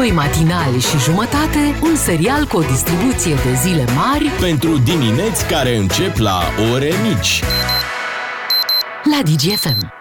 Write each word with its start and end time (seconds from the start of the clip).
Doi 0.00 0.10
matinali 0.10 0.80
și 0.80 0.98
jumătate, 0.98 1.58
un 1.82 1.96
serial 1.96 2.44
cu 2.44 2.56
o 2.56 2.60
distribuție 2.60 3.34
de 3.34 3.54
zile 3.62 3.84
mari 3.94 4.30
Pentru 4.40 4.78
dimineți 4.78 5.46
care 5.46 5.76
încep 5.76 6.16
la 6.16 6.40
ore 6.72 6.92
mici. 7.08 7.42
la 9.04 9.22
DGFM. 9.22 9.92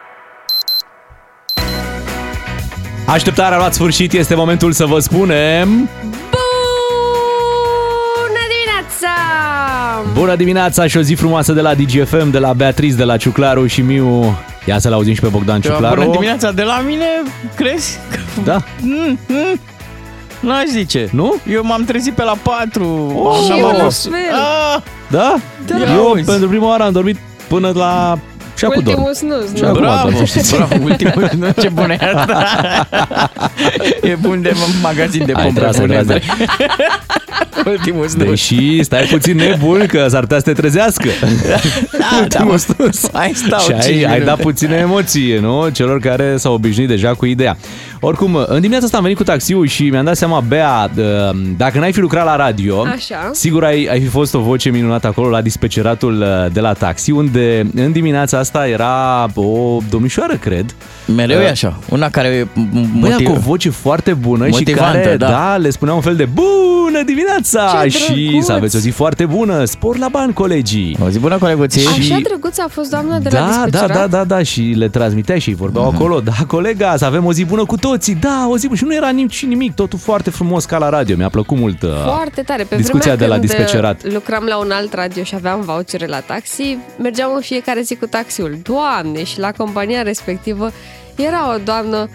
Așteptarea 3.06 3.56
a 3.56 3.60
luat 3.60 3.74
sfârșit, 3.74 4.14
este 4.14 4.36
momentul 4.36 4.72
să 4.72 4.86
vă 4.86 5.00
spunem... 5.00 5.68
Bună 8.20 8.44
dimineața! 8.56 9.14
Bună 10.14 10.36
dimineața 10.36 10.88
și 10.88 10.98
o 10.98 11.02
zi 11.02 11.14
frumoasă 11.14 11.54
de 11.54 11.62
la 11.62 11.74
DGFM, 11.74 12.30
de 12.30 12.40
la 12.40 12.54
Beatriz, 12.54 12.96
de 12.96 13.04
la 13.04 13.18
Ciuclaru 13.18 13.68
și 13.68 13.82
Miu. 13.82 14.38
Ia 14.66 14.80
să-l 14.80 14.94
auzim 14.94 15.14
și 15.14 15.22
pe 15.22 15.28
Bogdan 15.28 15.62
Ciuclaru. 15.62 16.00
Bună 16.02 16.12
dimineața 16.12 16.52
de 16.52 16.64
la 16.64 16.84
mine, 16.88 17.06
crezi? 17.56 18.00
Da. 18.44 18.62
Mm, 18.82 19.20
mm. 19.28 19.60
N-aș 20.40 20.66
zice. 20.72 21.08
Nu? 21.12 21.36
Eu 21.52 21.64
m-am 21.64 21.84
trezit 21.84 22.14
pe 22.14 22.24
la 22.24 22.36
4. 22.42 23.12
Oh, 23.16 23.44
Și 23.46 23.52
am 23.52 23.60
eu 23.60 23.68
la 23.68 23.84
fost. 23.84 24.04
fel. 24.04 24.14
Ah, 24.76 24.82
Da? 25.12 25.36
Da. 25.66 25.94
Eu 25.96 26.08
Auzi. 26.08 26.24
pentru 26.24 26.48
prima 26.48 26.68
oară 26.68 26.84
am 26.84 26.92
dormit 26.92 27.18
până 27.48 27.72
la... 27.76 28.20
Și 28.58 28.66
acum 28.66 28.82
dorm. 28.84 29.02
Ultimul 29.04 29.14
snus, 29.14 29.56
Și 29.56 29.62
nu? 29.62 29.68
acum 29.68 29.80
bravo, 29.82 30.10
dorm, 30.10 30.26
știți? 30.26 30.56
bravo, 30.56 30.76
ultimul, 30.90 31.30
nu, 31.40 31.48
ce 31.62 31.70
bun 31.70 31.90
e 31.90 31.98
asta. 32.14 32.46
e 34.02 34.16
bun 34.22 34.42
de 34.42 34.54
magazin 34.82 35.26
de 35.26 35.32
Hai, 35.34 35.44
pompe 35.44 35.60
trase, 35.60 35.80
bune. 35.80 36.04
trase. 36.04 36.22
ultimul 37.70 38.08
snus. 38.08 38.28
Deși 38.28 38.84
stai 38.84 39.04
puțin 39.12 39.36
nebun 39.36 39.86
că 39.88 40.06
s-ar 40.10 40.20
putea 40.22 40.38
să 40.38 40.44
te 40.44 40.54
trezească. 40.54 41.08
Da, 42.00 42.26
da, 42.28 42.44
mă, 42.44 42.62
Hai 43.14 43.32
stau 43.36 43.60
și 43.60 43.72
ai, 43.72 43.80
cinci 43.80 43.96
ai 43.96 44.04
minute. 44.04 44.24
dat 44.24 44.40
puțină 44.40 44.74
emoție, 44.76 45.40
nu? 45.40 45.70
Celor 45.70 46.00
care 46.00 46.38
s-au 46.38 46.54
obișnuit 46.54 46.88
deja 46.88 47.14
cu 47.14 47.26
ideea. 47.26 47.58
Oricum, 48.02 48.36
în 48.48 48.56
dimineața 48.60 48.86
asta 48.86 48.98
am 48.98 49.04
venit 49.04 49.18
cu 49.18 49.24
taxiul 49.24 49.68
și 49.68 49.84
mi-am 49.90 50.06
dat 50.06 50.16
seama, 50.16 50.40
Bea, 50.48 50.88
d- 50.90 51.34
dacă 51.58 51.80
n-ai 51.80 51.92
fi 51.92 52.00
lucrat 52.00 52.26
la 52.26 52.36
radio, 52.36 52.82
Așa. 52.82 53.30
sigur 53.32 53.64
ai, 53.64 53.88
ai 53.92 54.00
fi 54.00 54.08
fost 54.08 54.34
o 54.34 54.40
voce 54.40 54.70
minunată 54.70 55.08
acolo 55.08 55.30
la 55.30 55.42
dispeceratul 55.42 56.22
uh, 56.22 56.52
de 56.54 56.60
la 56.60 56.74
taxi, 56.74 57.12
unde 57.12 57.66
în 57.76 57.92
dimineața 57.92 58.38
asta 58.38 58.68
era 58.68 59.28
o 59.36 59.78
domnișoară, 59.90 60.34
cred, 60.36 60.76
Mereu 61.16 61.40
e 61.40 61.50
așa. 61.50 61.80
Una 61.90 62.10
care 62.10 62.48
Băia 63.00 63.12
motiv... 63.12 63.28
cu 63.28 63.32
o 63.32 63.40
voce 63.40 63.70
foarte 63.70 64.14
bună 64.14 64.46
și 64.46 64.52
Motivantă, 64.52 64.98
care, 65.00 65.16
da. 65.18 65.28
da, 65.28 65.56
le 65.58 65.70
spunea 65.70 65.94
un 65.94 66.02
fel 66.02 66.16
de 66.16 66.26
bună 66.34 67.04
dimineața 67.06 67.80
Ce 67.84 67.88
și 67.90 68.14
drăguț! 68.14 68.46
să 68.46 68.52
aveți 68.52 68.76
o 68.76 68.80
zi 68.80 68.90
foarte 68.90 69.26
bună, 69.26 69.64
spor 69.66 69.98
la 69.98 70.08
bani, 70.12 70.34
colegii. 70.34 70.98
O 71.06 71.10
zi 71.10 71.20
bună, 71.20 71.38
coleguții. 71.38 71.88
Așa 71.88 72.18
drăguță 72.24 72.64
a 72.66 72.70
fost 72.72 72.90
doamna 72.90 73.20
de 73.20 73.30
la 73.32 73.40
Da, 73.40 73.46
da, 73.46 73.64
dispecerat. 73.64 74.10
da, 74.10 74.18
da, 74.18 74.24
da, 74.36 74.44
și 74.44 74.62
le 74.62 74.88
transmitea 74.90 75.38
și 75.38 75.54
vorbeau 75.54 75.86
Mhm. 75.86 75.96
acolo, 75.96 76.20
da, 76.20 76.32
colega, 76.48 76.94
să 76.98 77.06
avem 77.06 77.26
o 77.26 77.34
zi 77.34 77.46
bună 77.46 77.66
cu 77.66 77.76
toții, 77.90 78.16
da, 78.16 78.46
o 78.50 78.58
zi 78.58 78.66
bună. 78.66 78.78
Și 78.78 78.84
nu 78.86 78.94
era 78.96 79.10
nici 79.10 79.46
nimic, 79.46 79.76
totul 79.76 80.00
foarte 80.00 80.30
frumos 80.30 80.66
ca 80.66 80.78
la 80.78 80.90
radio, 80.90 81.16
mi-a 81.16 81.30
plăcut 81.30 81.58
mult. 81.58 81.82
uh, 81.82 81.90
Foarte 82.06 82.42
tare. 82.42 82.64
Pe 82.64 82.76
Discuția 82.76 83.16
vremea 83.16 83.18
de 83.18 83.26
la 83.26 83.36
când 83.40 83.46
dispecerat. 83.48 84.14
lucram 84.14 84.44
la 84.44 84.58
un 84.58 84.72
alt 84.72 84.94
radio 84.94 85.24
și 85.24 85.36
aveam 85.36 85.62
vouchere 85.62 86.06
la 86.06 86.20
taxi, 86.20 86.78
mergeam 87.02 87.32
în 87.36 87.42
fiecare 87.42 87.82
zi 87.82 87.96
cu 87.96 88.06
taxiul. 88.06 88.58
Doamne, 88.64 89.24
și 89.24 89.40
la 89.40 89.52
compania 89.52 90.02
respectivă 90.02 90.72
era 91.16 91.54
o 91.54 91.58
doamnă 91.64 92.10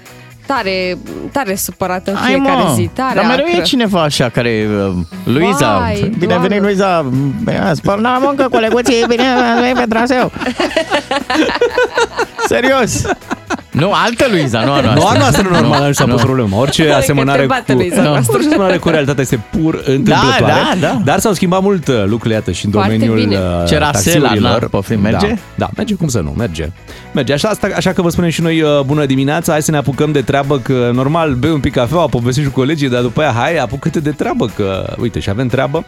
tare, 0.46 0.98
tare 1.32 1.54
supărată 1.54 2.10
în 2.10 2.16
Hai, 2.16 2.32
fiecare 2.34 2.62
mă. 2.62 2.72
zi, 2.74 2.90
tare 2.94 3.14
Dar 3.14 3.26
mereu 3.26 3.44
e 3.46 3.50
acră. 3.52 3.62
cineva 3.62 4.02
așa 4.02 4.28
care... 4.28 4.66
uh, 4.88 4.94
Luiza. 5.24 5.78
Vai, 5.78 6.12
bine 6.18 6.26
Doamne. 6.26 6.48
venit, 6.48 6.62
Luiza. 6.62 7.06
Bine, 7.44 7.70
Spăl 7.74 7.98
la 8.00 8.18
muncă, 8.22 8.48
coleguții. 8.50 9.04
Bine 9.08 9.24
venit 9.60 9.74
pe 9.76 9.84
traseu. 9.88 10.32
Serios. 12.48 13.02
Nu, 13.74 13.92
altă 13.92 14.26
Luiza, 14.30 14.64
nu 14.64 14.72
a 14.72 14.80
noastră. 14.80 15.00
Nu 15.00 15.06
a 15.06 15.16
noastră 15.18 15.48
normal, 15.50 15.86
nu 15.86 15.92
s-a 15.92 16.04
pus 16.04 16.22
problemă. 16.22 16.56
Orice 16.56 16.82
Că 16.82 16.88
te 16.88 16.94
asemănare 16.94 17.46
bate 17.46 17.72
cu... 17.72 17.78
Luiza 17.78 18.02
Nu, 18.02 18.08
noastră. 18.08 18.32
orice 18.34 18.48
asemănare 18.48 18.76
cu 18.78 18.88
realitatea 18.88 19.22
este 19.22 19.40
pur 19.50 19.74
întâmplătoare. 19.84 20.52
da, 20.80 20.86
da. 20.86 21.00
Dar 21.04 21.18
s-au 21.18 21.32
schimbat 21.32 21.62
mult 21.62 21.88
uh, 21.88 21.94
lucrurile, 22.06 22.34
iată, 22.34 22.50
și 22.50 22.64
în 22.64 22.70
Foarte 22.70 22.92
domeniul 22.92 23.18
bine. 23.18 23.36
uh, 23.36 23.66
Ce 23.68 23.78
rasela, 23.78 23.90
taxiurilor. 24.28 24.60
na, 24.60 24.66
poftim, 24.68 25.00
merge? 25.00 25.26
Da, 25.26 25.34
da, 25.54 25.68
merge, 25.76 25.94
cum 25.94 26.08
să 26.08 26.20
nu, 26.20 26.34
merge. 26.36 26.68
Merge, 27.14 27.32
așa, 27.32 27.48
asta, 27.48 27.68
așa 27.76 27.92
că 27.92 28.02
vă 28.02 28.08
spunem 28.08 28.30
și 28.30 28.42
noi 28.42 28.62
uh, 28.62 28.80
bună 28.86 29.04
dimineața, 29.06 29.52
hai 29.52 29.62
să 29.62 29.70
ne 29.70 29.76
apucăm 29.76 30.12
de 30.12 30.20
treabă, 30.22 30.58
că 30.58 30.90
normal 30.94 31.32
bei 31.34 31.50
un 31.50 31.60
pic 31.60 31.72
cafea, 31.72 31.98
povestești 31.98 32.50
cu 32.50 32.60
colegii, 32.60 32.88
dar 32.88 33.02
după 33.02 33.20
aia 33.20 33.32
hai, 33.36 33.56
apucă-te 33.56 34.00
de 34.00 34.10
treabă, 34.10 34.50
că 34.56 34.94
uite, 35.00 35.20
și 35.20 35.30
avem 35.30 35.46
treabă. 35.48 35.84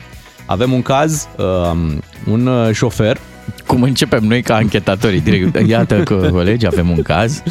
Avem 0.47 0.73
un 0.73 0.83
caz, 0.83 1.29
um, 1.37 2.03
un 2.33 2.47
uh, 2.47 2.73
șofer 2.75 3.19
Cum 3.67 3.83
începem 3.83 4.25
noi 4.25 4.43
ca 4.43 4.55
anchetatorii 4.55 5.21
direct. 5.21 5.69
Iată 5.69 6.03
că, 6.03 6.29
colegi, 6.33 6.67
avem 6.67 6.91
un 6.91 7.03
caz. 7.03 7.43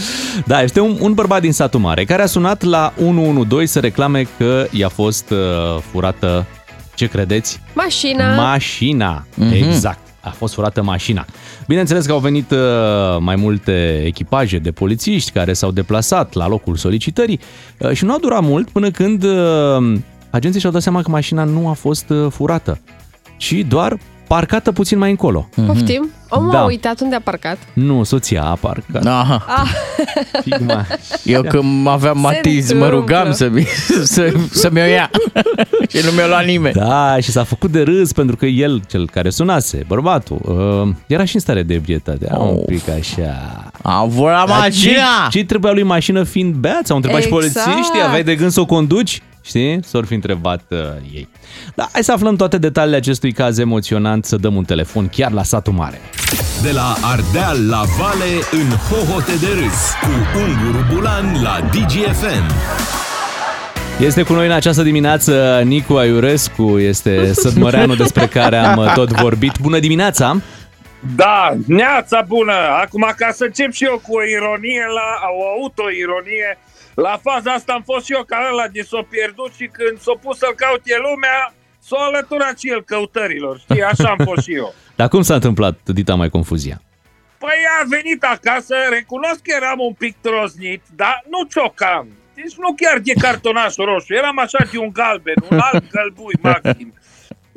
Da, 0.45 0.61
este 0.61 0.79
un, 0.79 0.97
un 0.99 1.13
bărbat 1.13 1.41
din 1.41 1.53
satul 1.53 1.79
mare 1.79 2.03
care 2.03 2.21
a 2.21 2.25
sunat 2.25 2.63
la 2.63 2.93
112 2.97 3.71
să 3.71 3.79
reclame 3.79 4.27
că 4.37 4.67
i-a 4.71 4.89
fost 4.89 5.29
uh, 5.29 5.37
furată, 5.91 6.45
ce 6.95 7.05
credeți? 7.07 7.61
Mașina. 7.73 8.35
Mașina. 8.35 9.25
Mhm. 9.35 9.53
Exact. 9.53 9.99
A 10.21 10.29
fost 10.29 10.53
furată 10.53 10.83
mașina. 10.83 11.25
Bineînțeles 11.67 12.05
că 12.05 12.11
au 12.11 12.19
venit 12.19 12.51
uh, 12.51 12.57
mai 13.19 13.35
multe 13.35 14.03
echipaje 14.05 14.57
de 14.57 14.71
polițiști 14.71 15.31
care 15.31 15.53
s-au 15.53 15.71
deplasat 15.71 16.33
la 16.33 16.47
locul 16.47 16.75
solicitării 16.75 17.39
uh, 17.77 17.91
și 17.91 18.05
nu 18.05 18.13
a 18.13 18.17
durat 18.21 18.41
mult 18.41 18.69
până 18.69 18.91
când 18.91 19.23
uh, 19.23 19.97
agenții 20.29 20.59
și-au 20.59 20.71
dat 20.71 20.81
seama 20.81 21.01
că 21.01 21.09
mașina 21.09 21.43
nu 21.43 21.69
a 21.69 21.73
fost 21.73 22.09
uh, 22.09 22.27
furată, 22.31 22.79
ci 23.37 23.53
doar 23.67 23.97
parcată 24.27 24.71
puțin 24.71 24.97
mai 24.97 25.09
încolo. 25.09 25.49
Poftim? 25.65 26.09
Omul 26.29 26.51
Da. 26.51 26.59
a 26.59 26.65
uitat 26.65 26.99
unde 27.01 27.15
a 27.15 27.19
parcat. 27.19 27.57
Nu, 27.73 28.03
soția 28.03 28.43
a 28.43 28.53
parcat. 28.55 29.05
Aha. 29.05 29.45
Ah, 29.47 29.69
Figma. 30.41 30.85
Eu 31.23 31.41
când 31.41 31.87
aveam 31.87 32.19
matiz, 32.19 32.71
mă 32.71 32.73
întâmplă. 32.85 32.87
rugam 32.89 33.31
să, 33.33 33.47
mi, 33.49 33.63
să, 34.03 34.33
să 34.51 34.69
mi-o 34.71 34.83
ia. 34.83 35.09
și 35.89 35.97
nu 36.05 36.11
mi-o 36.11 36.27
lua 36.27 36.39
nimeni. 36.41 36.73
Da, 36.75 37.17
și 37.21 37.31
s-a 37.31 37.43
făcut 37.43 37.71
de 37.71 37.81
râs 37.81 38.11
pentru 38.11 38.35
că 38.35 38.45
el, 38.45 38.81
cel 38.87 39.09
care 39.09 39.29
sunase, 39.29 39.83
bărbatul, 39.87 40.39
uh, 40.87 40.93
era 41.07 41.25
și 41.25 41.35
în 41.35 41.41
stare 41.41 41.63
de 41.63 41.73
ebrietate. 41.73 42.25
Era 42.29 42.37
un 42.37 42.55
Oh. 42.57 42.63
pic 42.65 42.89
așa. 42.89 43.63
Am 43.81 44.09
furat 44.09 44.47
mașina! 44.47 45.01
Ce, 45.29 45.37
ce 45.39 45.45
trebuia 45.45 45.71
lui 45.71 45.83
mașină 45.83 46.23
fiind 46.23 46.53
beat? 46.55 46.89
Au 46.89 46.95
întrebat 46.95 47.21
Exact. 47.23 47.43
și 47.43 47.51
polițiștii, 47.51 48.01
aveai 48.05 48.23
de 48.23 48.35
gând 48.35 48.51
să 48.51 48.59
o 48.59 48.65
conduci? 48.65 49.21
Știi? 49.45 49.79
S-or 49.83 50.05
fi 50.05 50.13
întrebat 50.13 50.61
uh, 50.69 50.79
ei. 51.13 51.29
Da, 51.75 51.89
hai 51.91 52.03
să 52.03 52.11
aflăm 52.11 52.35
toate 52.35 52.57
detaliile 52.57 52.97
acestui 52.97 53.31
caz 53.31 53.57
emoționant, 53.57 54.25
să 54.25 54.35
dăm 54.35 54.55
un 54.55 54.63
telefon 54.63 55.07
chiar 55.07 55.31
la 55.31 55.43
satul 55.43 55.73
mare. 55.73 55.99
De 56.63 56.71
la 56.71 56.95
Ardeal 57.01 57.67
la 57.67 57.83
Vale 57.97 58.33
în 58.51 58.69
hohote 58.69 59.35
de 59.39 59.47
râs 59.47 59.93
cu 60.01 60.39
Unguru 60.39 60.85
Bulan 60.93 61.41
la 61.43 61.59
DGFM. 61.71 62.53
Este 63.99 64.23
cu 64.23 64.33
noi 64.33 64.45
în 64.45 64.51
această 64.51 64.83
dimineață 64.83 65.61
Nicu 65.65 65.93
Aiurescu, 65.93 66.79
este 66.79 67.33
sădmăreanul 67.33 67.95
despre 67.95 68.25
care 68.27 68.57
am 68.57 68.77
uh, 68.77 68.93
tot 68.93 69.11
vorbit. 69.11 69.57
Bună 69.61 69.79
dimineața! 69.79 70.41
Da, 71.15 71.53
neața 71.67 72.25
bună! 72.27 72.53
Acum, 72.81 73.13
ca 73.17 73.31
să 73.31 73.43
încep 73.43 73.71
și 73.71 73.83
eu 73.83 74.01
cu 74.07 74.15
o 74.15 74.23
ironie, 74.23 74.85
la, 74.97 75.07
o 75.39 75.61
autoironie, 75.61 76.57
la 76.95 77.19
faza 77.23 77.51
asta 77.53 77.73
am 77.73 77.81
fost 77.81 78.05
și 78.05 78.13
eu 78.13 78.23
ca 78.23 78.49
ăla 78.51 78.67
de 78.67 78.81
s-o 78.81 79.01
pierdut 79.01 79.51
și 79.53 79.65
când 79.65 79.99
s-o 79.99 80.15
pus 80.15 80.37
să-l 80.37 80.53
caute 80.55 80.97
lumea, 80.97 81.53
s-a 81.79 81.95
alăturat 81.99 82.59
și 82.59 82.69
el 82.69 82.83
căutărilor, 82.83 83.59
știi? 83.59 83.83
Așa 83.83 84.09
am 84.09 84.25
fost 84.25 84.43
și 84.45 84.53
eu. 84.53 84.73
Dar 84.99 85.07
cum 85.07 85.21
s-a 85.21 85.33
întâmplat, 85.33 85.79
dita 85.83 86.15
mai 86.15 86.29
confuzia? 86.29 86.81
Păi 87.37 87.59
a 87.81 87.85
venit 87.87 88.23
acasă, 88.23 88.75
recunosc 88.89 89.41
că 89.41 89.53
eram 89.61 89.79
un 89.79 89.93
pic 89.93 90.15
troznit, 90.21 90.81
dar 90.95 91.23
nu 91.29 91.43
ciocam. 91.43 92.07
Deci 92.33 92.55
nu 92.55 92.73
chiar 92.73 92.99
de 92.99 93.13
cartonașul 93.13 93.85
roșu, 93.85 94.13
eram 94.13 94.39
așa 94.39 94.67
de 94.71 94.77
un 94.77 94.89
galben, 94.93 95.35
un 95.49 95.59
alb 95.71 95.83
gălbui 95.89 96.37
maxim. 96.41 96.93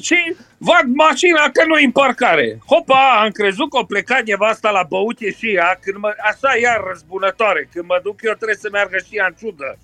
Și 0.01 0.37
văd 0.59 0.87
mașina 0.95 1.51
că 1.53 1.65
nu 1.67 1.75
în 1.85 1.91
parcare. 1.91 2.59
Hopa, 2.67 3.21
am 3.23 3.31
crezut 3.31 3.71
că 3.71 3.79
o 3.79 3.85
plecat 3.85 4.23
nevasta 4.25 4.71
la 4.71 4.83
băute 4.89 5.31
și 5.33 5.55
ea, 5.55 5.79
când 5.81 5.97
mă, 5.97 6.15
așa 6.31 6.57
iar 6.63 6.81
răzbunătoare, 6.89 7.69
când 7.73 7.85
mă 7.85 8.01
duc 8.03 8.23
eu 8.23 8.33
trebuie 8.33 8.57
să 8.57 8.69
meargă 8.73 8.97
și 8.99 9.17
ea 9.17 9.27
în 9.27 9.35
ciudă. 9.39 9.79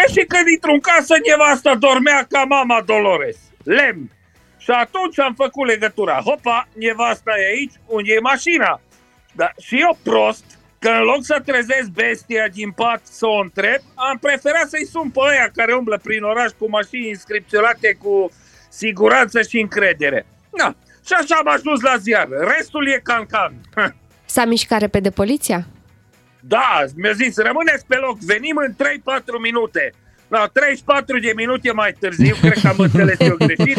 e 0.00 0.12
și 0.12 0.24
când 0.32 0.46
intru 0.54 0.72
în 0.72 0.80
casă, 0.80 1.14
nevasta 1.28 1.74
dormea 1.74 2.26
ca 2.30 2.44
mama 2.44 2.82
Dolores. 2.86 3.36
Lemn. 3.62 4.10
Și 4.58 4.70
atunci 4.70 5.18
am 5.18 5.34
făcut 5.34 5.66
legătura. 5.66 6.20
Hopa, 6.24 6.68
nevasta 6.72 7.32
e 7.38 7.46
aici, 7.46 7.74
unde 7.86 8.12
e 8.12 8.18
mașina? 8.20 8.80
Da, 9.32 9.50
și 9.58 9.80
eu 9.80 9.98
prost, 10.02 10.44
că 10.78 10.88
în 10.88 11.02
loc 11.02 11.24
să 11.24 11.42
trezesc 11.44 11.88
bestia 11.88 12.48
din 12.48 12.70
pat 12.70 13.00
să 13.04 13.26
o 13.26 13.40
întreb, 13.40 13.80
am 13.94 14.18
preferat 14.20 14.68
să-i 14.68 14.86
sun 14.86 15.10
pe 15.10 15.20
ăia 15.30 15.50
care 15.54 15.74
umblă 15.74 16.00
prin 16.02 16.22
oraș 16.22 16.50
cu 16.58 16.68
mașini 16.68 17.08
inscripționate 17.08 17.98
cu 18.02 18.30
siguranță 18.76 19.42
și 19.42 19.60
încredere. 19.60 20.26
Da, 20.58 20.74
și 21.06 21.12
așa 21.12 21.36
am 21.38 21.48
ajuns 21.48 21.80
la 21.80 21.96
ziar. 21.96 22.28
Restul 22.56 22.88
e 22.88 23.00
cancan. 23.02 23.54
S-a 24.24 24.44
mișcat 24.44 24.80
repede 24.80 25.10
poliția? 25.10 25.66
Da, 26.40 26.84
mi-a 26.96 27.12
zis, 27.12 27.36
rămâneți 27.36 27.86
pe 27.86 27.96
loc, 27.96 28.18
venim 28.18 28.56
în 28.56 28.72
3-4 28.72 28.76
minute. 29.40 29.92
La 30.28 30.46
34 30.52 31.18
de 31.18 31.32
minute 31.36 31.72
mai 31.72 31.92
târziu, 31.92 32.34
cred 32.40 32.58
că 32.62 32.68
am 32.68 32.78
înțeles 32.78 33.18
eu 33.18 33.36
greșit, 33.36 33.78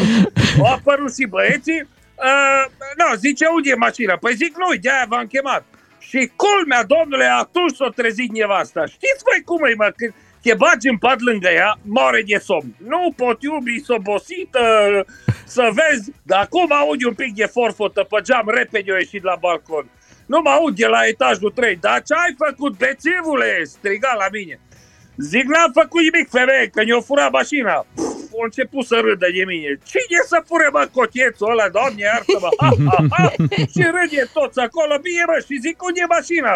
au 0.58 0.72
apărut 0.72 1.14
și 1.14 1.26
băieții. 1.26 1.88
Uh, 2.14 2.64
nu, 2.96 3.14
zice, 3.16 3.46
unde 3.46 3.70
e 3.70 3.74
mașina? 3.74 4.16
Păi 4.16 4.34
zic, 4.34 4.56
nu, 4.56 4.74
de-aia 4.80 5.06
v-am 5.08 5.26
chemat. 5.26 5.64
Și 5.98 6.30
culmea, 6.36 6.82
domnule, 6.84 7.24
atunci 7.24 7.76
s-a 7.76 7.88
trezit 7.94 8.30
nevasta. 8.32 8.86
Știți 8.86 9.22
voi 9.28 9.42
cum 9.44 9.64
e, 9.64 9.74
mă? 9.76 9.92
Când 9.96 10.12
te 10.46 10.54
bagi 10.54 10.88
în 10.88 10.98
pat 10.98 11.20
lângă 11.20 11.48
ea, 11.48 11.78
moare 11.82 12.22
de 12.26 12.38
somn. 12.38 12.74
Nu 12.92 13.12
pot 13.16 13.42
iubi, 13.42 13.84
s 13.84 13.88
obosită, 13.88 14.64
să 15.44 15.64
vezi, 15.78 16.10
dar 16.22 16.40
acum 16.40 16.72
aud 16.72 17.02
un 17.04 17.14
pic 17.14 17.34
de 17.34 17.46
forfotă 17.46 18.02
pe 18.10 18.18
geam, 18.22 18.46
repede 18.58 18.90
eu 18.90 18.96
ieșit 18.96 19.22
la 19.22 19.36
balcon. 19.40 19.86
Nu 20.26 20.40
mă 20.40 20.50
aud 20.50 20.74
de 20.76 20.86
la 20.86 21.06
etajul 21.06 21.50
3, 21.50 21.76
dar 21.76 22.02
ce 22.02 22.14
ai 22.14 22.34
făcut, 22.44 22.72
bețivule? 22.78 23.64
Striga 23.64 24.12
la 24.18 24.28
mine. 24.32 24.60
Zic, 25.16 25.44
n-am 25.52 25.72
făcut 25.80 26.02
nimic, 26.02 26.28
femeie, 26.28 26.66
că 26.74 26.82
ne-o 26.84 27.00
furat 27.00 27.30
mașina. 27.30 27.86
Puf, 27.94 28.30
a 28.40 28.44
început 28.48 28.84
să 28.90 28.96
râdă 29.04 29.28
de 29.36 29.44
mine. 29.52 29.70
Cine 29.90 30.20
să 30.32 30.38
fure, 30.48 30.68
mă, 30.72 30.88
cochețul 30.92 31.50
ăla, 31.50 31.68
doamne, 31.68 32.02
iartă-mă. 32.02 32.50
Ha, 32.60 32.70
ha, 32.88 32.98
ha. 33.14 33.26
și 33.74 33.82
râde 33.94 34.22
toți 34.36 34.58
acolo, 34.66 34.94
bine, 35.06 35.24
mă, 35.30 35.38
și 35.46 35.62
zic, 35.64 35.76
unde 35.82 36.00
e 36.02 36.14
mașina? 36.18 36.54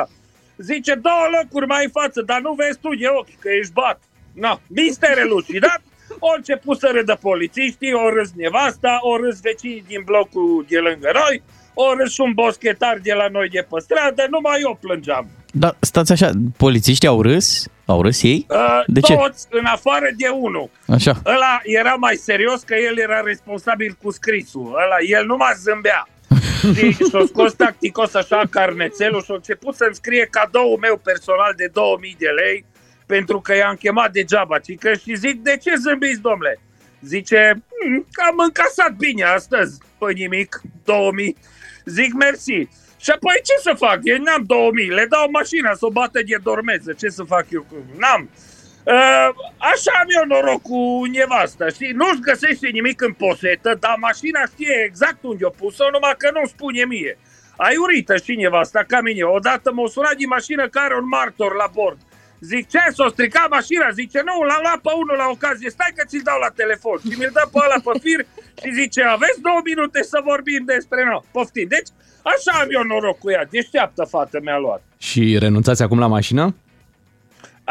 Zice, 0.63 0.95
două 0.95 1.25
locuri 1.41 1.67
mai 1.67 1.85
în 1.85 1.91
față, 1.91 2.23
dar 2.23 2.41
nu 2.41 2.53
vezi 2.53 2.79
tu 2.81 2.89
de 3.01 3.07
ochi, 3.19 3.39
că 3.43 3.49
ești 3.61 3.73
bat. 3.73 3.99
No, 4.35 4.53
mister 4.67 5.19
elucidat, 5.19 5.83
au 6.21 6.33
început 6.37 6.79
să 6.79 6.91
râdă 6.95 7.19
polițiștii, 7.21 7.93
o 7.93 8.09
râs 8.17 8.31
nevasta, 8.37 8.99
o 9.01 9.17
râs 9.17 9.41
vecinii 9.41 9.85
din 9.87 10.03
blocul 10.05 10.67
de 10.69 10.79
lângă 10.79 11.11
noi, 11.15 11.43
o 11.75 11.95
râs 11.95 12.13
și 12.13 12.21
un 12.21 12.33
boschetar 12.33 12.99
de 13.03 13.13
la 13.13 13.29
noi 13.29 13.49
de 13.49 13.67
pe 13.71 13.81
stradă, 13.81 14.27
numai 14.31 14.61
eu 14.63 14.79
plângeam. 14.81 15.29
Dar 15.53 15.77
stați 15.81 16.13
așa, 16.13 16.31
polițiștii 16.57 17.09
au 17.09 17.23
râs? 17.23 17.67
Au 17.85 18.03
râs 18.03 18.23
ei? 18.23 18.47
Uh, 18.49 18.83
De 18.87 19.01
ce? 19.01 19.15
Toți, 19.15 19.47
în 19.51 19.65
afară 19.65 20.09
de 20.17 20.29
unul. 20.29 20.71
Așa. 20.87 21.15
Ăla 21.27 21.61
era 21.65 21.95
mai 21.95 22.17
serios 22.17 22.61
că 22.63 22.75
el 22.75 22.99
era 22.99 23.21
responsabil 23.21 23.97
cu 24.03 24.11
scrisul. 24.11 24.67
Ăla, 24.67 24.97
el 25.19 25.27
nu 25.27 25.37
mă 25.37 25.53
zâmbea. 25.63 26.09
Și 26.75 26.91
și-a 26.93 27.25
scos 27.27 27.53
tacticos 27.55 28.15
așa 28.15 28.43
carnețelul 28.51 29.23
și 29.23 29.31
a 29.31 29.35
început 29.35 29.75
să-mi 29.75 29.95
scrie 29.95 30.29
cadoul 30.31 30.79
meu 30.81 30.97
personal 30.97 31.53
de 31.57 31.67
2000 31.73 32.17
de 32.19 32.29
lei 32.29 32.65
pentru 33.07 33.41
că 33.41 33.55
i-am 33.55 33.75
chemat 33.75 34.13
degeaba. 34.13 34.59
Cică, 34.59 34.93
și 34.95 35.15
zic, 35.15 35.43
de 35.43 35.57
ce 35.57 35.75
zâmbiți, 35.75 36.21
domnule? 36.21 36.59
Zice, 37.01 37.63
"Hmm, 37.81 38.07
că 38.13 38.23
am 38.31 38.39
încasat 38.39 38.93
bine 38.97 39.23
astăzi, 39.23 39.79
pe 39.99 40.13
nimic, 40.13 40.61
2000. 40.85 41.37
Zic, 41.85 42.13
mersi. 42.15 42.69
Și 43.03 43.11
apoi 43.11 43.35
ce 43.43 43.53
să 43.63 43.75
fac? 43.77 43.99
Eu 44.03 44.17
n-am 44.17 44.43
2000, 44.47 44.89
le 44.89 45.07
dau 45.09 45.29
mașina 45.31 45.75
să 45.75 45.87
o 45.87 45.91
bată 45.91 46.21
de 46.27 46.37
dormeză. 46.43 46.93
Ce 46.93 47.09
să 47.09 47.23
fac 47.23 47.47
eu? 47.51 47.63
cu- 47.71 47.85
N-am. 47.99 48.31
Uh, 48.85 49.29
așa 49.73 49.93
am 50.01 50.09
eu 50.19 50.25
noroc 50.27 50.63
cu 50.63 50.81
nevasta, 51.13 51.69
știi? 51.69 51.93
Nu-și 51.93 52.21
găsește 52.21 52.69
nimic 52.69 53.01
în 53.01 53.13
posetă, 53.13 53.77
dar 53.81 53.97
mașina 53.99 54.41
știe 54.53 54.85
exact 54.87 55.19
unde 55.23 55.45
o 55.45 55.51
pus-o, 55.61 55.91
numai 55.93 56.15
că 56.19 56.31
nu 56.33 56.47
spune 56.47 56.85
mie. 56.85 57.19
Aiurită 57.57 58.17
și 58.17 58.35
nevasta, 58.35 58.85
ca 58.87 59.01
mine. 59.01 59.23
Odată 59.23 59.73
m-a 59.73 59.87
sunat 59.89 60.17
din 60.17 60.29
mașină 60.29 60.69
care 60.69 60.95
un 60.95 61.09
martor 61.09 61.55
la 61.55 61.69
bord. 61.75 61.99
Zic, 62.41 62.69
ce, 62.69 62.79
s-a 62.97 63.09
stricat 63.09 63.49
mașina? 63.51 63.87
Zice, 64.01 64.21
nu, 64.29 64.35
l-am 64.49 64.63
luat 64.67 64.81
pe 64.87 64.93
unul 65.03 65.17
la 65.23 65.29
ocazie, 65.35 65.71
stai 65.71 65.93
că 65.97 66.03
ți-l 66.09 66.23
dau 66.25 66.39
la 66.47 66.51
telefon. 66.61 66.99
Și 67.05 67.19
mi-l 67.19 67.33
dă 67.39 67.45
pe 67.53 67.59
ăla 67.65 67.79
pe 67.87 67.93
fir 68.05 68.21
și 68.61 68.71
zice, 68.81 69.03
aveți 69.17 69.41
două 69.47 69.61
minute 69.71 70.03
să 70.03 70.19
vorbim 70.31 70.63
despre 70.75 71.01
noi. 71.05 71.23
Poftim. 71.35 71.69
Deci, 71.69 71.91
așa 72.33 72.53
am 72.61 72.69
eu 72.77 72.83
noroc 72.83 73.19
cu 73.19 73.31
ea. 73.31 73.45
Deșteaptă 73.51 74.03
fată 74.13 74.39
mi-a 74.43 74.59
luat. 74.59 74.83
Și 74.99 75.23
renunțați 75.39 75.83
acum 75.83 75.99
la 75.99 76.07
mașină? 76.07 76.45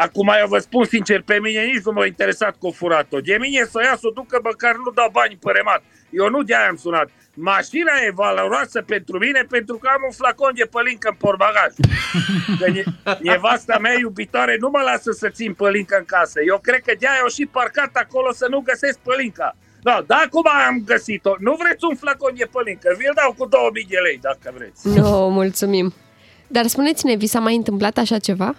Acum 0.06 0.28
eu 0.40 0.48
vă 0.48 0.58
spun 0.58 0.84
sincer, 0.84 1.22
pe 1.22 1.38
mine 1.40 1.62
nici 1.64 1.84
nu 1.84 1.92
m-a 1.92 2.06
interesat 2.06 2.54
cu 2.58 2.70
furat-o. 2.70 3.20
De 3.20 3.36
mine 3.40 3.64
să 3.72 3.78
ia 3.82 3.96
să 4.00 4.06
o 4.06 4.10
ducă, 4.10 4.40
măcar 4.42 4.74
nu 4.84 4.90
dau 4.90 5.08
bani 5.12 5.38
pe 5.44 5.50
remat. 5.58 5.82
Eu 6.10 6.28
nu 6.28 6.42
de-aia 6.42 6.68
am 6.68 6.76
sunat. 6.76 7.08
Mașina 7.34 7.92
e 8.06 8.10
valoroasă 8.14 8.82
pentru 8.82 9.18
mine 9.18 9.46
pentru 9.48 9.76
că 9.76 9.88
am 9.92 10.02
un 10.08 10.14
flacon 10.20 10.52
de 10.54 10.66
pălincă 10.74 11.08
în 11.10 11.16
portbagaj. 11.24 11.72
Că 12.60 12.66
ne, 12.70 12.82
nevasta 13.30 13.78
mea 13.78 13.96
iubitoare 13.98 14.56
nu 14.60 14.68
mă 14.72 14.80
lasă 14.90 15.10
să 15.12 15.28
țin 15.28 15.52
pălincă 15.54 15.96
în 15.98 16.04
casă. 16.04 16.38
Eu 16.46 16.58
cred 16.58 16.80
că 16.86 16.92
de-aia 16.98 17.20
au 17.22 17.28
și 17.28 17.46
parcat 17.46 17.90
acolo 18.04 18.32
să 18.32 18.46
nu 18.50 18.58
găsesc 18.60 18.98
pălinca. 18.98 19.56
Da, 19.82 20.04
da, 20.06 20.22
acum 20.26 20.46
am 20.68 20.82
găsit-o. 20.84 21.32
Nu 21.38 21.52
vreți 21.62 21.84
un 21.90 21.96
flacon 21.96 22.32
de 22.36 22.46
pălincă? 22.54 22.94
Vi-l 22.98 23.12
dau 23.14 23.32
cu 23.38 23.46
2000 23.46 23.86
de 23.88 23.98
lei, 24.06 24.18
dacă 24.22 24.48
vreți. 24.56 24.88
Nu, 24.98 25.30
mulțumim. 25.40 25.94
Dar 26.46 26.66
spuneți-ne, 26.66 27.14
vi 27.16 27.26
s-a 27.26 27.40
mai 27.40 27.56
întâmplat 27.56 27.96
așa 27.96 28.18
ceva? 28.18 28.54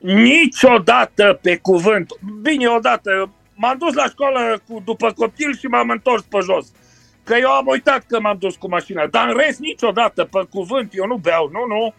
Niciodată 0.00 1.38
pe 1.42 1.56
cuvânt. 1.56 2.12
Bine, 2.42 2.66
odată 2.66 3.30
m-am 3.54 3.76
dus 3.78 3.94
la 3.94 4.04
școală 4.04 4.62
cu, 4.68 4.82
după 4.84 5.12
copil 5.16 5.56
și 5.56 5.66
m-am 5.66 5.88
întors 5.88 6.22
pe 6.22 6.38
jos. 6.42 6.66
Că 7.24 7.34
eu 7.40 7.50
am 7.50 7.66
uitat 7.66 8.04
că 8.06 8.20
m-am 8.20 8.36
dus 8.38 8.56
cu 8.56 8.68
mașina. 8.68 9.06
Dar 9.06 9.28
în 9.28 9.36
rest 9.36 9.58
niciodată, 9.58 10.24
pe 10.24 10.40
cuvânt, 10.50 10.92
eu 10.94 11.06
nu 11.06 11.16
beau, 11.16 11.50
nu, 11.52 11.74
nu. 11.74 11.94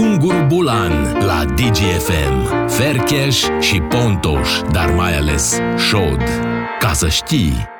Ungur 0.00 0.46
Bulan 0.48 1.24
la 1.24 1.44
DGFM. 1.44 2.66
Fercheș 2.68 3.44
și 3.60 3.80
Pontoș, 3.80 4.60
dar 4.72 4.90
mai 4.90 5.16
ales 5.16 5.60
Șod. 5.88 6.22
Ca 6.78 6.92
să 6.92 7.08
știi... 7.08 7.78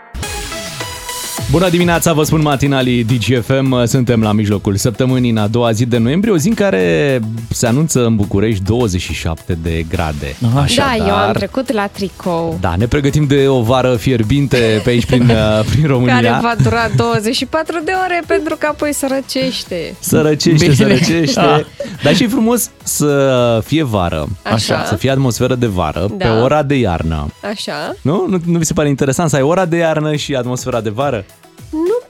Bună 1.50 1.68
dimineața, 1.68 2.12
vă 2.12 2.22
spun 2.22 2.42
matinalii 2.42 3.04
DGFM. 3.04 3.84
Suntem 3.86 4.22
la 4.22 4.32
mijlocul 4.32 4.76
săptămânii, 4.76 5.30
în 5.30 5.36
a 5.36 5.46
doua 5.46 5.72
zi 5.72 5.86
de 5.86 5.98
noiembrie, 5.98 6.32
o 6.32 6.36
zi 6.36 6.48
în 6.48 6.54
care 6.54 7.20
se 7.48 7.66
anunță 7.66 8.04
în 8.04 8.16
București 8.16 8.64
27 8.64 9.58
de 9.62 9.84
grade. 9.88 10.36
Da, 10.76 10.96
eu 10.96 11.14
am 11.14 11.32
trecut 11.32 11.72
la 11.72 11.86
tricou. 11.86 12.58
Da, 12.60 12.74
ne 12.76 12.86
pregătim 12.86 13.24
de 13.26 13.48
o 13.48 13.62
vară 13.62 13.96
fierbinte 13.96 14.80
pe 14.84 14.90
aici 14.90 15.06
prin, 15.06 15.22
uh, 15.30 15.64
prin 15.70 15.86
România. 15.86 16.14
Care 16.20 16.38
va 16.42 16.54
dura 16.62 16.88
24 16.96 17.80
de 17.84 17.92
ore 18.04 18.22
pentru 18.26 18.56
că 18.58 18.66
apoi 18.70 18.94
se 18.94 19.06
răcește. 19.06 19.94
Sărăcește, 20.00 20.64
Bine. 20.64 20.74
sărăcește. 20.74 21.40
Da. 21.40 21.62
Dar 22.02 22.14
și 22.14 22.22
e 22.22 22.28
frumos 22.28 22.70
să 22.82 23.60
fie 23.64 23.82
vară. 23.82 24.26
Așa. 24.42 24.84
Să 24.84 24.94
fie 24.96 25.10
atmosferă 25.10 25.54
de 25.54 25.66
vară 25.66 26.06
Da. 26.16 26.26
pe 26.26 26.30
ora 26.40 26.62
de 26.62 26.74
iarnă. 26.74 27.26
Așa. 27.50 27.94
Nu? 28.02 28.26
nu? 28.28 28.40
Nu 28.44 28.58
vi 28.58 28.64
se 28.64 28.72
pare 28.72 28.88
interesant 28.88 29.30
să 29.30 29.36
ai 29.36 29.42
ora 29.42 29.64
de 29.64 29.76
iarnă 29.76 30.14
și 30.14 30.34
atmosfera 30.34 30.80
de 30.80 30.90
vară? 30.90 31.24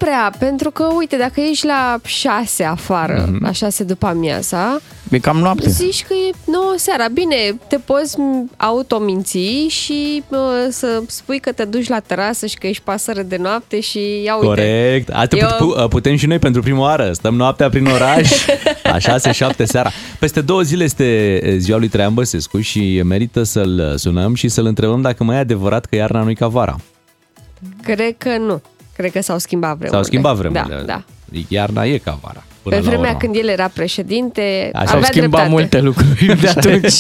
Nu 0.01 0.07
prea, 0.07 0.33
pentru 0.39 0.71
că, 0.71 0.85
uite, 0.99 1.17
dacă 1.17 1.41
ești 1.41 1.67
la 1.67 1.99
6 2.05 2.65
afară, 2.65 3.29
Mhm. 3.33 3.45
la 3.45 3.53
6 3.53 3.85
după 3.85 4.07
amiaza, 4.07 4.81
E 5.11 5.19
cam 5.19 5.37
noapte. 5.37 5.69
zici 5.71 6.05
că 6.09 6.15
e 6.15 6.31
9 6.51 6.75
seara. 6.77 7.05
Bine, 7.13 7.35
te 7.69 7.77
poți 7.77 8.19
m, 8.19 8.51
autominți 8.57 9.39
și 9.69 10.23
uh, 10.29 10.39
să 10.69 11.03
spui 11.07 11.39
că 11.41 11.53
te 11.53 11.65
duci 11.65 11.89
la 11.89 11.99
terasă 11.99 12.47
și 12.47 12.57
că 12.59 12.67
ești 12.67 12.83
pasăre 12.83 13.23
de 13.23 13.37
noapte 13.37 13.81
și 13.81 13.99
ia 14.25 14.35
uite. 14.35 14.47
Corect. 14.47 15.09
Atât 15.09 15.41
Eu- 15.41 15.49
pu- 15.59 15.89
putem 15.89 16.17
și 16.17 16.27
noi 16.27 16.39
pentru 16.39 16.61
prima 16.63 16.81
oară. 16.81 17.13
Stăm 17.13 17.35
noaptea 17.35 17.69
prin 17.69 17.87
oraș, 17.87 18.31
la 18.83 18.99
6-7 18.99 19.65
seara. 19.65 19.91
Peste 20.19 20.41
două 20.41 20.63
zile 20.63 20.85
este 20.85 21.41
ziua 21.59 21.79
lui 21.79 21.89
Traian 21.89 22.15
Băsescu 22.15 22.61
și 22.61 23.03
merită 23.05 23.43
să-l 23.43 23.95
sunăm 23.97 24.35
și 24.35 24.49
să-l 24.49 24.67
întrebăm 24.67 25.01
dacă 25.01 25.25
mai 25.25 25.37
e 25.37 25.39
adevărat 25.39 25.85
că 25.85 25.97
iarna 25.97 26.23
nu-i 26.23 26.35
ca 26.35 26.47
vara. 26.47 26.77
Cred 27.83 28.15
că 28.19 28.37
nu. 28.39 28.63
Cred 29.01 29.13
că 29.13 29.21
s-au 29.23 29.39
schimbat 29.39 29.69
vremurile. 29.77 29.95
S-au 29.97 30.05
schimbat 30.05 30.37
vremurile. 30.37 30.83
Da, 30.87 30.93
da. 30.93 31.03
Iarna 31.49 31.85
e 31.85 31.99
ca 31.99 32.19
vara. 32.23 32.43
Până 32.63 32.75
Pe 32.77 32.83
la 32.83 32.89
vremea 32.89 33.07
urmă. 33.09 33.19
când 33.21 33.35
el 33.37 33.49
era 33.49 33.69
președinte, 33.75 34.71
Așa, 34.75 34.85
S-au 34.87 34.97
avea 34.97 35.09
schimbat 35.11 35.31
dreptate. 35.31 35.49
multe 35.51 35.81
lucruri 35.81 36.37
de 36.41 36.49
atunci. 36.49 36.95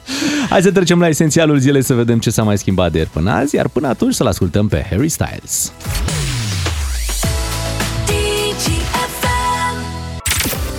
Hai 0.50 0.62
să 0.62 0.70
trecem 0.72 1.00
la 1.00 1.08
esențialul 1.08 1.58
zilei 1.58 1.82
să 1.82 1.94
vedem 1.94 2.18
ce 2.18 2.30
s-a 2.30 2.42
mai 2.42 2.58
schimbat 2.58 2.92
de 2.92 2.98
ieri 2.98 3.10
până 3.10 3.30
azi, 3.30 3.54
iar 3.54 3.68
până 3.68 3.88
atunci 3.88 4.14
să-l 4.14 4.26
ascultăm 4.26 4.68
pe 4.68 4.86
Harry 4.90 5.08
Styles. 5.08 5.72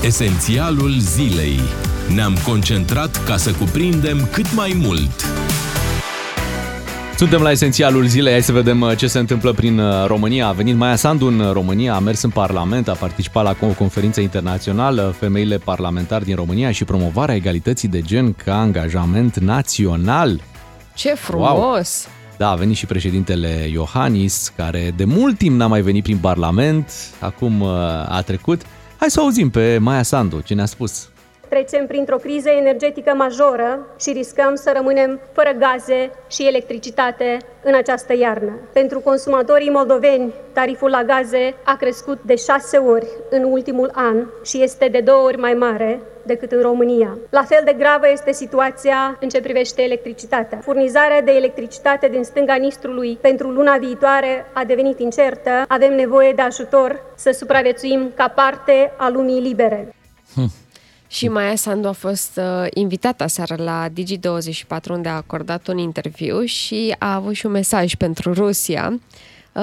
Esențialul 0.03 0.93
zilei. 0.99 1.59
Ne-am 2.15 2.37
concentrat 2.45 3.23
ca 3.25 3.37
să 3.37 3.51
cuprindem 3.51 4.27
cât 4.31 4.53
mai 4.55 4.77
mult. 4.81 5.25
Suntem 7.19 7.41
la 7.41 7.51
esențialul 7.51 8.05
zilei, 8.05 8.31
hai 8.31 8.41
să 8.41 8.51
vedem 8.51 8.81
uh, 8.81 8.97
ce 8.97 9.07
se 9.07 9.19
întâmplă 9.19 9.51
prin 9.51 9.79
uh, 9.79 10.05
România. 10.05 10.47
A 10.47 10.51
venit 10.51 10.75
Maia 10.75 10.95
Sandu 10.95 11.25
în 11.25 11.51
România, 11.51 11.95
a 11.95 11.99
mers 11.99 12.21
în 12.21 12.29
Parlament, 12.29 12.87
a 12.87 12.93
participat 12.93 13.43
la 13.43 13.55
o 13.67 13.73
conferință 13.73 14.21
internațională, 14.21 15.15
femeile 15.17 15.57
parlamentari 15.57 16.25
din 16.25 16.35
România 16.35 16.71
și 16.71 16.85
promovarea 16.85 17.35
egalității 17.35 17.87
de 17.87 18.01
gen 18.01 18.33
ca 18.33 18.59
angajament 18.59 19.39
național. 19.39 20.41
Ce 20.93 21.09
frumos! 21.09 22.07
Da, 22.37 22.49
a 22.49 22.55
venit 22.55 22.75
și 22.75 22.85
președintele 22.85 23.67
Iohannis, 23.71 24.53
care 24.55 24.93
de 24.95 25.05
mult 25.05 25.37
timp 25.37 25.55
n-a 25.55 25.67
mai 25.67 25.81
venit 25.81 26.03
prin 26.03 26.17
Parlament, 26.17 26.91
acum 27.19 27.61
uh, 27.61 27.69
a 28.07 28.21
trecut. 28.25 28.61
Hai 28.97 29.09
să 29.09 29.19
o 29.19 29.23
auzim 29.23 29.49
pe 29.49 29.77
Maia 29.77 30.03
Sandu, 30.03 30.39
ce 30.39 30.53
ne-a 30.53 30.65
spus. 30.65 31.09
Trecem 31.49 31.87
printr-o 31.87 32.15
criză 32.17 32.49
energetică 32.49 33.13
majoră 33.15 33.79
și 33.99 34.11
riscăm 34.11 34.55
să 34.55 34.71
rămânem 34.75 35.19
fără 35.31 35.51
gaze 35.59 36.11
și 36.27 36.47
electricitate 36.47 37.37
în 37.63 37.75
această 37.75 38.13
iarnă. 38.17 38.59
Pentru 38.73 38.99
consumatorii 38.99 39.69
moldoveni, 39.69 40.33
tariful 40.53 40.89
la 40.89 41.03
gaze 41.03 41.53
a 41.63 41.75
crescut 41.75 42.19
de 42.21 42.35
șase 42.35 42.77
ori 42.77 43.07
în 43.29 43.43
ultimul 43.43 43.91
an 43.93 44.25
și 44.43 44.63
este 44.63 44.87
de 44.87 44.99
două 44.99 45.23
ori 45.23 45.37
mai 45.37 45.53
mare 45.53 45.99
decât 46.23 46.51
în 46.51 46.61
România. 46.61 47.17
La 47.29 47.43
fel 47.43 47.61
de 47.65 47.73
gravă 47.73 48.09
este 48.11 48.31
situația 48.31 49.17
în 49.19 49.29
ce 49.29 49.41
privește 49.41 49.81
electricitatea. 49.81 50.59
Furnizarea 50.63 51.21
de 51.21 51.31
electricitate 51.31 52.07
din 52.07 52.23
stânga 52.23 52.55
Nistrului 52.55 53.17
pentru 53.21 53.49
luna 53.49 53.77
viitoare 53.77 54.45
a 54.53 54.63
devenit 54.63 54.99
incertă. 54.99 55.65
Avem 55.67 55.95
nevoie 55.95 56.33
de 56.33 56.41
ajutor 56.41 57.03
să 57.15 57.31
supraviețuim 57.31 58.11
ca 58.15 58.27
parte 58.27 58.91
a 58.97 59.09
lumii 59.09 59.41
libere. 59.41 59.93
Și 61.11 61.27
Maia 61.27 61.55
Sandu 61.55 61.87
a 61.87 61.91
fost 61.91 62.37
uh, 62.41 62.67
invitată 62.73 63.23
aseară 63.23 63.55
la 63.57 63.87
Digi24 63.89 64.89
unde 64.89 65.09
a 65.09 65.15
acordat 65.15 65.67
un 65.67 65.77
interviu 65.77 66.43
și 66.43 66.95
a 66.99 67.13
avut 67.13 67.33
și 67.33 67.45
un 67.45 67.51
mesaj 67.51 67.95
pentru 67.95 68.33
Rusia. 68.33 68.99
Uh, 69.53 69.61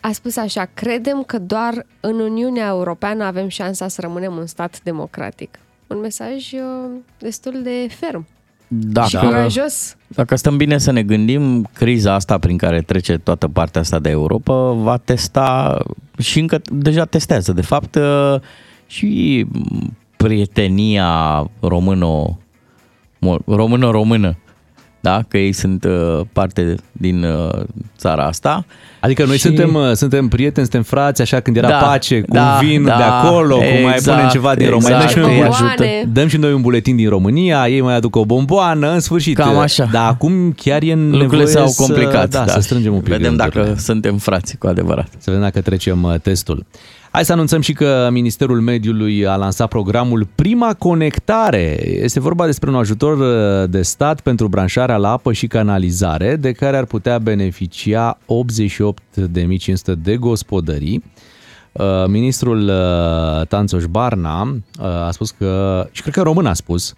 a 0.00 0.10
spus 0.12 0.36
așa, 0.36 0.68
credem 0.74 1.22
că 1.22 1.38
doar 1.38 1.86
în 2.00 2.20
Uniunea 2.20 2.66
Europeană 2.66 3.24
avem 3.24 3.48
șansa 3.48 3.88
să 3.88 4.00
rămânem 4.00 4.36
un 4.36 4.46
stat 4.46 4.80
democratic. 4.82 5.58
Un 5.86 6.00
mesaj 6.00 6.52
uh, 6.52 6.90
destul 7.18 7.60
de 7.62 7.88
ferm 7.98 8.26
Dacă, 8.68 9.08
și 9.08 9.16
curajos. 9.16 9.96
dacă 10.06 10.36
stăm 10.36 10.56
bine 10.56 10.78
să 10.78 10.90
ne 10.90 11.02
gândim, 11.02 11.68
criza 11.72 12.14
asta 12.14 12.38
prin 12.38 12.56
care 12.56 12.82
trece 12.82 13.18
toată 13.18 13.48
partea 13.48 13.80
asta 13.80 13.98
de 13.98 14.10
Europa 14.10 14.70
va 14.70 14.96
testa 14.96 15.78
și 16.18 16.38
încă 16.38 16.60
deja 16.70 17.04
testează, 17.04 17.52
de 17.52 17.62
fapt, 17.62 17.94
uh, 17.94 18.40
și 18.86 19.46
prietenia 20.22 21.10
româno 21.60 22.38
română-română, 23.46 24.36
da? 25.00 25.22
că 25.28 25.38
ei 25.38 25.52
sunt 25.52 25.84
uh, 25.84 26.20
parte 26.32 26.74
din 26.92 27.24
uh, 27.24 27.62
țara 27.98 28.24
asta. 28.24 28.64
Adică 29.00 29.24
noi 29.24 29.34
Și- 29.36 29.40
suntem, 29.42 29.74
uh, 29.74 29.92
suntem 29.92 30.28
prieteni, 30.28 30.66
suntem 30.66 30.82
frați, 30.82 31.20
așa 31.22 31.40
când 31.40 31.56
era 31.56 31.68
Da, 31.68 31.76
pace, 31.76 32.20
cu 32.20 32.34
da, 32.34 32.58
vin 32.60 32.84
da, 32.84 32.96
de 32.96 33.02
acolo, 33.02 33.54
cu 33.56 33.62
mai 33.82 33.92
exact, 33.94 34.16
punem 34.16 34.28
ceva 34.28 34.54
din 34.54 34.68
România. 34.68 34.96
exact, 35.02 35.14
Dăm 35.14 35.24
și, 35.24 35.30
îi 35.30 35.38
noi, 35.40 35.48
ajută. 35.48 35.84
dăm 36.12 36.28
și 36.28 36.36
noi 36.36 36.52
un 36.52 36.60
buletin 36.60 36.96
din 36.96 37.08
România, 37.08 37.68
ei 37.68 37.80
mai 37.80 37.94
aduc 37.94 38.16
o 38.16 38.24
bomboană, 38.24 38.90
în 38.92 39.00
sfârșit. 39.00 39.36
Cam 39.36 39.58
așa. 39.58 39.88
Dar 39.92 40.08
acum 40.08 40.52
chiar 40.52 40.82
e 40.82 40.94
nevoie 40.94 41.22
Lucrurile 41.22 41.46
s-au 41.48 41.66
să, 41.66 41.82
complicat. 41.82 42.28
Da, 42.28 42.46
să 42.46 42.60
strângem 42.60 42.94
un 42.94 43.00
pic 43.00 43.12
Vedem 43.12 43.28
gândurile. 43.36 43.62
dacă 43.64 43.78
suntem 43.80 44.16
frați 44.16 44.56
cu 44.56 44.66
adevărat. 44.66 45.08
Să 45.18 45.24
vedem 45.30 45.40
dacă 45.40 45.60
trecem 45.60 46.02
uh, 46.02 46.14
testul. 46.22 46.66
Hai 47.12 47.24
să 47.24 47.32
anunțăm 47.32 47.60
și 47.60 47.72
că 47.72 48.08
Ministerul 48.10 48.60
Mediului 48.60 49.26
a 49.26 49.36
lansat 49.36 49.68
programul 49.68 50.28
Prima 50.34 50.74
Conectare. 50.74 51.88
Este 51.88 52.20
vorba 52.20 52.46
despre 52.46 52.70
un 52.70 52.76
ajutor 52.76 53.18
uh, 53.18 53.70
de 53.70 53.82
stat 53.82 54.20
pentru 54.20 54.48
branșarea 54.48 54.96
la 54.96 55.10
apă 55.10 55.32
și 55.32 55.46
canalizare, 55.46 56.36
de 56.36 56.52
care 56.52 56.76
ar 56.76 56.84
putea 56.84 57.18
beneficia 57.18 58.18
88.500 58.18 58.18
de 60.02 60.16
gospodării. 60.16 61.04
Uh, 61.72 62.06
Ministrul 62.06 62.68
uh, 62.68 63.46
Tanțoș 63.46 63.84
Barna 63.84 64.42
uh, 64.42 64.84
a 64.84 65.10
spus 65.10 65.30
că, 65.30 65.86
și 65.90 66.02
cred 66.02 66.14
că 66.14 66.22
român 66.22 66.46
a 66.46 66.54
spus, 66.54 66.90
uh, 66.90 66.96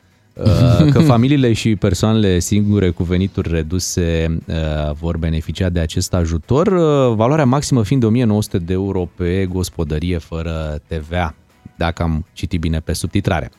că 0.92 0.98
familiile 0.98 1.52
și 1.52 1.76
persoanele 1.76 2.38
singure 2.38 2.90
cu 2.90 3.02
venituri 3.02 3.50
reduse 3.50 4.38
uh, 4.46 4.54
vor 5.00 5.16
beneficia 5.16 5.68
de 5.68 5.80
acest 5.80 6.14
ajutor, 6.14 6.66
uh, 6.66 7.14
valoarea 7.16 7.44
maximă 7.44 7.82
fiind 7.82 8.02
de 8.02 8.08
1900 8.08 8.58
de 8.58 8.72
euro 8.72 9.08
pe 9.16 9.46
gospodărie 9.46 10.18
fără 10.18 10.80
TVA, 10.86 11.34
dacă 11.76 12.02
am 12.02 12.26
citit 12.32 12.60
bine 12.60 12.80
pe 12.80 12.92
subtitrare. 12.92 13.50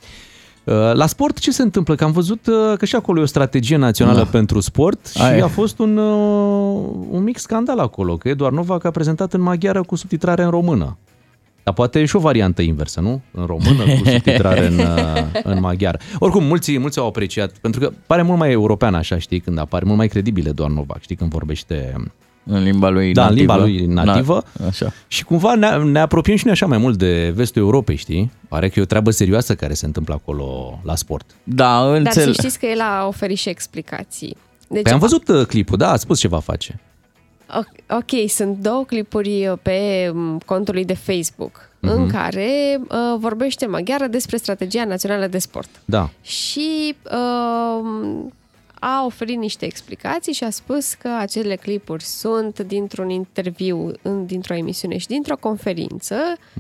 Uh, 0.64 0.74
La 0.94 1.06
sport 1.06 1.40
ce 1.40 1.52
se 1.52 1.62
întâmplă? 1.62 1.96
Că 1.96 2.04
am 2.04 2.12
văzut 2.12 2.48
uh, 2.48 2.78
că 2.78 2.86
și 2.86 2.96
acolo 2.96 3.20
e 3.20 3.24
o 3.24 3.26
strategie 3.26 3.78
națională 3.78 4.18
Da. 4.18 4.26
pentru 4.26 4.60
sport 4.60 5.08
și 5.08 5.22
Aia 5.22 5.38
e. 5.38 5.42
a 5.42 5.48
fost 5.48 5.80
un, 5.80 5.98
uh, 5.98 6.90
un 7.10 7.24
mic 7.24 7.38
scandal 7.38 7.80
acolo, 7.80 8.18
că 8.18 8.30
Eduard 8.30 8.56
Novak 8.56 8.84
a 8.84 8.92
prezentat 8.92 9.34
în 9.34 9.42
maghiară 9.42 9.82
cu 9.84 9.96
subtitrare 9.96 10.44
în 10.44 10.50
română. 10.50 10.98
Dar 11.66 11.74
poate 11.74 12.00
e 12.00 12.06
și 12.06 12.16
o 12.16 12.20
variantă 12.20 12.62
inversă, 12.62 13.00
nu? 13.00 13.22
În 13.32 13.46
română 13.46 13.84
cu 13.84 14.08
subtitrare 14.10 14.68
în, 14.68 14.78
uh, 14.78 15.24
în 15.54 15.60
maghiară. 15.60 16.00
Oricum, 16.20 16.44
mulți, 16.44 16.78
mulți 16.78 17.00
au 17.00 17.08
apreciat, 17.08 17.52
pentru 17.62 17.80
că 17.80 17.92
pare 18.08 18.22
mult 18.22 18.38
mai 18.40 18.52
european 18.52 18.94
așa, 18.96 19.18
știi, 19.18 19.40
când 19.40 19.58
apare, 19.60 19.86
mult 19.86 19.98
mai 19.98 20.08
credibil 20.08 20.48
Eduard 20.48 20.74
Novak, 20.74 21.02
știi, 21.02 21.16
când 21.16 21.30
vorbește 21.32 21.94
În 22.44 22.64
limba 22.64 22.90
lui 22.90 23.14
da, 23.14 23.22
în 23.22 23.28
nativă. 23.28 23.54
limba 23.54 23.58
lui 23.58 23.86
nativă. 23.86 24.44
Na, 24.60 24.68
așa. 24.68 24.94
Și 25.08 25.24
cumva 25.24 25.56
ne, 25.56 25.78
ne 25.78 26.00
apropiem 26.00 26.38
și 26.38 26.44
noi 26.46 26.54
așa 26.54 26.66
mai 26.66 26.78
mult 26.78 26.98
de 26.98 27.32
vestul 27.36 27.62
Europei, 27.62 27.96
știi? 27.96 28.32
Pare 28.48 28.70
că 28.70 28.80
e 28.80 28.82
o 28.84 28.86
treabă 28.86 29.12
serioasă 29.12 29.56
care 29.56 29.74
se 29.74 29.86
întâmplă 29.86 30.14
acolo 30.14 30.80
la 30.84 30.96
sport. 30.96 31.26
Da, 31.44 31.66
Dar 31.82 31.90
să 31.92 31.98
înțeleg. 31.98 32.34
știți 32.34 32.60
că 32.60 32.66
el 32.66 32.80
a 32.82 33.08
oferit 33.08 33.38
și 33.38 33.50
explicații. 33.50 34.38
Deci, 34.68 34.82
Păi 34.84 34.92
am 34.92 35.00
văzut 35.00 35.28
uh, 35.28 35.46
clipul, 35.46 35.78
da, 35.78 35.92
a 35.92 35.96
spus 35.96 36.20
ce 36.20 36.28
va 36.28 36.40
face. 36.40 36.80
O- 37.58 37.96
Ok, 37.96 38.30
sunt 38.30 38.58
două 38.58 38.84
clipuri 38.84 39.48
uh, 39.48 39.58
pe 39.62 40.10
m, 40.14 40.38
contul 40.46 40.74
lui 40.74 40.86
de 40.86 40.94
Facebook 40.94 41.70
Mhm. 41.80 41.94
în 41.94 42.10
care 42.10 42.80
uh, 42.82 42.98
vorbește 43.18 43.66
maghiară 43.66 44.08
despre 44.08 44.38
strategia 44.38 44.86
națională 44.86 45.28
de 45.28 45.38
sport. 45.38 45.70
Da. 45.86 46.10
Și 46.22 46.96
uh, 47.04 48.26
a 48.80 49.04
oferit 49.06 49.38
niște 49.38 49.66
explicații 49.66 50.34
și 50.34 50.44
a 50.44 50.50
spus 50.50 50.94
că 50.94 51.10
acele 51.20 51.56
clipuri 51.56 52.04
sunt 52.04 52.60
dintr-un 52.60 53.10
interviu, 53.10 53.92
în, 54.02 54.26
dintr-o 54.26 54.54
emisiune 54.56 54.98
și 54.98 55.08
dintr-o 55.08 55.38
conferință 55.38 56.16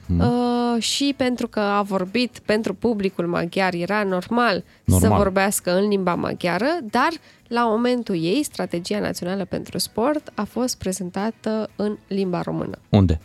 Mhm. 0.07 0.19
uh, 0.19 0.81
și 0.83 1.13
pentru 1.17 1.47
că 1.47 1.59
a 1.59 1.81
vorbit 1.81 2.39
pentru 2.45 2.73
publicul 2.73 3.27
maghiar 3.27 3.73
era 3.73 4.03
normal, 4.03 4.63
Normal. 4.83 5.09
să 5.09 5.15
vorbească 5.23 5.75
în 5.77 5.87
limba 5.87 6.15
maghiară, 6.15 6.67
dar 6.91 7.09
la 7.47 7.61
momentul 7.65 8.15
ei, 8.15 8.43
strategia 8.43 8.99
națională 8.99 9.45
pentru 9.45 9.77
sport 9.77 10.31
a 10.35 10.43
fost 10.43 10.77
prezentată 10.77 11.69
în 11.75 11.97
limba 12.07 12.41
română. 12.41 12.77
Unde? 12.89 13.19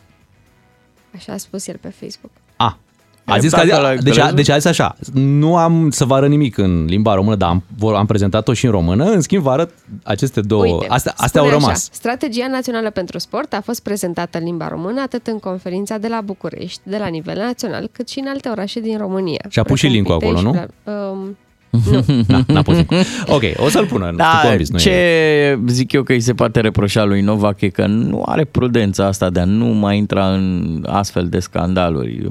Așa 1.16 1.32
a 1.32 1.36
spus 1.36 1.66
el 1.66 1.76
pe 1.80 1.88
Facebook. 1.88 2.32
A. 2.56 2.78
A 3.24 3.36
E, 3.36 3.40
zis 3.40 3.52
că, 3.52 3.64
dacă 3.66 3.80
l-ai 3.82 3.96
deci, 3.96 4.18
a, 4.18 4.22
înțeles. 4.22 4.34
deci 4.46 4.48
a 4.48 4.58
zis 4.58 4.64
așa, 4.64 4.96
nu 5.14 5.56
am 5.56 5.90
să 5.90 6.04
vă 6.04 6.14
arăt 6.14 6.28
nimic 6.28 6.56
în 6.56 6.84
limba 6.84 7.14
română, 7.14 7.36
dar 7.36 7.48
am, 7.48 7.62
vor- 7.78 7.94
am 7.94 8.06
prezentat-o 8.06 8.52
și 8.52 8.64
în 8.64 8.70
română, 8.70 9.04
în 9.04 9.20
schimb 9.20 9.42
vă 9.42 9.50
arăt 9.50 9.70
aceste 10.02 10.40
două, 10.40 10.64
Uite, 10.64 10.86
astea, 10.88 11.12
astea 11.16 11.40
au 11.40 11.46
spune 11.46 11.60
rămas. 11.62 11.78
Așa, 11.82 11.88
Strategia 11.92 12.46
Națională 12.48 12.90
pentru 12.90 13.18
Sport 13.18 13.52
a 13.52 13.60
fost 13.60 13.82
prezentată 13.82 14.38
în 14.38 14.44
limba 14.44 14.68
română 14.68 15.00
atât 15.00 15.26
în 15.26 15.38
conferința 15.38 15.98
de 15.98 16.08
la 16.08 16.20
București, 16.20 16.80
de 16.82 16.96
la 16.98 17.06
nivel 17.06 17.38
național, 17.38 17.88
cât 17.92 18.08
și 18.08 18.18
în 18.18 18.26
alte 18.28 18.48
orașe 18.48 18.80
din 18.80 18.98
România. 18.98 19.44
Și 19.48 19.58
a 19.58 19.62
pus 19.62 19.78
și 19.78 19.86
precum 19.86 19.96
link-ul 20.10 20.16
Pitești, 20.28 20.46
acolo, 20.46 20.58
nu? 20.58 20.64
Bla- 20.64 21.10
Um, 21.12 21.36
Na, 22.26 22.44
n-a 22.46 22.62
pus 22.62 22.74
nimic. 22.74 22.90
Ok, 23.26 23.42
o 23.56 23.68
să-l 23.68 23.86
pună, 23.86 24.04
nu 24.04 24.10
știu 24.10 24.24
Da, 24.24 24.40
convins, 24.48 24.70
nu 24.70 24.78
ce 24.78 24.90
e. 24.90 25.58
zic 25.66 25.92
eu 25.92 26.02
că 26.02 26.12
îi 26.12 26.20
se 26.20 26.34
poate 26.34 26.60
reproșa 26.60 27.04
lui 27.04 27.20
Novak 27.20 27.60
e 27.60 27.68
că 27.68 27.86
nu 27.86 28.22
are 28.26 28.44
prudența 28.44 29.06
asta 29.06 29.30
de 29.30 29.40
a 29.40 29.44
nu 29.44 29.66
mai 29.66 29.96
intra 29.96 30.32
în 30.32 30.84
astfel 30.88 31.28
de 31.28 31.38
scandaluri. 31.38 32.30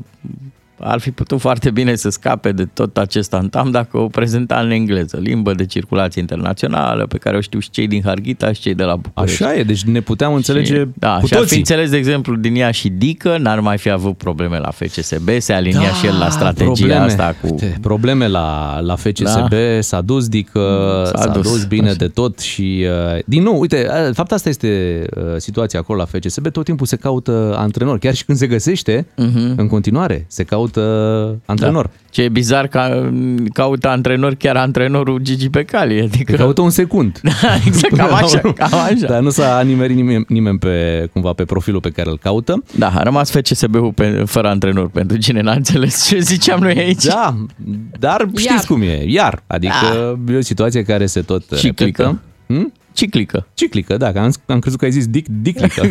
Ar 0.79 0.99
fi 0.99 1.11
putut 1.11 1.39
foarte 1.39 1.71
bine 1.71 1.95
să 1.95 2.09
scape 2.09 2.51
de 2.51 2.65
tot 2.73 2.97
acest 2.97 3.33
antam 3.33 3.71
dacă 3.71 3.97
o 3.97 4.07
prezenta 4.07 4.59
în 4.59 4.71
engleză, 4.71 5.17
limbă 5.17 5.53
de 5.53 5.65
circulație 5.65 6.21
internațională, 6.21 7.05
pe 7.05 7.17
care 7.17 7.37
o 7.37 7.41
știu 7.41 7.59
și 7.59 7.69
cei 7.69 7.87
din 7.87 8.01
Harghita 8.05 8.51
și 8.51 8.61
cei 8.61 8.73
de 8.73 8.83
la 8.83 8.95
București. 8.95 9.43
Așa 9.43 9.55
e, 9.55 9.63
deci 9.63 9.83
ne 9.83 9.99
puteam 9.99 10.33
înțelege 10.33 10.79
și, 10.79 10.85
da, 10.93 11.17
cu 11.19 11.25
și 11.25 11.33
ar 11.33 11.39
fi 11.39 11.45
toții. 11.45 11.57
înțeles, 11.57 11.89
de 11.89 11.97
exemplu, 11.97 12.35
din 12.35 12.55
ea 12.55 12.71
și 12.71 12.89
Dică, 12.89 13.37
n-ar 13.37 13.59
mai 13.59 13.77
fi 13.77 13.89
avut 13.89 14.17
probleme 14.17 14.59
la 14.59 14.71
FCSB, 14.71 15.29
se 15.37 15.53
alinia 15.53 15.93
și 15.93 16.05
el 16.05 16.17
la 16.19 16.29
strategia 16.29 16.65
Da, 16.65 16.73
probleme. 16.73 17.03
asta 17.05 17.35
cu... 17.41 17.47
Uite, 17.47 17.77
probleme 17.81 18.27
la, 18.27 18.79
la 18.79 18.95
FCSB, 18.95 19.49
da. 19.49 19.81
s-a 19.81 20.01
dus, 20.01 20.25
adică 20.25 20.59
S-a 21.05 21.21
s-a, 21.21 21.27
dus, 21.27 21.51
dus, 21.51 21.65
bine 21.65 21.87
așa. 21.87 21.95
de 21.95 22.07
tot 22.07 22.39
și 22.39 22.85
uh, 23.13 23.19
din 23.25 23.43
nou, 23.43 23.59
uite, 23.59 23.87
uh, 23.89 24.05
de 24.05 24.11
fapt 24.13 24.31
asta 24.31 24.49
este 24.49 25.03
uh, 25.15 25.23
situația 25.37 25.79
acolo 25.79 25.99
la 25.99 26.05
FCSB, 26.05 26.47
tot 26.47 26.65
timpul 26.65 26.85
se 26.85 26.95
caută 26.95 27.55
antrenor, 27.57 27.99
chiar 27.99 28.13
și 28.13 28.25
când 28.25 28.37
se 28.37 28.47
găsește, 28.47 29.01
uh-huh. 29.01 29.55
în 29.55 29.67
continuare, 29.67 30.25
se 30.27 30.43
caută 30.43 30.68
antrenor. 31.45 31.85
Da. 31.85 31.91
Ce 32.09 32.21
e 32.21 32.29
bizar 32.29 32.67
că 32.67 33.09
caută 33.53 33.87
antrenor 33.87 34.33
chiar 34.33 34.55
antrenorul 34.55 35.19
Gigi 35.21 35.49
Becali. 35.49 36.01
Adică... 36.01 36.31
Se 36.31 36.37
caută 36.37 36.61
un 36.61 36.69
secund. 36.69 37.19
Da, 37.41 37.55
exact, 37.65 37.95
cam 37.95 38.13
așa, 38.13 38.25
Până 38.25 38.29
la 38.31 38.37
urmă. 38.39 38.53
cam 38.53 38.79
așa. 38.79 39.07
Dar 39.07 39.21
nu 39.21 39.29
s-a 39.29 39.61
nimerit 39.61 39.95
nimeni, 39.95 40.25
nimeni 40.27 40.57
pe, 40.59 41.07
cumva 41.13 41.33
pe 41.33 41.43
profilul 41.45 41.79
pe 41.79 41.89
care 41.89 42.09
îl 42.09 42.17
caută. 42.17 42.63
Da, 42.77 42.91
a 42.95 43.03
rămas 43.03 43.31
FCSB-ul 43.31 43.91
pe, 43.91 44.23
fără 44.25 44.47
antrenor, 44.47 44.89
pentru 44.89 45.17
cine 45.17 45.41
n-a 45.41 45.51
înțeles 45.53 46.05
ce 46.07 46.19
ziceam 46.19 46.59
noi 46.59 46.77
aici. 46.77 47.03
Da, 47.05 47.35
dar 47.99 48.25
știți 48.29 48.45
Iar. 48.53 48.63
cum 48.67 48.81
e, 48.81 49.03
iar. 49.07 49.43
Adică 49.47 50.17
da. 50.25 50.33
e 50.33 50.37
o 50.37 50.41
situație 50.41 50.83
care 50.83 51.05
se 51.05 51.21
tot 51.21 51.55
Ciclică. 51.57 52.01
repetă. 52.01 52.19
Hmm? 52.47 52.73
Ciclică. 52.99 53.47
Ciclică, 53.53 53.97
da, 53.97 54.11
că 54.11 54.19
am, 54.19 54.33
am 54.45 54.59
crezut 54.59 54.79
că 54.79 54.85
ai 54.85 54.91
zis 54.91 55.07
dic, 55.07 55.25
diclică. 55.41 55.81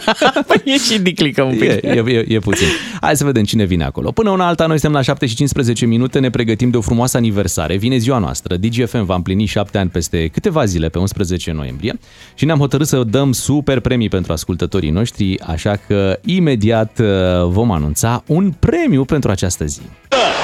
Păi 0.48 0.62
e 0.64 0.78
și 0.78 1.00
diclică 1.00 1.42
un 1.42 1.50
pic. 1.50 1.62
e, 1.62 1.80
e, 1.82 2.02
e, 2.06 2.24
e 2.28 2.38
puțin. 2.38 2.66
Hai 3.00 3.16
să 3.16 3.24
vedem 3.24 3.44
cine 3.44 3.64
vine 3.64 3.84
acolo. 3.84 4.10
Până 4.10 4.30
una 4.30 4.46
alta, 4.46 4.66
noi 4.66 4.78
suntem 4.78 4.96
la 4.96 5.02
7 5.02 5.26
și 5.26 5.34
15 5.34 5.86
minute, 5.86 6.18
ne 6.18 6.30
pregătim 6.30 6.70
de 6.70 6.76
o 6.76 6.80
frumoasă 6.80 7.16
aniversare. 7.16 7.76
Vine 7.76 7.96
ziua 7.96 8.18
noastră. 8.18 8.56
DGFM 8.56 9.04
va 9.04 9.14
împlini 9.14 9.44
7 9.44 9.78
ani 9.78 9.90
peste 9.90 10.26
câteva 10.26 10.64
zile, 10.64 10.88
pe 10.88 10.98
11 10.98 11.52
noiembrie, 11.52 11.98
și 12.34 12.44
ne-am 12.44 12.58
hotărât 12.58 12.86
să 12.86 13.04
dăm 13.04 13.32
super 13.32 13.80
premii 13.80 14.08
pentru 14.08 14.32
ascultătorii 14.32 14.90
noștri, 14.90 15.40
așa 15.40 15.80
că 15.86 16.18
imediat 16.24 16.98
uh, 16.98 17.06
vom 17.46 17.70
anunța 17.70 18.22
un 18.26 18.52
premiu 18.58 19.04
pentru 19.04 19.30
această 19.30 19.64
zi. 19.64 19.80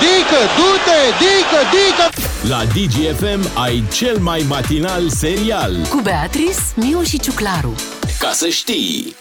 Dică, 0.01 0.41
du-te, 0.57 1.01
dică, 1.21 1.61
dică! 1.75 2.07
La 2.49 2.65
DGFM 2.65 3.61
ai 3.63 3.83
cel 3.93 4.19
mai 4.19 4.45
matinal 4.49 5.09
serial. 5.09 5.73
Cu 5.91 6.01
Beatrice, 6.15 6.61
Miu 6.77 7.03
și 7.03 7.19
Ciuclaru. 7.19 7.75
Ca 8.19 8.31
să 8.33 8.49
știi! 8.49 9.15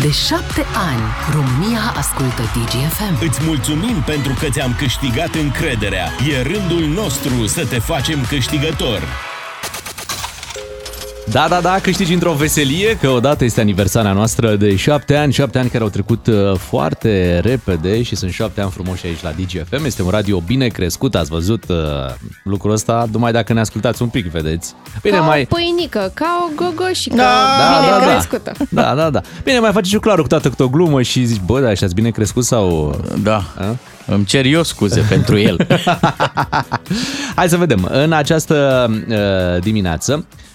De 0.00 0.10
șapte 0.10 0.64
ani, 0.90 1.02
România 1.32 1.80
ascultă 1.96 2.42
DGFM. 2.42 3.26
Îți 3.28 3.42
mulțumim 3.42 4.02
pentru 4.06 4.34
că 4.40 4.46
ți-am 4.50 4.74
câștigat 4.78 5.34
încrederea. 5.34 6.10
E 6.28 6.42
rândul 6.42 6.84
nostru 6.84 7.46
să 7.46 7.66
te 7.66 7.78
facem 7.78 8.24
câștigător. 8.28 9.02
Da, 11.30 11.46
da, 11.48 11.60
da, 11.60 11.78
câștigi 11.82 12.12
într-o 12.12 12.32
veselie, 12.32 12.96
că 13.00 13.08
odată 13.08 13.44
este 13.44 13.60
aniversarea 13.60 14.12
noastră 14.12 14.56
de 14.56 14.76
șapte 14.76 15.16
ani, 15.16 15.32
șapte 15.32 15.58
ani 15.58 15.68
care 15.68 15.82
au 15.82 15.88
trecut 15.88 16.26
uh, 16.26 16.56
foarte 16.58 17.40
repede 17.44 18.02
și 18.02 18.16
sunt 18.16 18.32
șapte 18.32 18.60
ani 18.60 18.70
frumoși 18.70 19.06
aici 19.06 19.22
la 19.22 19.30
DGFM. 19.30 19.84
Este 19.84 20.02
un 20.02 20.10
radio 20.10 20.40
bine 20.40 20.66
crescut, 20.66 21.14
ați 21.14 21.30
văzut 21.30 21.64
uh, 21.68 21.76
lucrul 22.44 22.72
ăsta, 22.72 23.06
numai 23.12 23.32
dacă 23.32 23.52
ne 23.52 23.60
ascultați 23.60 24.02
un 24.02 24.08
pic, 24.08 24.26
vedeți. 24.26 24.74
Bine, 25.02 25.16
ca 25.16 25.22
mai... 25.22 25.48
o 25.50 25.54
pâinică, 25.54 26.10
ca 26.14 26.48
o 26.48 26.54
gogoșică 26.54 27.16
Da, 27.16 27.24
bine 27.58 27.90
da, 27.90 28.04
da. 28.04 28.12
crescută. 28.12 28.52
Da, 28.70 28.94
da, 28.94 29.10
da. 29.10 29.20
Bine, 29.44 29.58
mai 29.58 29.72
faci 29.72 29.86
și 29.86 29.98
clarul 29.98 30.22
cu 30.22 30.28
toată 30.28 30.48
câte 30.48 30.62
o 30.62 30.68
glumă 30.68 31.02
și 31.02 31.24
zici, 31.24 31.40
bă, 31.46 31.60
dar 31.60 31.70
ăștia 31.70 31.88
bine 31.94 32.10
crescut 32.10 32.44
sau... 32.44 32.96
Da. 33.22 33.44
A? 33.58 33.76
Îmi 34.06 34.24
cer 34.24 34.44
eu 34.44 34.62
scuze 34.62 35.00
pentru 35.08 35.38
el. 35.38 35.66
Hai 37.36 37.48
să 37.48 37.56
vedem. 37.56 37.88
În 37.92 38.12
această 38.12 38.86
uh, 39.08 39.62
dimineață 39.62 40.14
uh, 40.14 40.46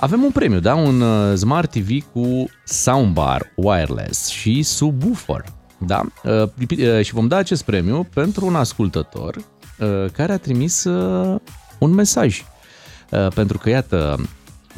avem 0.00 0.22
un 0.22 0.30
premiu, 0.30 0.60
da? 0.60 0.74
Un 0.74 1.00
uh, 1.00 1.36
Smart 1.36 1.70
TV 1.70 1.88
cu 2.12 2.50
soundbar 2.64 3.52
wireless 3.54 4.28
și 4.28 4.62
subwoofer. 4.62 5.44
Da? 5.78 6.02
Uh, 6.24 6.42
uh, 6.78 7.02
și 7.02 7.12
vom 7.12 7.28
da 7.28 7.36
acest 7.36 7.62
premiu 7.62 8.06
pentru 8.14 8.46
un 8.46 8.54
ascultător 8.54 9.36
uh, 9.36 10.10
care 10.12 10.32
a 10.32 10.38
trimis 10.38 10.84
uh, 10.84 11.40
un 11.78 11.90
mesaj. 11.90 12.44
Uh, 13.10 13.26
pentru 13.34 13.58
că, 13.58 13.68
iată, 13.68 14.28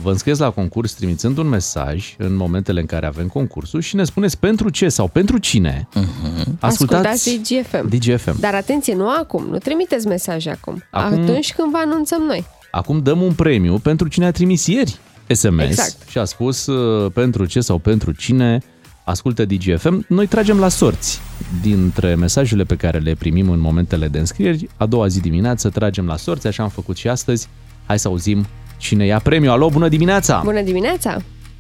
vă 0.03 0.11
înscrieți 0.11 0.41
la 0.41 0.51
concurs 0.51 0.93
trimițând 0.93 1.39
un 1.39 1.49
mesaj 1.49 2.15
în 2.19 2.37
momentele 2.37 2.81
în 2.81 2.87
care 2.87 3.07
avem 3.07 3.29
concursul 3.29 3.81
și 3.81 3.97
ne 3.97 4.05
spuneți 4.05 4.39
pentru 4.39 4.69
ce 4.71 4.89
sau 4.89 5.09
pentru 5.09 5.39
cine 5.39 5.89
uh-huh. 5.95 6.59
Ascultați 6.61 7.41
DGFM. 7.41 7.89
DGFM. 7.89 8.41
Dar 8.41 8.55
atenție, 8.55 8.95
nu 8.95 9.09
acum, 9.09 9.47
nu 9.51 9.59
trimiteți 9.59 10.07
mesaje 10.07 10.51
acum. 10.51 10.83
Acum- 10.91 11.23
Atunci 11.23 11.55
când 11.55 11.71
vă 11.71 11.79
anunțăm 11.85 12.23
noi. 12.23 12.47
Acum 12.75 13.03
dăm 13.03 13.23
un 13.23 13.33
premiu 13.33 13.79
pentru 13.79 14.09
cine 14.09 14.25
a 14.25 14.31
trimis 14.31 14.67
ieri 14.67 14.99
SMS 15.27 15.63
Exact. 15.63 16.09
și 16.09 16.19
a 16.19 16.25
spus 16.25 16.67
uh, 16.67 17.11
pentru 17.13 17.45
ce 17.45 17.61
sau 17.61 17.79
pentru 17.79 18.13
cine 18.13 18.59
ascultă 19.05 19.45
DGFM. 19.45 20.05
Noi 20.09 20.27
tragem 20.27 20.59
la 20.59 20.69
sorți 20.69 21.21
dintre 21.63 22.15
mesajele 22.15 22.65
pe 22.65 22.77
care 22.77 22.99
le 22.99 23.15
primim 23.15 23.51
în 23.51 23.61
momentele 23.61 24.09
de 24.09 24.19
înscrieri. 24.19 24.69
A 24.77 24.87
doua 24.87 25.07
zi 25.07 25.21
dimineață 25.21 25.69
tragem 25.69 26.07
la 26.07 26.17
sorți, 26.17 26.47
așa 26.47 26.63
am 26.63 26.69
făcut 26.69 26.97
și 26.97 27.09
astăzi. 27.09 27.49
Hai 27.87 27.99
să 27.99 28.09
auzim 28.09 28.47
cine 28.77 29.07
ia 29.07 29.19
premiu. 29.19 29.51
Alo, 29.51 29.69
bună 29.69 29.89
dimineața! 29.89 30.41
Bună 30.45 30.63
dimineața! 30.63 31.17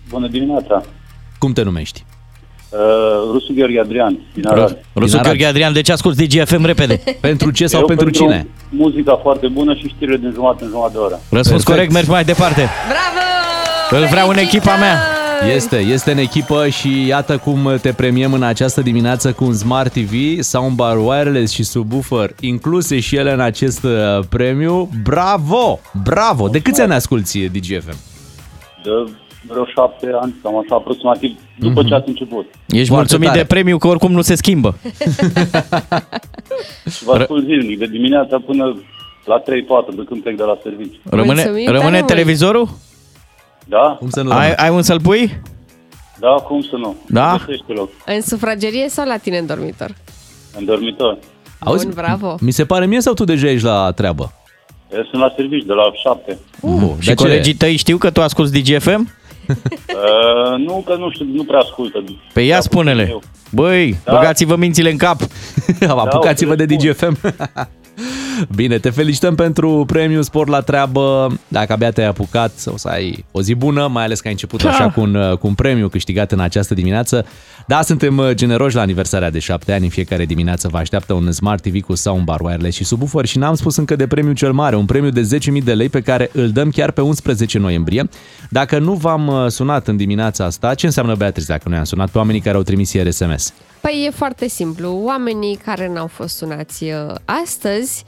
Bună 0.09 0.29
dimineața! 0.29 0.83
Cum 1.39 1.53
te 1.53 1.63
numești? 1.63 2.05
Uh, 2.73 2.79
Rusu 3.33 3.53
Gheorghe 3.55 3.81
Adrian, 3.81 4.19
din 4.35 4.47
Arad. 4.47 4.79
Rusu 4.95 5.17
Arad. 5.17 5.27
Gheorghe 5.27 5.47
Adrian, 5.47 5.73
de 5.73 5.81
ce 5.81 5.93
asculti 5.93 6.27
DGFM 6.27 6.65
repede? 6.65 7.01
Pentru 7.21 7.51
ce 7.51 7.67
sau 7.67 7.81
Eu 7.81 7.87
pentru 7.87 8.11
cine? 8.11 8.47
Muzica 8.69 9.19
foarte 9.23 9.47
bună 9.49 9.75
și 9.75 9.89
știrile 9.89 10.17
din 10.17 10.31
jumătate 10.35 10.65
în 10.65 10.71
jumătate 10.71 10.93
de 10.93 10.99
oră. 10.99 11.21
Răspuns 11.31 11.47
Perfect. 11.47 11.65
corect, 11.65 11.93
mergi 11.93 12.11
mai 12.11 12.25
departe. 12.25 12.69
Bravo! 12.89 14.03
Îl 14.03 14.09
vreau 14.11 14.29
în 14.29 14.37
echipa 14.37 14.77
mea. 14.77 14.99
Este, 15.55 15.77
este 15.77 16.11
în 16.11 16.19
echipă 16.19 16.69
și 16.69 17.07
iată 17.07 17.37
cum 17.37 17.79
te 17.83 17.93
premiem 17.93 18.33
în 18.33 18.43
această 18.43 18.81
dimineață 18.81 19.33
cu 19.33 19.45
un 19.45 19.55
Smart 19.55 19.93
TV, 19.93 20.41
soundbar 20.41 20.97
wireless 20.97 21.53
și 21.53 21.63
subwoofer 21.63 22.35
incluse 22.41 23.01
și 23.01 23.17
ele 23.17 23.33
în 23.33 23.41
acest 23.41 23.85
uh, 23.85 23.91
premiu. 24.29 24.89
Bravo! 25.03 25.81
Bravo! 26.05 26.49
De 26.49 26.61
câți 26.61 26.81
ani 26.81 26.93
asculti 26.93 27.49
DGFM? 27.49 27.97
De 28.85 28.91
vreo 29.47 29.65
șapte 29.75 30.11
ani, 30.21 30.35
cam 30.43 30.57
așa, 30.59 30.75
aproximativ, 30.75 31.39
după 31.59 31.83
ce 31.83 31.95
ați 31.95 32.09
început. 32.09 32.47
Ești 32.69 32.89
Foarte 32.89 32.95
mulțumit 32.95 33.27
tare. 33.29 33.41
de 33.41 33.47
premiu 33.47 33.79
că 33.79 33.87
oricum 33.89 34.13
nu 34.13 34.21
se 34.23 34.35
schimbă. 34.35 34.75
Și 36.91 37.05
vă 37.07 37.13
ascult 37.19 37.45
zilnic, 37.45 37.79
de 37.79 37.87
dimineața 37.87 38.39
până 38.47 38.65
la 39.25 39.41
3-4, 39.43 39.45
de 39.97 40.03
când 40.09 40.23
plec 40.23 40.37
de 40.37 40.43
la 40.43 40.59
serviciu. 40.63 40.99
Rămâne, 41.11 41.33
Mulțumim 41.43 41.65
tare 41.65 41.77
rămâne 41.77 41.97
mult. 41.97 42.07
televizorul? 42.09 42.69
Da? 43.65 43.97
Cum 43.99 44.11
să 44.11 44.23
nu 44.23 44.31
Ai, 44.31 44.39
rămână? 44.39 44.55
ai 44.63 44.71
un 44.71 44.83
să-l 44.83 45.01
pui? 45.01 45.41
Da, 46.19 46.29
cum 46.29 46.63
să 46.63 46.77
nu? 46.77 46.97
Da? 47.09 47.37
Găsește 47.47 47.73
loc, 47.73 47.91
În 48.07 48.21
sufragerie 48.21 48.89
sau 48.89 49.07
la 49.07 49.17
tine 49.17 49.39
în 49.39 49.47
dormitor? 49.47 49.95
în 50.59 50.65
dormitor. 50.65 51.19
Auzi, 51.59 51.85
Bun, 51.85 51.95
bravo. 51.95 52.37
Mi 52.41 52.51
se 52.51 52.65
pare 52.65 52.87
mie 52.87 53.01
sau 53.01 53.15
tu 53.15 53.25
deja 53.25 53.49
ești 53.51 53.65
la 53.67 53.93
treabă? 53.93 54.33
Eu 54.95 55.05
sunt 55.11 55.23
la 55.23 55.33
serviciu 55.37 55.67
de 55.67 55.73
la 55.73 55.83
7. 56.03 56.39
Uh, 56.61 56.83
Și 56.99 57.15
colegii 57.15 57.55
tăi 57.55 57.77
știu 57.77 57.97
că 57.97 58.11
tu 58.11 58.23
asculti 58.23 58.61
DGFM? 58.63 59.09
Uh, 59.93 60.59
nu, 60.67 60.83
că 60.87 60.97
nu 60.97 61.11
știu, 61.11 61.27
nu 61.33 61.45
prea 61.45 61.59
ascultă. 61.59 62.05
Pe 62.33 62.43
ea 62.43 62.55
Da, 62.55 62.61
spune-le. 62.61 63.07
eu. 63.09 63.23
Băi, 63.51 63.97
Da. 64.05 64.13
băgați-vă 64.13 64.57
mințile 64.57 64.91
în 64.91 64.97
cap. 64.97 65.17
Apucați-vă 65.89 66.55
de 66.55 66.63
o 66.63 66.67
să 66.69 66.75
le 66.85 66.91
DGFM. 66.93 67.19
Bine, 68.55 68.79
te 68.79 68.91
felicităm 68.91 69.35
pentru 69.35 69.85
premiul 69.87 70.23
Sport 70.23 70.49
la 70.49 70.61
treabă. 70.61 71.33
Dacă 71.49 71.73
abia 71.73 71.91
te-ai 71.91 72.07
apucat, 72.07 72.53
o 72.67 72.77
să 72.77 72.89
ai 72.89 73.25
o 73.31 73.43
zi 73.43 73.55
bună, 73.55 73.87
mai 73.87 74.05
ales 74.05 74.21
că 74.21 74.27
ai 74.27 74.33
început 74.33 74.63
Da. 74.63 74.69
așa 74.71 74.91
cu 74.91 75.01
un, 75.01 75.37
cu 75.41 75.47
un 75.47 75.55
premiu 75.55 75.89
câștigat 75.89 76.33
în 76.33 76.41
această 76.41 76.75
dimineață. 76.75 77.27
Da, 77.67 77.83
suntem 77.83 78.19
uh, 78.19 78.31
generoși 78.31 78.75
la 78.75 78.81
aniversarea 78.81 79.31
de 79.31 79.39
7 79.39 79.73
ani. 79.73 79.85
În 79.85 79.91
fiecare 79.91 80.25
dimineață 80.25 80.69
vă 80.69 80.77
așteaptă 80.79 81.13
un 81.13 81.33
Smart 81.33 81.63
TV 81.63 81.81
cu 81.81 81.95
soundbar 81.95 82.41
wireless 82.41 82.77
și 82.77 82.85
subwoofer 82.85 83.25
și 83.25 83.39
n-am 83.39 83.55
spus 83.55 83.77
încă 83.77 83.97
de 83.97 84.07
premiul 84.07 84.35
cel 84.35 84.53
mare, 84.53 84.77
un 84.77 84.85
premiu 84.85 85.11
de 85.11 85.39
10.000 85.59 85.63
de 85.65 85.75
lei 85.75 85.89
pe 85.89 86.01
care 86.01 86.31
îl 86.33 86.51
dăm 86.51 86.71
chiar 86.71 86.91
pe 86.91 87.01
11 87.01 87.59
noiembrie. 87.59 88.09
Dacă 88.51 88.79
nu 88.79 88.93
v-am 88.93 89.27
uh, 89.27 89.47
sunat 89.49 89.89
în 89.89 89.97
dimineața 89.97 90.45
asta, 90.45 90.75
ce 90.75 90.87
înseamnă 90.87 91.15
Beatrice 91.15 91.47
dacă 91.53 91.69
nu 91.69 91.75
i-am 91.75 91.85
sunat 91.85 92.11
pe 92.11 92.19
oamenii 92.19 92.41
care 92.41 92.57
au 92.57 92.63
trimis 92.63 92.93
ieri 92.93 93.13
SMS? 93.13 93.53
Păi 93.81 94.05
e 94.07 94.11
foarte 94.11 94.49
simplu. 94.49 95.01
Oamenii 95.05 95.57
care 95.65 95.91
n-au 95.95 96.07
fost 96.07 96.37
sunați 96.37 96.85
uh, 96.85 97.15
astăzi 97.25 98.05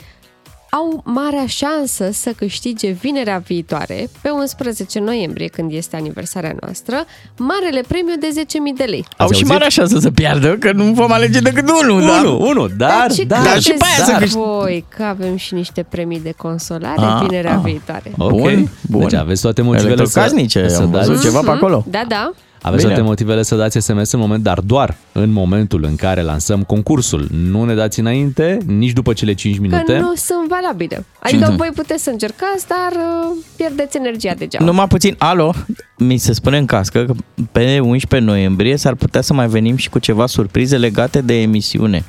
au 0.78 1.00
marea 1.04 1.46
șansă 1.46 2.08
să 2.12 2.30
câștige 2.36 2.90
vinerea 2.90 3.42
viitoare, 3.46 4.08
pe 4.20 4.28
11 4.30 5.00
noiembrie, 5.00 5.46
când 5.46 5.72
este 5.72 5.96
aniversarea 5.96 6.54
noastră, 6.60 7.04
marele 7.38 7.80
premiu 7.88 8.14
de 8.20 8.28
10.000 8.40 8.76
de 8.76 8.84
lei. 8.84 9.04
Au 9.16 9.26
Ați 9.26 9.34
și 9.36 9.42
auzit? 9.42 9.46
mare 9.58 9.70
șansă 9.70 9.98
să 9.98 10.10
piardă, 10.10 10.56
că 10.56 10.72
nu 10.72 10.84
vom 10.84 11.12
alege 11.12 11.40
decât 11.40 11.70
unul, 11.82 12.00
da? 12.00 12.20
Unu, 12.24 12.46
unu, 12.48 12.66
dar, 12.68 13.12
ce 13.12 13.24
dar, 13.24 13.42
dar 13.44 13.60
și 13.60 13.68
pe 13.72 13.84
aia 13.84 14.04
să 14.04 14.10
credeți 14.10 14.20
câștig- 14.20 14.42
voi 14.42 14.84
că 14.96 15.02
avem 15.02 15.36
și 15.36 15.54
niște 15.54 15.86
premii 15.88 16.20
de 16.20 16.32
consolare 16.36 17.00
Ah, 17.00 17.18
vinerea 17.26 17.54
ah. 17.54 17.60
viitoare? 17.64 18.12
Ok. 18.18 18.30
Bun, 18.40 18.68
bun. 18.82 19.00
Deci 19.00 19.12
aveți 19.14 19.42
toate 19.42 19.62
motivele 19.62 19.88
să, 19.94 20.00
Electrocasnice, 20.00 20.68
să 20.68 20.82
am 20.82 20.90
văzut 20.90 21.12
dați, 21.14 21.24
ceva 21.24 21.40
pe 21.40 21.50
acolo. 21.50 21.84
Da, 21.90 22.04
da. 22.08 22.30
Aveți 22.66 22.82
Bine. 22.82 22.94
toate 22.94 23.08
motivele 23.08 23.42
să 23.42 23.56
dați 23.56 23.78
SMS 23.78 24.12
în 24.12 24.18
moment, 24.20 24.42
dar 24.42 24.60
doar 24.60 24.96
în 25.12 25.30
momentul 25.30 25.84
în 25.84 25.96
care 25.96 26.22
lansăm 26.22 26.62
concursul. 26.62 27.28
Nu 27.30 27.64
ne 27.64 27.74
dați 27.74 28.00
înainte, 28.00 28.58
nici 28.66 28.92
după 28.92 29.12
cele 29.12 29.32
5 29.34 29.54
Că 29.56 29.60
minute. 29.62 29.98
nu 29.98 30.12
sunt 30.14 30.48
valabile. 30.48 31.04
Adică 31.18 31.54
voi 31.56 31.70
puteți 31.74 32.02
să 32.02 32.10
încercați, 32.10 32.66
dar 32.68 32.92
uh, 32.92 33.36
pierdeți 33.56 33.96
energia 33.96 34.34
degeaba. 34.38 34.64
Numai 34.64 34.86
puțin, 34.86 35.14
alo, 35.18 35.54
mi 35.98 36.16
se 36.16 36.32
spune 36.32 36.58
în 36.58 36.66
cască 36.66 37.04
că 37.04 37.12
pe 37.52 37.80
11 37.80 38.30
noiembrie 38.30 38.76
s-ar 38.76 38.94
putea 38.94 39.20
să 39.20 39.32
mai 39.34 39.46
venim 39.46 39.76
și 39.76 39.88
cu 39.90 39.98
ceva 39.98 40.26
surprize 40.26 40.76
legate 40.76 41.20
de 41.20 41.40
emisiune. 41.40 42.04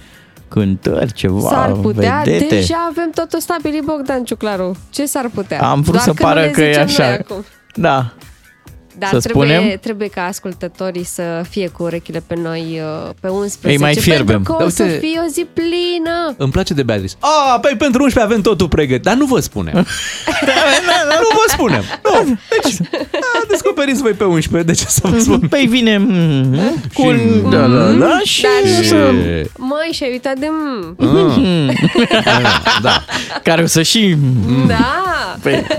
Cântări, 0.47 1.13
ceva, 1.13 1.49
S-ar 1.49 1.71
putea, 1.71 2.21
vedete. 2.25 2.55
deja 2.55 2.87
avem 2.89 3.09
totul 3.15 3.39
stabilit, 3.39 3.83
Bogdan 3.83 4.23
Ciuclaru. 4.23 4.75
Ce 4.89 5.05
s-ar 5.05 5.29
putea? 5.33 5.61
Am 5.61 5.81
vrut 5.81 5.93
Doar 5.93 6.03
să 6.03 6.13
că 6.13 6.23
nu 6.23 6.27
pară 6.29 6.39
le 6.41 6.49
că 6.51 6.61
e 6.61 6.67
zicem 6.71 6.83
așa. 6.83 7.03
noi 7.07 7.17
acum. 7.17 7.43
Da, 7.73 8.13
Dar 8.99 9.09
Să 9.09 9.19
trebuie, 9.19 9.55
spunem? 9.57 9.77
trebuie 9.81 10.07
ca 10.07 10.25
ascultătorii 10.25 11.03
să 11.03 11.41
fie 11.49 11.67
cu 11.67 11.83
urechile 11.83 12.23
pe 12.27 12.35
noi 12.35 12.81
uh, 13.05 13.09
pe 13.21 13.27
11. 13.27 13.67
Ei 13.69 13.77
mai 13.77 13.95
fierbem. 13.95 14.25
Pentru 14.25 14.53
că 14.53 14.59
Da, 14.59 14.65
o 14.65 14.69
să 14.69 14.83
uite- 14.83 14.97
fie 14.97 15.19
o 15.27 15.29
zi 15.31 15.45
plină. 15.53 16.33
Îmi 16.37 16.51
place 16.51 16.73
de 16.73 16.83
Beatrice. 16.83 17.13
A, 17.19 17.59
păi 17.59 17.75
pentru 17.77 18.03
11 18.03 18.31
avem 18.33 18.41
totul 18.41 18.67
pregătit, 18.67 19.03
dar 19.03 19.15
nu 19.15 19.25
vă 19.25 19.39
spunem. 19.39 19.73
nu 21.21 21.27
vă 21.33 21.43
spunem. 21.47 21.83
Nu. 22.03 22.37
Deci, 22.49 22.73
a, 23.13 23.45
descoperiți 23.49 24.01
voi 24.01 24.11
pe 24.11 24.23
11, 24.23 24.71
de 24.71 24.77
ce 24.77 24.85
să 24.87 25.01
vă 25.07 25.19
spun? 25.19 25.39
păi 25.39 25.65
vine 25.69 25.97
mm, 25.97 26.57
cu 26.93 27.05
un... 27.07 27.17
Și- 27.17 27.49
Da, 27.49 27.67
da, 27.67 27.91
da, 27.91 28.19
și... 28.23 28.41
Dar 28.41 28.51
nu 28.75 28.81
Și- 28.81 28.87
să... 28.87 29.11
Măi, 29.57 29.89
și-ai 29.91 30.11
uitat 30.11 30.37
de... 30.37 30.47
m. 30.49 30.95
Ah. 32.25 32.79
Da. 32.81 33.03
Care 33.43 33.61
o 33.61 33.65
să 33.65 33.81
și... 33.81 34.15
Da! 34.67 35.03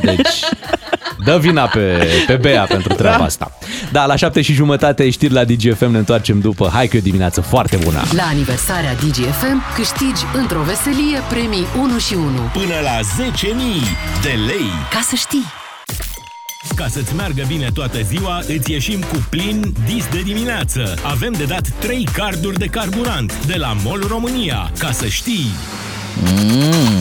Deci, 0.02 0.18
dă 1.24 1.38
vina 1.40 1.66
pe, 1.66 2.06
pe 2.26 2.34
Bea 2.34 2.62
pentru 2.62 2.94
treaba 2.94 3.24
asta. 3.24 3.52
Da, 3.92 4.06
la 4.06 4.16
7 4.16 4.42
și 4.42 4.52
jumătate 4.52 5.10
știri 5.10 5.32
la 5.32 5.44
DGFM, 5.44 5.90
ne 5.90 5.98
întoarcem 5.98 6.40
după. 6.40 6.70
Hai 6.72 6.86
că 6.86 6.96
e 6.96 6.98
o 6.98 7.02
dimineață 7.02 7.40
foarte 7.40 7.76
bună. 7.76 8.02
La 8.16 8.22
aniversarea 8.22 8.94
DGFM 8.94 9.62
câștigi 9.74 10.22
într-o 10.34 10.60
veselie 10.60 11.18
premii 11.28 11.66
1 11.78 11.98
și 11.98 12.14
1. 12.14 12.24
Până 12.52 12.74
la 12.82 13.24
10.000 13.24 14.22
de 14.22 14.28
lei. 14.46 14.70
Ca 14.90 15.00
să 15.08 15.14
știi! 15.14 15.44
Ca 16.74 16.86
să-ți 16.88 17.14
meargă 17.14 17.44
bine 17.46 17.70
toată 17.74 17.98
ziua, 18.02 18.40
îți 18.46 18.70
ieșim 18.70 19.00
cu 19.00 19.26
plin 19.30 19.74
dis 19.84 20.06
de 20.10 20.20
dimineață. 20.20 20.94
Avem 21.02 21.32
de 21.32 21.44
dat 21.44 21.68
3 21.68 22.08
carduri 22.12 22.58
de 22.58 22.66
carburant 22.66 23.46
de 23.46 23.54
la 23.56 23.76
MOL 23.84 24.04
România. 24.08 24.70
Ca 24.78 24.90
să 24.90 25.06
știi... 25.06 25.46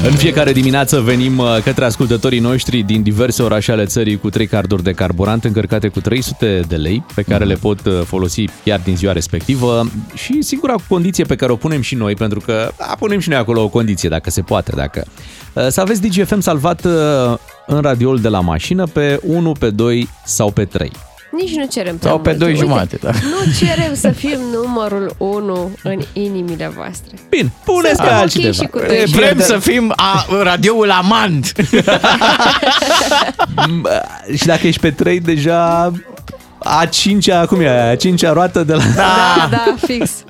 În 0.03 0.11
fiecare 0.11 0.51
dimineață 0.51 0.99
venim 0.99 1.37
uh, 1.37 1.57
către 1.63 1.85
ascultătorii 1.85 2.39
noștri 2.39 2.81
din 2.81 3.01
diverse 3.01 3.43
orașe 3.43 3.71
ale 3.71 3.85
țării 3.85 4.17
cu 4.17 4.29
trei 4.29 4.47
carduri 4.47 4.83
de 4.83 4.91
carburant 4.91 5.43
încărcate 5.43 5.87
cu 5.87 5.99
300 5.99 6.61
de 6.67 6.75
lei, 6.75 7.05
pe 7.15 7.21
care 7.21 7.45
le 7.45 7.53
pot 7.53 7.85
uh, 7.85 8.01
folosi 8.05 8.45
chiar 8.63 8.81
din 8.83 8.95
ziua 8.95 9.11
respectivă. 9.11 9.91
Și 10.13 10.41
singura 10.41 10.75
condiție 10.87 11.23
pe 11.23 11.35
care 11.35 11.51
o 11.51 11.55
punem 11.55 11.81
și 11.81 11.95
noi, 11.95 12.13
pentru 12.13 12.39
că 12.39 12.71
da, 12.77 12.95
punem 12.99 13.19
și 13.19 13.29
noi 13.29 13.37
acolo 13.37 13.63
o 13.63 13.67
condiție, 13.67 14.09
dacă 14.09 14.29
se 14.29 14.41
poate, 14.41 14.71
dacă. 14.75 15.05
Uh, 15.53 15.67
să 15.67 15.81
aveți 15.81 16.01
DGFM 16.01 16.39
salvat 16.39 16.85
uh, 16.85 16.91
în 17.67 17.81
radioul 17.81 18.21
de 18.21 18.29
la 18.29 18.39
mașină 18.39 18.85
pe 18.85 19.19
1, 19.23 19.51
pe 19.51 19.69
2 19.69 20.09
sau 20.25 20.51
pe 20.51 20.65
3. 20.65 20.91
Nici 21.35 21.55
nu 21.55 21.65
cerem 21.65 21.97
prea 21.97 22.09
Sau 22.11 22.19
pe 22.19 22.29
mult. 22.29 22.39
doi 22.41 22.51
Uite, 22.51 22.61
jumate, 22.63 22.97
da. 23.01 23.09
Nu 23.11 23.51
cerem 23.65 23.95
să 23.95 24.09
fim 24.09 24.37
numărul 24.63 25.15
1 25.17 25.71
în 25.83 25.99
inimile 26.13 26.71
voastre. 26.75 27.11
Bine, 27.29 27.51
puneți 27.65 27.87
pe 27.87 27.93
Suntem 27.95 28.13
ok 28.15 28.21
altcineva. 28.21 28.53
și 28.53 28.65
cu 28.65 28.77
E, 28.79 28.85
doi 28.87 29.03
Vrem 29.05 29.39
să 29.39 29.57
fim 29.59 29.93
a, 29.95 30.25
radioul 30.41 30.91
amant. 30.91 31.51
Și 34.37 34.45
dacă 34.45 34.67
ești 34.67 34.81
pe 34.81 34.91
3, 34.91 35.19
deja 35.19 35.91
a 36.67 36.85
cincea, 36.85 37.45
cum 37.45 37.59
e, 37.61 37.89
a 37.89 37.95
cincea 37.95 38.33
roată 38.33 38.63
de 38.63 38.73
la... 38.73 38.81
Da, 38.95 39.47
da, 39.51 39.75
fix. 39.85 40.23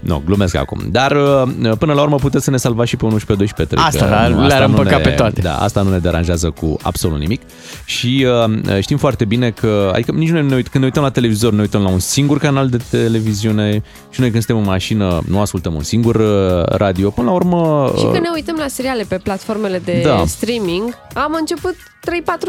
Nu, 0.00 0.22
glumesc 0.26 0.54
acum. 0.56 0.80
Dar 0.90 1.12
uh, 1.12 1.72
până 1.78 1.92
la 1.92 2.02
urmă 2.02 2.16
puteți 2.16 2.44
să 2.44 2.50
ne 2.50 2.56
salvați 2.56 2.88
și 2.88 2.96
pe 2.96 3.04
1 3.04 3.18
și 3.18 3.26
pe 3.26 3.34
2 3.34 3.46
și 3.46 3.54
pe 3.54 3.64
3. 3.64 3.82
Asta, 3.86 4.04
că 4.04 4.10
le-ar 4.10 4.60
nu- 4.60 4.66
nu 4.66 4.78
împăca 4.78 4.96
ne, 4.96 5.02
pe 5.02 5.10
toate. 5.10 5.40
Da, 5.40 5.54
asta 5.56 5.82
nu 5.82 5.90
ne 5.90 5.98
deranjează 5.98 6.50
cu 6.50 6.76
absolut 6.82 7.18
nimic. 7.18 7.40
Și 7.84 8.26
uh, 8.68 8.78
știm 8.80 8.96
foarte 8.96 9.24
bine 9.24 9.50
că, 9.50 9.90
adică 9.94 10.12
nici 10.12 10.30
noi 10.30 10.42
ne 10.46 10.54
uit, 10.54 10.68
când 10.68 10.82
ne 10.82 10.84
uităm 10.84 11.02
la 11.02 11.10
televizor, 11.10 11.52
ne 11.52 11.60
uităm 11.60 11.82
la 11.82 11.88
un 11.88 11.98
singur 11.98 12.38
canal 12.38 12.68
de 12.68 12.76
televiziune 12.90 13.82
și 14.10 14.20
noi 14.20 14.30
când 14.30 14.42
suntem 14.42 14.56
în 14.64 14.68
mașină 14.70 15.22
nu 15.28 15.40
ascultăm 15.40 15.74
un 15.74 15.82
singur 15.82 16.14
uh, 16.14 16.62
radio. 16.66 17.10
Până 17.10 17.26
la 17.26 17.32
urmă... 17.34 17.92
Și 17.98 18.04
uh, 18.04 18.10
când 18.12 18.22
ne 18.24 18.30
uităm 18.34 18.56
la 18.58 18.66
seriale 18.68 19.04
pe 19.08 19.16
platformele 19.22 19.78
de 19.84 20.02
Da. 20.04 20.22
streaming, 20.26 20.94
am 21.14 21.36
început 21.40 21.74
3-4 21.74 21.76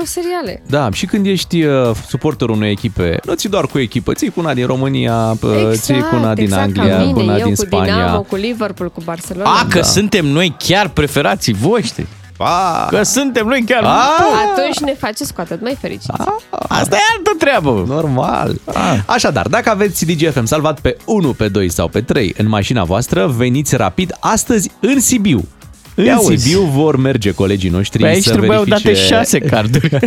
seriale. 0.04 0.62
Da, 0.68 0.90
și 0.92 1.06
când 1.06 1.26
ești 1.26 1.64
uh, 1.64 1.92
suporterul 2.08 2.56
unei 2.56 2.72
echipe, 2.72 3.20
nu 3.26 3.34
ți 3.34 3.48
doar 3.50 3.66
cu 3.66 3.80
echipă, 3.80 4.14
ții 4.14 4.30
cu 4.30 4.40
una 4.40 4.54
din 4.54 4.66
România, 4.66 5.38
uh, 5.42 5.72
ții 5.72 6.02
cu 6.02 6.16
una 6.16 6.34
din 6.34 6.44
exact 6.44 6.64
Anglia, 6.64 6.98
ca 6.98 6.98
mine, 7.02 7.12
cu 7.14 7.20
una 7.20 7.36
eu 7.38 7.46
din 7.46 7.56
cu 7.56 7.62
Spania. 7.66 7.94
Dinamo, 7.94 8.22
cu 8.22 8.36
Liverpool, 8.36 8.90
cu 8.92 9.02
Barcelona. 9.04 9.50
A, 9.50 9.66
că 9.70 9.80
Da. 9.80 9.84
suntem 9.86 10.26
noi 10.26 10.56
chiar 10.58 10.90
preferații 10.90 11.54
voștri. 11.54 12.06
A, 12.38 12.88
Că 12.90 13.04
suntem 13.04 13.48
noi 13.48 13.64
chiar... 13.66 13.84
A. 13.84 14.10
Atunci 14.52 14.80
ne 14.80 14.94
faceți 15.00 15.34
cu 15.34 15.42
atât 15.42 15.62
mai 15.62 15.78
fericiți. 15.80 16.12
Asta 16.68 16.96
e 16.96 17.00
altă 17.18 17.32
treabă. 17.38 17.84
Normal. 17.88 18.56
Așadar, 19.06 19.48
dacă 19.48 19.70
aveți 19.70 20.06
DGFM 20.06 20.46
salvat 20.46 20.80
pe 20.80 20.98
1, 21.06 21.34
pe 21.34 21.48
2 21.48 21.70
sau 21.70 21.88
pe 21.88 22.02
3 22.02 22.34
în 22.38 22.48
mașina 22.48 22.84
voastră, 22.84 23.28
veniți 23.28 23.76
rapid 23.76 24.16
astăzi 24.20 24.72
în 24.80 25.00
Sibiu. 25.00 25.48
În 25.96 26.04
Ia 26.06 26.20
uzi. 26.20 26.44
Sibiu 26.44 26.62
vor 26.62 26.96
merge 26.98 27.32
colegii 27.32 27.70
noștri 27.70 28.02
Pe 28.02 28.08
aici 28.08 28.24
să 28.24 28.30
trebuiau 28.32 28.64
verifice... 28.64 28.88
date 28.92 29.06
șase 29.06 29.40
carduri. 29.40 29.90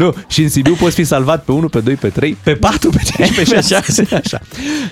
nu, 0.00 0.14
și 0.28 0.42
în 0.42 0.48
Sibiu 0.48 0.74
poți 0.74 0.94
fi 0.94 1.04
salvat 1.04 1.44
pe 1.44 1.52
1, 1.52 1.68
pe 1.68 1.80
2, 1.80 1.94
pe 1.94 2.08
3, 2.08 2.36
pe 2.42 2.52
4, 2.54 2.90
pe 2.90 3.00
5, 3.16 3.34
pe 3.34 3.60
6. 3.68 4.06
Așa. 4.24 4.40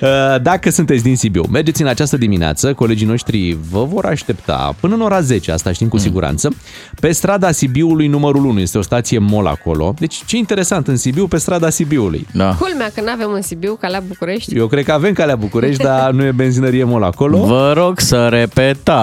Uh, 0.00 0.42
Dacă 0.42 0.70
sunteți 0.70 1.02
din 1.02 1.16
Sibiu, 1.16 1.42
mergeți 1.50 1.82
în 1.82 1.88
această 1.88 2.16
dimineață, 2.16 2.72
colegii 2.74 3.06
noștri 3.06 3.58
vă 3.70 3.84
vor 3.84 4.04
aștepta 4.04 4.74
până 4.80 4.94
în 4.94 5.00
ora 5.00 5.20
10, 5.20 5.52
asta 5.52 5.72
știm 5.72 5.88
cu 5.88 5.96
Mm. 5.98 6.02
siguranță, 6.04 6.54
pe 7.00 7.10
strada 7.12 7.50
Sibiului 7.50 8.06
numărul 8.06 8.44
1, 8.44 8.60
este 8.60 8.78
o 8.78 8.82
stație 8.82 9.18
mol 9.18 9.46
acolo. 9.46 9.94
Deci 9.98 10.22
ce 10.26 10.36
interesant, 10.36 10.88
în 10.88 10.96
Sibiu, 10.96 11.26
pe 11.26 11.36
strada 11.38 11.70
Sibiului. 11.70 12.26
Da. 12.32 12.54
Culmea 12.54 12.90
că 12.94 13.00
nu 13.00 13.10
avem 13.10 13.30
în 13.34 13.42
Sibiu 13.42 13.74
ca 13.80 13.88
la 13.88 14.00
București. 14.08 14.56
Eu 14.56 14.66
cred 14.66 14.84
că 14.84 14.92
avem 14.92 15.12
calea 15.12 15.36
București, 15.36 15.82
dar 15.82 16.10
nu 16.10 16.24
e 16.24 16.30
benzinărie 16.32 16.84
mol 16.84 17.02
acolo. 17.02 17.38
Vă 17.46 17.72
rog 17.76 18.00
să 18.00 18.26
repetați. 18.28 18.96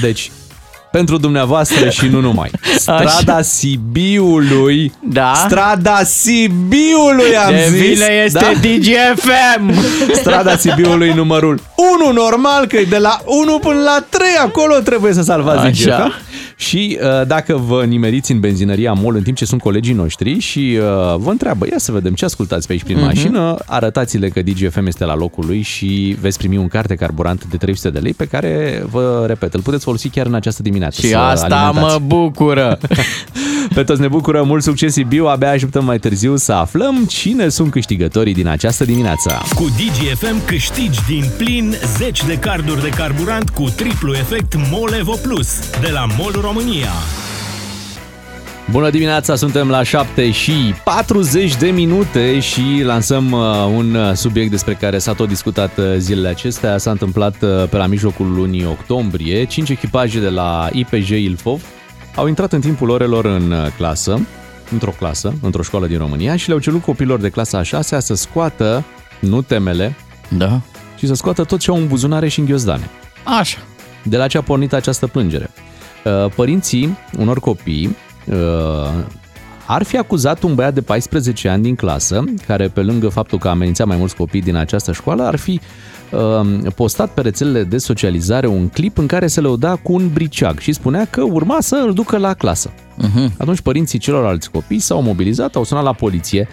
Deci, 0.00 0.30
pentru 0.92 1.16
dumneavoastră 1.16 1.88
și 1.90 2.06
nu 2.06 2.20
numai. 2.20 2.50
Strada 2.76 3.32
Așa. 3.32 3.42
Sibiului. 3.42 4.92
Da. 5.02 5.32
Strada 5.46 6.02
Sibiului 6.04 7.36
am 7.46 7.52
De 7.52 7.66
zis. 7.68 7.80
vină 7.80 8.12
este 8.24 8.38
da? 8.38 8.52
DGFM. 8.60 9.72
Strada 10.14 10.56
Sibiului 10.56 11.12
numărul 11.12 11.60
1, 12.00 12.12
normal 12.12 12.66
că 12.66 12.76
e 12.76 12.84
de 12.84 12.98
la 12.98 13.20
1 13.24 13.58
până 13.58 13.80
la 13.80 14.04
3, 14.08 14.26
acolo 14.40 14.74
trebuie 14.74 15.12
să 15.12 15.22
salvați 15.22 15.66
Așa. 15.66 15.96
DGFM. 15.96 16.12
Și 16.56 16.98
uh, 17.02 17.26
dacă 17.26 17.56
vă 17.56 17.84
nimeriți 17.84 18.32
în 18.32 18.40
benzinăria 18.40 18.92
MOL 18.92 19.14
în 19.16 19.22
timp 19.22 19.36
ce 19.36 19.44
sunt 19.44 19.60
colegii 19.60 19.94
noștri 19.94 20.38
și 20.38 20.78
uh, 20.78 20.84
vă 21.16 21.30
întreabă, 21.30 21.66
ia 21.70 21.78
să 21.78 21.92
vedem 21.92 22.12
ce 22.14 22.24
ascultați 22.24 22.66
pe 22.66 22.72
aici 22.72 22.82
prin 22.82 22.96
Mhm. 22.96 23.04
mașină, 23.04 23.56
arătați-le 23.66 24.28
că 24.28 24.42
DGFM 24.42 24.86
este 24.86 25.04
la 25.04 25.14
locul 25.14 25.46
lui 25.46 25.60
și 25.62 26.16
veți 26.20 26.38
primi 26.38 26.56
un 26.56 26.68
carte 26.68 26.94
carburant 26.94 27.44
de 27.44 27.56
300 27.56 27.90
de 27.90 27.98
lei 27.98 28.12
pe 28.14 28.24
care, 28.26 28.82
vă 28.90 29.24
repet, 29.26 29.54
îl 29.54 29.60
puteți 29.60 29.84
folosi 29.84 30.08
chiar 30.08 30.26
în 30.26 30.34
această 30.34 30.62
dimineață. 30.62 31.00
Și 31.00 31.08
să 31.08 31.16
asta 31.16 31.56
alimentați. 31.56 32.00
mă 32.00 32.16
bucură. 32.16 32.78
Pe 33.74 33.82
toți 33.82 34.00
ne 34.00 34.08
bucură 34.08 34.42
mult 34.42 34.62
succes 34.62 34.92
Sibiu, 34.92 35.26
abia 35.26 35.50
așteptăm 35.50 35.84
mai 35.84 35.98
târziu 35.98 36.36
să 36.36 36.52
aflăm 36.52 37.04
cine 37.04 37.48
sunt 37.48 37.70
câștigătorii 37.70 38.34
din 38.34 38.48
această 38.48 38.84
dimineață. 38.84 39.42
Cu 39.54 39.64
DGFM 39.64 40.44
câștigi 40.46 40.98
din 41.06 41.24
plin 41.36 41.74
10 41.96 42.26
de 42.26 42.38
carduri 42.38 42.82
de 42.82 42.88
carburant 42.88 43.50
cu 43.50 43.72
triplu 43.76 44.12
efect 44.14 44.54
Molevo 44.70 45.14
Plus 45.22 45.70
de 45.80 45.88
la 45.92 46.06
MOL 46.18 46.38
România. 46.40 46.90
Bună 48.70 48.90
dimineața, 48.90 49.34
suntem 49.34 49.68
la 49.68 49.82
7 49.82 50.30
și 50.30 50.52
40 50.84 51.56
de 51.56 51.66
minute 51.66 52.40
și 52.40 52.82
lansăm 52.84 53.30
uh, 53.30 53.40
un 53.76 53.94
uh, 53.94 54.12
subiect 54.14 54.50
despre 54.50 54.74
care 54.74 54.98
s-a 54.98 55.12
tot 55.12 55.28
discutat 55.28 55.78
uh, 55.78 55.84
zilele 55.96 56.28
acestea. 56.28 56.78
S-a 56.78 56.90
întâmplat 56.90 57.42
uh, 57.42 57.68
pe 57.70 57.76
la 57.76 57.86
mijlocul 57.86 58.32
lunii 58.34 58.66
octombrie. 58.66 59.44
Cinci 59.44 59.68
echipaje 59.70 60.20
de 60.20 60.28
la 60.28 60.68
IPJ 60.72 61.10
Ilfov 61.10 61.62
au 62.14 62.26
intrat 62.26 62.52
în 62.52 62.60
timpul 62.60 62.88
orelor 62.88 63.24
în 63.24 63.50
uh, 63.50 63.66
clasă, 63.76 64.20
într-o 64.70 64.90
clasă, 64.98 65.34
într-o 65.42 65.62
școală 65.62 65.86
din 65.86 65.98
România 65.98 66.36
și 66.36 66.46
le-au 66.48 66.60
cerut 66.60 66.82
copilor 66.82 67.20
de 67.20 67.28
clasa 67.28 67.58
a 67.58 67.62
6 67.62 68.00
să 68.00 68.14
scoată, 68.14 68.84
nu 69.20 69.42
temele, 69.42 69.96
Da. 70.28 70.60
și 70.98 71.06
să 71.06 71.14
scoată 71.14 71.44
tot 71.44 71.58
ce 71.58 71.70
au 71.70 71.76
în 71.76 71.86
buzunare 71.86 72.28
și 72.28 72.38
în 72.38 72.44
ghiozdane. 72.44 72.90
Așa. 73.38 73.58
De 74.02 74.16
la 74.16 74.26
ce 74.26 74.38
a 74.38 74.42
pornit 74.42 74.72
această 74.72 75.06
plângere? 75.06 75.50
Uh, 76.04 76.30
Părinții 76.34 76.98
unor 77.18 77.40
copii 77.40 77.96
uh, 78.26 78.36
ar 79.66 79.82
fi 79.82 79.96
acuzat 79.96 80.42
un 80.42 80.54
băiat 80.54 80.74
de 80.74 80.80
14 80.80 81.48
ani 81.48 81.62
din 81.62 81.74
clasă, 81.74 82.24
care 82.46 82.68
pe 82.68 82.82
lângă 82.82 83.08
faptul 83.08 83.38
că 83.38 83.48
amenința 83.48 83.84
mai 83.84 83.96
mulți 83.96 84.16
copii 84.16 84.42
din 84.42 84.56
această 84.56 84.92
școală, 84.92 85.22
ar 85.22 85.36
fi 85.36 85.50
uh, 85.50 85.60
postat 86.74 87.10
pe 87.10 87.20
rețelele 87.20 87.62
de 87.62 87.78
socializare 87.78 88.46
un 88.46 88.68
clip 88.68 88.98
în 88.98 89.06
care 89.06 89.26
se 89.26 89.40
lăuda 89.40 89.76
cu 89.76 89.92
un 89.92 90.10
briceag 90.12 90.58
și 90.58 90.72
spunea 90.72 91.06
că 91.10 91.22
urma 91.22 91.56
să 91.60 91.82
îl 91.86 91.92
ducă 91.92 92.16
la 92.16 92.34
clasă. 92.34 92.70
Uh-huh. 92.70 93.36
Atunci 93.38 93.60
părinții 93.60 93.98
celorlalți 93.98 94.50
copii 94.50 94.78
s-au 94.78 95.02
mobilizat, 95.02 95.54
au 95.54 95.64
sunat 95.64 95.82
la 95.82 95.92
poliție, 95.92 96.48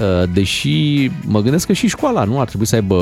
uh, 0.00 0.28
deși 0.32 1.10
mă 1.24 1.40
gândesc 1.40 1.66
că 1.66 1.72
și 1.72 1.88
școala 1.88 2.24
nu 2.24 2.40
ar 2.40 2.48
trebui 2.48 2.66
să 2.66 2.74
aibă 2.74 2.94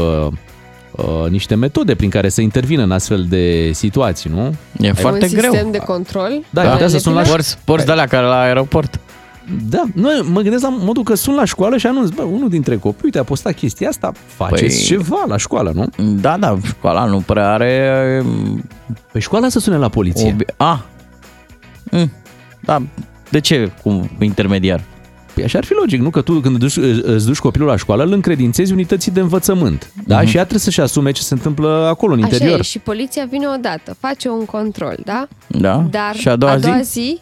uh, 0.91 1.31
niște 1.31 1.55
metode 1.55 1.95
prin 1.95 2.11
care 2.11 2.29
să 2.29 2.41
intervină 2.41 2.83
în 2.83 2.91
astfel 2.91 3.27
de 3.29 3.71
situații, 3.73 4.31
nu? 4.35 4.55
E 4.81 4.89
un 4.89 4.95
foarte 4.95 5.27
sistem 5.27 5.51
greu. 5.51 5.71
de 5.71 5.79
control. 5.79 6.45
Da, 6.51 6.63
ai 6.63 6.71
putea 6.71 6.89
să 6.89 6.99
sun 6.99 7.13
la 7.13 7.23
Porți, 7.23 7.59
porți 7.65 7.87
de 7.87 7.93
alea 7.93 8.07
care 8.07 8.27
la 8.27 8.41
aeroport. 8.41 9.01
Da, 9.69 9.83
nu, 9.95 10.09
mă 10.33 10.41
gândesc 10.41 10.63
la 10.63 10.69
modul 10.69 11.03
că 11.03 11.15
sun 11.15 11.35
la 11.35 11.45
școală 11.45 11.77
și 11.77 11.87
anunț, 11.87 12.09
bă, 12.09 12.23
unul 12.23 12.49
dintre 12.49 12.77
copii, 12.77 13.01
uite, 13.05 13.19
a 13.19 13.23
postat 13.23 13.55
chestia 13.55 13.89
asta, 13.89 14.13
faceți 14.27 14.83
Păi- 14.83 14.87
ceva 14.87 15.25
la 15.27 15.37
școală, 15.37 15.73
nu? 15.75 16.05
Da, 16.21 16.37
da, 16.37 16.59
școala 16.67 17.05
nu 17.05 17.21
prea 17.21 17.53
are... 17.53 18.23
Păi 19.13 19.21
școala 19.21 19.49
să 19.49 19.59
sune 19.59 19.77
la 19.77 19.89
poliție. 19.89 20.37
Obi- 20.37 20.55
A. 20.57 20.85
Mm. 21.91 22.13
Da, 22.61 22.83
de 23.31 23.41
ce 23.41 23.73
cu 23.83 24.11
intermediar? 24.21 24.83
Păi 25.35 25.45
așa 25.45 25.59
ar 25.59 25.65
fi 25.65 25.73
logic, 25.73 26.01
nu? 26.01 26.11
Că 26.11 26.21
tu 26.21 26.33
când 26.41 26.59
duci, 26.59 26.77
îți 27.03 27.27
duci 27.27 27.39
copilul 27.39 27.69
la 27.69 27.77
școală, 27.77 28.05
îl 28.05 28.13
încredințezi 28.13 28.73
unității 28.73 29.13
de 29.13 29.21
învățământ. 29.21 29.93
Da? 30.07 30.17
Mhm. 30.19 30.27
Și 30.27 30.37
ea 30.37 30.41
trebuie 30.43 30.61
să-și 30.63 30.81
asume 30.81 31.11
ce 31.11 31.23
se 31.23 31.35
întâmplă 31.35 31.87
acolo, 31.91 32.13
în 32.15 32.23
Așa 32.23 32.33
interior. 32.33 32.59
e, 32.59 32.63
și 32.63 32.79
poliția 32.79 33.27
vine 33.31 33.47
odată, 33.57 33.97
face 34.01 34.29
un 34.29 34.45
control, 34.45 34.97
da? 35.05 35.29
Da? 35.47 35.87
Dar 35.91 36.15
și 36.17 36.29
a 36.29 36.37
doua, 36.37 36.57
zi? 36.59 36.71
zi 36.83 37.21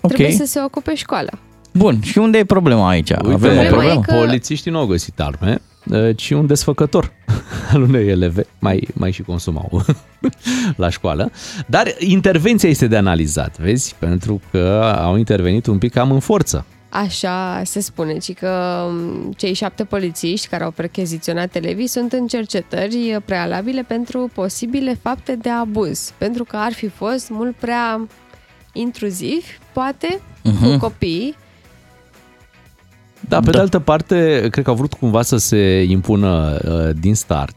Ok. 0.00 0.12
trebuie 0.12 0.36
să 0.36 0.44
se 0.46 0.60
ocupe 0.64 0.94
școala. 0.94 1.30
Bun, 1.72 2.00
și 2.02 2.18
unde 2.18 2.38
e 2.38 2.44
problema 2.44 2.88
aici? 2.88 3.10
Uite, 3.10 3.22
Avem 3.32 3.34
o 3.34 3.60
Problema 3.60 3.68
problemă? 3.68 3.92
e 3.92 4.12
că- 4.12 4.14
polițiștii 4.24 4.70
nu 4.70 4.78
au 4.78 4.86
găsit 4.86 5.20
arme, 5.20 5.60
eh, 5.92 6.16
ci 6.16 6.30
un 6.30 6.46
desfăcător 6.46 7.12
al 7.72 7.82
unei 7.82 8.08
eleve. 8.08 8.46
Mai, 8.58 8.88
mai 8.94 9.10
și 9.12 9.22
consumau 9.22 9.84
la 10.76 10.88
școală. 10.90 11.30
Dar 11.66 11.86
intervenția 11.98 12.68
este 12.68 12.86
de 12.86 12.96
analizat, 12.96 13.58
vezi? 13.58 13.94
Pentru 13.98 14.40
că 14.50 14.92
au 15.02 15.16
intervenit 15.16 15.66
un 15.66 15.78
pic 15.78 15.92
cam 15.92 16.10
în 16.10 16.20
forță. 16.20 16.64
Așa 16.90 17.60
se 17.64 17.80
spune, 17.80 18.18
ci 18.18 18.32
că 18.34 18.82
m, 18.90 19.32
cei 19.36 19.52
șapte 19.52 19.84
polițiști 19.84 20.48
care 20.48 20.64
au 20.64 20.70
percheziționat 20.70 21.54
elevii 21.54 21.86
sunt 21.86 22.12
în 22.12 22.26
cercetări 22.26 23.16
prealabile 23.24 23.82
pentru 23.82 24.30
posibile 24.34 24.98
fapte 25.02 25.36
de 25.42 25.48
abuz, 25.50 26.12
pentru 26.18 26.44
că 26.44 26.56
ar 26.56 26.72
fi 26.72 26.88
fost 26.88 27.30
mult 27.30 27.54
prea 27.56 28.06
intruzivi, 28.72 29.46
poate, 29.72 30.20
Mhm. 30.42 30.70
cu 30.72 30.78
copiii. 30.78 31.34
Da, 33.28 33.38
pe 33.38 33.44
da. 33.44 33.50
de 33.50 33.58
altă 33.58 33.78
parte, 33.78 34.46
cred 34.50 34.64
că 34.64 34.70
au 34.70 34.76
vrut 34.76 34.92
cumva 34.92 35.22
să 35.22 35.36
se 35.36 35.82
impună 35.88 36.58
uh, 36.64 36.94
din 37.00 37.14
start. 37.14 37.56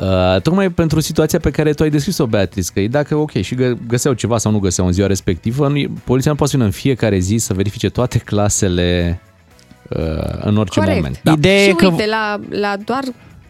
Uh, 0.00 0.40
tocmai 0.40 0.70
pentru 0.70 1.00
situația 1.00 1.38
pe 1.38 1.50
care 1.50 1.72
tu 1.72 1.82
ai 1.82 1.90
descris-o, 1.90 2.26
Beatrice, 2.26 2.70
că 2.72 2.80
e 2.80 2.88
dacă, 2.88 3.16
ok, 3.16 3.30
și 3.30 3.54
gă- 3.54 3.86
găseau 3.86 4.14
ceva 4.14 4.38
sau 4.38 4.52
nu 4.52 4.58
găseau 4.58 4.86
în 4.86 4.92
ziua 4.92 5.06
respectivă, 5.06 5.68
nu, 5.68 5.76
e- 5.76 5.90
poliția 6.04 6.30
nu 6.30 6.36
poate 6.36 6.52
să 6.52 6.56
vină 6.56 6.68
în 6.68 6.74
fiecare 6.74 7.18
zi 7.18 7.36
să 7.36 7.54
verifice 7.54 7.88
toate 7.88 8.18
clasele 8.18 9.20
uh, 9.88 9.98
în 10.40 10.56
orice 10.56 10.78
Corect. 10.78 10.96
moment. 10.96 11.20
Da. 11.22 11.32
Ideea 11.32 11.62
și 11.62 11.68
e 11.68 11.72
că... 11.72 11.86
uite, 11.86 12.06
la, 12.06 12.40
la 12.50 12.76
doar 12.84 13.02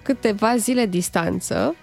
câteva 0.03 0.55
zile 0.59 0.87
distanță, 0.87 1.75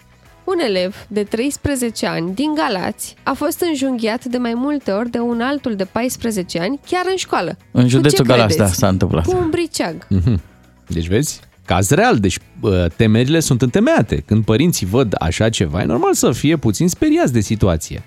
Un 0.43 0.60
elev 0.60 0.95
de 1.08 1.23
13 1.23 2.06
ani 2.06 2.34
din 2.36 2.54
Galați 2.54 3.15
a 3.23 3.34
fost 3.34 3.62
înjunghiat 3.62 4.25
de 4.25 4.38
mai 4.38 4.54
multe 4.56 4.91
ori 4.91 5.10
de 5.10 5.19
un 5.19 5.41
altul 5.41 5.75
de 5.75 5.84
14 5.86 6.60
ani 6.60 6.80
chiar 6.88 7.04
în 7.10 7.15
școală. 7.15 7.58
În 7.71 7.84
Cu 7.84 7.89
județul 7.89 8.25
ce 8.25 8.32
Galați, 8.32 8.47
da, 8.47 8.56
credeți? 8.56 8.80
s-a 8.80 8.88
întâmplat. 8.88 9.25
Cu 9.25 9.38
un 9.38 9.49
briceag. 9.49 10.08
Mhm. 10.10 10.41
Deci 10.88 11.08
vezi? 11.08 11.39
Caz 11.65 11.89
real, 11.89 12.17
deci 12.17 12.38
bă, 12.60 12.89
temerile 12.95 13.39
sunt 13.39 13.62
întemeiate. 13.62 14.23
Când 14.25 14.43
părinții 14.45 14.86
văd 14.86 15.15
așa 15.19 15.49
ceva, 15.49 15.82
e 15.82 15.86
normal 15.86 16.13
să 16.13 16.32
fie 16.32 16.58
puțin 16.58 16.88
speriați 16.89 17.34
de 17.34 17.39
situație. 17.39 18.04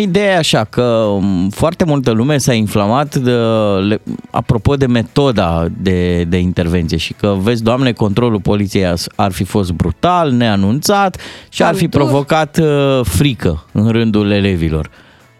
Ideea 0.00 0.32
e 0.32 0.36
așa 0.36 0.64
că 0.64 1.16
m, 1.20 1.48
foarte 1.48 1.84
multă 1.84 2.10
lume 2.10 2.38
s-a 2.38 2.52
inflamat 2.52 3.14
de, 3.16 3.30
le, 3.86 4.00
apropo 4.30 4.76
de 4.76 4.86
metoda 4.86 5.66
de, 5.80 6.24
de 6.24 6.36
intervenție 6.38 6.96
și 6.96 7.12
că, 7.12 7.36
vezi, 7.38 7.62
doamne, 7.62 7.92
controlul 7.92 8.40
poliției 8.40 8.86
as- 8.86 9.06
ar 9.14 9.32
fi 9.32 9.44
fost 9.44 9.72
brutal, 9.72 10.30
neanunțat 10.30 11.20
și 11.48 11.62
ar 11.62 11.74
fi 11.74 11.80
Cam 11.80 11.90
dur. 11.90 12.00
provocat 12.00 12.58
uh, 12.62 13.00
frică 13.02 13.64
în 13.72 13.88
rândul 13.88 14.30
elevilor. 14.30 14.90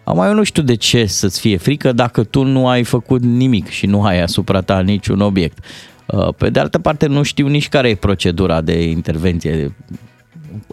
Acum 0.05 0.23
eu 0.23 0.35
nu 0.35 0.43
știu 0.43 0.63
de 0.63 0.75
ce 0.75 1.05
să-ți 1.07 1.41
fie 1.41 1.57
frică 1.57 1.93
dacă 1.93 2.25
tu 2.25 2.43
nu 2.43 2.69
ai 2.69 2.85
făcut 2.85 3.23
nimic 3.23 3.69
și 3.69 3.87
nu 3.87 4.03
ai 4.03 4.23
asupra 4.23 4.61
ta 4.61 4.81
niciun 4.81 5.21
obiect. 5.21 5.59
Uh, 6.07 6.29
Pe 6.37 6.51
de 6.51 6.61
altă 6.61 6.79
parte, 6.79 7.07
nu 7.07 7.23
știu 7.23 7.47
nici 7.47 7.69
care 7.69 7.89
e 7.89 7.95
procedura 7.95 8.61
de 8.61 8.83
intervenție 8.83 9.75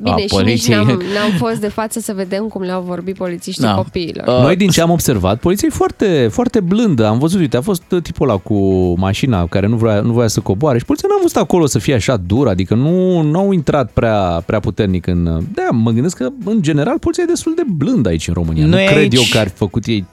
Bine, 0.02 0.12
a 0.12 0.15
și 0.17 0.22
nici 0.22 0.30
poliției. 0.32 0.76
n-am, 0.76 0.86
n-am 0.88 1.32
fost 1.38 1.56
de 1.60 1.67
față 1.67 2.00
să 2.00 2.13
vedem 2.13 2.48
cum 2.48 2.62
le-au 2.62 2.82
vorbit 2.82 3.15
polițiștii 3.17 3.63
Da. 3.63 3.74
copiilor. 3.74 4.28
Uh, 4.28 4.44
Noi 4.44 4.56
din 4.56 4.70
ce 4.70 4.82
am 4.82 4.89
observat, 4.89 5.39
poliția 5.39 5.67
e 5.72 5.76
foarte, 5.76 6.28
foarte 6.32 6.60
blândă. 6.60 7.06
Am 7.08 7.20
văzut, 7.20 7.39
uite, 7.39 7.58
a 7.58 7.62
fost 7.62 7.84
tipul 8.04 8.30
ăla 8.30 8.38
cu 8.38 8.58
mașina 8.98 9.46
care 9.48 9.67
nu 9.67 9.76
voia, 9.76 10.00
nu 10.02 10.12
voia 10.12 10.28
să 10.28 10.39
coboare 10.39 10.78
și 10.78 10.86
poliția 10.86 11.08
n-a 11.12 11.17
văzut 11.22 11.38
acolo 11.38 11.65
să 11.65 11.80
fie 11.80 11.94
așa 11.94 12.17
dur, 12.17 12.48
adică 12.48 12.76
nu, 12.76 13.22
nu 13.22 13.39
au 13.39 13.52
intrat 13.52 13.91
prea, 13.91 14.44
prea 14.46 14.60
puternic 14.60 15.08
în... 15.08 15.24
De 15.54 15.62
mă 15.72 15.91
gândesc 15.91 16.17
că, 16.17 16.28
în 16.46 16.62
general, 16.62 17.00
poliția 17.00 17.24
e 17.24 17.32
destul 17.32 17.54
de 17.56 17.63
blândă 17.76 18.10
aici 18.10 18.28
în 18.28 18.34
România. 18.34 18.65
Noi 18.65 18.84
nu 18.86 18.91
cred 18.91 19.04
aici- 19.04 19.13
eu 19.15 19.22
că 19.32 19.38
ar 19.38 19.48
fi 19.48 19.56
făcut 19.56 19.86
ei 19.86 20.06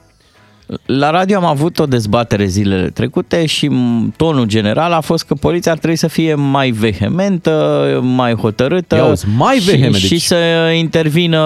La 0.85 1.09
radio 1.09 1.37
am 1.37 1.45
avut 1.45 1.79
o 1.79 1.85
dezbatere 1.85 2.45
zilele 2.45 2.89
trecute 2.89 3.45
și 3.45 3.67
m, 3.67 4.13
tonul 4.17 4.45
general 4.45 4.91
a 4.91 4.99
fost 4.99 5.25
că 5.25 5.33
poliția 5.33 5.71
ar 5.71 5.77
trebui 5.77 5.95
să 5.97 6.07
fie 6.07 6.33
mai 6.35 6.69
vehementă, 6.71 7.99
mai 8.03 8.33
hotărâtă 8.33 8.95
Ia 8.95 9.05
uzi, 9.05 9.25
mai 9.37 9.57
vehement, 9.57 9.95
și, 9.95 10.09
deci- 10.09 10.21
și 10.21 10.27
să 10.27 10.35
intervină 10.77 11.41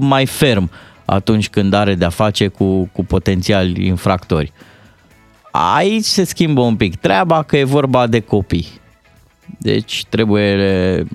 mai 0.00 0.26
ferm 0.26 0.70
atunci 1.04 1.48
când 1.48 1.72
are 1.72 1.94
de-a 1.94 2.08
face 2.08 2.46
cu, 2.48 2.88
cu 2.92 3.04
potențiali 3.04 3.86
infractori. 3.86 4.52
Aici 5.50 6.04
se 6.04 6.24
schimbă 6.24 6.60
un 6.60 6.76
pic 6.76 6.96
treaba 6.96 7.42
că 7.42 7.56
e 7.56 7.64
vorba 7.64 8.06
de 8.06 8.20
copii. 8.20 8.66
Deci 9.58 10.04
trebuie 10.08 11.06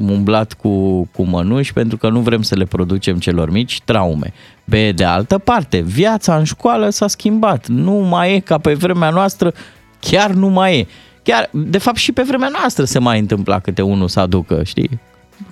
umblat 0.00 0.52
cu, 0.52 1.04
cu 1.14 1.22
mănuși 1.22 1.72
pentru 1.72 1.96
că 1.96 2.08
nu 2.08 2.20
vrem 2.20 2.42
să 2.42 2.54
le 2.54 2.64
producem 2.64 3.18
celor 3.18 3.50
mici 3.50 3.80
traume. 3.84 4.32
Pe 4.68 4.92
de 4.92 5.04
altă 5.04 5.38
parte, 5.38 5.78
viața 5.78 6.36
în 6.36 6.44
școală 6.44 6.88
s-a 6.88 7.06
schimbat. 7.06 7.66
Nu 7.66 7.92
mai 7.92 8.34
e 8.34 8.40
ca 8.40 8.58
pe 8.58 8.74
vremea 8.74 9.10
noastră, 9.10 9.52
chiar 10.00 10.30
nu 10.30 10.48
mai 10.48 10.78
e. 10.78 10.86
Chiar, 11.22 11.48
de 11.52 11.78
fapt, 11.78 11.96
și 11.96 12.12
pe 12.12 12.22
vremea 12.22 12.48
noastră 12.48 12.84
se 12.84 12.98
mai 12.98 13.18
întâmpla 13.18 13.58
câte 13.58 13.82
unul 13.82 14.08
să 14.08 14.20
aducă, 14.20 14.62
știi? 14.64 15.00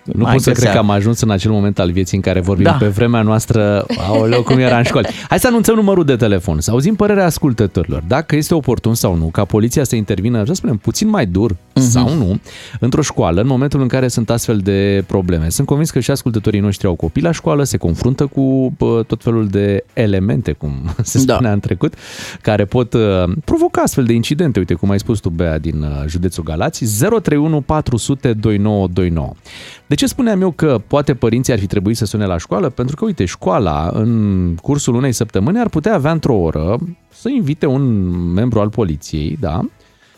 Nu 0.04 0.24
pot 0.24 0.40
să 0.40 0.50
cred 0.50 0.72
că 0.72 0.78
am 0.78 0.90
ajuns 0.90 1.20
în 1.20 1.30
acel 1.30 1.50
moment 1.50 1.78
al 1.78 1.90
vieții 1.90 2.16
în 2.16 2.22
care 2.22 2.40
vorbim 2.40 2.64
Da. 2.64 2.70
da. 2.70 2.76
pe 2.76 2.86
vremea 2.86 3.22
noastră, 3.22 3.86
aoleu, 4.08 4.42
cum 4.42 4.58
era 4.58 4.76
în 4.76 4.82
școală. 4.82 5.08
Hai 5.28 5.38
să 5.38 5.46
anunțăm 5.46 5.74
numărul 5.74 6.04
de 6.04 6.16
telefon, 6.16 6.60
să 6.60 6.70
auzim 6.70 6.94
părerea 6.94 7.24
ascultătorilor. 7.24 8.02
Dacă 8.06 8.36
este 8.36 8.54
oportun 8.54 8.94
sau 8.94 9.14
nu, 9.14 9.24
ca 9.24 9.44
poliția 9.44 9.84
să 9.84 9.96
intervină, 9.96 10.44
să 10.44 10.52
spunem, 10.54 10.76
puțin 10.76 11.08
mai 11.08 11.26
dur 11.26 11.52
uh-huh. 11.52 11.82
sau 11.90 12.14
nu, 12.14 12.40
într-o 12.80 13.02
școală, 13.02 13.40
în 13.40 13.46
momentul 13.46 13.80
în 13.80 13.88
care 13.88 14.08
sunt 14.08 14.30
astfel 14.30 14.58
de 14.58 15.04
probleme. 15.06 15.48
Sunt 15.48 15.66
convins 15.66 15.90
că 15.90 16.00
și 16.00 16.10
ascultătorii 16.10 16.60
noștri 16.60 16.86
au 16.86 16.94
copii 16.94 17.22
la 17.22 17.32
școală, 17.32 17.64
se 17.64 17.76
confruntă 17.76 18.26
cu 18.26 18.72
bă, 18.78 19.02
tot 19.06 19.22
felul 19.22 19.48
de 19.48 19.84
elemente, 19.92 20.52
cum 20.52 20.72
se 21.02 21.24
Da. 21.24 21.34
spunea 21.34 21.52
în 21.52 21.60
trecut, 21.60 21.94
care 22.40 22.64
pot 22.64 22.92
uh, 22.92 23.00
provoca 23.44 23.82
astfel 23.82 24.04
de 24.04 24.12
incidente. 24.12 24.58
Uite, 24.58 24.74
cum 24.74 24.90
ai 24.90 24.98
spus 24.98 25.18
tu, 25.18 25.28
Bea, 25.28 25.58
din 25.58 25.82
uh, 25.82 26.08
județul 26.08 26.42
Galați, 26.42 26.84
031 26.98 27.60
400 27.60 28.32
2929. 28.32 29.32
De 29.86 29.94
ce 29.94 30.06
spuneam 30.06 30.40
eu 30.40 30.50
că 30.50 30.80
poate 30.86 31.14
părinții 31.14 31.52
ar 31.52 31.58
fi 31.58 31.66
trebuit 31.66 31.96
să 31.96 32.04
sune 32.04 32.24
la 32.26 32.38
școală? 32.38 32.68
Pentru 32.68 32.96
că, 32.96 33.04
uite, 33.04 33.24
școala, 33.24 33.90
în 33.92 34.54
cursul 34.62 34.94
unei 34.94 35.12
săptămâni, 35.12 35.58
ar 35.60 35.68
putea 35.68 35.94
avea 35.94 36.10
într-o 36.10 36.34
oră 36.34 36.78
să 37.12 37.28
invite 37.28 37.66
un 37.66 37.82
membru 38.32 38.60
al 38.60 38.68
poliției, 38.68 39.36
da, 39.40 39.60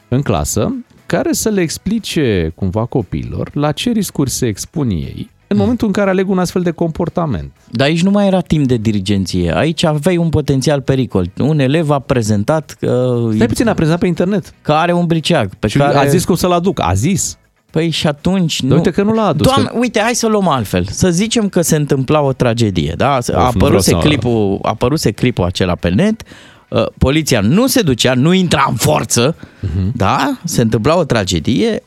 în 0.09 0.23
clasă, 0.23 0.75
care 1.07 1.33
să 1.33 1.49
le 1.49 1.61
explice 1.61 2.53
cumva 2.55 2.85
copiilor 2.85 3.51
la 3.55 3.73
ce 3.73 3.91
riscuri 3.91 4.31
se 4.31 4.47
expun 4.47 4.91
ei 4.91 5.31
în 5.51 5.57
momentul 5.57 5.87
în 5.87 5.93
care 5.93 6.11
aleg 6.11 6.29
un 6.29 6.39
astfel 6.39 6.63
de 6.63 6.71
comportament. 6.71 7.53
Dar 7.71 7.87
aici 7.87 8.03
nu 8.03 8.11
mai 8.11 8.27
era 8.27 8.41
timp 8.41 8.67
de 8.67 8.77
dirigenție. 8.77 9.57
Aici 9.57 9.83
aveai 9.85 10.17
un 10.17 10.29
potențial 10.29 10.81
pericol. 10.81 11.31
Un 11.39 11.59
elev 11.59 11.91
a 11.91 11.99
prezentat 11.99 12.77
că, 12.81 13.21
Stai 13.35 13.47
puțin, 13.47 13.69
a 13.69 13.75
prezentat 13.75 14.01
pe 14.01 14.07
internet. 14.07 14.55
că 14.63 14.73
are 14.73 14.93
un 14.93 15.07
briceag. 15.07 15.55
Pe 15.55 15.67
Și 15.69 15.79
care... 15.79 15.97
a 15.97 16.05
zis 16.07 16.25
că 16.25 16.33
o 16.33 16.35
să-l 16.35 16.53
aduc. 16.53 16.81
A 16.81 16.93
zis. 16.93 17.39
Păi 17.71 17.91
și 17.91 18.07
atunci 18.07 18.61
Dar 18.61 18.71
nu... 18.71 18.77
uite 18.77 18.91
că 18.91 19.03
nu 19.03 19.13
l-a 19.13 19.27
adus, 19.27 19.47
Doamne, 19.47 19.69
că- 19.69 19.79
uite, 19.79 20.01
hai 20.01 20.15
să 20.15 20.27
luăm 20.27 20.49
altfel. 20.49 20.85
Să 20.91 21.11
zicem 21.11 21.49
că 21.49 21.61
se 21.63 21.77
întâmpla 21.77 22.21
o 22.21 22.33
tragedie, 22.33 22.95
da? 22.97 23.11
A 23.13 23.17
nu 23.17 23.23
vreau 23.27 23.47
apăruse, 23.47 23.91
să- 23.91 23.97
clipul, 23.97 24.59
a 24.63 24.69
apăruse 24.69 25.11
clipul 25.11 25.45
acela 25.45 25.75
pe 25.75 25.89
net, 25.89 26.23
uh, 26.69 26.87
poliția 26.99 27.41
nu 27.41 27.67
se 27.67 27.83
ducea, 27.83 28.15
nu 28.15 28.33
intra 28.33 28.67
în 28.69 28.75
forță, 28.75 29.37
Mhm. 29.61 29.93
da? 29.97 30.39
Se 30.45 30.61
întâmpla 30.63 30.97
o 30.97 31.05
tragedie. 31.05 31.83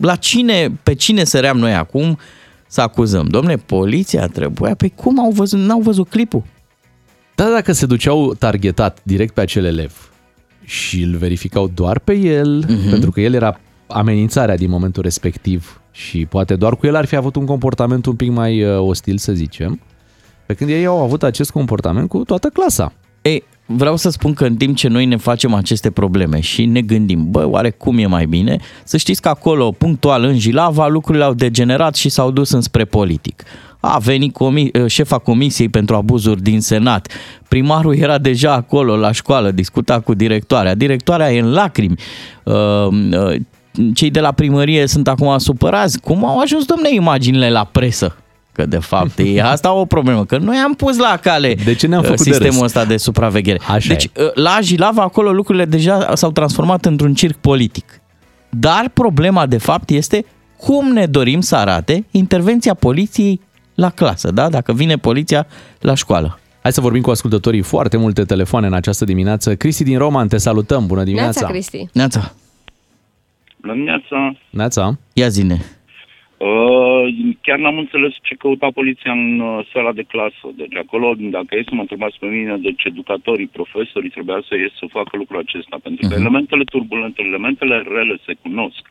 La 0.00 0.16
cine, 0.16 0.78
pe 0.82 0.94
cine 0.94 1.24
săream 1.24 1.58
noi 1.58 1.74
acum 1.74 2.18
să 2.66 2.80
acuzăm? 2.80 3.26
Domne, 3.28 3.56
poliția 3.56 4.26
trebuia, 4.26 4.74
pe 4.74 4.88
cum 4.88 5.20
au 5.20 5.30
văzut, 5.30 5.58
n-au 5.58 5.80
văzut 5.80 6.08
clipul? 6.08 6.42
Dar 7.34 7.50
dacă 7.50 7.72
se 7.72 7.86
duceau 7.86 8.34
targetat 8.34 8.98
direct 9.02 9.34
pe 9.34 9.40
acel 9.40 9.64
elev 9.64 10.10
și 10.64 11.02
îl 11.02 11.16
verificau 11.16 11.70
doar 11.74 11.98
pe 11.98 12.12
el, 12.14 12.64
uh-huh. 12.64 12.90
pentru 12.90 13.10
că 13.10 13.20
el 13.20 13.34
era 13.34 13.60
amenințarea 13.92 14.56
din 14.56 14.70
momentul 14.70 15.02
respectiv 15.02 15.80
și 15.90 16.26
poate 16.26 16.56
doar 16.56 16.76
cu 16.76 16.86
el 16.86 16.94
ar 16.94 17.04
fi 17.04 17.16
avut 17.16 17.36
un 17.36 17.44
comportament 17.44 18.06
un 18.06 18.14
pic 18.14 18.30
mai 18.30 18.62
uh, 18.62 18.78
ostil, 18.78 19.18
să 19.18 19.32
zicem, 19.32 19.80
pe 20.46 20.54
când 20.54 20.70
ei 20.70 20.86
au 20.86 21.02
avut 21.02 21.22
acest 21.22 21.50
comportament 21.50 22.08
cu 22.08 22.24
toată 22.24 22.48
clasa. 22.48 22.92
Ei, 23.22 23.44
vreau 23.66 23.96
să 23.96 24.10
spun 24.10 24.34
că 24.34 24.44
în 24.44 24.56
timp 24.56 24.76
ce 24.76 24.88
noi 24.88 25.04
ne 25.04 25.16
facem 25.16 25.54
aceste 25.54 25.90
probleme 25.90 26.40
și 26.40 26.64
ne 26.64 26.80
gândim, 26.80 27.30
bă, 27.30 27.46
oare 27.46 27.70
cum 27.70 27.98
e 27.98 28.06
mai 28.06 28.26
bine, 28.26 28.58
să 28.84 28.96
știți 28.96 29.20
că 29.20 29.28
acolo, 29.28 29.70
punctual 29.70 30.24
în 30.24 30.38
Jilava, 30.38 30.88
lucrurile 30.88 31.24
au 31.24 31.34
degenerat 31.34 31.94
și 31.94 32.08
s-au 32.08 32.30
dus 32.30 32.50
înspre 32.50 32.84
politic. 32.84 33.42
A 33.80 33.98
venit 33.98 34.32
comi- 34.32 34.86
șefa 34.86 35.18
comisiei 35.18 35.68
pentru 35.68 35.96
abuzuri 35.96 36.42
din 36.42 36.60
Senat. 36.60 37.12
Primarul 37.48 37.96
era 37.96 38.18
deja 38.18 38.52
acolo 38.52 38.96
la 38.96 39.12
școală, 39.12 39.50
discuta 39.50 40.00
cu 40.00 40.14
directoarea. 40.14 40.74
Directoarea 40.74 41.32
e 41.32 41.40
în 41.40 41.52
lacrimi. 41.52 41.94
Uh, 43.78 43.84
uh, 43.84 43.90
Cei 43.94 44.10
de 44.10 44.20
la 44.20 44.32
primărie 44.32 44.86
sunt 44.86 45.08
acum 45.08 45.38
supărați. 45.38 46.00
Cum 46.00 46.24
au 46.24 46.38
ajuns, 46.38 46.64
domne, 46.64 46.94
imaginile 46.94 47.50
la 47.50 47.64
presă? 47.64 48.16
Că 48.52 48.66
de 48.66 48.78
fapt 48.78 49.18
e 49.18 49.42
asta 49.54 49.72
o 49.72 49.84
problemă, 49.84 50.24
că 50.24 50.36
noi 50.38 50.56
am 50.56 50.74
pus 50.74 50.96
la 50.96 51.18
cale 51.22 51.54
De 51.64 51.74
ce 51.74 51.86
ne-am 51.86 52.00
uh, 52.00 52.06
făcut 52.06 52.24
de 52.24 52.30
sistemul 52.30 52.60
râs? 52.60 52.62
ăsta 52.62 52.84
de 52.84 52.96
supraveghere. 52.96 53.60
Așa 53.68 53.88
deci 53.88 54.04
e. 54.04 54.10
uh, 54.22 54.34
la 54.34 54.58
Jilava 54.62 55.02
acolo 55.02 55.32
lucrurile 55.32 55.64
deja 55.64 56.14
s-au 56.14 56.30
transformat 56.30 56.84
într-un 56.84 57.14
circ 57.14 57.36
politic. 57.36 58.00
Dar 58.50 58.90
problema 58.92 59.46
de 59.46 59.58
fapt 59.58 59.90
este 59.90 60.24
cum 60.56 60.92
ne 60.92 61.06
dorim 61.06 61.40
să 61.40 61.56
arate 61.56 62.06
intervenția 62.10 62.74
poliției 62.74 63.40
la 63.74 63.90
clasă, 63.90 64.30
da? 64.30 64.48
Dacă 64.48 64.72
vine 64.72 64.96
poliția 64.96 65.46
la 65.80 65.94
școală. 65.94 66.38
Hai 66.62 66.72
să 66.72 66.80
vorbim 66.80 67.02
cu 67.02 67.10
ascultătorii 67.10 67.62
foarte 67.62 67.96
multe 67.96 68.24
telefoane 68.24 68.66
în 68.66 68.72
această 68.72 69.04
dimineață. 69.04 69.54
Cristi 69.54 69.84
din 69.84 69.98
Roman, 69.98 70.28
te 70.28 70.36
salutăm. 70.36 70.86
Bună 70.86 71.02
dimineața. 71.02 71.40
Neața, 71.40 71.52
Cristi. 71.52 71.88
Neața, 71.92 72.32
La 73.62 73.72
dimineața, 73.72 74.32
Neața. 74.50 74.98
ia 75.12 75.28
zine. 75.28 75.56
uh, 76.48 77.04
chiar 77.40 77.58
n-am 77.58 77.78
înțeles 77.78 78.12
ce 78.22 78.34
căuta 78.34 78.68
poliția 78.74 79.12
în 79.12 79.40
uh, 79.40 79.66
sala 79.72 79.92
de 79.92 80.02
clasă. 80.12 80.44
Deci 80.60 80.76
acolo, 80.84 81.14
dacă 81.36 81.50
e 81.54 81.62
să 81.70 81.74
mă 81.74 81.80
întrebați 81.80 82.16
pe 82.20 82.26
mine, 82.26 82.56
deci 82.66 82.82
educatorii, 82.84 83.46
profesorii 83.58 84.10
trebuia 84.16 84.40
să 84.48 84.54
ies 84.56 84.72
să 84.80 84.86
facă 84.98 85.12
lucrul 85.16 85.38
acesta. 85.44 85.76
Pentru 85.86 86.02
că 86.08 86.12
Mhm. 86.14 86.20
elementele 86.22 86.64
turbulente, 86.64 87.22
elementele 87.30 87.76
rele 87.94 88.16
se 88.26 88.32
cunosc. 88.42 88.82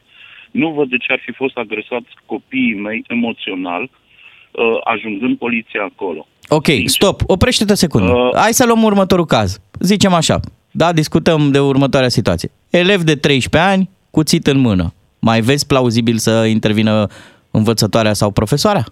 Nu 0.51 0.67
văd 0.77 0.89
de 0.89 0.97
ce 0.97 1.11
ar 1.15 1.21
fi 1.25 1.31
fost 1.41 1.55
agresați 1.57 2.09
copiii 2.25 2.75
mei 2.87 3.03
emoțional, 3.07 3.83
uh, 3.83 4.77
ajungând 4.93 5.37
poliția 5.37 5.83
acolo. 5.91 6.27
Ok, 6.51 6.67
stop, 6.85 7.17
oprește-te 7.27 7.71
o 7.71 7.75
secundă. 7.85 8.11
Uh. 8.11 8.35
Hai 8.35 8.53
să 8.59 8.65
luăm 8.65 8.83
următorul 8.83 9.25
caz. 9.25 9.59
Zicem 9.79 10.13
așa, 10.13 10.39
da, 10.71 10.93
discutăm 10.93 11.51
de 11.51 11.59
următoarea 11.59 12.09
situație. 12.09 12.49
Elev 12.69 13.01
de 13.01 13.15
13 13.15 13.71
ani, 13.71 13.89
cuțit 14.11 14.47
în 14.47 14.59
mână. 14.59 14.93
Mai 15.19 15.41
vezi 15.41 15.65
plauzibil 15.67 16.17
să 16.17 16.45
intervină 16.45 17.07
învățătoarea 17.51 18.13
sau 18.13 18.31
profesoarea? 18.31 18.83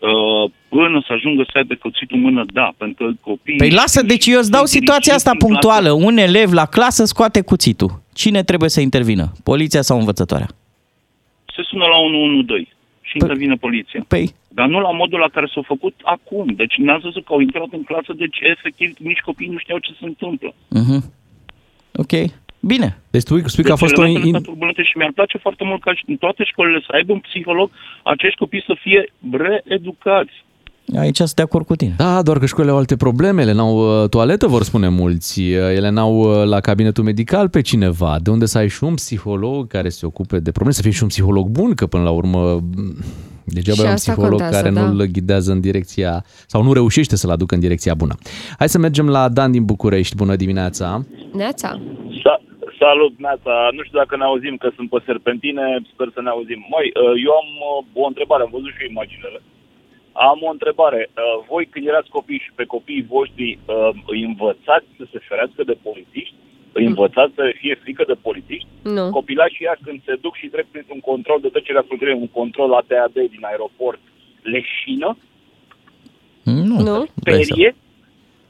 Uh, 0.00 0.50
până 0.68 1.02
să 1.06 1.12
ajungă 1.12 1.42
să 1.52 1.58
aibă 1.58 1.74
cuțitul 1.74 2.16
în 2.16 2.22
mână, 2.22 2.44
da, 2.52 2.72
pentru 2.76 3.04
că 3.06 3.12
copiii... 3.20 3.58
Păi 3.58 3.70
lasă, 3.70 4.02
deci 4.02 4.26
eu 4.26 4.38
îți 4.38 4.50
dau 4.50 4.64
sunt 4.64 4.80
situația 4.80 5.14
asta 5.14 5.30
dirigiți 5.30 5.52
în 5.52 5.60
punctuală. 5.60 5.88
clasă. 5.88 6.04
Un 6.06 6.16
elev 6.16 6.52
la 6.52 6.66
clasă 6.66 7.04
scoate 7.04 7.40
cuțitul. 7.40 8.02
Cine 8.14 8.42
trebuie 8.42 8.68
să 8.68 8.80
intervină? 8.80 9.32
Poliția 9.42 9.82
sau 9.82 9.98
învățătoarea? 9.98 10.48
Se 11.54 11.62
sună 11.62 11.84
la 11.84 11.96
112 11.96 12.74
și 13.00 13.16
intervine 13.20 13.54
poliția. 13.54 14.04
Păi, 14.08 14.34
Dar 14.48 14.68
nu 14.68 14.80
la 14.80 14.90
modul 14.90 15.18
la 15.18 15.28
care 15.28 15.50
s-a 15.54 15.60
făcut 15.66 15.94
acum. 16.02 16.46
Deci 16.56 16.74
n-ați 16.76 17.02
văzut 17.02 17.24
că 17.24 17.32
au 17.32 17.40
intrat 17.40 17.68
în 17.70 17.82
clasă, 17.82 18.12
deci 18.12 18.38
efectiv 18.40 18.96
nici 18.98 19.18
copiii 19.18 19.50
nu 19.50 19.58
știau 19.58 19.78
ce 19.78 19.92
se 20.00 20.04
întâmplă. 20.04 20.54
uh-huh. 20.80 21.02
ok. 21.92 22.12
Bine. 22.66 22.88
Deci 23.10 23.22
tu 23.22 23.48
spui 23.48 23.64
că 23.64 23.72
a 23.72 23.74
Deci 23.74 23.84
fost 23.84 23.96
o... 23.96 24.00
elementele 24.00 24.28
In... 24.28 24.34
astea 24.34 24.50
turbulente 24.50 24.82
și 24.82 24.96
mi-ar 24.98 25.12
place 25.14 25.38
foarte 25.38 25.64
mult 25.64 25.80
ca 25.82 25.94
și 25.94 26.04
în 26.06 26.16
toate 26.16 26.44
școlile 26.44 26.80
să 26.86 26.90
aibă 26.92 27.12
un 27.12 27.22
psiholog, 27.28 27.70
acești 28.02 28.38
copii 28.38 28.64
să 28.66 28.74
fie 28.82 29.00
reeducați. 29.30 30.34
Aici 30.98 31.16
sunt 31.16 31.34
de 31.34 31.42
acord 31.42 31.66
cu 31.66 31.76
tine. 31.76 31.94
Da, 31.96 32.22
doar 32.22 32.38
că 32.38 32.46
școlile 32.46 32.72
au 32.72 32.78
alte 32.78 32.96
probleme, 32.96 33.42
ele 33.42 33.52
n-au 33.52 34.02
uh, 34.02 34.08
toaletă, 34.08 34.46
vor 34.46 34.62
spune 34.62 34.88
mulți, 34.88 35.40
Uh, 35.40 35.56
ele 35.76 35.90
n-au 35.90 36.14
uh, 36.18 36.44
la 36.46 36.60
cabinetul 36.60 37.04
medical 37.04 37.48
pe 37.48 37.60
cineva, 37.60 38.16
de 38.22 38.30
unde 38.30 38.46
să 38.46 38.58
ai 38.58 38.68
și 38.68 38.84
un 38.84 38.94
psiholog 38.94 39.66
care 39.66 39.88
se 39.88 40.06
ocupe 40.06 40.36
de 40.38 40.50
probleme, 40.50 40.72
să 40.72 40.82
fie 40.82 40.90
și 40.90 41.02
un 41.02 41.08
psiholog 41.08 41.48
bun, 41.48 41.74
că 41.74 41.86
până 41.86 42.02
la 42.02 42.10
urmă 42.10 42.54
m, 42.54 42.96
degeaba 43.44 43.76
Și 43.76 43.80
ai 43.80 43.86
un 43.86 43.92
asta 43.92 44.12
psiholog 44.12 44.38
contează, 44.40 44.62
care 44.62 44.74
da. 44.74 44.88
nu-l 44.88 45.04
ghidează 45.12 45.52
în 45.52 45.60
direcția, 45.60 46.24
sau 46.46 46.62
nu 46.62 46.72
reușește 46.72 47.16
să-l 47.16 47.30
aducă 47.30 47.54
în 47.54 47.60
direcția 47.60 47.94
bună. 47.94 48.14
Hai 48.58 48.68
să 48.68 48.78
mergem 48.78 49.08
la 49.08 49.28
Dan 49.28 49.50
din 49.50 49.64
București, 49.64 50.16
bună 50.16 50.36
dimineața! 50.36 51.04
Neața. 51.32 51.80
Sa- 52.10 52.53
Salut, 52.78 53.14
Neața. 53.18 53.68
Nu 53.76 53.82
știu 53.82 53.98
dacă 53.98 54.16
ne 54.16 54.24
auzim, 54.24 54.56
că 54.56 54.68
sunt 54.76 54.88
pe 54.90 54.98
serpentine, 55.08 55.64
sper 55.92 56.08
să 56.14 56.20
ne 56.22 56.28
auzim. 56.28 56.60
Măi, 56.74 56.88
uh, 56.92 57.14
eu 57.26 57.32
am 57.42 57.50
uh, 57.70 58.02
o 58.02 58.06
întrebare, 58.06 58.42
am 58.42 58.54
văzut 58.56 58.72
și 58.72 58.82
eu 58.82 58.90
imaginele. 58.90 59.40
Am 60.12 60.38
o 60.48 60.50
întrebare. 60.50 61.00
Uh, 61.10 61.44
Voi, 61.48 61.64
când 61.66 61.86
erați 61.86 62.14
copii 62.16 62.44
și 62.44 62.52
pe 62.54 62.64
copiii 62.64 63.08
voștri, 63.14 63.58
uh, 63.58 63.90
îi 64.12 64.22
învățați 64.30 64.88
să 64.98 65.04
se 65.12 65.18
ferească 65.28 65.62
de 65.64 65.76
polițiști? 65.86 66.34
Îi 66.72 66.86
învățați 66.92 67.34
să 67.34 67.42
fie 67.60 67.74
frică 67.82 68.04
de 68.06 68.16
polițiști? 68.26 68.68
Nu. 68.82 69.10
Copilașii 69.10 69.64
ăia 69.64 69.76
când 69.84 69.98
se 70.04 70.14
duc 70.24 70.34
și 70.36 70.46
trec 70.46 70.66
printr-un 70.70 71.00
control 71.00 71.38
de 71.40 71.48
trecere 71.48 71.78
a 71.78 71.86
frontierei, 71.86 72.22
un 72.24 72.28
control 72.40 72.68
la 72.68 72.82
TAD 72.88 73.12
din 73.12 73.44
aeroport, 73.50 74.00
leșină, 74.42 75.16
Nu. 76.44 76.80
Nu? 76.88 77.06
perie, 77.22 77.74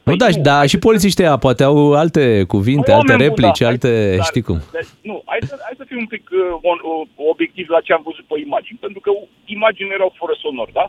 Nu, 0.05 0.17
da, 0.23 0.29
da, 0.51 0.57
și 0.71 0.79
polițiștii 0.89 1.25
ăia 1.25 1.37
poate 1.47 1.63
au 1.71 1.79
alte 2.03 2.25
cuvinte, 2.55 2.91
alte 2.93 3.01
Oameni 3.01 3.19
buni, 3.19 3.29
replici, 3.29 3.63
da, 3.65 3.71
alte, 3.73 3.91
dar- 4.17 4.25
știi 4.31 4.47
cum. 4.49 4.59
dar- 4.75 4.89
nu, 5.11 5.17
hai 5.31 5.41
să, 5.51 5.55
hai 5.67 5.75
să 5.81 5.85
fim 5.91 5.99
un 6.05 6.11
pic 6.15 6.25
uh, 6.33 6.71
on, 6.71 6.79
uh, 6.83 7.07
obiectiv 7.33 7.67
la 7.75 7.81
ce 7.87 7.93
am 7.97 8.05
văzut 8.09 8.27
pe 8.31 8.37
imagini, 8.49 8.79
pentru 8.85 9.01
că 9.05 9.11
imaginile 9.57 9.95
erau 9.99 10.11
fără 10.21 10.35
sonor, 10.43 10.69
da? 10.79 10.85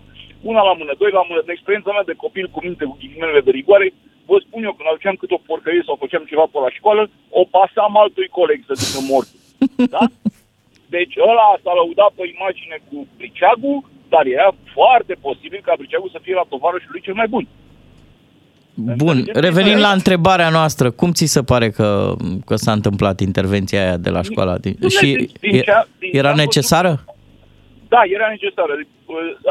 Una 0.51 0.61
la 0.69 0.73
mână, 0.79 0.93
doi 1.01 1.11
la 1.17 1.23
mână, 1.29 1.39
în 1.43 1.53
experiența 1.55 1.91
mea 1.95 2.09
de 2.11 2.21
copil 2.23 2.45
cu 2.53 2.59
minte 2.65 2.83
cu 2.89 2.95
ghilimelele 3.01 3.41
de 3.47 3.51
rigoare, 3.59 3.87
vă 4.29 4.37
spun 4.45 4.61
eu, 4.67 4.73
când 4.75 4.87
aduceam 4.89 5.17
câte 5.21 5.37
o 5.37 5.45
porcărie 5.49 5.83
sau 5.87 6.01
făceam 6.03 6.23
ceva 6.31 6.45
pe 6.51 6.59
la 6.65 6.71
școală, 6.77 7.01
o 7.41 7.43
pasam 7.55 7.93
altui 8.03 8.29
coleg 8.39 8.59
să 8.69 8.73
zică 8.81 8.99
mort. 9.11 9.29
Da? 9.95 10.03
Deci 10.95 11.15
ăla 11.29 11.47
s-a 11.63 11.73
lăudat 11.79 12.11
pe 12.17 12.23
imagine 12.35 12.77
cu 12.87 12.97
briceagul, 13.17 13.77
dar 14.13 14.23
era 14.37 14.49
foarte 14.77 15.13
posibil 15.27 15.61
ca 15.63 15.73
briceagul 15.81 16.11
să 16.15 16.23
fie 16.25 16.35
la 16.41 16.49
tovarășul 16.53 16.93
lui 16.93 17.05
cel 17.07 17.17
mai 17.21 17.29
bun. 17.35 17.45
Bun, 18.75 19.17
revenind 19.33 19.79
la 19.79 19.91
întrebarea 19.99 20.49
noastră, 20.49 20.91
cum 20.91 21.11
ți 21.11 21.25
se 21.25 21.43
pare 21.51 21.69
că, 21.69 22.15
că 22.45 22.55
s-a 22.55 22.71
întâmplat 22.71 23.19
intervenția 23.29 23.79
aia 23.85 23.97
de 23.97 24.09
la 24.09 24.21
școala? 24.29 24.57
Din... 24.57 24.75
Nu, 24.79 24.89
Și 24.89 25.05
din- 25.19 25.29
din 25.45 25.53
e- 25.59 25.59
ce- 25.69 25.87
din 25.99 26.09
ce 26.11 26.17
era 26.21 26.29
am 26.29 26.35
văzut- 26.35 26.45
necesară? 26.53 26.91
Da, 27.93 28.01
era 28.17 28.27
necesară. 28.35 28.73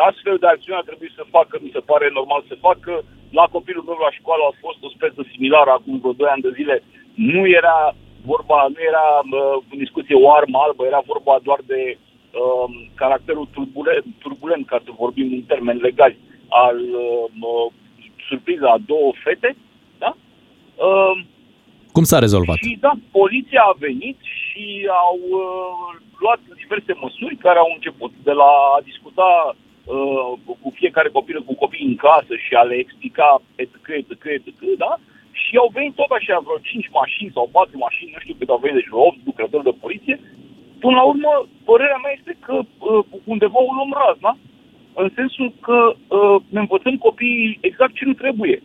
Astfel 0.08 0.36
de 0.42 0.48
acțiune 0.54 0.78
ar 0.80 0.86
trebui 0.90 1.10
să 1.18 1.22
facă, 1.36 1.54
mi 1.64 1.74
se 1.76 1.82
pare 1.90 2.06
normal 2.18 2.40
să 2.50 2.54
facă. 2.68 2.92
La 3.38 3.44
copilul 3.56 3.84
meu 3.90 3.98
la 4.06 4.12
școală 4.18 4.42
a 4.46 4.54
fost 4.64 4.78
o 4.86 4.88
speță 4.96 5.20
similară 5.34 5.70
acum 5.74 5.94
vreo 6.02 6.12
2 6.22 6.28
ani 6.34 6.46
de 6.46 6.52
zile. 6.58 6.76
Nu 7.32 7.42
era 7.60 7.78
vorba, 8.32 8.58
nu 8.74 8.80
era 8.92 9.06
uh, 9.22 9.56
în 9.72 9.78
discuție 9.84 10.16
o 10.24 10.26
armă 10.38 10.56
albă, 10.66 10.82
era 10.92 11.02
vorba 11.12 11.34
doar 11.48 11.60
de 11.72 11.80
uh, 11.98 12.66
caracterul 13.02 13.46
turbulent, 13.56 14.06
turbulent, 14.24 14.64
ca 14.72 14.78
să 14.84 14.90
vorbim 15.02 15.28
în 15.38 15.42
termeni 15.52 15.84
legali, 15.88 16.16
al 16.64 16.76
uh, 17.04 17.24
uh, 18.24 18.28
surpriza 18.28 18.68
a 18.70 18.84
două 18.86 19.12
fete, 19.24 19.56
da? 19.98 20.16
Uh, 20.88 21.16
Cum 21.92 22.04
s-a 22.04 22.18
rezolvat? 22.18 22.56
și 22.56 22.76
da, 22.80 22.92
poliția 23.10 23.62
a 23.66 23.76
venit 23.78 24.18
și 24.38 24.88
au 25.06 25.18
uh, 25.42 26.00
luat 26.22 26.40
diverse 26.62 26.92
măsuri 27.04 27.36
care 27.36 27.58
au 27.58 27.70
început 27.74 28.12
de 28.22 28.32
la 28.32 28.50
a 28.76 28.80
discuta 28.90 29.30
uh, 29.56 30.32
cu 30.62 30.68
fiecare 30.80 31.08
copil, 31.08 31.42
cu 31.42 31.54
copii 31.54 31.86
în 31.86 31.96
clasă 31.96 32.34
și 32.44 32.52
a 32.54 32.62
le 32.62 32.74
explica 32.74 33.42
etc, 33.54 33.86
etc, 34.00 34.24
etc, 34.38 34.60
da? 34.84 34.92
Și 35.42 35.56
au 35.56 35.70
venit 35.72 35.94
tot 35.94 36.10
așa 36.18 36.38
vreo 36.46 36.58
5 36.58 36.88
mașini 37.00 37.34
sau 37.36 37.48
4 37.52 37.78
mașini, 37.78 38.12
nu 38.14 38.20
știu 38.20 38.34
cât 38.38 38.48
au 38.48 38.60
venit, 38.62 38.76
deci 38.76 38.92
vreo 38.92 39.06
8 39.06 39.18
lucrători 39.24 39.68
de 39.68 39.80
poliție. 39.84 40.16
Până 40.82 40.96
la 40.96 41.04
urmă, 41.12 41.32
părerea 41.64 42.00
mea 42.02 42.14
este 42.18 42.34
că 42.46 42.54
uh, 42.62 43.04
undeva 43.32 43.58
o 43.68 43.74
luăm 43.76 43.92
razna, 44.02 44.32
în 45.02 45.10
sensul 45.14 45.52
că 45.60 45.78
uh, 45.94 46.42
ne 46.48 46.60
învățăm 46.60 46.96
copiii 46.96 47.58
exact 47.60 47.94
ce 47.94 48.04
nu 48.04 48.12
trebuie. 48.12 48.62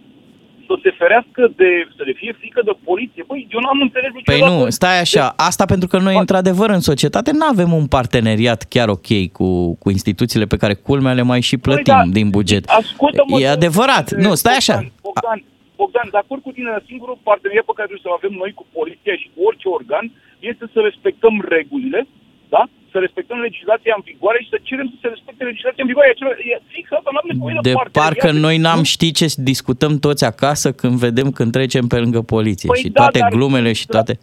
Să 0.68 0.76
se 0.84 0.92
ferească 0.98 1.52
de, 1.56 1.70
să 1.98 2.04
le 2.06 2.14
fie 2.14 2.36
frică 2.40 2.62
de 2.66 2.72
poliție. 2.84 3.24
Băi, 3.28 3.48
eu 3.52 3.60
n-am 3.60 3.80
înțeles 3.82 4.12
Păi 4.12 4.22
niciodată. 4.36 4.64
nu, 4.64 4.70
stai 4.70 5.00
așa, 5.00 5.34
asta 5.50 5.66
pentru 5.66 5.88
că 5.88 5.98
noi 5.98 6.16
într-adevăr 6.18 6.70
în 6.70 6.80
societate 6.80 7.32
nu 7.32 7.46
avem 7.54 7.72
un 7.74 7.88
parteneriat 7.88 8.62
chiar 8.74 8.88
ok 8.90 9.10
cu, 9.32 9.76
cu 9.82 9.90
instituțiile 9.90 10.46
pe 10.46 10.58
care 10.58 10.74
culmea 10.74 11.14
le 11.14 11.22
mai 11.22 11.42
și 11.42 11.58
plătim 11.58 11.94
Păi 11.94 12.04
da, 12.06 12.12
din 12.20 12.30
buget. 12.30 12.64
Ascultă-mă, 12.82 13.40
E 13.40 13.48
adevărat, 13.50 14.12
nu, 14.12 14.34
stai 14.36 14.56
așa. 14.56 14.74
Bogdan, 14.74 14.94
Bogdan, 15.02 15.40
Bogdan, 15.76 16.08
de 16.12 16.18
acord 16.24 16.42
cu 16.42 16.52
tine, 16.52 16.84
singurul 16.90 17.18
parteneriat 17.30 17.66
pe 17.68 17.76
care 17.76 17.88
trebuie 17.88 18.06
să-l 18.08 18.20
avem 18.20 18.34
noi 18.42 18.52
cu 18.60 18.66
poliția 18.78 19.16
și 19.22 19.28
cu 19.34 19.40
orice 19.50 19.68
organ 19.78 20.06
este 20.52 20.66
să 20.74 20.80
respectăm 20.90 21.36
regulile, 21.56 22.08
da? 22.56 22.64
Să 22.92 22.98
respectăm 23.06 23.38
legislația 23.48 23.94
în 23.98 24.04
vigoare 24.12 24.38
și 24.44 24.50
să 24.54 24.58
cerem 24.70 24.88
să 24.94 24.98
se 25.02 25.08
respecte 25.16 25.44
legislația 25.52 25.84
în 25.86 25.90
vigoare. 25.92 26.08
E, 26.10 26.16
acela- 26.18 26.40
e 26.52 26.54
fix 26.76 26.86
asta, 26.98 27.10
nu 27.14 27.20
avem 27.22 27.32
nevoie 27.36 27.56
de, 27.56 27.70
De 27.70 27.76
parteneriat. 27.82 28.04
parcă 28.06 28.30
noi 28.46 28.56
n-am 28.66 28.82
ști 28.94 29.08
ce 29.20 29.26
discutăm 29.52 29.94
toți 30.06 30.24
acasă 30.32 30.68
când 30.80 30.96
vedem 31.08 31.28
când 31.38 31.50
trecem 31.58 31.86
pe 31.94 31.98
lângă 32.04 32.22
poliție 32.36 32.70
Păi 32.72 32.80
și 32.82 32.90
da, 32.90 33.00
toate 33.02 33.20
dar- 33.20 33.32
glumele 33.36 33.72
și 33.80 33.86
toate... 33.96 34.14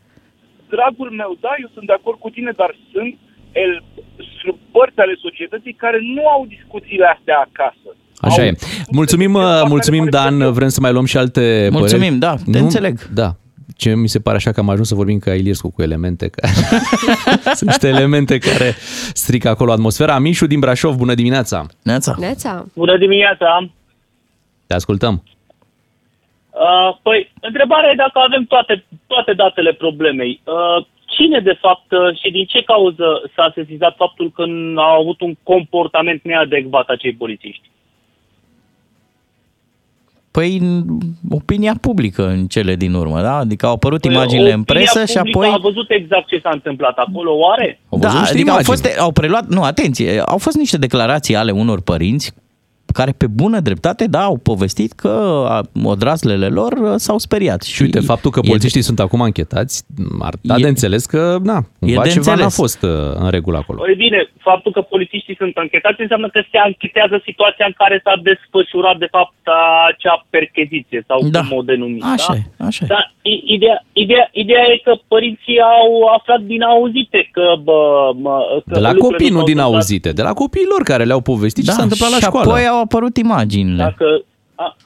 Dragul 0.76 1.10
meu, 1.20 1.30
da, 1.40 1.52
eu 1.62 1.68
sunt 1.74 1.86
de 1.86 1.92
acord 1.98 2.18
cu 2.24 2.30
tine, 2.36 2.52
dar 2.60 2.70
sunt, 2.92 3.12
el, 3.64 3.72
sunt 4.40 4.56
părți 4.74 4.98
ale 5.04 5.14
societății 5.26 5.72
care 5.84 5.98
nu 6.14 6.22
au 6.34 6.46
discuțiile 6.56 7.06
astea 7.16 7.36
acasă. 7.48 7.88
Așa 8.28 8.42
Au- 8.42 8.48
e. 8.48 8.52
Mulțumim, 8.90 9.34
uh, 9.34 9.62
mulțumim 9.68 10.06
Dan, 10.16 10.52
vrem 10.52 10.68
să 10.68 10.80
mai 10.80 10.92
luăm 10.92 11.04
și 11.04 11.16
alte 11.16 11.68
Mulțumim, 11.72 12.18
păreri. 12.18 12.36
da, 12.44 12.52
te 12.52 12.58
înțeleg. 12.58 12.94
Da. 13.20 13.28
Ce 13.76 13.94
mi 13.94 14.08
se 14.08 14.20
pare 14.20 14.36
așa 14.36 14.52
că 14.52 14.60
am 14.60 14.68
ajuns 14.68 14.88
să 14.88 14.94
vorbim 14.94 15.18
ca 15.18 15.34
Iliescu 15.34 15.70
cu 15.70 15.82
elemente 15.82 16.28
care... 16.28 16.52
Sunt 17.58 17.70
niște 17.70 17.88
elemente 17.88 18.38
care 18.38 18.74
strică 19.12 19.48
acolo 19.48 19.72
atmosfera. 19.72 20.18
Mișu 20.18 20.46
din 20.46 20.60
Brașov, 20.60 20.96
bună 20.96 21.14
dimineața! 21.14 21.66
Neața! 21.82 22.14
Neața. 22.18 22.64
Bună 22.74 22.98
dimineața! 22.98 23.68
Te 24.66 24.74
ascultăm. 24.74 25.22
Uh, 26.50 26.96
păi, 27.02 27.32
întrebarea 27.40 27.90
e 27.90 27.94
dacă 27.94 28.18
avem 28.18 28.44
toate, 28.44 28.84
toate 29.06 29.32
datele 29.32 29.72
problemei. 29.72 30.40
Uh, 30.44 30.86
cine, 31.16 31.40
de 31.40 31.56
fapt, 31.60 31.90
uh, 31.92 32.18
și 32.20 32.30
din 32.30 32.44
ce 32.44 32.62
cauză 32.62 33.30
s-a 33.34 33.52
sesizat 33.54 33.94
faptul 33.96 34.30
că 34.34 34.42
au 34.76 35.00
avut 35.00 35.20
un 35.20 35.34
comportament 35.42 36.22
neadecvat 36.22 36.88
acei 36.88 37.12
polițiști? 37.12 37.70
Păi 40.36 40.56
în 40.56 40.84
opinia 41.30 41.74
publică 41.80 42.28
în 42.28 42.46
cele 42.46 42.74
din 42.74 42.94
urmă, 42.94 43.20
da? 43.20 43.36
Adică 43.36 43.66
au 43.66 43.72
apărut 43.72 44.00
Păi, 44.00 44.12
imaginile 44.12 44.52
în 44.52 44.60
opinia 44.60 44.80
presă 44.80 45.04
și 45.04 45.18
publică 45.18 45.18
apoi... 45.18 45.48
A 45.52 45.58
văzut 45.62 45.90
exact 45.90 46.26
ce 46.26 46.40
s-a 46.42 46.50
întâmplat 46.52 46.96
acolo, 46.96 47.32
oare? 47.36 47.80
Da, 47.90 48.22
adică 48.30 48.50
au, 48.50 48.58
fost, 48.62 48.88
au 48.98 49.12
preluat, 49.12 49.48
nu, 49.48 49.62
atenție, 49.62 50.20
au 50.20 50.38
fost 50.38 50.56
niște 50.56 50.78
declarații 50.78 51.36
ale 51.36 51.50
unor 51.50 51.80
părinți 51.82 52.34
care 53.00 53.12
pe 53.22 53.26
bună 53.42 53.58
dreptate, 53.68 54.04
da, 54.06 54.22
au 54.30 54.36
povestit 54.50 54.92
că 54.92 55.12
a, 55.54 55.56
odrazlele 55.92 56.48
lor 56.58 56.72
uh, 56.72 56.92
s-au 56.96 57.18
speriat. 57.18 57.60
Și 57.62 57.82
uite, 57.82 58.00
faptul 58.12 58.30
că 58.30 58.40
e- 58.42 58.48
polițiștii 58.48 58.82
sunt 58.88 59.00
acum 59.00 59.20
închetați, 59.20 59.74
ar 60.28 60.34
da 60.40 60.54
E- 60.58 60.62
de 60.66 60.68
înțeles 60.74 61.02
că, 61.12 61.20
na, 61.50 61.58
cumva 61.80 62.02
de 62.02 62.08
ceva 62.08 62.34
n-a 62.34 62.48
înțeles. 62.48 62.54
fost 62.62 62.82
uh, 62.82 62.90
în 63.24 63.28
regulă 63.36 63.56
acolo. 63.62 63.78
Păi 63.82 63.94
bine, 64.06 64.20
faptul 64.48 64.72
că 64.72 64.80
polițiștii 64.80 65.36
sunt 65.42 65.52
închetați 65.66 66.00
înseamnă 66.00 66.28
că 66.34 66.40
se 66.50 66.58
anchetează 66.68 67.16
situația 67.28 67.66
în 67.70 67.74
care 67.82 67.96
s-a 68.04 68.14
desfășurat, 68.28 68.96
de 69.04 69.08
fapt, 69.16 69.34
acea 69.90 70.16
percheziție 70.36 71.00
sau 71.08 71.18
Da. 71.36 71.40
cum 71.40 71.56
o 71.60 71.62
denumim. 71.70 72.02
Așa 72.16 72.32
da? 72.32 72.38
e, 72.38 72.42
așa 72.68 72.82
e. 72.84 72.88
Dar 72.94 73.04
i- 73.32 73.42
ideea, 73.56 73.78
ideea, 74.04 74.26
ideea 74.44 74.64
e 74.74 74.76
că 74.88 74.92
părinții 75.14 75.58
au 75.80 75.90
aflat 76.16 76.40
din 76.52 76.62
auzite 76.62 77.20
că... 77.36 77.46
Bă, 77.66 77.78
mă, 78.24 78.36
că 78.66 78.74
De 78.76 78.80
la 78.86 78.92
lucrurile 78.92 79.16
copii, 79.18 79.30
nu 79.34 79.36
s-au 79.36 79.46
din 79.50 79.56
întâmplat. 79.58 79.80
auzite, 79.80 80.08
de 80.18 80.22
la 80.28 80.32
copiii 80.42 80.70
lor 80.74 80.82
care 80.92 81.04
le-au 81.04 81.20
povestit 81.32 81.64
ce 81.64 81.70
s-a 81.78 81.82
întâmplat 81.88 82.10
la 82.10 82.18
Da, 82.18 82.22
și 82.24 82.28
școală. 82.30 82.50
apoi 82.50 82.66
au 82.66 82.85
apărut 82.86 83.16
imaginile. 83.16 83.82
Dacă 83.82 84.22
a, 84.54 84.76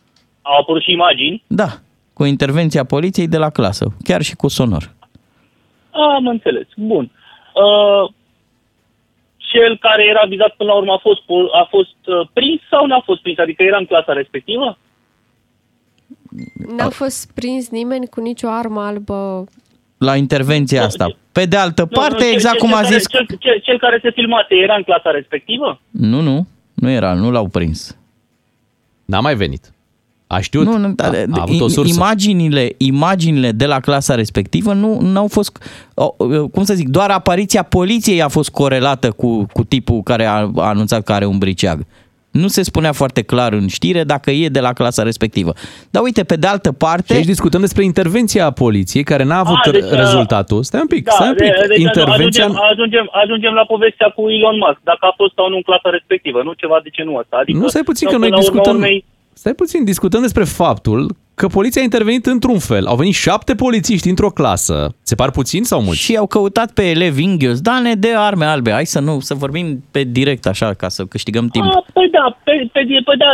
au 0.42 0.58
apărut 0.60 0.82
și 0.82 0.92
imagini, 0.92 1.42
Da, 1.46 1.68
cu 2.12 2.24
intervenția 2.24 2.84
poliției 2.84 3.28
de 3.28 3.36
la 3.36 3.50
clasă, 3.50 3.86
chiar 4.04 4.22
și 4.22 4.36
cu 4.36 4.48
sonor. 4.48 4.90
am 5.90 6.26
înțeles. 6.26 6.66
Bun. 6.76 7.10
Uh, 7.54 8.10
cel 9.36 9.78
care 9.78 10.04
era 10.10 10.24
vizat 10.28 10.54
până 10.56 10.70
la 10.70 10.76
urmă 10.76 10.92
a 10.92 10.98
fost, 10.98 11.20
po- 11.20 11.50
a 11.62 11.66
fost 11.70 11.96
uh, 12.06 12.28
prins 12.32 12.60
sau 12.70 12.86
nu 12.86 12.94
a 12.94 13.02
fost 13.04 13.20
prins? 13.22 13.38
Adică 13.38 13.62
era 13.62 13.76
în 13.76 13.84
clasa 13.84 14.12
respectivă? 14.12 14.78
N-a 16.76 16.88
fost 16.88 17.32
prins 17.34 17.70
nimeni 17.70 18.06
cu 18.06 18.20
nicio 18.20 18.48
armă 18.48 18.80
albă. 18.80 19.44
La 19.98 20.16
intervenția 20.16 20.84
asta, 20.84 21.16
Pe 21.32 21.44
de 21.44 21.56
altă 21.56 21.82
Nu, 21.82 21.96
parte, 22.00 22.14
nu, 22.14 22.20
cel- 22.20 22.32
exact 22.32 22.56
cel, 22.58 22.64
cum 22.68 22.74
a 22.78 22.80
care- 22.80 22.94
zis... 22.96 23.08
Cel, 23.08 23.26
cel, 23.38 23.60
cel 23.64 23.78
care 23.78 23.98
se 24.02 24.10
filmase 24.10 24.54
era 24.54 24.74
în 24.74 24.82
clasa 24.82 25.10
respectivă? 25.10 25.80
Nu, 25.90 26.20
nu, 26.20 26.46
nu 26.80 26.90
era, 26.90 27.14
nu 27.14 27.30
l-au 27.30 27.46
prins. 27.46 27.96
N-a 29.04 29.20
mai 29.20 29.34
venit. 29.34 29.72
A 30.26 30.40
știut, 30.40 30.64
Nu, 30.64 30.76
nu, 30.78 30.86
a, 30.86 30.92
dar 30.94 31.14
a 31.30 31.40
avut 31.40 31.60
o 31.60 31.68
sursă. 31.68 31.94
Imaginile, 31.94 32.74
imaginile 32.76 33.52
de 33.52 33.66
la 33.66 33.80
clasa 33.80 34.14
respectivă 34.14 34.72
nu 34.72 35.18
au 35.18 35.26
fost, 35.26 35.58
o, 35.94 36.08
cum 36.52 36.64
să 36.64 36.74
zic, 36.74 36.88
doar 36.88 37.10
apariția 37.10 37.62
poliției 37.62 38.22
a 38.22 38.28
fost 38.28 38.50
corelată 38.50 39.10
cu, 39.10 39.46
cu 39.52 39.64
tipul 39.64 40.02
care 40.02 40.24
a, 40.24 40.50
a 40.56 40.68
anunțat 40.68 41.02
că 41.02 41.12
are 41.12 41.26
un 41.26 41.38
briceag. 41.38 41.86
Nu 42.30 42.48
se 42.48 42.62
spunea 42.62 42.92
foarte 42.92 43.22
clar 43.22 43.52
în 43.52 43.66
știre 43.68 44.04
dacă 44.04 44.30
e 44.30 44.48
de 44.48 44.60
la 44.60 44.72
clasa 44.72 45.02
respectivă. 45.02 45.52
Dar 45.90 46.02
uite, 46.02 46.24
pe 46.24 46.36
de 46.36 46.46
altă 46.46 46.72
parte... 46.72 47.12
Și 47.12 47.18
aici 47.18 47.26
discutăm 47.26 47.60
despre 47.60 47.84
intervenția 47.84 48.50
poliției 48.50 49.02
care 49.02 49.24
n-a 49.24 49.38
avut 49.38 49.58
A, 49.66 49.70
deci, 49.70 49.82
uh, 49.82 49.90
rezultatul. 49.90 50.62
Stai 50.62 50.80
un 50.80 50.86
pic, 50.86 51.04
Da, 51.04 51.10
stai 51.12 51.28
un 51.28 51.34
pic. 51.34 51.46
de- 51.46 51.64
deci 51.68 51.78
intervenția... 51.78 52.44
ajungem, 52.44 52.62
ajungem, 52.72 53.08
ajungem 53.22 53.52
la 53.52 53.64
povestea 53.64 54.08
cu 54.08 54.30
Elon 54.30 54.56
Musk, 54.64 54.80
dacă 54.82 54.98
a 55.10 55.12
fost 55.16 55.32
sau 55.34 55.48
nu 55.48 55.56
în 55.56 55.62
clasa 55.62 55.88
respectivă, 55.90 56.42
nu 56.42 56.52
ceva 56.52 56.80
de 56.82 56.88
genul 56.92 57.18
ăsta. 57.18 57.36
Adică, 57.40 57.58
Nu, 57.58 57.68
stai 57.68 57.82
puțin, 57.82 58.06
sau 58.08 58.12
că 58.14 58.20
noi 58.22 58.30
până 58.30 58.40
la 58.40 58.46
urma 58.48 58.60
discutăm... 58.60 58.76
urmei- 58.82 59.04
Stai 59.32 59.52
puțin, 59.54 59.84
discutăm 59.84 60.20
despre 60.20 60.44
faptul 60.44 61.16
că 61.40 61.46
poliția 61.58 61.80
a 61.82 61.88
intervenit 61.90 62.26
într-un 62.26 62.58
fel. 62.70 62.84
Au 62.86 62.96
venit 63.02 63.14
șapte 63.14 63.52
polițiști 63.54 64.08
într-o 64.08 64.30
clasă. 64.38 64.76
Se 65.10 65.14
par 65.14 65.30
puțin 65.30 65.62
sau 65.70 65.80
mulți? 65.86 66.00
Și 66.04 66.12
au 66.16 66.26
căutat 66.26 66.68
pe 66.78 66.84
elevi 66.94 67.24
în 67.24 67.38
ghiozdane 67.38 67.92
de 68.04 68.10
arme 68.28 68.44
albe. 68.54 68.70
Hai 68.78 68.86
să 68.96 69.00
nu, 69.00 69.14
să 69.28 69.34
vorbim 69.34 69.66
pe 69.94 70.02
direct 70.18 70.44
așa, 70.46 70.68
ca 70.82 70.88
să 70.96 71.00
câștigăm 71.14 71.46
timp. 71.54 71.64
A, 71.64 71.84
păi 71.92 72.08
da, 72.18 72.24
pe, 72.46 72.52
pe, 72.72 72.80
pe 73.08 73.14
da, 73.24 73.30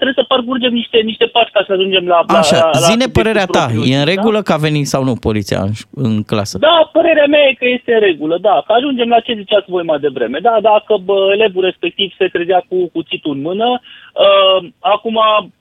trebuie 0.00 0.18
să 0.20 0.24
parcurgem 0.34 0.72
niște, 0.80 0.98
niște 1.10 1.26
pași 1.34 1.52
ca 1.56 1.62
să 1.66 1.72
ajungem 1.72 2.04
la... 2.12 2.18
la 2.26 2.38
Așa, 2.38 2.56
la, 2.56 2.64
la 2.64 2.78
zine 2.78 2.90
subiectul 2.90 3.22
părerea 3.22 3.46
ta. 3.46 3.64
propriu, 3.64 3.82
E 3.92 3.96
în 3.98 4.04
da? 4.04 4.10
regulă 4.14 4.38
că 4.42 4.52
a 4.52 4.64
venit 4.68 4.86
sau 4.86 5.02
nu 5.04 5.14
poliția 5.28 5.60
în, 5.68 5.72
în 6.06 6.22
clasă? 6.30 6.58
Da, 6.58 6.76
părerea 6.96 7.26
mea 7.34 7.42
e 7.48 7.60
că 7.62 7.66
este 7.76 7.90
în 7.96 8.02
regulă, 8.08 8.36
da. 8.48 8.56
Că 8.66 8.72
ajungem 8.72 9.08
la 9.14 9.20
ce 9.26 9.32
ziceați 9.42 9.70
voi 9.74 9.84
mai 9.90 9.98
devreme. 10.06 10.38
Da, 10.48 10.54
dacă 10.70 10.92
bă, 11.08 11.18
elevul 11.36 11.64
respectiv 11.70 12.08
se 12.18 12.26
trezea 12.34 12.60
cu 12.68 12.76
cuțitul 12.94 13.32
în 13.36 13.40
mână, 13.48 13.68
uh, 14.12 14.68
acum 14.78 15.18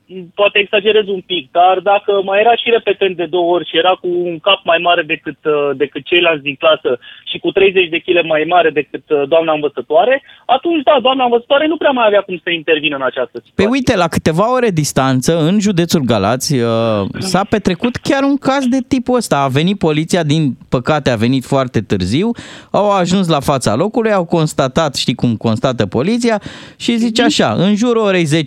m, 0.08 0.32
poate 0.36 0.60
exagerez 0.60 1.08
un 1.08 1.22
pic, 1.22 1.52
dar 1.52 1.80
dacă 1.91 2.12
mai 2.24 2.39
era 2.39 2.56
și 2.56 2.70
repetent 2.70 3.16
de 3.16 3.26
două 3.26 3.54
ori 3.56 3.70
și 3.70 3.78
era 3.78 3.93
cu 4.02 4.08
un 4.08 4.39
cap 4.39 4.60
mai 4.64 4.80
mare 4.88 5.02
decât, 5.02 5.38
uh, 5.45 5.70
decât 5.76 6.04
ceilalți 6.06 6.43
din 6.43 6.56
clasă 6.56 7.00
și 7.32 7.38
cu 7.39 7.52
30 7.52 7.89
de 7.89 7.97
kg 7.97 8.26
mai 8.26 8.43
mare 8.47 8.70
decât 8.70 9.10
uh, 9.10 9.28
doamna 9.28 9.54
învățătoare, 9.54 10.24
atunci 10.45 10.84
da, 10.84 10.97
doamna 11.02 11.24
învățătoare 11.24 11.68
nu 11.68 11.78
prea 11.78 11.91
mai 11.91 12.06
avea 12.08 12.22
cum 12.22 12.39
să 12.43 12.50
intervină 12.50 12.95
în 12.95 13.02
această 13.02 13.36
situație. 13.43 13.54
Păi 13.56 13.66
uite, 13.76 13.95
la 13.95 14.08
câteva 14.08 14.54
ore 14.54 14.70
distanță, 14.70 15.39
în 15.39 15.60
județul 15.60 16.02
Galați, 16.02 16.56
uh, 16.56 17.06
s-a 17.18 17.43
petrecut 17.50 17.95
chiar 17.95 18.24
un 18.24 18.38
caz 18.38 18.66
de 18.68 18.82
tipul 18.88 19.16
ăsta. 19.16 19.38
A 19.41 19.47
venit 19.47 19.78
poliția, 19.78 20.24
din 20.24 20.58
păcate 20.70 21.10
a 21.10 21.16
venit 21.16 21.43
foarte 21.45 21.80
târziu, 21.82 22.32
au 22.72 22.89
ajuns 22.91 23.28
la 23.28 23.39
fața 23.39 23.76
locului, 23.76 24.12
au 24.12 24.26
constatat, 24.26 24.95
știi 24.95 25.16
cum 25.16 25.36
constată 25.36 25.86
poliția, 25.86 26.41
și 26.78 26.97
zice 26.97 27.24
așa, 27.24 27.54
în 27.58 27.76
jurul 27.76 28.04
orei 28.04 28.26
10.50, 28.26 28.39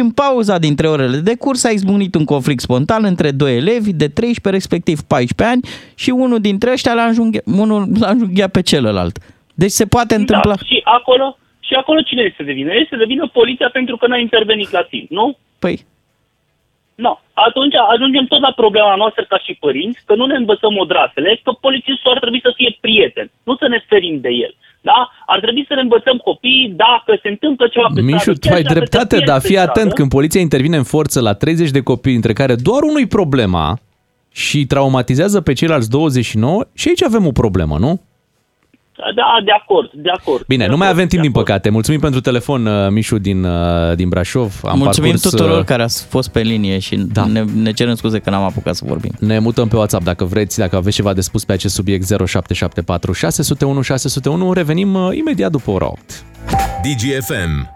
în 0.00 0.10
pauza 0.10 0.58
dintre 0.58 0.88
orele 0.88 1.16
de 1.16 1.36
curs, 1.36 1.64
a 1.64 1.70
izbunit 1.70 2.14
un 2.14 2.24
conflict 2.24 2.60
spontan 2.60 3.04
între 3.04 3.30
doi 3.30 3.56
elevi 3.56 3.92
de 3.92 4.08
13, 4.08 4.50
respectiv 4.50 5.00
14 5.00 5.56
ani, 5.56 5.62
și 5.94 6.10
unul 6.10 6.40
dintre 6.40 6.70
ăștia 6.72 6.94
l-a 6.94 7.04
înjunghiat, 7.04 7.44
unul 7.46 7.86
l-a 8.00 8.10
înjunghiat 8.10 8.50
pe 8.50 8.62
celălalt. 8.62 9.18
Deci 9.54 9.70
se 9.70 9.86
poate 9.86 10.14
întâmpla... 10.14 10.54
Da, 10.54 10.64
și 10.64 10.80
acolo, 10.84 11.38
și 11.60 11.74
acolo 11.74 12.00
cine 12.00 12.22
este 12.22 12.42
de 12.42 12.52
vină? 12.52 12.70
Este 12.74 12.96
de 12.96 13.04
vină 13.04 13.26
poliția 13.26 13.68
pentru 13.72 13.96
că 13.96 14.06
n-a 14.06 14.18
intervenit 14.18 14.70
la 14.70 14.82
timp, 14.82 15.10
nu? 15.10 15.36
Păi, 15.58 15.86
Nu. 16.94 17.18
Atunci 17.32 17.74
ajungem 17.94 18.24
tot 18.24 18.40
la 18.40 18.52
problema 18.52 18.94
noastră 18.94 19.24
ca 19.28 19.38
și 19.38 19.54
părinți, 19.54 20.02
că 20.06 20.14
nu 20.14 20.26
ne 20.26 20.36
învățăm 20.36 20.76
odrasele, 20.76 21.40
că 21.42 21.50
polițistul 21.52 22.12
ar 22.12 22.18
trebui 22.18 22.40
să 22.40 22.52
fie 22.56 22.78
prieten, 22.80 23.30
nu 23.42 23.56
să 23.56 23.68
ne 23.68 23.84
ferim 23.88 24.20
de 24.20 24.28
el. 24.28 24.54
Da? 24.90 25.10
Ar 25.26 25.40
trebui 25.40 25.64
să 25.68 25.74
ne 25.74 25.80
învățăm 25.80 26.16
copiii 26.16 26.74
dacă 26.76 27.18
se 27.22 27.28
întâmplă 27.28 27.66
ceva 27.68 27.88
pe 27.94 28.00
Mișu, 28.00 28.18
stradă, 28.18 28.38
tu 28.38 28.46
chiar 28.46 28.56
ai 28.56 28.62
dacă 28.62 28.74
te 28.74 28.78
dreptate, 28.78 29.14
pierzi 29.16 29.26
dar 29.30 29.40
pe 29.40 29.46
fii 29.46 29.56
stradă, 29.56 29.70
atent, 29.70 29.92
când 29.92 30.08
poliția 30.08 30.40
intervine 30.40 30.76
în 30.76 30.82
forță 30.94 31.20
la 31.20 31.32
30 31.32 31.70
de 31.70 31.82
copii, 31.82 32.14
între 32.14 32.32
care 32.32 32.54
doar 32.54 32.82
unui 32.82 33.06
problema 33.06 33.78
și 34.32 34.66
traumatizează 34.66 35.40
pe 35.40 35.52
ceilalți 35.52 35.90
29, 35.90 36.64
și 36.74 36.88
aici 36.88 37.02
avem 37.02 37.26
o 37.26 37.32
problemă, 37.32 37.76
nu? 37.78 38.00
Da, 38.96 39.24
de 39.44 39.50
acord, 39.50 39.90
de 39.92 40.10
acord. 40.10 40.44
Bine, 40.46 40.64
de 40.64 40.70
nu 40.70 40.76
mai 40.76 40.86
acord, 40.86 40.98
avem 40.98 41.08
timp, 41.08 41.22
de 41.22 41.28
din 41.28 41.40
păcate. 41.40 41.68
Mulțumim 41.68 42.00
pentru 42.00 42.20
telefon, 42.20 42.66
uh, 42.66 42.88
Mișu 42.90 43.18
din, 43.18 43.44
uh, 43.44 43.94
din 43.94 44.08
Brașov. 44.08 44.60
Am 44.62 44.78
Mulțumim 44.78 45.10
parcurs, 45.10 45.30
tuturor 45.30 45.58
uh, 45.58 45.64
care 45.64 45.82
ați 45.82 46.06
fost 46.06 46.30
pe 46.30 46.40
linie 46.40 46.78
și 46.78 46.96
da. 46.96 47.26
ne, 47.26 47.44
ne 47.62 47.72
cerem 47.72 47.94
scuze 47.94 48.18
că 48.18 48.30
n-am 48.30 48.42
apucat 48.42 48.74
să 48.74 48.84
vorbim. 48.86 49.12
Ne 49.18 49.38
mutăm 49.38 49.68
pe 49.68 49.76
WhatsApp 49.76 50.04
dacă 50.04 50.24
vreți, 50.24 50.58
dacă 50.58 50.76
aveți 50.76 50.96
ceva 50.96 51.12
de 51.12 51.20
spus 51.20 51.44
pe 51.44 51.52
acest 51.52 51.74
subiect 51.74 52.06
0774 52.06 53.12
601 53.12 53.80
601. 53.80 54.52
Revenim 54.52 54.94
uh, 54.94 55.16
imediat 55.16 55.50
după 55.50 55.70
ora 55.70 55.86
8. 55.86 56.24
DGFM. 56.82 57.68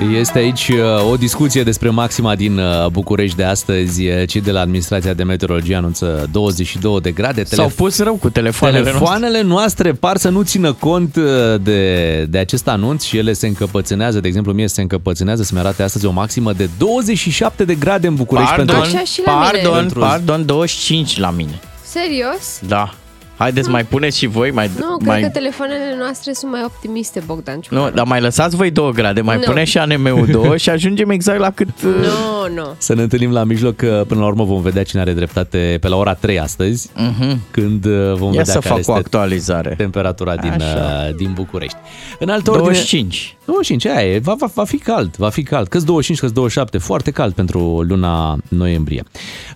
Este 0.00 0.38
aici 0.38 0.68
uh, 0.68 1.10
o 1.10 1.16
discuție 1.16 1.62
despre 1.62 1.88
maxima 1.90 2.34
din 2.34 2.58
uh, 2.58 2.86
București 2.86 3.36
de 3.36 3.44
astăzi. 3.44 4.06
Uh, 4.06 4.26
Cei 4.28 4.40
de 4.40 4.50
la 4.50 4.60
Administrația 4.60 5.14
de 5.14 5.22
Meteorologie 5.22 5.76
anunță 5.76 6.28
22 6.32 7.00
de 7.00 7.10
grade. 7.10 7.44
S-au 7.44 7.68
pus 7.68 7.98
rău 7.98 8.14
cu 8.14 8.30
telefoanele 8.30 8.84
Telefoanele 8.84 9.42
noastre 9.42 9.92
par 9.92 10.16
să 10.16 10.28
nu 10.28 10.42
țină 10.42 10.72
cont 10.72 11.16
uh, 11.16 11.24
de, 11.62 12.22
de 12.24 12.38
acest 12.38 12.68
anunț 12.68 13.04
și 13.04 13.16
ele 13.16 13.32
se 13.32 13.46
încăpățânează. 13.46 14.20
De 14.20 14.28
exemplu, 14.28 14.52
mie 14.52 14.68
se 14.68 14.80
încăpățânează 14.80 15.42
să-mi 15.42 15.60
arate 15.60 15.82
astăzi 15.82 16.06
o 16.06 16.10
maximă 16.10 16.52
de 16.52 16.68
27 16.78 17.64
de 17.64 17.74
grade 17.74 18.06
în 18.06 18.14
București. 18.14 18.50
Pardon, 18.54 18.66
pentru... 18.76 18.96
Așa 18.96 19.04
și 19.04 19.22
la 19.24 19.32
mine. 19.32 19.50
pardon, 19.50 19.78
Pentru- 19.80 19.98
pardon, 19.98 20.46
25 20.46 21.18
la 21.18 21.30
mine. 21.30 21.60
Serios? 21.84 22.60
Da. 22.66 22.94
Haideți, 23.38 23.68
mai 23.68 23.84
puneți 23.84 24.18
și 24.18 24.26
voi, 24.26 24.50
mai... 24.50 24.70
Nu, 24.78 24.96
cred 24.96 25.08
mai... 25.08 25.20
că 25.20 25.28
telefoanele 25.28 25.94
noastre 25.98 26.32
sunt 26.32 26.50
mai 26.50 26.62
optimiste, 26.64 27.22
Bogdan. 27.26 27.60
Nu, 27.70 27.90
dar 27.90 28.06
mai 28.06 28.20
lăsați 28.20 28.56
voi 28.56 28.70
2 28.70 28.92
grade, 28.92 29.20
mai 29.20 29.36
Nu. 29.36 29.42
puneți 29.42 29.70
și 29.70 29.78
ANM-ul 29.78 30.26
2 30.30 30.58
și 30.58 30.70
ajungem 30.70 31.10
exact 31.10 31.38
la 31.38 31.50
cât... 31.50 31.68
uh, 31.68 31.92
Nu, 32.02 32.54
nu. 32.54 32.66
Să 32.78 32.94
ne 32.94 33.02
întâlnim 33.02 33.32
la 33.32 33.44
mijloc, 33.44 33.76
că 33.76 34.04
până 34.08 34.20
la 34.20 34.26
urmă 34.26 34.44
vom 34.44 34.60
vedea 34.62 34.82
cine 34.82 35.00
are 35.00 35.12
dreptate 35.12 35.78
pe 35.80 35.88
la 35.88 35.96
ora 35.96 36.14
3 36.14 36.38
astăzi, 36.40 36.90
Mhm. 36.96 37.40
când 37.50 37.84
uh, 37.84 38.12
vom 38.14 38.32
Ia 38.32 38.38
vedea 38.38 38.44
să 38.44 38.58
care 38.58 38.64
fac 38.68 38.76
o 38.76 38.78
este 38.78 38.92
actualizare. 38.92 39.74
temperatura 39.76 40.36
din, 40.36 40.50
Așa. 40.50 41.06
uh, 41.08 41.14
din 41.16 41.30
București. 41.34 41.76
În 42.18 42.28
altă 42.28 42.50
ordine, 42.50 42.68
25. 42.70 43.36
25, 43.44 43.86
aia 43.86 44.14
e, 44.14 44.18
va, 44.18 44.34
va, 44.38 44.46
va 44.54 44.64
fi 44.64 44.76
cald, 44.78 45.14
va 45.16 45.28
fi 45.28 45.42
cald. 45.42 45.68
Câți 45.68 45.84
25, 45.86 46.20
câți 46.20 46.34
27, 46.34 46.78
foarte 46.78 47.10
cald 47.10 47.32
pentru 47.32 47.80
luna 47.88 48.36
noiembrie. 48.48 49.02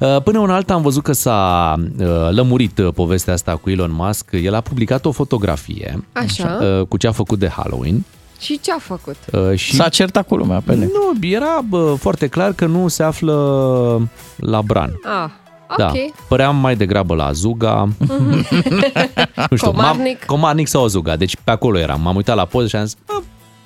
Uh, 0.00 0.22
Până 0.22 0.38
un 0.38 0.50
alta 0.50 0.74
am 0.74 0.82
văzut 0.82 1.02
că 1.02 1.12
s-a 1.12 1.74
uh, 1.98 2.06
lămurit 2.30 2.78
uh, 2.78 2.88
povestea 2.94 3.32
asta 3.32 3.52
cu 3.62 3.69
Elon 3.70 3.92
Musk. 3.92 4.28
El 4.32 4.54
a 4.54 4.60
publicat 4.60 5.04
o 5.04 5.10
fotografie 5.12 6.04
Așa. 6.12 6.58
uh, 6.62 6.86
cu 6.86 6.96
ce 6.96 7.06
a 7.06 7.12
făcut 7.12 7.38
de 7.38 7.48
Halloween. 7.48 8.04
Și 8.40 8.60
ce 8.60 8.72
a 8.72 8.78
făcut? 8.78 9.16
uh, 9.32 9.58
Și 9.58 9.74
S-a 9.74 9.88
certat 9.88 10.26
cu 10.26 10.36
lumea 10.36 10.62
pe 10.64 10.74
net. 10.74 10.88
nu, 10.92 11.28
era 11.28 11.60
bă, 11.68 11.94
foarte 11.98 12.26
clar 12.26 12.52
că 12.52 12.66
nu 12.66 12.88
se 12.88 13.02
află 13.02 14.08
la 14.36 14.62
Bran. 14.62 14.92
Ah, 15.04 15.30
Da, 15.76 15.86
ok. 15.86 16.26
păream 16.28 16.56
mai 16.56 16.76
degrabă 16.76 17.14
la 17.14 17.24
Azuga. 17.26 17.88
nu 19.50 19.56
știu, 19.56 19.70
Comarnic. 19.70 20.04
M-am, 20.18 20.26
Comarnic 20.26 20.66
sau 20.68 20.84
Azuga, 20.84 21.16
deci 21.16 21.36
pe 21.44 21.50
acolo 21.50 21.78
eram. 21.78 22.00
M-am 22.00 22.16
uitat 22.16 22.36
la 22.36 22.44
poze 22.44 22.66
și 22.68 22.76
am 22.76 22.84
zis, 22.84 22.96
"Bă, 23.06 23.12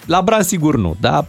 la 0.06 0.20
Bran 0.22 0.42
sigur 0.42 0.76
nu, 0.76 0.96
dar 1.00 1.26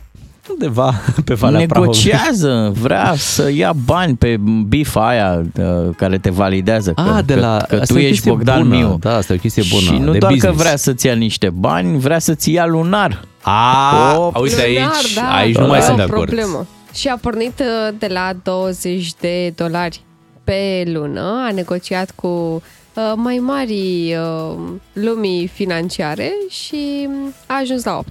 undeva 0.51 0.93
pe 1.25 1.33
Valea 1.33 1.65
Prahovei. 1.67 1.89
Negociază, 2.03 2.71
vrea 2.81 3.13
să 3.17 3.51
ia 3.51 3.73
bani 3.85 4.15
pe 4.15 4.37
bifa 4.67 5.07
aia 5.07 5.41
uh, 5.59 5.95
care 5.97 6.17
te 6.17 6.29
validează. 6.29 6.91
Că, 6.93 7.01
Ah, 7.01 7.23
de 7.25 7.33
că, 7.33 7.39
la... 7.39 7.65
că 7.67 7.75
asta 7.75 7.93
tu 7.93 7.99
e 7.99 8.03
o 8.03 8.07
ești 8.07 8.11
chestie 8.11 8.31
Bogdan 8.31 8.61
bună. 8.67 8.75
Miu. 8.75 8.97
Da, 8.99 9.15
asta 9.15 9.33
e 9.33 9.35
o 9.35 9.39
chestie 9.39 9.63
bună. 9.69 9.81
Și 9.85 9.91
nu 10.03 10.11
de 10.11 10.17
doar 10.17 10.31
business. 10.31 10.57
că 10.57 10.63
vrea 10.63 10.75
să-ți 10.75 11.05
ia 11.05 11.13
niște 11.13 11.49
bani, 11.49 11.99
vrea 11.99 12.19
să-ți 12.19 12.51
ia 12.51 12.65
lunar. 12.65 13.21
A, 13.41 14.15
Op. 14.17 14.37
uite 14.37 14.55
Lunar, 14.67 14.91
aici, 14.91 15.13
da, 15.13 15.35
aici 15.35 15.55
nu 15.55 15.61
da, 15.61 15.67
mai 15.67 15.79
e 15.79 15.81
sunt 15.81 15.93
o 15.93 15.95
de 15.97 16.01
acord. 16.01 16.25
problemă. 16.25 16.65
Și 16.93 17.07
a 17.07 17.17
pornit 17.21 17.59
uh, 17.59 17.95
de 17.99 18.07
la 18.09 18.31
20 18.43 19.13
de 19.19 19.53
dolari 19.55 20.01
pe 20.43 20.83
lună, 20.93 21.43
a 21.47 21.51
negociat 21.53 22.11
cu 22.15 22.27
uh, 22.27 23.13
mai 23.15 23.37
mari 23.37 24.15
uh, 24.19 24.57
lumii 24.93 25.47
financiare 25.47 26.31
și 26.49 27.07
um, 27.07 27.33
a 27.47 27.57
ajuns 27.61 27.83
la 27.83 27.97
8. 27.97 28.07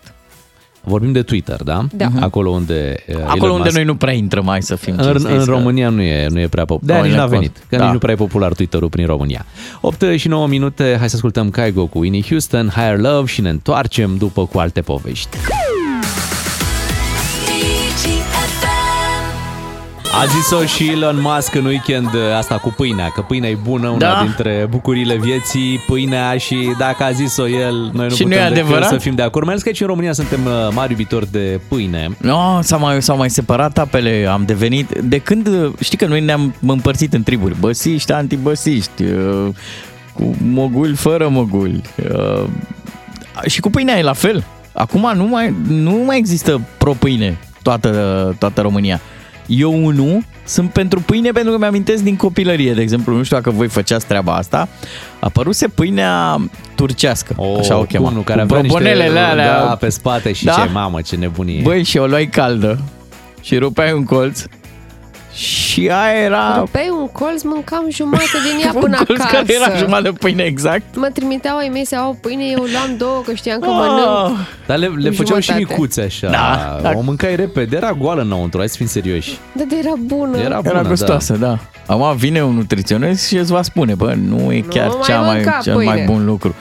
Vorbim 0.85 1.13
de 1.13 1.23
Twitter, 1.23 1.63
da? 1.63 1.87
Da. 1.93 2.09
Acolo 2.21 2.51
unde 2.51 2.97
uh, 3.09 3.15
Acolo 3.27 3.45
Elon 3.45 3.51
unde 3.57 3.69
Musk- 3.69 3.75
noi 3.75 3.85
nu 3.85 3.95
prea 3.95 4.13
intrăm, 4.13 4.45
mai 4.45 4.63
să 4.63 4.75
fim 4.77 4.95
În, 4.97 5.03
cinstiți, 5.05 5.33
în 5.33 5.39
că- 5.39 5.51
România 5.51 5.89
nu 5.89 6.03
e, 6.03 6.27
nu 6.31 6.41
e 6.41 6.47
prea 6.49 6.65
popular. 6.65 6.95
De 6.97 7.01
Noi 7.01 7.11
nici 7.11 7.19
n-a 7.19 7.25
ne 7.25 7.31
venit, 7.31 7.57
că 7.69 7.77
da. 7.77 7.83
nici 7.85 7.93
nu 7.93 7.99
prea 7.99 8.13
e 8.13 8.17
popular 8.17 8.53
Twitter-ul 8.53 8.89
prin 8.89 9.07
România. 9.07 9.47
8 9.81 10.03
și 10.17 10.29
9 10.29 10.47
minute, 10.47 10.97
hai 10.99 11.09
să 11.09 11.15
ascultăm 11.17 11.51
Kaigo 11.51 11.87
cu 11.87 11.99
Winnie 11.99 12.23
Houston, 12.29 12.69
Higher 12.69 12.99
Love 12.99 13.27
și 13.27 13.41
ne 13.41 13.49
întoarcem 13.49 14.17
după 14.17 14.47
cu 14.47 14.59
alte 14.59 14.81
povești. 14.81 15.37
A 20.21 20.27
zis-o 20.27 20.65
și 20.65 20.91
Elon 20.91 21.21
Musk 21.21 21.55
în 21.55 21.65
weekend 21.65 22.09
asta 22.37 22.59
cu 22.59 22.69
pâinea, 22.77 23.09
că 23.09 23.21
pâinea 23.21 23.51
e 23.51 23.59
bună, 23.63 23.89
una 23.89 23.99
Da. 23.99 24.21
dintre 24.23 24.67
bucurile 24.71 25.17
vieții, 25.17 25.81
pâinea 25.87 26.37
și 26.37 26.73
dacă 26.79 27.03
a 27.05 27.11
zis-o 27.11 27.49
el, 27.49 27.91
noi 27.93 28.07
nu 28.09 28.15
Și 28.15 28.23
nu 28.23 28.29
putem 28.29 28.45
e 28.45 28.49
decât 28.49 28.63
adevărat? 28.65 28.89
să 28.89 28.99
fim 28.99 29.15
de 29.15 29.23
acord. 29.23 29.45
Mai 29.45 29.53
ales 29.53 29.63
că 29.63 29.69
aici 29.69 29.81
în 29.81 29.87
România 29.87 30.13
suntem 30.13 30.45
uh, 30.45 30.53
mari 30.75 30.91
iubitori 30.91 31.31
de 31.31 31.61
pâine. 31.69 32.09
No, 32.21 32.61
s-au 32.63 32.79
mai, 32.79 33.03
s-au 33.03 33.17
mai 33.17 33.31
separat 33.31 33.79
apele, 33.79 34.27
am 34.31 34.43
devenit, 34.47 34.99
de 34.99 35.19
când, 35.19 35.49
știi 35.81 35.99
că 35.99 36.07
noi 36.07 36.21
ne-am 36.21 36.55
împărțit 36.67 37.15
în 37.15 37.23
triburi, 37.23 37.57
băsiști, 37.61 38.13
antibăsiști, 38.13 39.03
uh, 39.03 39.47
cu 40.13 40.35
mogul, 40.43 40.95
fără 40.95 41.29
mogul. 41.29 41.81
Uh, 42.13 42.45
și 43.47 43.61
cu 43.61 43.71
pâinea 43.71 43.99
e 43.99 44.03
la 44.03 44.13
fel. 44.13 44.45
Acum 44.73 45.13
nu 45.15 45.25
mai, 45.25 45.55
nu 45.69 46.03
mai 46.07 46.19
există 46.19 46.61
pro-pâine 46.79 47.39
toată, 47.63 48.35
toată 48.39 48.61
România. 48.61 49.01
Eu 49.47 49.85
unul 49.85 50.25
sunt 50.45 50.71
pentru 50.71 51.01
pâine 51.01 51.31
pentru 51.31 51.53
că 51.53 51.59
mi-amintesc 51.59 52.03
din 52.03 52.17
copilărie, 52.17 52.73
de 52.75 52.81
exemplu, 52.81 53.17
nu 53.17 53.23
știu 53.23 53.37
dacă 53.37 53.51
voi 53.51 53.69
făceați 53.69 54.07
treaba 54.07 54.35
asta, 54.35 54.69
apăruse 55.21 55.69
pâinea 55.69 56.37
turcească, 56.75 57.35
Oh, 57.37 57.59
așa 57.59 57.79
o 57.79 57.83
chema. 57.83 58.09
bunul 58.09 58.23
care 58.23 58.39
cu 58.39 58.45
avea 58.45 58.61
niște, 58.61 58.77
bombonelele 58.79 59.19
alea. 59.19 59.65
da, 59.67 59.75
pe 59.77 59.89
spate 59.89 60.33
și 60.33 60.45
Da. 60.45 60.53
ce 60.53 60.69
mamă, 60.73 61.01
ce 61.01 61.17
nebunie. 61.17 61.61
Băi, 61.63 61.83
și 61.83 61.97
o 61.99 62.07
luai 62.07 62.27
caldă 62.27 62.79
și 63.41 63.57
rupeai 63.57 63.93
un 63.93 64.05
colț 64.05 64.43
și 65.35 65.89
aia 65.93 66.23
era 66.25 66.57
Rupeai 66.59 66.89
un 67.01 67.09
colț, 67.09 67.43
mâncam 67.43 67.87
jumătate 67.91 68.39
din 68.51 68.65
ea 68.65 68.71
un 68.75 68.81
până 68.81 68.97
colț 69.07 69.21
acasă. 69.21 69.35
care 69.37 69.55
era 69.55 69.77
jumătate 69.77 70.03
de 70.03 70.11
pâine 70.19 70.43
exact. 70.43 70.97
Mă 70.97 71.09
trimiteau 71.13 71.57
ai 71.57 71.69
mei 71.69 71.87
să 71.87 71.95
iau 71.95 72.19
pâine, 72.21 72.45
eu 72.45 72.59
luam 72.73 72.97
două, 72.97 73.23
că 73.27 73.35
știam 73.35 73.59
că 73.61 73.69
Ah. 73.69 73.75
mănânc. 73.77 74.39
Dar 74.67 74.79
le, 74.79 74.87
le 74.87 75.09
Cu 75.09 75.15
făceau 75.15 75.39
și 75.39 75.47
jumătate. 75.47 75.73
micuțe 75.73 76.01
așa. 76.03 76.29
Da, 76.31 76.79
da. 76.83 76.91
O 76.95 77.01
mâncai 77.01 77.37
repede, 77.37 77.77
era 77.77 77.93
goală 77.93 78.23
înăuntru, 78.23 78.59
hai 78.59 78.69
să 78.69 78.77
fim 78.77 78.87
serioși. 78.87 79.39
Da, 79.53 79.63
de 79.69 79.77
era 79.83 79.93
bună. 79.99 80.39
Era 80.39 80.57
bună, 80.57 80.69
Era 80.73 80.83
da. 80.83 80.89
gustoasă, 80.89 81.33
da. 81.37 81.59
Acum 81.87 82.17
vine 82.17 82.43
un 82.43 82.55
nutriționist 82.55 83.27
și 83.27 83.37
îți 83.37 83.53
va 83.53 83.63
spune, 83.63 83.95
bă, 83.95 84.15
nu 84.15 84.53
e 84.53 84.61
chiar 84.61 84.87
mai 84.89 84.99
cea 85.07 85.21
mai, 85.21 85.35
mânca 85.35 85.59
cel 85.63 85.75
pâine. 85.75 85.91
mai 85.91 86.03
bun 86.05 86.25
lucru. 86.25 86.55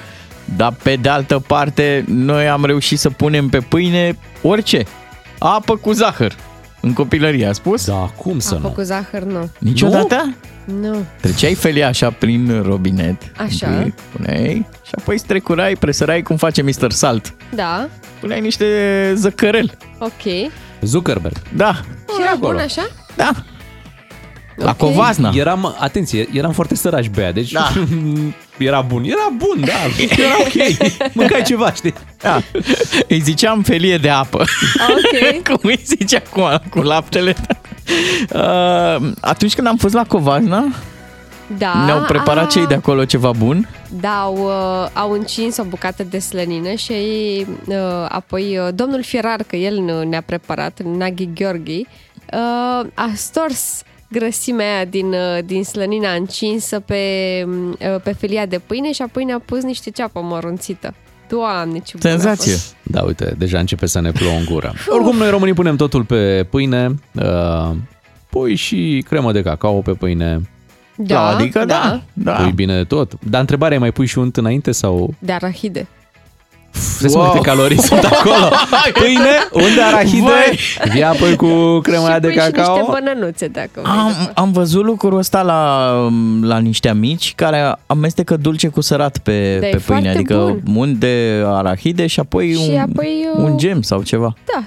Dar 0.56 0.74
pe 0.84 0.96
de 0.96 1.10
altă 1.10 1.44
parte, 1.48 2.06
noi 2.08 2.48
am 2.48 2.66
reușit 2.66 3.00
să 3.00 3.10
punem 3.10 3.48
pe 3.50 3.60
pâine 3.60 4.18
orice. 4.42 4.84
Apă 5.38 5.76
cu 5.76 5.92
zahăr. 5.92 6.36
În 6.86 6.94
copilărie, 6.94 7.46
a 7.46 7.52
spus? 7.52 7.86
Da, 7.86 7.94
cum 8.18 8.40
să 8.40 8.54
Apă 8.54 8.68
nu? 8.68 8.74
cu 8.74 8.82
zahăr, 8.82 9.24
nu. 9.24 9.50
Niciodată? 9.60 10.34
Nu. 10.82 11.06
Treceai 11.22 11.54
felia 11.54 11.88
așa 11.88 12.10
prin 12.12 12.62
robinet. 12.66 13.32
Așa. 13.38 13.68
întâi, 13.68 13.94
Puneai 14.16 14.66
și 14.86 14.92
apoi 14.98 15.18
strecurai, 15.18 15.74
presărai 15.76 16.22
cum 16.22 16.36
face 16.36 16.62
Mr. 16.62 16.92
Salt. 16.92 17.34
Da, 17.56 17.88
Puneai 18.20 18.42
niște 18.42 18.66
zăcărel. 19.16 19.78
ok. 20.00 20.52
Zuckerberg. 20.82 21.36
Da, 21.56 21.74
Și 22.16 22.22
era 22.22 22.36
bun 22.40 22.58
așa? 22.58 22.88
da. 23.16 23.32
La 24.56 24.70
Ok. 24.70 24.78
covazna. 24.78 25.32
Eram, 25.36 25.76
atenție, 25.80 26.28
eram 26.34 26.52
foarte 26.52 26.76
sărași 26.76 27.10
bea, 27.10 27.32
deci 27.32 27.52
Da. 27.52 27.70
era 28.58 28.82
bun. 28.82 29.04
Era 29.04 29.30
bun, 29.38 29.66
da, 29.66 29.74
era 30.24 30.36
ok. 30.40 31.14
Mâncați 31.14 31.44
ceva, 31.44 31.72
știi? 31.74 31.94
Da. 32.22 32.42
Îi 33.08 33.20
ziceam 33.20 33.62
felie 33.62 33.98
de 33.98 34.10
apă. 34.10 34.46
Ok. 34.90 35.42
Cum 35.48 35.60
îi 35.62 35.80
zice 35.86 36.24
acum, 36.28 36.62
cu 36.70 36.80
laptele. 36.82 37.36
Uh, 38.34 39.12
atunci 39.22 39.56
când 39.56 39.68
am 39.68 39.78
fost 39.78 39.94
la 39.94 40.04
Covazna, 40.04 40.66
Da. 41.58 41.84
ne-au 41.86 42.02
preparat 42.02 42.44
a, 42.44 42.48
cei 42.48 42.68
de 42.68 42.74
acolo 42.74 43.06
ceva 43.06 43.32
bun. 43.32 43.70
Da, 44.00 44.20
au, 44.22 44.36
uh, 44.38 44.90
au 44.94 45.12
încins 45.12 45.58
o 45.58 45.64
bucată 45.64 46.04
de 46.04 46.20
slănină 46.20 46.74
și 46.74 46.94
uh, 47.66 47.76
apoi 48.10 48.58
uh, 48.58 48.68
domnul 48.76 49.04
Fierar, 49.04 49.44
că 49.48 49.56
el 49.56 49.80
ne- 49.80 50.04
ne-a 50.04 50.22
preparat, 50.22 50.80
Naghi 50.98 51.30
Gheorghi, 51.34 51.80
uh, 52.34 52.86
a 52.94 53.12
stors 53.16 53.82
grăsimea 54.14 54.76
aia 54.76 54.86
din, 54.86 55.06
uh, 55.08 55.44
din 55.46 55.64
slănina 55.64 56.14
încinsă 56.14 56.80
pe, 56.80 57.02
uh, 57.48 58.02
pe 58.04 58.12
felia 58.12 58.46
de 58.46 58.60
pâine 58.60 58.92
și 58.92 59.02
apoi 59.02 59.24
ne-a 59.24 59.42
pus 59.46 59.64
niște 59.64 59.90
ceapă 59.90 60.20
mărunțită. 60.22 60.94
Doamne, 61.30 61.80
ce 61.80 61.98
bun 61.98 62.10
a 62.10 62.14
Senzație. 62.14 62.52
fost. 62.52 62.76
Da, 62.84 63.02
uite, 63.02 63.36
deja 63.38 63.60
începe 63.60 63.86
să 63.86 64.00
ne 64.02 64.12
plouă 64.12 64.38
în 64.38 64.46
gură. 64.52 64.74
Oricum, 64.90 65.18
noi 65.18 65.30
românii 65.30 65.54
punem 65.54 65.76
totul 65.76 66.04
pe 66.04 66.48
pâine, 66.50 66.96
uh, 67.14 67.72
pui 68.30 68.56
și 68.56 69.04
cremă 69.08 69.32
de 69.32 69.42
cacao 69.42 69.82
pe 69.82 69.92
pâine, 69.92 70.42
Da, 70.96 71.28
adică 71.28 71.66
da. 71.66 72.02
da. 72.14 72.32
pui 72.34 72.52
bine 72.52 72.76
de 72.76 72.84
tot. 72.84 73.14
Dar 73.30 73.40
întrebarea 73.40 73.78
e, 73.78 73.80
mai 73.80 73.92
pui 73.92 74.06
și 74.06 74.18
unt 74.18 74.38
înainte 74.38 74.72
sau... 74.72 75.14
De 75.20 75.32
arahide. 75.32 75.88
Vezi 77.00 77.16
wow. 77.16 77.24
Wow. 77.26 77.34
câte 77.34 77.50
calorii 77.50 77.82
sunt 77.82 78.04
acolo. 78.14 78.50
Pâine, 78.94 79.30
unt 79.52 79.76
de 79.76 79.82
arahide, 79.82 80.22
Vai. 80.22 80.60
via 80.94 81.10
apoi 81.10 81.36
cu 81.36 81.80
crema 81.80 82.06
aia 82.06 82.14
și 82.16 82.20
de 82.22 82.28
pui 82.28 82.36
și 82.36 82.40
niște 82.44 82.58
cacao. 82.62 82.90
bănănuțe, 82.92 83.48
dacă 83.48 83.70
vrei. 83.74 83.86
Am, 83.86 84.32
am 84.34 84.52
văzut 84.52 84.84
lucrul 84.84 85.18
ăsta 85.18 85.42
la, 85.42 85.92
la 86.42 86.58
niște 86.58 86.90
amici 86.90 87.34
care 87.36 87.76
amestecă 87.86 88.36
dulce 88.38 88.68
cu 88.68 88.82
sărat 88.82 89.18
pe, 89.18 89.58
Da, 89.60 89.68
e 89.68 89.70
pe 89.70 89.78
pâine, 89.78 89.82
foarte 90.02 90.08
adică 90.10 90.36
bun. 90.64 90.76
unt 90.76 90.98
de 91.00 91.44
arahide 91.46 92.08
și 92.08 92.20
apoi, 92.20 92.54
Și 92.54 92.70
un, 92.72 92.80
apoi, 92.80 93.28
uh, 93.38 93.44
un 93.44 93.58
gem 93.58 93.82
sau 93.82 94.02
ceva 94.02 94.34
Da, 94.54 94.64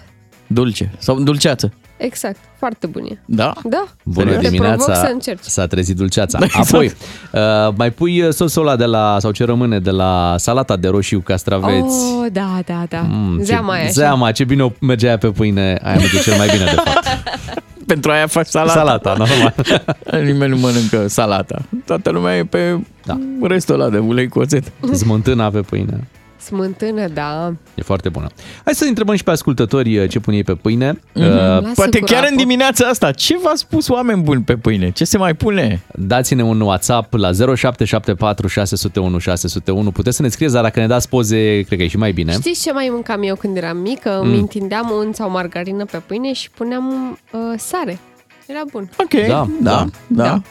dulce 0.46 0.90
sau 0.98 1.20
dulceață. 1.20 1.72
exact. 1.96 2.36
Foarte 2.58 2.86
bun 2.86 3.02
e. 3.10 3.18
Da? 3.24 3.52
Da. 3.64 3.84
Bună 4.02 4.24
Te 4.24 4.32
provoc 4.32 4.50
dimineața, 4.50 4.94
să 4.94 5.10
încerci. 5.12 5.44
s-a 5.44 5.66
trezit 5.66 5.96
dulceața. 5.96 6.38
Exact. 6.44 6.68
Apoi, 6.68 6.86
uh, 7.32 7.74
mai 7.76 7.90
pui 7.90 8.20
uh, 8.22 8.32
sosul 8.32 8.62
ăla 8.66 8.76
de 8.76 8.84
la, 8.84 9.16
sau 9.20 9.30
ce 9.30 9.44
rămâne 9.44 9.78
de 9.78 9.90
la 9.90 10.34
salata 10.38 10.76
de 10.76 10.88
roșii 10.88 11.16
cu 11.16 11.22
castraveți. 11.22 11.86
Oh, 12.20 12.26
da, 12.32 12.58
da, 12.66 12.84
da. 12.88 13.00
Mm, 13.08 13.38
Zeama 13.42 13.74
ce, 13.74 13.80
aia. 13.80 13.88
Zeama, 13.90 14.32
ce 14.32 14.44
bine 14.44 14.62
o- 14.62 14.72
merge 14.80 15.06
aia 15.06 15.18
pe 15.18 15.28
pâine, 15.30 15.78
aia 15.82 15.96
merge 15.96 16.18
cel 16.20 16.36
mai 16.36 16.48
bine 16.52 16.64
de 16.64 16.70
fapt. 16.84 17.06
Pentru 17.86 18.10
aia 18.10 18.26
faci 18.26 18.46
salata. 18.46 18.72
Salata, 18.72 19.14
normal. 19.18 19.54
Nimeni 20.26 20.50
nu 20.50 20.56
mănâncă 20.58 21.08
salata. 21.08 21.58
Toată 21.84 22.10
lumea 22.10 22.36
e 22.36 22.44
pe 22.44 22.78
Da. 23.04 23.18
restul 23.42 23.80
ăla 23.80 23.90
de 23.90 23.98
ulei 23.98 24.28
cu 24.28 24.38
oțet. 24.38 24.72
Smântâna 24.92 25.50
pe 25.50 25.60
pâine. 25.60 26.08
Smântână, 26.46 27.08
da. 27.08 27.52
E 27.74 27.82
foarte 27.82 28.08
bună. 28.08 28.26
Hai 28.64 28.74
să 28.74 28.84
întrebăm 28.84 29.14
și 29.14 29.24
pe 29.24 29.30
ascultători 29.30 29.98
uh, 29.98 30.08
ce 30.08 30.18
pun 30.18 30.34
ei 30.34 30.44
pe 30.44 30.54
pâine. 30.54 30.92
Mm-hmm. 30.92 31.14
Uh, 31.14 31.26
Lasă 31.60 31.72
Poate 31.74 31.98
cu 31.98 32.04
chiar 32.04 32.22
apă. 32.22 32.28
în 32.30 32.36
dimineața 32.36 32.86
asta. 32.86 33.12
Ce 33.12 33.38
v-a 33.42 33.52
spus 33.54 33.88
oameni 33.88 34.22
buni 34.22 34.42
pe 34.42 34.56
pâine? 34.56 34.90
Ce 34.90 35.04
se 35.04 35.18
mai 35.18 35.34
pune? 35.34 35.82
Dați-ne 35.94 36.42
un 36.42 36.60
WhatsApp 36.60 37.14
la 37.14 37.30
0774 37.32 38.46
601 38.46 39.18
601. 39.18 39.90
Puteți 39.90 40.16
să 40.16 40.22
ne 40.22 40.28
scrieți, 40.28 40.54
dar 40.54 40.62
dacă 40.62 40.80
ne 40.80 40.86
dați 40.86 41.08
poze, 41.08 41.62
cred 41.62 41.78
că 41.78 41.84
e 41.84 41.88
și 41.88 41.96
mai 41.96 42.12
bine. 42.12 42.32
Știți 42.32 42.62
ce 42.62 42.72
mai 42.72 42.88
mâncam 42.90 43.22
eu 43.22 43.34
când 43.34 43.56
eram 43.56 43.76
mică? 43.76 44.20
Mm. 44.22 44.28
Îmi 44.28 44.38
întindeam 44.38 44.92
unt 45.04 45.14
sau 45.14 45.30
margarină 45.30 45.84
pe 45.84 46.02
pâine 46.06 46.32
și 46.32 46.50
puneam 46.50 47.18
uh, 47.32 47.40
sare. 47.56 47.98
Era 48.46 48.62
bun. 48.72 48.90
Ok. 48.96 49.26
Da, 49.28 49.48
da. 49.60 49.86
da. 50.06 50.24
Da. 50.24 50.42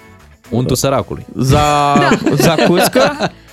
Untul 0.49 0.75
săracului. 0.75 1.25
Za... 1.35 1.93
Zacuscă? 2.45 3.01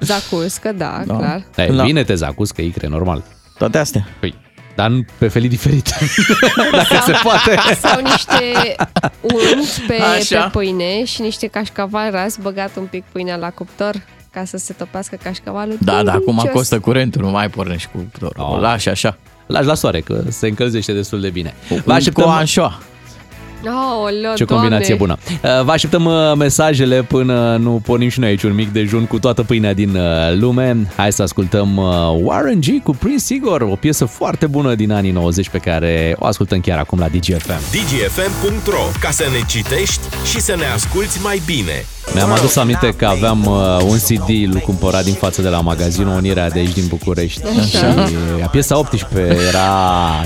Zacuscă, 0.00 0.72
da, 0.72 1.02
Da. 1.06 1.16
clar. 1.16 1.44
Da, 1.54 1.64
e 1.64 1.70
La- 1.72 1.84
bine 1.84 2.04
te 2.04 2.14
zacuscă, 2.14 2.62
icre, 2.62 2.86
normal. 2.86 3.24
Toate 3.58 3.78
astea. 3.78 4.08
Păi, 4.20 4.34
dar 4.74 4.88
nu 4.90 5.04
pe 5.18 5.28
felii 5.28 5.48
diferite. 5.48 5.94
dacă 6.72 7.02
se 7.04 7.12
poate. 7.22 7.58
Sau 7.80 8.00
niște 8.00 8.74
unt 9.20 9.86
pe, 9.86 9.94
Așa. 10.18 10.42
pe 10.42 10.48
pâine 10.58 11.04
și 11.04 11.20
niște 11.20 11.46
cașcaval 11.46 12.10
ras, 12.10 12.36
băgat 12.36 12.76
un 12.76 12.84
pic 12.84 13.04
pâinea 13.12 13.36
la 13.36 13.50
cuptor 13.50 13.94
ca 14.32 14.44
să 14.44 14.56
se 14.56 14.72
topească 14.72 15.16
cașcavalul. 15.22 15.76
Da, 15.80 16.02
da, 16.02 16.12
acum 16.12 16.24
Delicios. 16.34 16.52
costă 16.54 16.78
curentul, 16.80 17.22
nu 17.22 17.30
mai 17.30 17.48
pornești 17.48 17.88
cu 17.92 17.98
cuptorul. 17.98 18.34
Oh. 18.38 18.52
O 18.56 18.60
lași 18.60 18.88
așa. 18.88 19.18
Lași 19.46 19.66
la 19.66 19.74
soare, 19.74 20.00
că 20.00 20.22
se 20.28 20.46
încălzește 20.48 20.92
destul 20.92 21.20
de 21.20 21.28
bine. 21.30 21.54
Vă 21.68 21.74
Cu 21.84 21.90
așteptăm... 21.90 22.24
anșoa. 23.64 23.82
Aoleo, 23.82 24.34
Ce 24.34 24.44
combinație 24.44 24.94
Doamne. 24.94 25.16
bună. 25.30 25.56
Uh, 25.58 25.64
Vă 25.64 25.70
așteptăm 25.70 26.04
uh, 26.04 26.32
mesajele 26.36 27.02
până 27.02 27.56
nu 27.60 27.80
pornim 27.84 28.08
și 28.08 28.20
noi 28.20 28.28
aici 28.28 28.42
un 28.42 28.54
mic 28.54 28.72
dejun 28.72 29.04
cu 29.06 29.18
toată 29.18 29.42
pâinea 29.42 29.74
din 29.74 29.96
uh, 29.96 30.02
lume. 30.38 30.76
Hai 30.96 31.12
să 31.12 31.22
ascultăm 31.22 31.76
uh, 31.76 31.84
Warren 32.22 32.60
G 32.60 32.82
cu 32.82 32.90
Prince 32.90 33.34
Igor, 33.34 33.60
o 33.60 33.76
piesă 33.80 34.04
foarte 34.04 34.46
bună 34.46 34.74
din 34.74 34.92
anii 34.92 35.10
90 35.10 35.48
pe 35.48 35.58
care 35.58 36.16
o 36.18 36.26
ascultăm 36.26 36.60
chiar 36.60 36.78
acum 36.78 36.98
la 36.98 37.06
DGFM. 37.08 37.60
dgfm.ro 37.70 38.82
Ca 39.00 39.10
să 39.10 39.24
ne 39.32 39.44
citești 39.48 40.00
și 40.30 40.40
să 40.40 40.54
ne 40.58 40.64
asculti 40.74 41.20
mai 41.22 41.42
bine. 41.46 41.84
Mi-am 42.14 42.32
adus 42.32 42.56
aminte 42.56 42.94
că 42.96 43.06
aveam 43.06 43.44
uh, 43.46 43.78
un 43.88 43.96
CD 43.98 44.54
l 44.54 44.58
cumpărat 44.58 45.04
din 45.04 45.14
față 45.14 45.42
de 45.42 45.48
la 45.48 45.60
magazinul 45.60 46.16
Unirea 46.16 46.50
de 46.50 46.58
aici 46.58 46.72
din 46.72 46.84
București. 46.88 47.40
Și 47.40 47.76
uh, 48.40 48.48
piesa 48.50 48.78
18 48.78 49.36
era 49.48 49.60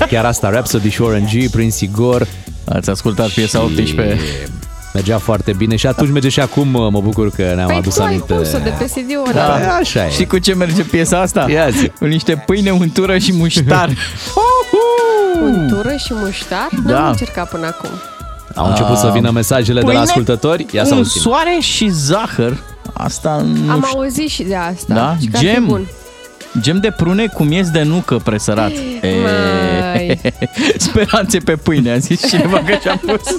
chiar 0.09 0.25
asta, 0.25 0.49
Rhapsody 0.49 0.89
și 0.89 1.01
Warren 1.01 1.25
G, 1.33 1.49
Prince 1.49 1.83
Igor. 1.85 2.27
Ați 2.69 2.89
ascultat 2.89 3.29
piesa 3.29 3.61
18? 3.61 4.17
Mergea 4.93 5.17
foarte 5.17 5.53
bine 5.57 5.75
și 5.75 5.87
atunci 5.87 6.11
merge 6.11 6.29
și 6.29 6.39
acum 6.39 6.73
uh, 6.73 6.87
mă 6.91 7.01
bucur 7.01 7.29
că 7.31 7.51
ne-am 7.55 7.67
Păi 7.67 7.75
adus 7.75 7.95
tu 7.95 8.01
ai 8.01 8.07
aminte. 8.07 8.33
pus-o 8.33 8.57
de 8.57 8.73
pe 8.79 8.83
CD-ul 8.85 9.29
Da, 9.33 9.45
ăla. 9.45 9.75
așa 9.75 10.05
e. 10.05 10.09
Știi 10.09 10.25
cu 10.27 10.37
ce 10.37 10.53
merge 10.53 10.81
piesa 10.83 11.19
asta? 11.19 11.45
Ia 11.49 11.69
zi. 11.69 11.87
Cu 11.89 12.05
niște 12.05 12.43
pâine, 12.45 12.69
untură 12.71 13.17
și 13.17 13.33
muștar. 13.33 13.89
Untură 15.43 15.95
și 15.97 16.13
muștar? 16.13 16.69
Da. 16.85 16.93
N-am 16.93 17.09
încercat 17.09 17.49
până 17.49 17.65
acum. 17.65 17.89
Au 18.55 18.69
început 18.69 18.97
să 18.97 19.09
vină 19.13 19.29
mesajele 19.31 19.79
de 19.79 19.85
la 19.85 19.91
Pâine, 19.91 20.03
ascultători. 20.05 20.65
Ia 20.71 20.83
să 20.83 20.91
un 20.93 20.97
auzim. 20.97 21.21
soare 21.21 21.57
și 21.59 21.87
zahăr. 21.87 22.57
Asta 22.93 23.45
nu 23.65 23.71
Am 23.71 23.83
știu. 23.87 23.99
auzit 23.99 24.29
și 24.29 24.43
de 24.43 24.55
asta. 24.55 24.93
Da? 24.93 25.15
Și 25.21 25.27
că 25.27 25.37
ar 25.37 25.43
fi 25.43 25.49
Gem. 25.51 25.65
bun. 25.65 25.87
Gem 26.61 26.77
de 26.79 26.91
prune 26.97 27.27
cu 27.27 27.43
miez 27.43 27.69
de 27.69 27.81
nucă 27.83 28.15
presărat. 28.23 28.71
Mai. 29.93 30.21
Speranțe 30.77 31.37
pe 31.39 31.55
pâine, 31.55 31.91
a 31.91 31.97
zis 31.97 32.27
cineva 32.29 32.57
că 32.63 32.77
și-a 32.81 32.99
pus. 33.05 33.21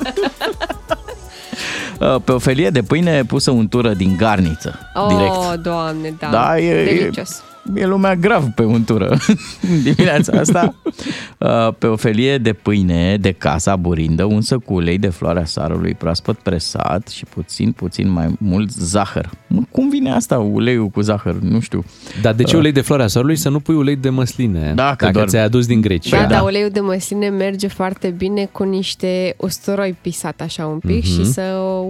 Uh, 2.00 2.16
Pe 2.24 2.32
o 2.32 2.38
felie 2.38 2.70
de 2.70 2.82
pâine 2.82 3.24
pusă 3.24 3.50
untură 3.50 3.92
din 3.94 4.16
garniță. 4.16 4.78
Oh, 4.94 5.06
direct. 5.08 5.62
doamne, 5.62 6.14
da. 6.18 6.28
Da, 6.28 6.58
e, 6.58 6.80
e, 6.80 6.84
Delicios. 6.84 7.30
e 7.30 7.42
lumea 7.72 8.14
grav 8.16 8.44
pe 8.54 8.62
untură 8.62 9.18
dimineața 9.82 10.38
asta. 10.38 10.74
Uh, 11.38 11.68
pe 11.78 11.86
o 11.86 11.96
felie 11.96 12.38
de 12.38 12.52
pâine 12.52 13.16
de 13.20 13.32
casa 13.32 13.76
burindă, 13.76 14.24
unsă 14.24 14.58
cu 14.58 14.74
ulei 14.74 14.98
de 14.98 15.08
floarea 15.08 15.44
sarului 15.44 15.94
proaspăt 15.94 16.36
presat 16.38 17.08
și 17.08 17.24
puțin, 17.24 17.72
puțin 17.72 18.10
mai 18.10 18.34
mult 18.38 18.70
zahăr. 18.70 19.30
Cum 19.70 19.88
vine 19.88 20.10
asta, 20.12 20.38
uleiul 20.38 20.88
cu 20.88 21.00
zahăr? 21.00 21.34
Nu 21.34 21.60
știu. 21.60 21.84
Dar 22.22 22.34
de 22.34 22.42
ce 22.42 22.56
ulei 22.56 22.72
de 22.72 22.80
floarea 22.80 23.06
sarului 23.06 23.36
să 23.36 23.48
nu 23.48 23.60
pui 23.60 23.74
ulei 23.74 23.96
de 23.96 24.08
măsline? 24.08 24.72
Da, 24.74 24.94
că 24.94 25.04
dacă 25.04 25.12
doar- 25.12 25.28
ți-ai 25.28 25.42
adus 25.44 25.66
din 25.66 25.80
Grecia. 25.80 26.20
Da, 26.20 26.26
dar 26.26 26.42
uleiul 26.42 26.70
de 26.70 26.80
măsline 26.80 27.28
merge 27.28 27.66
foarte 27.68 28.08
bine 28.08 28.48
cu 28.52 28.62
niște 28.64 29.34
usturoi 29.38 29.96
pisat 30.00 30.40
așa 30.40 30.66
un 30.66 30.78
pic 30.78 31.04
Mhm. 31.04 31.12
și 31.12 31.24
să 31.32 31.42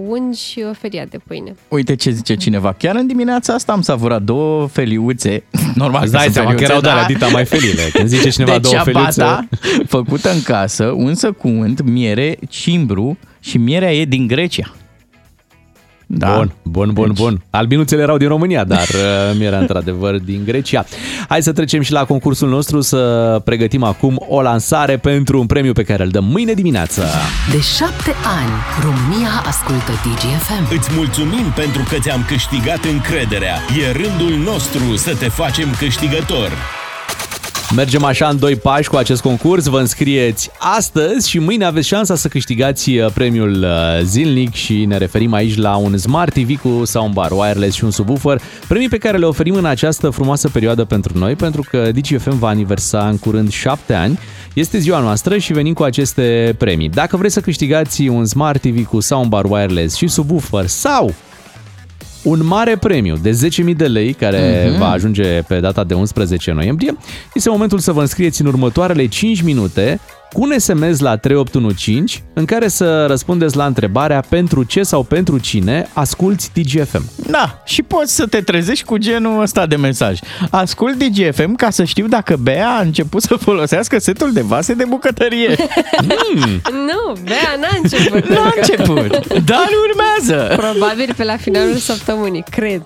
ungi 0.07 0.59
felia 0.71 1.05
de 1.09 1.17
pâine. 1.27 1.55
Uite 1.67 1.95
ce 1.95 2.09
zice 2.11 2.35
cineva. 2.35 2.71
Chiar 2.77 2.95
în 2.95 3.07
dimineața 3.07 3.53
asta 3.53 3.71
am 3.71 3.81
savurat 3.81 4.21
două 4.21 4.67
feliuțe. 4.67 5.43
Normal 5.73 6.01
Îți 6.03 6.11
dai 6.11 6.21
sunt 6.21 6.33
seama 6.33 6.49
că 6.49 6.55
feliuțe, 6.55 6.71
erau 6.71 6.81
de 6.81 6.89
alea, 6.89 7.01
da. 7.01 7.13
dita 7.13 7.27
mai 7.27 7.45
felile. 7.45 7.81
Când 7.93 8.07
zice 8.07 8.29
cineva 8.29 8.51
de 8.51 8.57
două 8.57 8.83
feliuțe... 8.83 9.21
ciabata, 9.21 9.47
făcută 9.87 10.31
în 10.31 10.41
casă, 10.41 10.83
unsă 10.83 11.31
cu 11.31 11.47
unt, 11.47 11.81
miere, 11.81 12.37
cimbru 12.49 13.17
și 13.39 13.57
mierea 13.57 13.93
e 13.93 14.05
din 14.05 14.27
Grecia. 14.27 14.75
Da. 16.05 16.35
Bun, 16.35 16.51
bun, 16.63 16.89
bun, 16.93 17.11
bun. 17.13 17.43
Albinuțele 17.49 18.01
erau 18.01 18.17
din 18.17 18.27
România, 18.27 18.63
dar 18.63 18.87
uh, 18.93 19.37
mi 19.37 19.45
era 19.45 19.57
într-adevăr 19.57 20.19
din 20.19 20.41
Grecia. 20.45 20.85
Hai 21.27 21.43
să 21.43 21.51
trecem 21.51 21.81
și 21.81 21.91
la 21.91 22.05
concursul 22.05 22.49
nostru, 22.49 22.81
să 22.81 23.41
pregătim 23.43 23.83
acum 23.83 24.25
o 24.27 24.41
lansare 24.41 24.97
pentru 24.97 25.39
un 25.39 25.45
premiu 25.45 25.73
pe 25.73 25.83
care 25.83 26.03
îl 26.03 26.09
dăm 26.09 26.23
mâine 26.23 26.53
dimineață. 26.53 27.03
De 27.51 27.59
șapte 27.59 28.11
ani, 28.39 28.53
România 28.81 29.43
ascultă 29.45 29.91
DGFM. 29.91 30.75
Îți 30.77 30.89
mulțumim 30.95 31.45
pentru 31.55 31.83
că 31.89 31.95
ți-am 31.99 32.25
câștigat 32.27 32.83
încrederea. 32.83 33.55
E 33.55 33.91
rândul 33.91 34.37
nostru 34.43 34.95
să 34.95 35.15
te 35.15 35.29
facem 35.29 35.67
câștigător. 35.79 36.51
Mergem 37.73 38.03
așa 38.03 38.27
în 38.27 38.39
doi 38.39 38.55
pași 38.55 38.89
cu 38.89 38.95
acest 38.95 39.21
concurs, 39.21 39.65
vă 39.65 39.79
înscrieți 39.79 40.49
astăzi 40.57 41.29
și 41.29 41.39
mâine 41.39 41.65
aveți 41.65 41.87
șansa 41.87 42.15
să 42.15 42.27
câștigați 42.27 42.89
uh, 42.89 43.11
premiul 43.13 43.63
uh, 43.63 44.03
zilnic 44.03 44.53
și 44.53 44.85
ne 44.85 44.97
referim 44.97 45.33
aici 45.33 45.57
la 45.57 45.75
un 45.75 45.97
Smart 45.97 46.33
TV 46.33 46.61
cu 46.61 46.85
soundbar 46.85 47.31
wireless 47.31 47.75
și 47.75 47.83
un 47.83 47.91
subwoofer, 47.91 48.41
premii 48.67 48.89
pe 48.89 48.97
care 48.97 49.17
le 49.17 49.25
oferim 49.25 49.55
în 49.55 49.65
această 49.65 50.09
frumoasă 50.09 50.49
perioadă 50.49 50.83
pentru 50.83 51.17
noi, 51.17 51.35
pentru 51.35 51.65
că 51.69 51.91
DGFM 51.91 52.37
va 52.37 52.47
aniversa 52.47 53.07
în 53.07 53.17
curând 53.17 53.51
7 53.51 53.93
ani. 53.93 54.19
Este 54.53 54.77
ziua 54.77 54.99
noastră 54.99 55.37
și 55.37 55.53
venim 55.53 55.73
cu 55.73 55.83
aceste 55.83 56.55
premii. 56.57 56.89
Dacă 56.89 57.17
vreți 57.17 57.33
să 57.33 57.39
câștigați 57.39 58.07
un 58.07 58.25
Smart 58.25 58.61
TV 58.61 58.85
cu 58.85 58.99
soundbar 58.99 59.45
wireless 59.45 59.95
și 59.95 60.07
subwoofer 60.07 60.67
sau 60.67 61.13
un 62.25 62.45
mare 62.45 62.75
premiu 62.77 63.15
de 63.21 63.31
10.000 63.31 63.75
de 63.75 63.87
lei 63.87 64.13
care 64.13 64.67
Mhm. 64.69 64.79
va 64.79 64.89
ajunge 64.89 65.41
pe 65.41 65.59
data 65.59 65.83
de 65.83 65.93
11 65.93 66.51
noiembrie. 66.51 66.97
Este 67.33 67.49
momentul 67.49 67.79
să 67.79 67.91
vă 67.91 68.01
înscrieți 68.01 68.41
în 68.41 68.47
următoarele 68.47 69.05
5 69.05 69.41
minute 69.41 69.99
cu 70.33 70.41
un 70.41 70.53
SMS 70.57 70.99
la 70.99 71.17
3815 71.17 72.23
în 72.33 72.45
care 72.45 72.67
să 72.67 73.05
răspundeți 73.05 73.55
la 73.55 73.65
întrebarea 73.65 74.23
pentru 74.29 74.63
ce 74.63 74.83
sau 74.83 75.03
pentru 75.03 75.37
cine 75.37 75.89
asculti 75.93 76.49
DGFM. 76.53 77.09
Da, 77.29 77.61
și 77.65 77.81
poți 77.83 78.15
să 78.15 78.25
te 78.25 78.41
trezești 78.41 78.85
cu 78.85 78.97
genul 78.97 79.41
ăsta 79.41 79.65
de 79.65 79.75
mesaj. 79.75 80.19
Ascult 80.49 81.03
DGFM 81.03 81.55
ca 81.55 81.69
să 81.69 81.83
știu 81.83 82.07
dacă 82.07 82.35
Bea 82.41 82.69
a 82.69 82.81
început 82.81 83.21
să 83.21 83.35
folosească 83.35 83.99
setul 83.99 84.31
de 84.33 84.41
vase 84.41 84.73
de 84.73 84.85
bucătărie. 84.87 85.55
Nu, 86.71 87.13
Bea 87.23 87.55
n-a 87.59 87.79
început. 87.81 88.29
N-a 88.29 88.43
încă. 88.43 88.59
început, 88.59 89.27
dar 89.27 89.67
urmează. 89.89 90.55
Probabil 90.55 91.13
pe 91.17 91.23
la 91.23 91.37
finalul 91.37 91.75
săptămânii, 91.75 92.43
cred. 92.49 92.81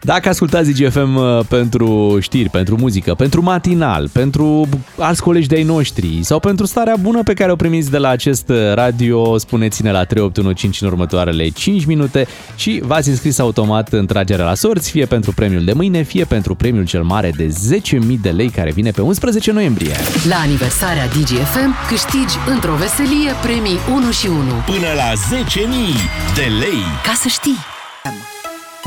Dacă 0.00 0.28
ascultați 0.28 0.70
DGFM 0.70 1.16
uh, 1.16 1.40
pentru 1.48 2.18
știri, 2.20 2.48
pentru 2.48 2.76
muzică, 2.76 3.14
pentru 3.14 3.42
matinal, 3.42 4.08
pentru 4.12 4.68
alți 4.98 5.22
colegi 5.22 5.48
de-ai 5.48 5.62
noștri 5.62 6.18
sau 6.22 6.38
pentru 6.38 6.66
starea 6.88 7.06
bună 7.10 7.22
pe 7.22 7.34
care 7.34 7.52
o 7.52 7.56
primiți 7.56 7.90
de 7.90 7.98
la 7.98 8.08
acest 8.08 8.48
uh, 8.48 8.56
radio, 8.74 9.38
spuneți-ne 9.38 9.90
la 9.90 10.04
3815 10.04 10.84
în 10.84 10.90
următoarele 10.90 11.48
5 11.48 11.84
minute 11.84 12.26
și 12.56 12.80
v-ați 12.84 13.08
înscris 13.08 13.38
automat 13.38 13.88
în 13.92 14.06
tragerea 14.06 14.44
la 14.44 14.54
sorți, 14.54 14.90
fie 14.90 15.06
pentru 15.06 15.32
premiul 15.32 15.64
de 15.64 15.72
mâine, 15.72 16.02
fie 16.02 16.24
pentru 16.24 16.54
premiul 16.54 16.86
cel 16.86 17.02
mare 17.02 17.30
de 17.36 17.46
10.000 17.46 17.98
de 18.20 18.30
lei 18.30 18.50
care 18.50 18.70
vine 18.70 18.90
pe 18.90 19.00
11 19.00 19.52
noiembrie. 19.52 19.94
La 20.28 20.36
aniversarea 20.36 21.06
DGFM 21.06 21.74
câștigi 21.88 22.36
într-o 22.46 22.74
veselie 22.74 23.32
premii 23.42 23.78
1 23.94 24.10
și 24.10 24.26
1. 24.26 24.36
Până 24.66 24.90
la 24.96 25.36
10.000 25.36 26.34
de 26.34 26.46
lei. 26.58 26.82
Ca 27.04 27.12
să 27.16 27.28
știi! 27.28 27.58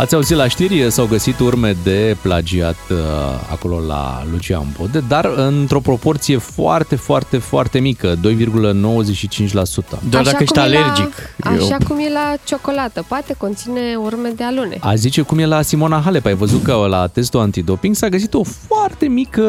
Ați 0.01 0.15
auzit 0.15 0.37
la 0.37 0.47
știri, 0.47 0.91
s-au 0.91 1.05
găsit 1.05 1.39
urme 1.39 1.75
de 1.83 2.17
plagiat 2.21 2.75
uh, 2.89 2.97
acolo 3.51 3.79
la 3.87 4.23
Lucian 4.31 4.65
Bode, 4.79 5.03
dar 5.07 5.31
într-o 5.35 5.79
proporție 5.79 6.37
foarte, 6.37 6.95
foarte, 6.95 7.37
foarte 7.37 7.79
mică, 7.79 8.15
2,95%. 8.15 8.19
Doar 10.09 10.23
dacă 10.23 10.37
ești 10.39 10.53
cum 10.53 10.61
e 10.61 10.65
alergic. 10.65 11.13
La, 11.37 11.49
așa 11.49 11.77
cum 11.87 11.97
e 11.97 12.09
la 12.13 12.33
ciocolată. 12.43 13.05
Poate 13.07 13.33
conține 13.37 13.95
urme 13.95 14.29
de 14.35 14.43
alune. 14.43 14.77
A 14.79 14.95
zice 14.95 15.21
cum 15.21 15.39
e 15.39 15.45
la 15.45 15.61
Simona 15.61 16.01
Halep. 16.03 16.25
Ai 16.25 16.33
văzut 16.33 16.63
că 16.63 16.85
la 16.89 17.07
testul 17.07 17.39
antidoping 17.39 17.95
s-a 17.95 18.07
găsit 18.07 18.33
o 18.33 18.43
foarte 18.43 19.05
mică 19.05 19.43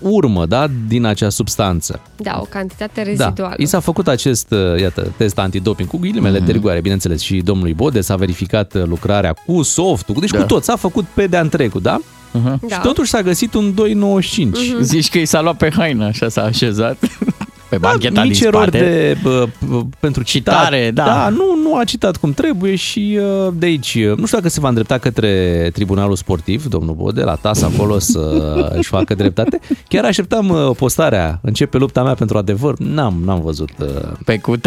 urmă 0.00 0.46
da, 0.46 0.66
din 0.88 1.04
acea 1.04 1.28
substanță. 1.28 2.00
Da, 2.16 2.38
o 2.40 2.46
cantitate 2.48 2.92
Da, 2.94 3.02
reziduală. 3.02 3.54
i 3.56 3.66
s-a 3.66 3.80
făcut 3.80 4.08
acest, 4.08 4.50
uh, 4.50 4.80
iată, 4.80 5.12
test 5.16 5.38
antidoping 5.38 5.88
cu 5.88 5.96
ghilimele 5.96 6.38
de 6.38 6.52
rigoare, 6.52 6.80
bineînțeles, 6.80 7.20
și 7.20 7.36
domnului 7.36 7.74
Bode 7.74 8.00
s-a 8.00 8.16
verificat 8.16 8.74
uh, 8.74 8.82
lucrarea 8.84 9.32
cu 9.32 9.62
softul, 9.96 10.20
deci 10.20 10.30
Da. 10.30 10.38
cu 10.38 10.44
tot, 10.44 10.64
s-a 10.64 10.76
făcut 10.76 11.04
pe 11.14 11.26
de 11.26 11.38
întregul, 11.38 11.80
da? 11.80 11.98
Uh-huh. 12.00 12.60
Da. 12.68 12.74
Și 12.74 12.80
totuși 12.82 13.10
s-a 13.10 13.22
găsit 13.22 13.54
un 13.54 13.74
2,95. 13.74 14.80
Zici 14.80 15.08
că 15.10 15.18
i 15.18 15.24
s-a 15.24 15.40
luat 15.40 15.56
pe 15.56 15.70
haină, 15.76 16.04
așa 16.04 16.28
s-a 16.28 16.42
așezat. 16.42 16.96
Pe 17.68 17.78
bancheta 17.78 18.14
Da, 18.14 18.22
mici 18.22 18.38
din 18.38 18.46
erori 18.46 18.68
spate. 18.68 18.78
de, 18.78 19.16
bă, 19.22 19.46
bă, 19.66 19.80
pentru 20.00 20.22
citat. 20.22 20.54
Citare, 20.54 20.90
da. 20.94 21.04
da 21.04 21.28
nu, 21.28 21.56
nu 21.62 21.76
a 21.76 21.84
citat 21.84 22.16
cum 22.16 22.32
trebuie 22.32 22.74
și 22.74 23.18
uh, 23.20 23.52
de 23.54 23.66
aici, 23.66 23.94
uh, 23.94 24.16
nu 24.16 24.26
știu 24.26 24.38
dacă 24.38 24.48
se 24.48 24.60
va 24.60 24.68
îndrepta 24.68 24.98
către 24.98 25.70
Tribunalul 25.72 26.16
Sportiv, 26.16 26.64
domnul 26.66 26.94
Bode, 26.94 27.22
la 27.22 27.34
TAS 27.34 27.62
acolo 27.62 27.98
să 27.98 28.20
își 28.78 28.88
facă 28.88 29.14
dreptate. 29.14 29.60
Chiar 29.88 30.04
așteptam 30.04 30.48
uh, 30.48 30.70
postarea, 30.76 31.38
începe 31.42 31.78
lupta 31.78 32.02
mea 32.02 32.14
pentru 32.14 32.38
adevăr, 32.38 32.78
n-am, 32.78 33.22
n-am 33.24 33.40
văzut. 33.40 33.70
uh, 33.78 33.86
Pe 34.24 34.38
cu 34.38 34.56
3% 34.56 34.60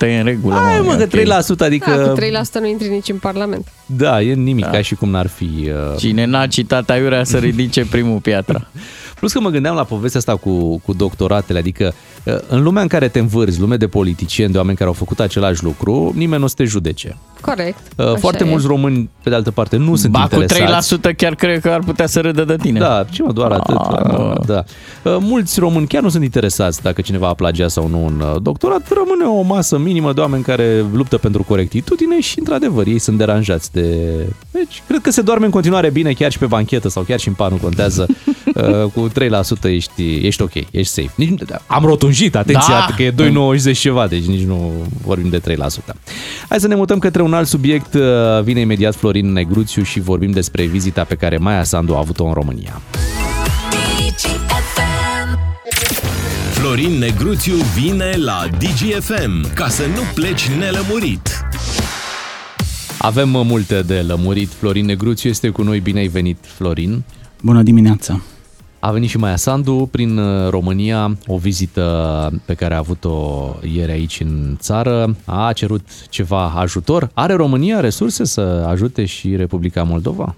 e 0.00 0.18
în 0.18 0.24
regulă. 0.24 0.54
Hai 0.54 0.80
mă, 0.80 0.92
e 1.00 1.06
că 1.06 1.18
3%, 1.18 1.58
adică... 1.58 1.90
Da, 1.90 2.10
cu 2.10 2.20
3% 2.20 2.60
nu 2.60 2.66
intri 2.66 2.88
nici 2.88 3.08
în 3.08 3.16
Parlament. 3.16 3.66
Da, 3.86 4.22
e 4.22 4.34
nimic, 4.34 4.64
ca 4.70 4.80
și 4.80 4.94
cum 4.94 5.10
n-ar 5.10 5.26
fi... 5.26 5.44
Uh... 5.44 5.96
Cine 5.98 6.24
n-a 6.24 6.46
citat 6.46 6.90
aiurea 6.90 7.24
să 7.24 7.38
ridice 7.38 7.86
primul 7.90 8.18
piatra. 8.18 8.66
Plus 9.14 9.32
că 9.32 9.40
mă 9.40 9.48
gândeam 9.48 9.74
la 9.74 9.84
povestea 9.84 10.20
asta 10.20 10.36
cu, 10.36 10.78
cu 10.78 10.92
doctoratele, 10.92 11.58
adică 11.58 11.84
uh, 11.86 12.17
în 12.48 12.62
lumea 12.62 12.82
în 12.82 12.88
care 12.88 13.08
te 13.08 13.18
învârzi, 13.18 13.60
lume 13.60 13.76
de 13.76 13.86
politicieni, 13.86 14.52
de 14.52 14.58
oameni 14.58 14.76
care 14.76 14.88
au 14.88 14.94
făcut 14.94 15.20
același 15.20 15.64
lucru, 15.64 16.12
nimeni 16.16 16.38
nu 16.38 16.44
o 16.44 16.48
să 16.48 16.54
te 16.56 16.64
judece. 16.64 17.16
Corect. 17.40 17.78
Uh, 17.96 18.06
așa 18.06 18.16
Foarte 18.16 18.44
e. 18.44 18.48
mulți 18.48 18.66
români, 18.66 19.10
pe 19.22 19.28
de 19.28 19.34
altă 19.34 19.50
parte, 19.50 19.76
nu 19.76 19.96
sunt 19.96 20.12
Ba, 20.12 20.26
cu 20.30 20.40
interesați. 20.40 20.96
3% 21.12 21.16
chiar 21.16 21.34
cred 21.34 21.60
că 21.60 21.68
ar 21.68 21.80
putea 21.80 22.06
să 22.06 22.20
râdă 22.20 22.44
de 22.44 22.56
tine. 22.56 22.78
Da, 22.78 23.04
ce 23.10 23.22
mă, 23.22 23.32
doar 23.32 23.50
atât. 23.52 23.76
Ah, 23.76 24.02
da, 24.02 24.12
nu. 24.12 24.34
da. 24.46 24.64
Uh, 25.02 25.16
Mulți 25.20 25.60
români 25.60 25.86
chiar 25.86 26.02
nu 26.02 26.08
sunt 26.08 26.22
interesați 26.22 26.82
dacă 26.82 27.00
cineva 27.00 27.28
a 27.28 27.34
plagiat 27.34 27.70
sau 27.70 27.88
nu 27.88 28.04
un 28.04 28.20
uh, 28.20 28.42
doctorat. 28.42 28.88
Rămâne 28.88 29.24
o 29.24 29.42
masă 29.42 29.78
minimă 29.78 30.12
de 30.12 30.20
oameni 30.20 30.42
care 30.42 30.84
luptă 30.92 31.16
pentru 31.16 31.42
corectitudine 31.42 32.20
și, 32.20 32.38
într-adevăr, 32.38 32.86
ei 32.86 32.98
sunt 32.98 33.18
deranjați 33.18 33.72
de... 33.72 33.96
Deci, 34.50 34.82
cred 34.86 35.00
că 35.00 35.10
se 35.10 35.22
doarme 35.22 35.44
în 35.44 35.50
continuare 35.50 35.90
bine, 35.90 36.12
chiar 36.12 36.30
și 36.30 36.38
pe 36.38 36.46
banchetă 36.46 36.88
sau 36.88 37.02
chiar 37.02 37.18
și 37.18 37.28
în 37.28 37.34
pan, 37.34 37.50
nu 37.50 37.56
contează. 37.56 38.06
Uh, 38.54 38.82
Cu 38.94 39.08
3% 39.08 39.62
ești, 39.62 40.26
ești 40.26 40.42
ok, 40.42 40.54
ești 40.54 40.92
safe. 40.92 41.12
Nici, 41.16 41.40
am 41.66 41.84
rotunjit, 42.08 42.36
atenție, 42.36 42.74
Da. 42.74 42.94
că 42.96 43.02
e 43.02 43.10
2,90 43.10 43.78
ceva, 43.80 44.06
deci 44.06 44.24
nici 44.24 44.44
nu 44.46 44.72
vorbim 45.04 45.28
de 45.28 45.38
3%. 45.38 45.94
Hai 46.48 46.60
să 46.60 46.66
ne 46.68 46.74
mutăm 46.74 46.98
către 46.98 47.22
un 47.22 47.34
alt 47.34 47.46
subiect. 47.48 47.94
Uh, 47.94 48.02
Vine 48.42 48.60
imediat 48.60 48.94
Florin 48.94 49.32
Negruțiu 49.32 49.82
și 49.82 50.00
vorbim 50.00 50.30
despre 50.30 50.64
vizita 50.66 51.04
pe 51.04 51.14
care 51.14 51.36
Maia 51.36 51.64
Sandu 51.64 51.94
a 51.94 51.98
avut-o 51.98 52.24
în 52.24 52.32
România. 52.32 52.80
Florin 56.52 56.98
Negruțiu 56.98 57.54
vine 57.54 58.10
la 58.16 58.44
DGFM 58.58 59.54
ca 59.54 59.68
să 59.68 59.82
nu 59.94 60.00
pleci 60.14 60.48
nelămurit. 60.58 61.44
Avem 62.98 63.34
uh, 63.34 63.44
multe 63.44 63.82
de 63.82 63.94
lămurit. 64.00 64.48
Florin 64.58 64.84
Negruțiu 64.84 65.30
este 65.30 65.48
cu 65.48 65.62
noi. 65.62 65.80
Bine 65.80 65.98
ai 65.98 66.06
venit, 66.08 66.38
Florin. 66.56 67.02
Bună 67.42 67.62
dimineața! 67.62 68.20
A 68.80 68.92
venit 68.92 69.08
și 69.08 69.16
Maia 69.16 69.36
Sandu 69.36 69.88
prin 69.90 70.18
uh, 70.18 70.48
România, 70.50 71.18
o 71.26 71.36
vizită 71.36 72.32
pe 72.44 72.54
care 72.54 72.74
a 72.74 72.78
avut-o 72.78 73.48
ieri 73.72 73.90
aici 73.92 74.20
în 74.20 74.56
țară. 74.58 75.16
A 75.24 75.52
cerut 75.52 76.08
ceva 76.08 76.50
ajutor. 76.50 77.10
Are 77.14 77.34
România 77.34 77.80
resurse 77.80 78.24
să 78.24 78.40
ajute 78.68 79.04
și 79.04 79.36
Republica 79.36 79.82
Moldova? 79.82 80.34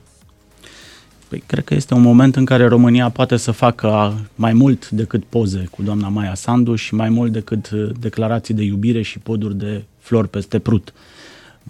Păi, 1.28 1.42
cred 1.46 1.64
că 1.64 1.74
este 1.74 1.94
un 1.94 2.02
moment 2.02 2.36
în 2.36 2.44
care 2.44 2.66
România 2.66 3.08
poate 3.08 3.36
să 3.36 3.50
facă 3.50 4.14
mai 4.34 4.52
mult 4.52 4.90
decât 4.90 5.24
poze 5.24 5.68
cu 5.70 5.82
doamna 5.82 6.08
Maia 6.08 6.34
Sandu 6.34 6.74
și 6.74 6.94
mai 6.94 7.08
mult 7.08 7.32
decât 7.32 7.70
uh, 7.70 7.90
declarații 8.00 8.54
de 8.54 8.62
iubire 8.62 9.02
și 9.02 9.18
poduri 9.18 9.58
de 9.58 9.84
flori 9.98 10.28
peste 10.28 10.58
prut. 10.58 10.92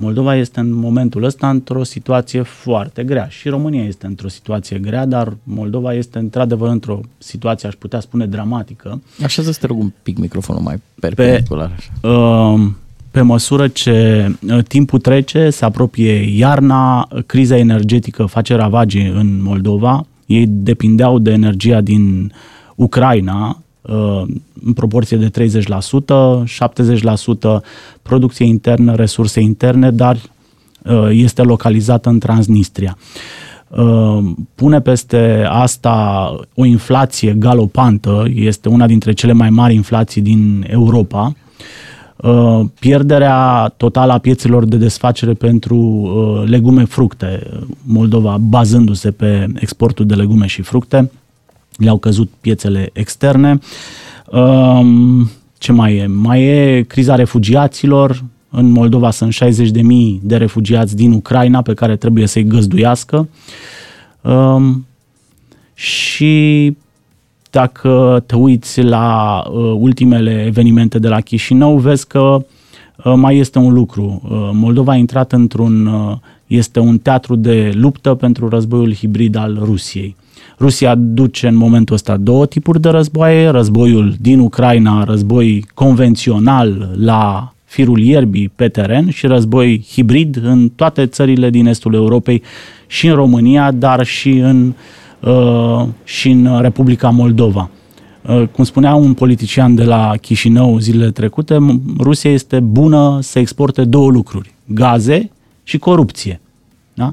Moldova 0.00 0.36
este 0.36 0.60
în 0.60 0.72
momentul 0.72 1.24
ăsta 1.24 1.50
într-o 1.50 1.82
situație 1.82 2.42
foarte 2.42 3.04
grea 3.04 3.26
și 3.28 3.48
România 3.48 3.84
este 3.84 4.06
într-o 4.06 4.28
situație 4.28 4.78
grea, 4.78 5.06
dar 5.06 5.36
Moldova 5.42 5.94
este 5.94 6.18
într-adevăr 6.18 6.68
într-o 6.68 7.00
situație, 7.18 7.68
aș 7.68 7.74
putea 7.74 8.00
spune, 8.00 8.26
dramatică. 8.26 9.02
Așa 9.24 9.42
să 9.42 9.56
te 9.60 9.66
rog 9.66 9.78
un 9.78 9.92
pic 10.02 10.18
microfonul 10.18 10.62
mai 10.62 10.80
perpendicular. 11.00 11.70
Pe, 12.00 12.08
uh, 12.08 12.60
pe 13.10 13.20
măsură 13.20 13.68
ce 13.68 14.26
uh, 14.48 14.64
timpul 14.64 14.98
trece, 14.98 15.50
se 15.50 15.64
apropie 15.64 16.36
iarna, 16.38 17.08
criza 17.26 17.56
energetică 17.56 18.24
face 18.24 18.54
ravagii 18.54 19.06
în 19.06 19.42
Moldova. 19.42 20.06
Ei 20.26 20.46
depindeau 20.48 21.18
de 21.18 21.30
energia 21.30 21.80
din 21.80 22.32
Ucraina, 22.74 23.48
uh, 23.48 23.54
în 24.64 24.72
proporție 24.74 25.16
de 25.16 25.30
30%, 25.30 26.44
70% 27.58 27.62
producție 28.02 28.44
internă, 28.46 28.94
resurse 28.94 29.40
interne, 29.40 29.90
dar 29.90 30.16
uh, 30.16 31.08
este 31.10 31.42
localizată 31.42 32.08
în 32.08 32.18
Transnistria. 32.18 32.96
Pune 34.54 34.80
peste 34.80 35.46
asta 35.48 36.34
o 36.54 36.64
inflație 36.64 37.32
galopantă, 37.32 38.24
este 38.34 38.68
una 38.68 38.86
dintre 38.86 39.12
cele 39.12 39.32
mai 39.32 39.50
mari 39.50 39.74
inflații 39.74 40.20
din 40.20 40.66
Europa, 40.68 41.34
Uh, 42.22 42.60
pierderea 42.78 43.72
totală 43.76 44.12
a 44.12 44.18
piețelor 44.18 44.64
de 44.64 44.76
desfacere 44.76 45.32
pentru 45.32 45.76
uh, 45.76 46.48
legume, 46.48 46.84
fructe, 46.84 47.46
Moldova 47.82 48.36
bazându-se 48.40 49.10
pe 49.10 49.46
exportul 49.54 50.06
de 50.06 50.14
legume 50.14 50.46
și 50.46 50.62
fructe, 50.62 51.10
le-au 51.80 51.98
căzut 51.98 52.30
piețele 52.40 52.90
externe. 52.92 53.58
Um, 54.30 55.30
ce 55.58 55.72
mai 55.72 55.96
e? 55.96 56.06
Mai 56.06 56.42
e 56.42 56.82
criza 56.82 57.14
refugiaților. 57.14 58.24
În 58.50 58.70
Moldova 58.70 59.10
sunt 59.10 59.34
60.000 59.34 59.40
de 60.22 60.36
refugiați 60.36 60.96
din 60.96 61.12
Ucraina 61.12 61.62
pe 61.62 61.74
care 61.74 61.96
trebuie 61.96 62.26
să-i 62.26 62.44
găzduiască. 62.44 63.28
Um, 64.20 64.86
și 65.74 66.76
dacă 67.50 68.22
te 68.26 68.36
uiți 68.36 68.82
la 68.82 69.42
uh, 69.46 69.74
ultimele 69.78 70.44
evenimente 70.46 70.98
de 70.98 71.08
la 71.08 71.20
Chișinău, 71.20 71.76
vezi 71.76 72.06
că 72.06 72.20
uh, 73.04 73.12
mai 73.16 73.36
este 73.36 73.58
un 73.58 73.72
lucru. 73.72 74.22
Uh, 74.24 74.50
Moldova 74.52 74.92
a 74.92 74.96
intrat 74.96 75.32
într-un, 75.32 75.86
uh, 75.86 76.16
este 76.50 76.78
un 76.78 76.98
teatru 76.98 77.36
de 77.36 77.70
luptă 77.74 78.14
pentru 78.14 78.48
războiul 78.48 78.94
hibrid 78.94 79.36
al 79.36 79.58
Rusiei. 79.62 80.16
Rusia 80.58 80.94
duce 80.94 81.46
în 81.46 81.54
momentul 81.54 81.94
ăsta 81.94 82.16
două 82.16 82.46
tipuri 82.46 82.80
de 82.80 82.88
războaie, 82.88 83.48
războiul 83.48 84.14
din 84.20 84.38
Ucraina, 84.38 85.04
război 85.04 85.66
convențional 85.74 86.90
la 86.96 87.52
firul 87.64 88.00
ierbii 88.00 88.52
pe 88.56 88.68
teren 88.68 89.10
și 89.10 89.26
război 89.26 89.86
hibrid 89.90 90.38
în 90.42 90.68
toate 90.68 91.06
țările 91.06 91.50
din 91.50 91.66
estul 91.66 91.94
Europei 91.94 92.42
și 92.86 93.06
în 93.06 93.14
România, 93.14 93.70
dar 93.70 94.04
și 94.04 94.30
în 94.30 94.66
uh, 94.66 94.74
Uh, 95.20 95.86
și 96.04 96.30
în 96.30 96.60
Republica 96.60 97.08
Moldova. 97.10 97.70
Uh, 98.28 98.42
cum 98.52 98.64
spunea 98.64 98.94
un 98.94 99.14
politician 99.14 99.74
de 99.74 99.84
la 99.84 100.12
Chișinău 100.20 100.78
zilele 100.78 101.10
trecute, 101.10 101.58
Rusia 101.98 102.30
este 102.30 102.60
bună 102.60 103.18
să 103.22 103.38
exporte 103.38 103.84
două 103.84 104.10
lucruri, 104.10 104.54
gaze 104.64 105.30
și 105.70 105.78
corupție. 105.78 106.40
Da? 106.94 107.12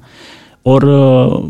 Or, 0.61 0.83
uh, 0.83 1.43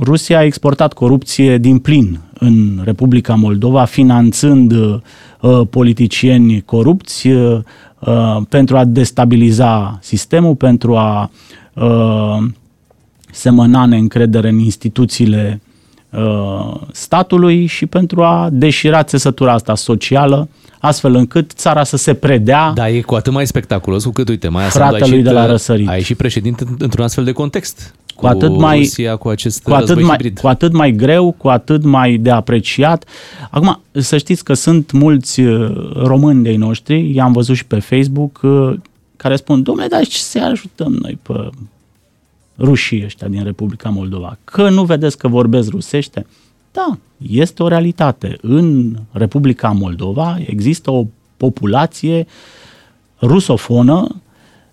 Rusia 0.00 0.38
a 0.38 0.44
exportat 0.44 0.92
corupție 0.92 1.58
din 1.58 1.78
plin 1.78 2.20
în 2.38 2.80
Republica 2.84 3.34
Moldova, 3.34 3.84
finanțând 3.84 4.72
uh, 4.72 5.60
politicieni 5.70 6.62
corupți 6.62 7.28
uh, 7.28 7.60
pentru 8.48 8.76
a 8.76 8.84
destabiliza 8.84 9.98
sistemul, 10.02 10.54
pentru 10.54 10.96
a 10.96 11.30
uh, 11.74 12.44
semăna 13.30 13.86
neîncredere 13.86 14.48
în 14.48 14.58
instituțiile 14.58 15.60
Uh, 16.16 16.80
statului 16.92 17.66
și 17.66 17.86
pentru 17.86 18.22
a 18.22 18.48
deșira 18.52 19.02
țesătura 19.02 19.52
asta 19.52 19.74
socială, 19.74 20.48
astfel 20.84 21.14
încât 21.14 21.50
țara 21.50 21.84
să 21.84 21.96
se 21.96 22.14
predea. 22.14 22.72
Da, 22.74 22.88
e 22.88 23.00
cu 23.00 23.14
atât 23.14 23.32
mai 23.32 23.46
spectaculos 23.46 24.04
cu 24.04 24.10
cât, 24.10 24.28
uite, 24.28 24.48
mai 24.48 24.64
fratelui 24.64 25.22
de 25.22 25.30
la 25.30 25.42
uh, 25.42 25.48
răsărit. 25.48 25.88
Ai 25.88 26.02
și 26.02 26.14
președinte 26.14 26.64
într-un 26.78 27.04
astfel 27.04 27.24
de 27.24 27.32
context. 27.32 27.94
Cu, 28.14 28.20
cu 28.20 28.26
atât 28.26 28.58
mai, 28.58 28.78
Rusia, 28.78 29.16
cu 29.16 29.28
acest 29.28 29.62
cu 29.62 29.72
atât 29.72 30.00
mai, 30.02 30.16
hibrid. 30.16 30.38
Cu 30.38 30.46
atât 30.46 30.72
mai 30.72 30.92
greu, 30.92 31.32
cu 31.32 31.48
atât 31.48 31.84
mai 31.84 32.16
de 32.16 32.30
apreciat. 32.30 33.04
Acum, 33.50 33.80
să 33.92 34.16
știți 34.16 34.44
că 34.44 34.54
sunt 34.54 34.92
mulți 34.92 35.40
uh, 35.40 35.92
români 35.96 36.42
de 36.42 36.56
noștri, 36.56 37.14
i-am 37.14 37.32
văzut 37.32 37.56
și 37.56 37.66
pe 37.66 37.78
Facebook, 37.78 38.40
care 39.16 39.36
spun, 39.36 39.62
domnule, 39.62 39.88
dar 39.88 40.04
ce 40.04 40.18
să 40.18 40.38
ajutăm 40.50 40.92
noi 40.92 41.18
pe 41.22 41.50
rușii 42.58 43.04
ăștia 43.04 43.28
din 43.28 43.44
Republica 43.44 43.88
Moldova. 43.88 44.38
Că 44.44 44.68
nu 44.68 44.84
vedeți 44.84 45.18
că 45.18 45.28
vorbesc 45.28 45.70
rusește? 45.70 46.26
Da, 46.74 46.98
este 47.30 47.62
o 47.62 47.68
realitate. 47.68 48.36
În 48.40 48.96
Republica 49.10 49.70
Moldova 49.70 50.38
există 50.46 50.90
o 50.90 51.04
populație 51.36 52.26
rusofonă 53.20 54.22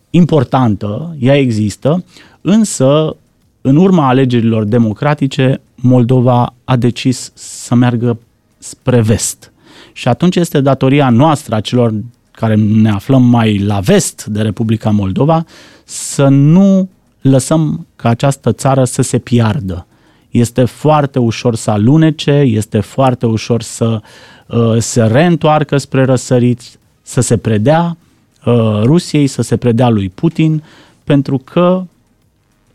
importantă, 0.09 1.15
ea 1.19 1.37
există, 1.37 2.03
însă 2.41 3.15
în 3.61 3.75
urma 3.75 4.07
alegerilor 4.07 4.63
democratice 4.63 5.61
Moldova 5.75 6.53
a 6.63 6.75
decis 6.75 7.31
să 7.33 7.75
meargă 7.75 8.17
spre 8.57 9.01
vest. 9.01 9.51
Și 9.93 10.07
atunci 10.07 10.35
este 10.35 10.61
datoria 10.61 11.09
noastră, 11.09 11.55
a 11.55 11.59
celor 11.59 11.93
care 12.31 12.55
ne 12.55 12.89
aflăm 12.89 13.23
mai 13.23 13.57
la 13.57 13.79
vest 13.79 14.25
de 14.25 14.41
Republica 14.41 14.89
Moldova, 14.89 15.45
să 15.83 16.27
nu 16.27 16.89
lăsăm 17.21 17.87
ca 17.95 18.09
această 18.09 18.51
țară 18.51 18.83
să 18.83 19.01
se 19.01 19.17
piardă. 19.17 19.85
Este 20.31 20.65
foarte 20.65 21.19
ușor 21.19 21.55
să 21.55 21.71
alunece, 21.71 22.31
este 22.31 22.79
foarte 22.79 23.25
ușor 23.25 23.61
să 23.61 24.01
uh, 24.47 24.77
se 24.77 25.03
reîntoarcă 25.03 25.77
spre 25.77 26.05
răsărit, 26.05 26.61
să 27.01 27.21
se 27.21 27.37
predea 27.37 27.97
uh, 28.45 28.81
Rusiei, 28.83 29.27
să 29.27 29.41
se 29.41 29.57
predea 29.57 29.89
lui 29.89 30.09
Putin, 30.09 30.63
pentru 31.03 31.37
că 31.37 31.83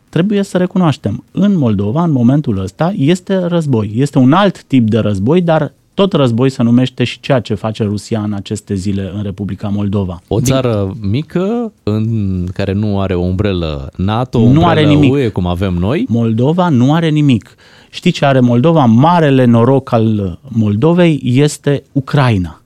trebuie 0.09 0.43
să 0.43 0.57
recunoaștem, 0.57 1.23
în 1.31 1.57
Moldova, 1.57 2.03
în 2.03 2.11
momentul 2.11 2.59
ăsta, 2.59 2.93
este 2.95 3.37
război. 3.37 3.91
Este 3.95 4.17
un 4.17 4.33
alt 4.33 4.63
tip 4.63 4.89
de 4.89 4.97
război, 4.97 5.41
dar 5.41 5.73
tot 5.97 6.13
război 6.13 6.49
se 6.49 6.63
numește 6.63 7.03
și 7.03 7.19
ceea 7.19 7.39
ce 7.39 7.53
face 7.53 7.83
Rusia 7.83 8.21
în 8.21 8.33
aceste 8.33 8.73
zile 8.73 9.11
în 9.15 9.23
Republica 9.23 9.67
Moldova. 9.67 10.21
O 10.27 10.41
țară 10.41 10.95
Din... 10.99 11.09
mică 11.09 11.71
în 11.83 12.45
care 12.53 12.71
nu 12.71 12.99
are 12.99 13.15
o 13.15 13.21
umbrelă 13.21 13.91
NATO, 13.95 14.37
o 14.37 14.41
nu 14.41 14.47
umbrelă 14.47 14.69
are 14.69 14.85
nimic. 14.85 15.11
UE 15.11 15.27
cum 15.27 15.47
avem 15.47 15.73
noi. 15.73 16.05
Moldova 16.07 16.69
nu 16.69 16.93
are 16.93 17.09
nimic. 17.09 17.55
Știi 17.89 18.11
ce 18.11 18.25
are 18.25 18.39
Moldova? 18.39 18.85
Marele 18.85 19.45
noroc 19.45 19.91
al 19.91 20.39
Moldovei 20.47 21.21
este 21.23 21.83
Ucraina. 21.91 22.61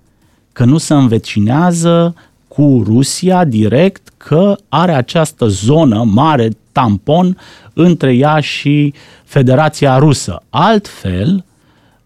Că 0.52 0.66
nu 0.66 0.78
se 0.78 0.94
învecinează 0.94 2.16
cu 2.48 2.84
Rusia 2.86 3.46
direct, 3.46 4.12
că 4.18 4.56
are 4.70 4.94
această 4.94 5.48
zonă 5.48 6.04
mare, 6.04 6.50
tampon, 6.72 7.38
între 7.74 8.14
ea 8.14 8.40
și 8.40 8.94
Federația 9.24 9.98
Rusă. 9.98 10.42
Altfel, 10.50 11.46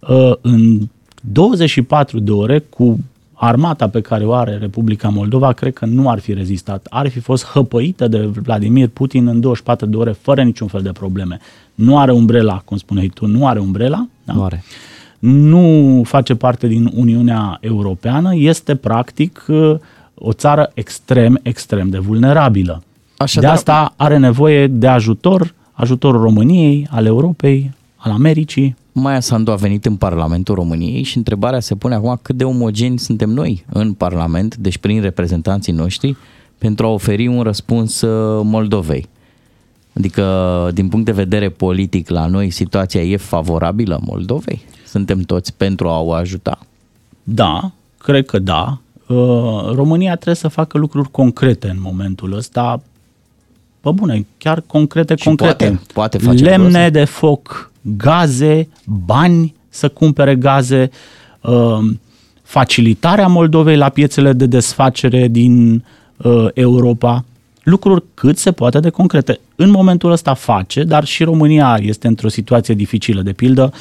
ă, 0.10 0.38
în 0.42 0.88
24 1.32 2.20
de 2.20 2.32
ore 2.32 2.60
cu 2.60 3.00
armata 3.34 3.90
pe 3.90 4.02
care 4.02 4.26
o 4.26 4.34
are 4.34 4.58
Republica 4.58 5.10
Moldova, 5.10 5.52
cred 5.52 5.74
că 5.74 5.86
nu 5.86 6.10
ar 6.10 6.20
fi 6.20 6.34
rezistat. 6.34 6.88
Ar 6.90 7.08
fi 7.08 7.20
fost 7.20 7.46
hăpăită 7.46 8.08
de 8.08 8.18
Vladimir 8.18 8.88
Putin 8.88 9.28
în 9.28 9.40
24 9.40 9.86
de 9.86 9.96
ore 9.96 10.12
fără 10.12 10.44
niciun 10.44 10.68
fel 10.68 10.82
de 10.82 10.92
probleme. 10.92 11.40
Nu 11.76 11.98
are 11.98 12.12
umbrela, 12.12 12.62
cum 12.66 12.78
spuneai 12.78 13.08
tu, 13.08 13.26
nu 13.26 13.48
are 13.48 13.60
umbrela. 13.60 14.08
Da? 14.24 14.34
Nu 14.34 14.44
are. 14.44 14.64
Nu 15.20 16.02
face 16.06 16.36
parte 16.36 16.68
din 16.68 16.92
Uniunea 16.94 17.58
Europeană, 17.62 18.36
este 18.36 18.76
practic 18.76 19.46
o 20.16 20.34
țară 20.34 20.72
extrem, 20.74 21.40
extrem 21.42 21.90
de 21.90 21.98
vulnerabilă. 21.98 22.84
Așa 23.18 23.40
de 23.40 23.48
asta 23.48 23.94
are 23.96 24.18
nevoie 24.18 24.68
de 24.68 24.88
ajutor, 24.88 25.54
ajutorul 25.72 26.22
României, 26.22 26.88
al 26.90 27.06
Europei, 27.06 27.72
al 27.96 28.12
Americii. 28.12 28.76
Maia 28.98 29.20
Sandu 29.20 29.52
a 29.52 29.56
venit 29.56 29.86
în 29.86 29.96
Parlamentul 29.96 30.56
României 30.56 31.04
și 31.04 31.18
întrebarea 31.18 31.60
se 31.60 31.76
pune 31.76 31.96
acum 31.96 32.20
cât 32.22 32.36
de 32.36 32.44
omogeni 32.44 33.00
suntem 33.00 33.30
noi 33.30 33.66
în 33.70 33.94
Parlament, 33.94 34.56
deci 34.56 34.78
prin 34.78 35.02
reprezentanții 35.02 35.74
noștri, 35.74 36.16
pentru 36.58 36.86
a 36.86 36.90
oferi 36.90 37.28
un 37.28 37.42
răspuns 37.42 38.02
uh, 38.02 38.42
Moldovei. 38.44 39.08
Adică, 39.98 40.70
din 40.74 40.88
punct 40.88 41.06
de 41.06 41.12
vedere 41.12 41.50
politic, 41.50 42.10
la 42.10 42.26
noi 42.26 42.50
situația 42.50 43.02
e 43.02 43.18
favorabilă 43.18 44.00
Moldovei? 44.06 44.62
Suntem 44.86 45.20
toți 45.20 45.54
pentru 45.54 45.88
a 45.90 46.00
o 46.00 46.12
ajuta? 46.12 46.60
Da, 47.24 47.72
cred 47.98 48.26
că 48.26 48.40
da. 48.40 48.78
Uh, 49.08 49.72
România 49.74 50.14
trebuie 50.14 50.36
să 50.36 50.48
facă 50.48 50.78
lucruri 50.78 51.12
concrete 51.12 51.70
în 51.70 51.78
momentul 51.80 52.34
ăsta. 52.34 52.82
Pă 53.80 53.92
bune, 53.92 54.26
chiar 54.38 54.64
concrete, 54.68 55.16
și 55.16 55.24
concrete. 55.24 55.66
Poate, 55.66 55.82
poate 55.94 56.18
face 56.18 56.44
Lemne 56.44 56.90
de 56.90 57.04
foc, 57.04 57.72
gaze, 57.98 58.68
bani 58.86 59.54
să 59.70 59.90
cumpere 59.90 60.36
gaze, 60.36 60.90
uh, 61.42 61.80
facilitarea 62.44 63.28
Moldovei 63.28 63.78
la 63.78 63.90
piețele 63.90 64.34
de 64.34 64.46
desfacere 64.46 65.28
din 65.28 65.84
uh, 66.18 66.48
Europa, 66.54 67.26
lucruri 67.64 68.04
cât 68.14 68.38
se 68.38 68.52
poate 68.52 68.80
de 68.80 68.90
concrete. 68.90 69.40
În 69.56 69.70
momentul 69.70 70.12
ăsta 70.12 70.34
face, 70.34 70.84
dar 70.84 71.06
și 71.06 71.24
România 71.24 71.80
este 71.82 72.08
într-o 72.08 72.28
situație 72.28 72.74
dificilă. 72.74 73.22
De 73.22 73.34
pildă, 73.34 73.74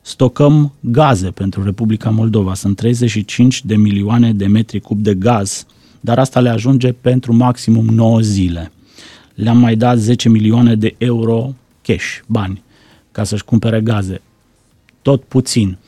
stocăm 0.00 0.72
gaze 0.80 1.30
pentru 1.30 1.64
Republica 1.64 2.10
Moldova. 2.10 2.54
Sunt 2.54 2.76
35 2.76 3.64
de 3.64 3.76
milioane 3.76 4.32
de 4.32 4.46
metri 4.46 4.80
cub 4.80 4.98
de 4.98 5.14
gaz, 5.14 5.66
dar 6.00 6.18
asta 6.18 6.40
le 6.40 6.48
ajunge 6.48 6.92
pentru 6.92 7.34
maximum 7.34 7.84
9 7.84 8.20
zile. 8.20 8.72
Le-am 9.34 9.58
mai 9.58 9.76
dat 9.76 9.98
10 9.98 10.28
milioane 10.28 10.74
de 10.74 10.94
euro 10.98 11.54
cash, 11.82 12.18
bani, 12.26 12.62
ca 13.18 13.24
să-și 13.24 13.44
cumpere 13.44 13.80
gaze. 13.80 14.20
Tot 15.02 15.22
puțin. 15.22 15.78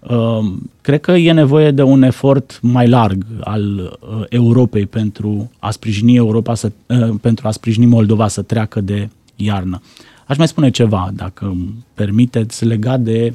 Uh, 0.00 0.52
cred 0.80 1.00
că 1.00 1.12
e 1.12 1.32
nevoie 1.32 1.70
de 1.70 1.82
un 1.82 2.02
efort 2.02 2.58
mai 2.62 2.88
larg 2.88 3.26
al 3.40 3.78
uh, 3.78 4.24
Europei 4.28 4.86
pentru 4.86 5.50
a 5.58 5.70
sprijini 5.70 6.16
Europa 6.16 6.54
să, 6.54 6.72
uh, 6.86 7.14
pentru 7.20 7.48
a 7.48 7.50
sprijini 7.50 7.86
Moldova 7.86 8.28
să 8.28 8.42
treacă 8.42 8.80
de 8.80 9.08
iarnă. 9.36 9.82
Aș 10.26 10.36
mai 10.36 10.48
spune 10.48 10.70
ceva, 10.70 11.10
dacă 11.14 11.44
îmi 11.44 11.74
permiteți, 11.94 12.64
legat 12.64 13.00
de 13.00 13.34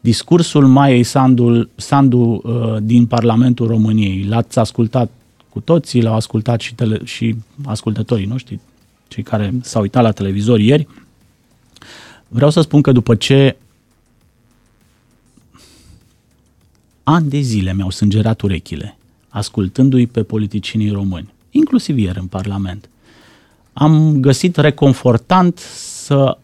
discursul 0.00 0.66
Maiei 0.66 1.02
Sandu, 1.02 1.68
Sandu 1.74 2.42
din 2.82 3.06
Parlamentul 3.06 3.66
României. 3.66 4.24
L-ați 4.24 4.58
ascultat 4.58 5.10
cu 5.48 5.60
toții, 5.60 6.02
l-au 6.02 6.14
ascultat 6.14 6.60
și, 6.60 6.74
tele, 6.74 7.00
și 7.04 7.36
ascultătorii 7.64 8.26
noștri, 8.26 8.58
cei 9.08 9.22
care 9.22 9.54
s-au 9.60 9.82
uitat 9.82 10.02
la 10.02 10.12
televizor 10.12 10.60
ieri. 10.60 10.86
Vreau 12.28 12.50
să 12.50 12.60
spun 12.60 12.82
că 12.82 12.92
după 12.92 13.14
ce 13.14 13.56
ani 17.02 17.28
de 17.28 17.40
zile 17.40 17.74
mi-au 17.74 17.90
sângerat 17.90 18.40
urechile, 18.40 18.96
ascultându-i 19.28 20.06
pe 20.06 20.22
politicienii 20.22 20.90
români, 20.90 21.32
inclusiv 21.50 21.98
ieri 21.98 22.18
în 22.18 22.26
Parlament. 22.26 22.88
Am 23.72 24.20
găsit 24.20 24.56
reconfortant 24.56 25.58
să 25.84 26.38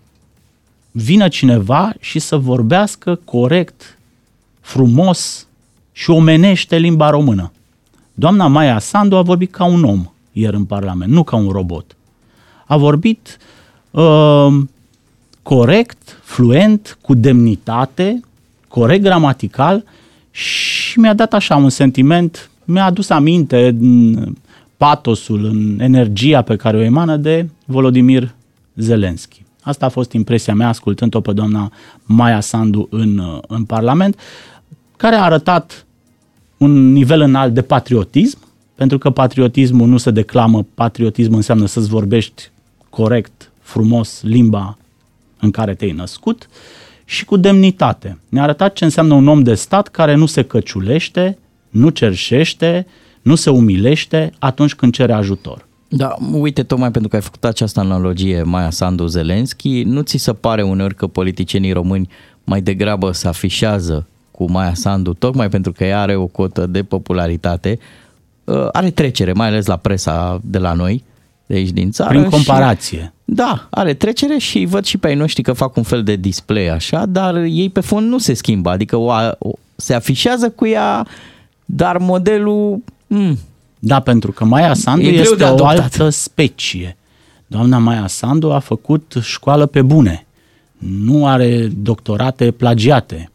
vină 0.91 1.29
cineva 1.29 1.93
și 2.01 2.19
să 2.19 2.37
vorbească 2.37 3.21
corect, 3.25 3.99
frumos 4.61 5.47
și 5.93 6.11
omenește 6.11 6.77
limba 6.77 7.11
română. 7.11 7.53
Doamna 8.15 8.47
Maia 8.47 8.79
Sandu 8.79 9.17
a 9.17 9.23
vorbit 9.23 9.53
ca 9.53 9.65
un 9.65 9.85
om 9.85 10.09
ieri 10.33 10.57
în 10.57 10.65
Parlament, 10.65 11.13
nu 11.13 11.23
ca 11.23 11.37
un 11.37 11.51
robot. 11.51 11.97
A 12.67 12.77
vorbit 12.77 13.39
uh, 13.91 14.63
corect, 15.45 16.21
fluent, 16.23 16.99
cu 17.01 17.15
demnitate, 17.15 18.21
corect 18.69 19.03
gramatical 19.03 19.85
și 20.31 20.99
mi-a 20.99 21.15
dat 21.15 21.33
așa 21.33 21.57
un 21.57 21.69
sentiment, 21.69 22.51
mi-a 22.65 22.85
adus 22.85 23.11
aminte 23.11 23.67
în 23.67 24.17
patosul, 24.77 25.45
în 25.45 25.81
energia 25.81 26.43
pe 26.43 26.57
care 26.57 26.77
o 26.77 26.81
emană 26.81 27.17
de 27.17 27.49
Volodimir 27.65 28.35
Zelenski. 28.77 29.43
Asta 29.61 29.87
a 29.87 29.89
fost 29.89 30.13
impresia 30.13 30.55
mea 30.55 30.69
ascultând-o 30.69 31.21
pe 31.21 31.33
doamna 31.33 31.73
Maia 32.05 32.41
Sandu 32.41 32.89
în, 32.91 33.41
în 33.49 33.65
Parlament, 33.65 34.19
care 34.97 35.17
a 35.17 35.25
arătat 35.25 35.87
un 36.57 36.93
nivel 36.93 37.21
înalt 37.21 37.55
de 37.55 37.63
patriotism, 37.63 38.39
pentru 38.75 38.99
că 38.99 39.11
patriotismul 39.11 39.89
nu 39.89 39.97
se 39.97 40.11
declamă, 40.11 40.67
patriotism 40.75 41.35
înseamnă 41.35 41.67
să-ți 41.67 41.89
vorbești 41.89 42.51
corect, 42.91 43.51
frumos, 43.61 44.23
limba 44.23 44.77
în 45.45 45.51
care 45.51 45.75
te-ai 45.75 45.93
născut, 45.93 46.49
uh, 46.51 46.85
și 47.05 47.25
cu 47.25 47.37
demnitate. 47.37 48.19
Ne-a 48.29 48.43
arătat 48.43 48.73
ce 48.73 48.85
înseamnă 48.85 49.15
un 49.15 49.29
om 49.29 49.43
de 49.43 49.55
stat 49.55 49.89
care 49.89 50.15
nu 50.15 50.27
se 50.27 50.43
căciulește, 50.43 51.39
nu 51.69 51.89
cerșește, 51.89 52.87
nu 53.23 53.35
se 53.35 53.51
umilește 53.51 54.33
atunci 54.39 54.75
când 54.75 54.93
cere 54.93 55.13
ajutor. 55.13 55.67
Da, 55.89 56.15
uite, 56.33 56.63
tocmai 56.63 56.91
pentru 56.91 57.11
că 57.11 57.17
ai 57.17 57.23
făcut 57.23 57.45
această 57.45 57.81
analogie, 57.81 58.43
Maia 58.43 58.71
Sandu 58.71 59.07
Zelenski, 59.07 59.83
nu 59.83 60.01
ți 60.01 60.17
se 60.17 60.33
pare 60.33 60.63
uneori 60.63 60.95
că 60.95 61.07
politicienii 61.07 61.73
români 61.73 62.09
mai 62.45 62.61
degrabă 62.61 63.13
se 63.13 63.29
afișează 63.29 64.07
cu 64.31 64.51
Maia 64.51 64.75
Sandu, 64.75 65.13
tocmai 65.13 65.49
pentru 65.49 65.73
că 65.73 65.85
ea 65.85 66.01
are 66.01 66.17
o 66.17 66.27
cotă 66.27 66.67
de 66.67 66.83
popularitate, 66.83 67.79
uh, 68.45 68.69
are 68.73 68.91
trecere, 68.91 69.33
mai 69.33 69.47
ales 69.47 69.67
la 69.67 69.77
presa 69.77 70.41
de 70.43 70.59
la 70.59 70.73
noi, 70.73 71.05
de 71.47 71.55
aici 71.55 71.71
din 71.71 71.91
țară. 71.91 72.09
Prin 72.09 72.31
comparație. 72.31 72.99
Și, 72.99 73.11
da, 73.25 73.67
are 73.71 73.95
trecere 73.95 74.39
și 74.39 74.65
văd 74.65 74.85
și 74.85 74.99
pe 74.99 75.07
ai 75.07 75.15
noștri 75.15 75.43
că 75.43 75.53
fac 75.53 75.77
un 75.77 75.83
fel 75.83 76.03
de 76.03 76.17
display 76.17 76.67
așa, 76.67 77.07
dar 77.07 77.37
ei 77.37 77.71
pe 77.71 77.81
fond 77.81 78.09
nu 78.09 78.19
se 78.19 78.35
schimbă, 78.35 78.71
adică 78.71 78.97
o, 78.97 79.13
o, 79.39 79.51
se 79.77 79.95
afișează 79.95 80.51
cu 80.51 80.67
ea, 80.67 81.07
dar 81.65 81.99
modelul... 81.99 82.83
Mm, 83.07 83.39
da, 83.79 84.01
pentru 84.01 84.33
că 84.33 84.45
Maia 84.45 84.75
Sandu 84.75 85.07
e 85.07 85.21
este 85.21 85.45
o 85.45 85.67
altă 85.67 86.09
specie. 86.09 86.97
Doamna 87.47 87.79
Maia 87.79 88.07
Sandu 88.07 88.53
a 88.53 88.59
făcut 88.59 89.15
școală 89.23 89.67
pe 89.67 89.83
bune. 89.83 90.27
Nu 90.79 91.27
are 91.27 91.69
doctorate 91.77 92.51
plagiate. 92.51 93.31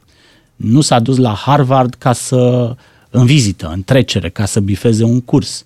Nu 0.56 0.82
s-a 0.82 1.00
dus 1.00 1.18
la 1.18 1.34
Harvard 1.34 1.94
ca 1.94 2.14
să 2.14 2.76
în 3.10 3.26
vizită, 3.26 3.72
în 3.74 3.84
trecere, 3.84 4.30
ca 4.30 4.46
să 4.46 4.60
bifeze 4.60 5.04
un 5.04 5.22
curs. 5.22 5.66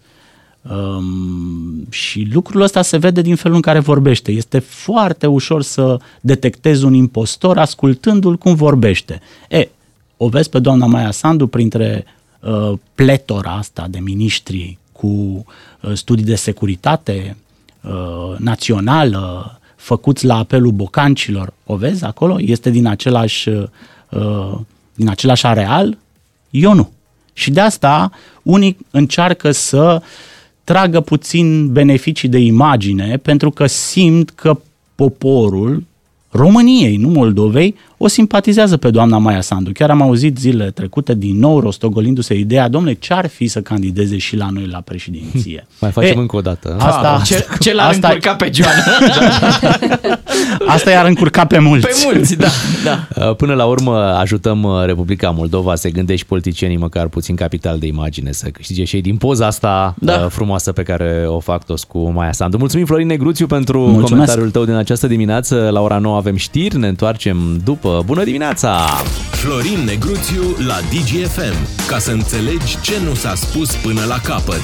Um, 0.70 1.88
și 1.90 2.28
lucrul 2.34 2.62
ăsta 2.62 2.82
se 2.82 2.98
vede 2.98 3.22
din 3.22 3.36
felul 3.36 3.56
în 3.56 3.62
care 3.62 3.80
vorbește. 3.80 4.32
Este 4.32 4.60
foarte 4.60 5.28
ușor 5.28 5.62
să 5.62 6.00
detectezi 6.22 6.86
un 6.86 6.94
impostor 6.94 7.58
ascultându-l 7.58 8.38
cum 8.38 8.56
vorbește. 8.56 9.22
E, 9.50 9.70
o 10.18 10.28
vezi 10.28 10.50
pe 10.50 10.60
doamna 10.60 10.86
Maia 10.86 11.12
Sandu 11.12 11.48
printre 11.48 12.06
uh, 12.40 12.74
pletora 12.96 13.52
asta 13.52 13.88
de 13.90 14.00
miniștri 14.00 14.78
cu 14.92 15.08
uh, 15.08 15.94
studii 15.94 16.26
de 16.26 16.36
securitate 16.36 17.38
uh, 17.82 18.38
națională, 18.38 19.60
făcuți 19.76 20.26
la 20.26 20.38
apelul 20.38 20.72
bocancilor. 20.72 21.54
O 21.66 21.76
vezi 21.76 22.04
acolo? 22.04 22.36
Este 22.40 22.70
din 22.70 22.88
același, 22.88 23.50
uh, 23.50 24.58
din 24.96 25.10
același 25.10 25.46
areal? 25.46 25.98
Eu 26.50 26.74
nu. 26.74 26.92
Și 27.34 27.52
de 27.52 27.60
asta 27.60 28.12
unii 28.44 28.78
încearcă 28.92 29.52
să 29.52 30.02
uh, 30.02 30.08
tragă 30.64 31.00
puțin 31.00 31.72
beneficii 31.72 32.30
de 32.30 32.38
imagine 32.38 33.18
pentru 33.18 33.52
că 33.52 33.66
simt 33.66 34.30
că 34.30 34.60
poporul 34.96 35.84
României, 36.30 36.96
nu 36.98 37.08
Moldovei, 37.08 37.76
o 38.04 38.08
simpatizează 38.08 38.78
pe 38.78 38.90
doamna 38.90 39.18
Maia 39.18 39.42
Sandu. 39.42 39.72
Chiar 39.72 39.90
am 39.90 40.02
auzit 40.02 40.38
zilele 40.38 40.72
trecute 40.72 41.14
din 41.14 41.40
nou 41.40 41.60
rostogolindu-se 41.60 42.34
ideea, 42.34 42.68
domnule, 42.68 42.94
ce 42.94 43.14
ar 43.14 43.28
fi 43.28 43.48
să 43.48 43.62
candideze 43.62 44.18
și 44.18 44.36
la 44.36 44.48
noi 44.50 44.68
la 44.72 44.82
președinție? 44.82 45.68
Mai 45.82 45.92
facem 45.92 46.18
e, 46.18 46.22
încă 46.22 46.36
o 46.36 46.42
dată. 46.42 46.76
Asta, 46.80 47.18
ah, 47.20 47.26
ce, 47.26 47.46
ce 47.60 47.74
l-ar 47.74 47.90
asta, 47.90 48.08
încurca 48.08 48.36
pe 48.36 48.52
Joan? 48.54 48.74
asta 50.76 50.92
i-ar 50.92 51.06
încurca 51.06 51.46
pe 51.46 51.60
mulți. 51.60 51.88
Pe 51.88 51.94
mulți, 52.04 52.36
da, 52.38 52.48
da. 52.84 53.00
Uh, 53.24 53.36
până 53.36 53.54
la 53.54 53.66
urmă 53.66 53.98
ajutăm 53.98 54.64
uh, 54.64 54.86
Republica 54.86 55.30
Moldova 55.30 55.76
să 55.76 55.90
gândești 55.90 56.26
politicienii 56.26 56.78
măcar 56.78 57.08
puțin 57.08 57.36
capital 57.36 57.80
de 57.80 57.88
imagine, 57.88 58.32
să 58.32 58.50
câștige 58.50 58.84
și 58.84 58.96
ei 58.96 59.02
din 59.02 59.16
poza 59.16 59.46
asta 59.46 59.96
da. 60.00 60.14
Uh, 60.14 60.26
frumoasă 60.30 60.72
pe 60.72 60.84
care 60.84 61.26
o 61.28 61.40
fac 61.40 61.66
toți 61.66 61.88
cu 61.88 62.12
Maia 62.12 62.32
Sandu. 62.32 62.58
Mulțumim 62.58 62.86
Florin 62.86 63.08
Negruțiu 63.08 63.48
pentru 63.48 63.80
Mulțumesc. 63.80 64.10
comentariul 64.10 64.52
tău 64.52 64.66
din 64.66 64.74
această 64.74 65.08
dimineață. 65.08 65.70
La 65.72 65.82
ora 65.82 65.98
9 65.98 66.18
avem 66.18 66.36
știri, 66.36 66.78
ne 66.78 66.88
întoarcem 66.88 67.62
după. 67.64 67.93
Bună 68.02 68.24
dimineața! 68.24 68.86
Florin 69.32 69.80
Negruțiu 69.86 70.56
la 70.68 70.80
DGFM, 70.80 71.88
ca 71.88 72.00
să 72.00 72.12
înțelegi 72.12 72.82
ce 72.82 73.00
nu 73.04 73.14
s-a 73.14 73.36
spus 73.36 73.76
până 73.76 74.06
la 74.06 74.20
capăt. 74.20 74.62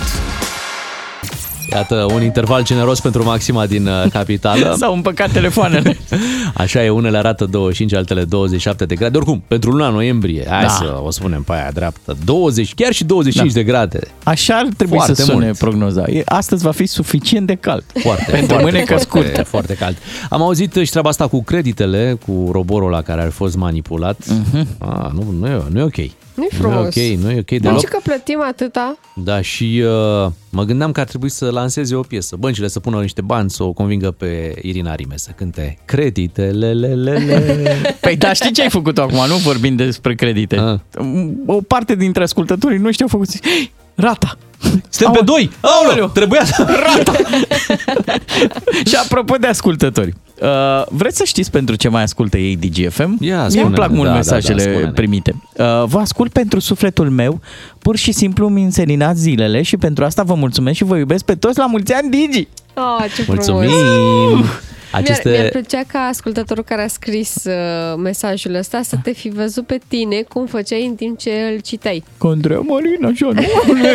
Iată, 1.72 2.08
un 2.14 2.24
interval 2.24 2.64
generos 2.64 3.00
pentru 3.00 3.24
maxima 3.24 3.66
din 3.66 3.88
uh, 3.88 4.04
capitală. 4.12 4.76
S-au 4.80 4.94
împăcat 4.94 5.32
telefoanele. 5.32 5.98
Așa 6.54 6.84
e, 6.84 6.90
unele 6.90 7.18
arată 7.18 7.46
25, 7.46 7.94
altele 7.94 8.24
27 8.24 8.86
de 8.86 8.96
grade. 8.96 9.18
Oricum, 9.18 9.44
pentru 9.48 9.72
luna 9.72 9.90
noiembrie, 9.90 10.46
hai 10.50 10.62
da. 10.62 10.68
să 10.68 11.00
o 11.04 11.12
spunem 11.12 11.44
pe 11.44 11.54
aia 11.54 11.72
dreaptă, 11.74 12.18
20, 12.26 12.74
chiar 12.74 12.94
și 12.94 13.04
25 13.04 13.52
da. 13.54 13.60
de 13.60 13.66
grade. 13.66 14.00
Așa 14.24 14.56
ar 14.56 14.68
trebui 14.78 14.96
foarte 14.96 15.14
să 15.14 15.24
sune 15.24 15.46
mult. 15.46 15.58
prognoza. 15.58 16.04
Astăzi 16.26 16.64
va 16.64 16.72
fi 16.72 16.86
suficient 16.86 17.48
de 17.48 17.56
cald. 17.56 17.84
Foarte, 17.94 18.32
pentru 18.32 18.48
foarte, 18.48 18.64
mâine 18.64 18.86
foarte, 18.86 19.08
foarte, 19.10 19.42
foarte 19.42 19.74
cald. 19.74 19.98
Am 20.30 20.42
auzit 20.42 20.74
și 20.84 20.90
treaba 20.90 21.10
asta 21.10 21.28
cu 21.28 21.44
creditele, 21.44 22.18
cu 22.26 22.50
roborul 22.52 22.90
la 22.90 23.02
care 23.02 23.22
ar 23.22 23.32
fost 23.32 23.56
manipulat. 23.56 24.18
Uh-huh. 24.24 24.66
Ah, 24.78 25.12
nu, 25.14 25.36
nu, 25.40 25.48
e, 25.48 25.64
nu 25.70 25.80
e 25.80 25.84
ok. 25.84 25.98
Nu 26.40 26.46
e 26.46 26.58
frumos. 26.58 26.96
Nu 26.96 27.02
e 27.02 27.12
ok, 27.14 27.22
nu 27.22 27.32
e 27.32 27.40
ok 27.40 27.62
deloc. 27.62 27.82
De 27.82 27.88
că 27.88 28.00
plătim 28.04 28.42
atâta? 28.42 28.98
Da, 29.16 29.42
și 29.42 29.84
uh, 29.84 30.32
mă 30.50 30.64
gândeam 30.64 30.92
că 30.92 31.00
ar 31.00 31.06
trebui 31.06 31.30
să 31.30 31.50
lanseze 31.50 31.96
o 31.96 32.02
piesă. 32.02 32.36
Băncile 32.36 32.68
să 32.68 32.80
pună 32.80 33.02
niște 33.02 33.22
bani 33.22 33.50
să 33.50 33.64
o 33.64 33.72
convingă 33.72 34.12
pe 34.12 34.56
Irina 34.62 34.96
Rime 34.96 35.18
să 35.18 35.32
cânte 35.36 35.78
creditele. 35.86 36.74
Le, 36.74 36.94
le, 36.94 37.14
le. 37.14 37.76
Păi 38.02 38.16
da, 38.16 38.34
știi 38.34 38.52
ce 38.52 38.62
ai 38.62 38.70
făcut 38.70 38.98
acum? 38.98 39.28
Nu 39.28 39.36
vorbim 39.36 39.76
despre 39.76 40.16
credite. 40.16 40.58
A. 40.58 40.82
O 41.46 41.62
parte 41.62 41.96
dintre 41.96 42.24
ascultătorii 42.24 42.78
nu 42.78 42.92
știu 42.92 43.06
au 43.06 43.20
făcut 43.20 43.30
Rata. 44.00 44.38
Suntem 44.89 45.12
pe 45.12 45.24
doi! 45.24 45.52
Aoleu, 45.62 46.08
trebuia 46.08 46.45
să... 46.45 46.66
Rata! 46.68 47.12
și 48.89 48.95
apropo 49.04 49.36
de 49.36 49.47
ascultători, 49.47 50.14
uh, 50.41 50.86
vreți 50.89 51.18
să 51.18 51.24
știți 51.24 51.52
pentru 51.52 51.76
ce 51.76 51.89
mai 51.89 52.04
ascultă 52.04 52.38
ei 52.38 52.56
DGFM? 52.56 53.18
Ia, 53.20 53.36
Mie 53.36 53.36
îmi 53.36 53.52
spune-ne, 53.52 53.76
plac 53.76 53.89
mult 53.89 54.04
da, 54.04 54.10
da, 54.10 54.16
mesajele 54.16 54.64
da, 54.64 54.70
spune-ne. 54.70 54.91
primite. 54.91 55.36
Uh, 55.56 55.66
vă 55.86 56.00
ascult 56.00 56.32
pentru 56.32 56.60
sufletul 56.60 57.10
meu, 57.10 57.41
pur 57.80 57.95
și 57.95 58.12
simplu 58.12 58.47
mi 58.47 58.64
înserinați 58.64 59.20
zilele 59.20 59.62
și 59.62 59.78
pentru 59.78 60.04
asta 60.04 60.24
vă 60.24 60.34
mulțumesc 60.34 60.78
și 60.78 60.84
vă 60.84 60.97
iubesc 60.97 61.26
pe 61.26 61.36
toți 61.36 61.58
la 61.58 61.66
mulți 61.66 61.93
ani, 61.93 62.10
Digi! 62.10 62.47
Oh, 62.74 63.06
ce 63.16 63.22
frumos! 63.22 63.45
Mulțumim! 64.92 65.12
Aceste... 65.12 65.30
Mi-ar, 65.30 65.40
mi-ar 65.42 65.52
plăcea 65.52 65.82
ca 65.88 66.00
ascultătorul 66.00 66.64
care 66.64 66.84
a 66.84 66.88
scris 66.88 67.36
uh, 67.46 67.54
mesajul 67.98 68.54
ăsta 68.56 68.82
să 68.82 68.96
te 69.04 69.12
fi 69.12 69.30
văzut 69.30 69.66
pe 69.66 69.80
tine 69.88 70.22
cum 70.22 70.46
făceai 70.46 70.86
în 70.86 70.96
timp 70.96 71.18
ce 71.18 71.30
îl 71.54 71.60
citeai. 71.60 72.04
Condrea 72.18 72.60
Marina, 72.60 73.08
așa, 73.10 73.26
nu? 73.34 73.42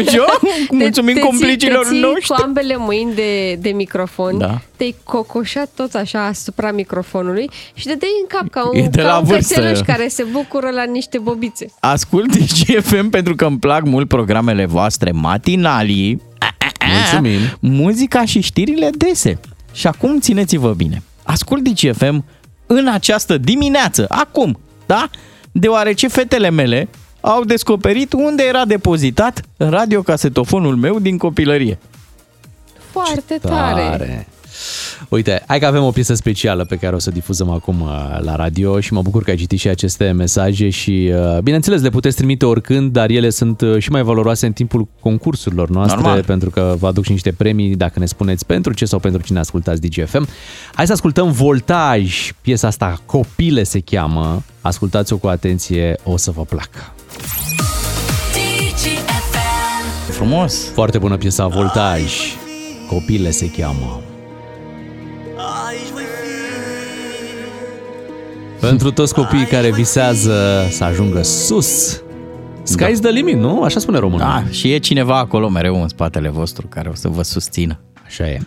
Așa? 0.06 0.24
Mulțumim 0.70 1.14
te, 1.14 1.20
complicilor 1.20 1.84
te 1.84 1.90
ții 1.90 2.00
noștri! 2.00 2.26
cu 2.26 2.34
ambele 2.42 2.74
mâini 2.78 3.14
de, 3.14 3.54
de 3.54 3.70
microfon, 3.70 4.38
Da. 4.38 4.60
te-ai 4.76 4.94
cocoșat 5.04 5.70
tot 5.74 5.94
așa 5.94 6.26
asupra 6.26 6.72
microfonului 6.72 7.50
și 7.74 7.84
te 7.86 7.94
dai 7.94 8.08
în 8.20 8.26
cap 8.38 8.48
ca 8.50 8.70
E 8.72 8.80
un, 8.82 8.90
de 8.90 9.00
ca 9.00 9.06
la 9.06 9.18
un 9.18 9.24
vârstă. 9.24 9.54
cățeluș 9.54 9.78
care 9.78 10.08
se 10.08 10.22
bucură 10.30 10.70
la 10.70 10.84
niște 10.84 11.18
bobițe. 11.18 11.66
Ascult 11.80 12.36
DGFM 12.36 13.08
pentru 13.10 13.34
că 13.34 13.44
îmi 13.44 13.58
plac 13.58 13.82
mult 13.84 14.08
programele 14.08 14.64
voastre 14.66 15.10
matinalii, 15.10 16.22
Mulțumim. 16.96 17.40
muzica 17.60 18.24
și 18.24 18.40
știrile 18.40 18.90
dese. 18.96 19.40
Și 19.74 19.86
acum 19.86 20.20
țineți-vă 20.20 20.72
bine. 20.72 21.02
Ascult 21.22 21.68
DGFM 21.68 22.24
în 22.66 22.88
această 22.88 23.38
dimineață, 23.38 24.06
acum, 24.08 24.58
da? 24.86 25.10
Deoarece 25.52 26.08
fetele 26.08 26.50
mele 26.50 26.88
au 27.20 27.44
descoperit 27.44 28.12
unde 28.12 28.42
era 28.42 28.64
depozitat 28.64 29.40
radiocasetofonul 29.56 30.76
meu 30.76 30.98
din 30.98 31.18
copilărie. 31.18 31.78
Foarte 32.90 33.38
tare. 33.42 33.82
Tare. 33.82 34.26
Uite, 35.08 35.42
hai 35.46 35.58
că 35.58 35.66
avem 35.66 35.82
o 35.82 35.90
piesă 35.90 36.14
specială 36.14 36.64
pe 36.64 36.76
care 36.76 36.94
o 36.94 36.98
să 36.98 37.10
difuzăm 37.10 37.50
acum 37.50 37.80
uh, 37.80 38.18
la 38.20 38.36
radio 38.36 38.80
și 38.80 38.92
mă 38.92 39.02
bucur 39.02 39.22
că 39.22 39.30
ai 39.30 39.36
citit 39.36 39.58
și 39.58 39.68
aceste 39.68 40.10
mesaje 40.10 40.68
și 40.68 41.12
uh, 41.14 41.38
bineînțeles 41.38 41.80
le 41.80 41.88
puteți 41.88 42.16
trimite 42.16 42.46
oricând, 42.46 42.92
dar 42.92 43.10
ele 43.10 43.30
sunt 43.30 43.60
uh, 43.60 43.78
și 43.78 43.90
mai 43.90 44.02
valoroase 44.02 44.46
în 44.46 44.52
timpul 44.52 44.88
concursurilor 45.00 45.68
noastre 45.68 46.00
Normal. 46.00 46.24
pentru 46.24 46.50
că 46.50 46.74
vă 46.78 46.86
aduc 46.86 47.04
și 47.04 47.10
niște 47.10 47.32
premii 47.32 47.76
dacă 47.76 47.98
ne 47.98 48.06
spuneți 48.06 48.46
pentru 48.46 48.72
ce 48.72 48.84
sau 48.84 48.98
pentru 48.98 49.22
cine 49.22 49.38
ascultați 49.38 49.80
DGFM. 49.80 50.28
Hai 50.74 50.86
să 50.86 50.92
ascultăm 50.92 51.30
Voltaj, 51.30 52.32
piesa 52.40 52.66
asta 52.66 53.00
Copile 53.06 53.62
se 53.62 53.80
cheamă. 53.80 54.42
Ascultați-o 54.60 55.16
cu 55.16 55.26
atenție, 55.26 55.96
o 56.02 56.16
să 56.16 56.30
vă 56.30 56.42
placă. 56.42 56.94
Frumos! 60.10 60.68
Foarte 60.72 60.98
bună 60.98 61.16
piesa 61.16 61.46
Voltaj. 61.46 62.02
Copile 62.88 63.30
se 63.30 63.50
cheamă. 63.50 64.13
Pentru 68.68 68.90
toți 68.90 69.14
copiii 69.14 69.44
care 69.44 69.72
visează 69.72 70.66
să 70.70 70.84
ajungă 70.84 71.22
sus, 71.22 72.02
sky's 72.62 73.00
the 73.00 73.10
limit, 73.10 73.36
nu? 73.36 73.62
Așa 73.62 73.80
spune 73.80 73.98
românul. 73.98 74.20
Da, 74.20 74.44
și 74.50 74.72
e 74.72 74.78
cineva 74.78 75.18
acolo 75.18 75.48
mereu 75.48 75.82
în 75.82 75.88
spatele 75.88 76.28
vostru 76.28 76.66
care 76.66 76.88
o 76.88 76.94
să 76.94 77.08
vă 77.08 77.22
susțină. 77.22 77.80
Așa 78.06 78.28
e. 78.28 78.40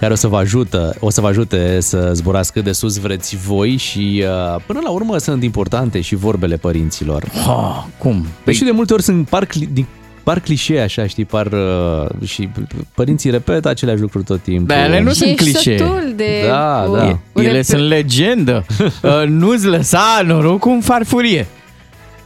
Care 0.00 0.12
o 0.12 0.16
să 0.16 0.28
vă 0.28 0.36
ajută, 0.36 0.94
o 1.00 1.10
să 1.10 1.20
vă 1.20 1.26
ajute 1.26 1.80
să 1.80 2.10
zburați 2.12 2.52
cât 2.52 2.64
de 2.64 2.72
sus 2.72 2.98
vreți 2.98 3.36
voi 3.36 3.76
și 3.76 4.24
uh, 4.24 4.62
până 4.66 4.80
la 4.82 4.90
urmă 4.90 5.18
sunt 5.18 5.42
importante 5.42 6.00
și 6.00 6.14
vorbele 6.14 6.56
părinților. 6.56 7.28
Ha, 7.44 7.88
cum? 7.98 8.26
Păi 8.44 8.54
și 8.54 8.64
de 8.64 8.70
multe 8.70 8.92
ori 8.92 9.02
sunt 9.02 9.28
par, 9.28 9.46
cli- 9.46 9.72
din, 9.72 9.86
par 10.24 10.40
clișee 10.40 10.80
așa, 10.80 11.06
știi, 11.06 11.24
par 11.24 11.46
uh, 11.46 12.26
și 12.28 12.48
părinții 12.94 13.30
repetă 13.30 13.68
aceleași 13.68 14.00
lucruri 14.00 14.24
tot 14.24 14.40
timpul. 14.42 14.66
Dar 14.66 14.84
ele 14.86 15.00
nu 15.00 15.08
Și 15.08 15.14
sunt 15.14 15.28
ești 15.30 15.42
clișee. 15.42 15.78
sătul 15.78 16.12
de... 16.16 16.44
Da, 16.48 16.84
cu- 16.88 16.96
da. 16.96 17.18
cu 17.32 17.40
Ele 17.40 17.58
rep- 17.58 17.64
sunt 17.64 17.88
legendă. 17.88 18.64
Uh, 19.02 19.22
Nu-ți 19.26 19.66
lăsa 19.66 20.22
norocul 20.26 20.70
în 20.72 20.80
farfurie. 20.80 21.46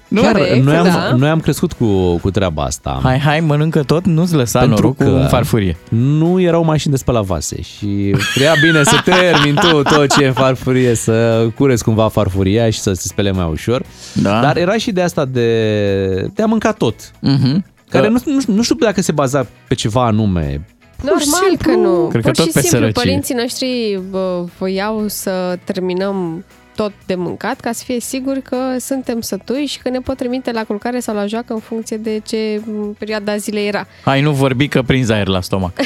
Nu? 0.08 0.20
Chiar, 0.20 0.32
Corect, 0.32 0.64
noi, 0.64 0.76
am, 0.76 0.84
da. 0.84 1.14
noi 1.16 1.28
am 1.28 1.40
crescut 1.40 1.72
cu, 1.72 2.16
cu 2.16 2.30
treaba 2.30 2.62
asta. 2.62 3.00
Hai, 3.02 3.18
hai, 3.18 3.40
mănâncă 3.40 3.82
tot, 3.82 4.06
nu-ți 4.06 4.34
lăsa 4.34 4.58
Pentru 4.58 4.76
norocul 4.82 5.06
că- 5.06 5.20
în 5.22 5.28
farfurie. 5.28 5.76
Nu 5.88 6.40
erau 6.40 6.64
mașini 6.64 6.92
de 6.92 6.98
spălat 6.98 7.24
vase 7.24 7.62
și 7.62 8.14
prea 8.34 8.52
bine 8.62 8.82
să 8.82 9.00
termin 9.04 9.54
tu 9.54 9.82
tot 9.82 10.12
ce 10.16 10.22
e 10.22 10.26
în 10.26 10.32
farfurie, 10.32 10.94
să 10.94 11.46
cureți 11.54 11.84
cumva 11.84 12.08
farfuria 12.08 12.70
și 12.70 12.78
să 12.80 12.92
se 12.92 13.08
spele 13.08 13.30
mai 13.30 13.48
ușor. 13.50 13.82
Da. 14.12 14.40
Dar 14.40 14.56
era 14.56 14.76
și 14.76 14.90
de 14.92 15.02
asta 15.02 15.24
de, 15.24 16.30
de 16.34 16.42
a 16.42 16.46
mânca 16.46 16.72
tot, 16.72 16.94
Mhm. 17.20 17.64
Care 17.90 18.08
nu, 18.08 18.18
nu, 18.24 18.40
nu 18.46 18.62
știu 18.62 18.74
dacă 18.74 19.00
se 19.00 19.12
baza 19.12 19.46
pe 19.68 19.74
ceva 19.74 20.04
anume. 20.06 20.66
Normal 21.02 21.56
că 21.62 21.70
nu. 21.70 22.06
Cred 22.08 22.22
că 22.22 22.30
Pur 22.30 22.36
tot 22.36 22.46
și 22.46 22.52
pe 22.52 22.60
simplu, 22.60 22.78
sărăcie. 22.78 23.02
părinții 23.02 23.34
noștri 23.34 24.00
bă, 24.10 24.44
voiau 24.58 25.04
să 25.06 25.58
terminăm 25.64 26.44
tot 26.82 26.92
de 27.06 27.14
mâncat 27.14 27.60
ca 27.60 27.72
să 27.72 27.82
fie 27.84 28.00
siguri 28.00 28.42
că 28.42 28.56
suntem 28.78 29.20
sătuși 29.20 29.64
și 29.66 29.78
că 29.78 29.88
ne 29.88 29.98
pot 30.00 30.16
trimite 30.16 30.52
la 30.52 30.64
culcare 30.64 31.00
sau 31.00 31.14
la 31.14 31.26
joacă 31.26 31.52
în 31.52 31.58
funcție 31.60 31.96
de 31.96 32.20
ce 32.26 32.60
m, 32.64 32.92
perioada 32.98 33.36
zilei 33.36 33.66
era. 33.66 33.86
Hai, 34.04 34.20
nu 34.20 34.32
vorbi 34.32 34.68
că 34.68 34.82
prinzi 34.82 35.12
aer 35.12 35.26
la 35.26 35.40
stomac. 35.40 35.72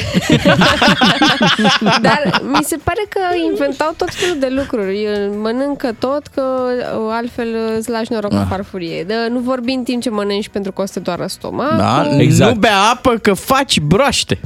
Dar 2.03 2.41
mi 2.53 2.63
se 2.65 2.77
pare 2.85 3.03
că 3.09 3.21
inventau 3.51 3.95
tot 3.97 4.15
felul 4.15 4.39
de 4.39 4.49
lucruri. 4.51 5.07
Mănâncă 5.41 5.95
tot, 5.99 6.27
că 6.27 6.43
altfel 7.11 7.49
îți 7.79 7.91
lași 7.91 8.13
noroc 8.13 8.33
Ah. 8.33 8.39
în 8.39 8.47
farfurie. 8.47 9.05
De, 9.05 9.15
nu 9.31 9.39
vorbi 9.39 9.73
în 9.73 9.83
timp 9.83 10.03
ce 10.03 10.11
mănânci 10.11 10.49
pentru 10.49 10.73
că 10.73 10.83
o 10.83 10.87
să 10.87 10.93
te 10.93 11.01
doară 11.01 11.27
stomac. 11.27 11.77
Da? 11.77 12.09
Exact. 12.19 12.53
Nu 12.55 12.59
bea 12.61 12.79
apă 12.93 13.11
că 13.23 13.33
faci 13.35 13.81
broaște. 13.81 14.41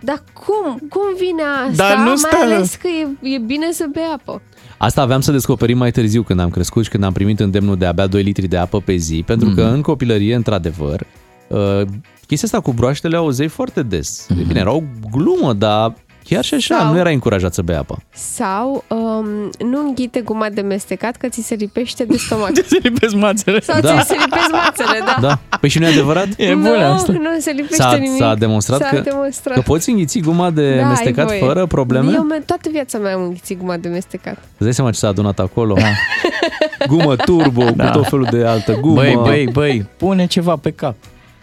Dar 0.00 0.22
cum? 0.32 0.78
Cum 0.88 1.02
vine 1.18 1.42
asta? 1.70 1.88
Dar 1.88 1.96
nu 1.96 2.04
Mai 2.04 2.16
stă- 2.16 2.36
ales 2.42 2.74
că 2.74 2.88
e, 2.88 3.34
e 3.34 3.38
bine 3.38 3.72
să 3.72 3.84
bea 3.92 4.10
apă. 4.12 4.42
Asta 4.78 5.02
aveam 5.02 5.20
să 5.20 5.32
descoperim 5.32 5.78
mai 5.78 5.90
târziu 5.90 6.22
când 6.22 6.40
am 6.40 6.50
crescut 6.50 6.84
și 6.84 6.90
când 6.90 7.04
am 7.04 7.12
primit 7.12 7.40
îndemnul 7.40 7.76
de 7.76 7.86
a 7.86 7.92
bea 7.92 8.06
2 8.06 8.22
litri 8.22 8.46
de 8.46 8.56
apă 8.56 8.80
pe 8.80 8.96
zi, 8.96 9.22
pentru 9.26 9.48
că 9.54 9.62
în 9.62 9.82
copilărie, 9.82 10.34
într-adevăr, 10.34 11.06
uh, 11.48 11.82
chestia 12.26 12.48
asta 12.48 12.60
cu 12.60 12.72
broaștele 12.72 13.16
o 13.16 13.20
auzeai 13.20 13.48
foarte 13.48 13.82
des. 13.82 14.26
Mm-hmm. 14.26 14.46
Bine, 14.46 14.60
era 14.60 14.72
o 14.72 14.82
glumă, 15.10 15.52
dar 15.52 15.94
chiar 16.28 16.44
și 16.44 16.54
așa 16.54 16.78
Sau- 16.78 16.92
nu 16.92 16.98
era 16.98 17.10
încurajat 17.10 17.54
să 17.54 17.62
bea 17.62 17.78
apă. 17.78 18.02
Sau 18.14 18.84
um, 18.88 19.26
nu 19.68 19.80
înghite 19.86 20.20
guma 20.20 20.48
de 20.48 20.60
mestecat 20.60 21.16
că 21.16 21.28
ți 21.28 21.42
se 21.42 21.54
lipește 21.54 22.04
de 22.04 22.16
stomac. 22.16 22.50
Se 22.70 22.78
lipesc 22.82 23.14
mațele. 23.14 23.60
Sau 23.60 23.80
Da. 23.80 24.00
ți 24.00 24.06
se 24.08 24.14
lipesc 24.24 24.50
mațele, 24.52 24.98
da. 25.04 25.16
Da? 25.20 25.38
Păi 25.60 25.68
și 25.68 25.78
nu 25.78 25.86
e 25.86 25.88
adevărat? 25.90 26.26
E 26.36 26.52
nu, 26.54 26.60
bună 26.60 26.84
asta. 26.84 27.12
nu 27.12 27.20
se 27.40 27.50
lipește 27.50 27.74
S-a, 27.82 27.94
nimic. 27.96 28.16
s-a 28.18 28.34
demonstrat, 28.34 28.80
S-a 28.80 28.88
că, 28.88 29.00
demonstrat. 29.00 29.54
că 29.54 29.60
poți 29.60 29.90
înghiți 29.90 30.18
guma 30.18 30.50
de 30.50 30.74
Da, 30.76 30.82
ai 30.82 30.88
mestecat 30.88 31.26
voie. 31.26 31.38
fără 31.38 31.66
probleme? 31.66 32.12
Eu 32.12 32.22
me- 32.22 32.42
toată 32.46 32.68
viața 32.72 32.98
mea 32.98 33.14
am 33.14 33.22
înghițit 33.22 33.58
guma 33.58 33.76
de 33.76 33.88
mestecat. 33.88 34.34
Îți 34.36 34.62
dai 34.64 34.74
seama 34.74 34.90
ce 34.90 34.98
s-a 34.98 35.08
adunat 35.08 35.38
acolo? 35.38 35.76
Gumă 36.88 37.16
turbo, 37.16 37.64
Da. 37.76 37.90
cu 37.90 37.98
tot 37.98 38.08
felul 38.08 38.26
de 38.30 38.44
altă 38.46 38.72
gumă. 38.80 38.94
Băi, 38.94 39.18
băi, 39.22 39.48
băi, 39.52 39.86
pune 39.96 40.26
ceva 40.26 40.56
pe 40.56 40.70
cap. 40.70 40.94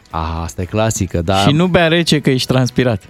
Ah, 0.10 0.40
asta 0.44 0.62
e 0.62 0.66
clasică, 0.66 1.22
da. 1.22 1.36
Și 1.36 1.52
nu 1.52 1.68
bea 1.68 1.88
rece 1.88 2.20
că 2.20 2.30
ești 2.30 2.48
transpirat. 2.48 3.02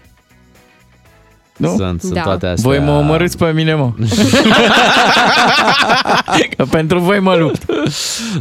Nu? 1.57 1.75
Sunt, 1.77 2.01
sunt 2.01 2.13
Da. 2.13 2.21
toate 2.21 2.45
astea. 2.47 2.69
Voi 2.69 2.79
mă 2.85 2.91
omorâți 2.91 3.37
pe 3.37 3.51
mine, 3.51 3.73
mă. 3.73 3.91
că 6.57 6.65
pentru 6.69 6.99
voi 6.99 7.19
mă 7.19 7.35
lupt. 7.35 7.65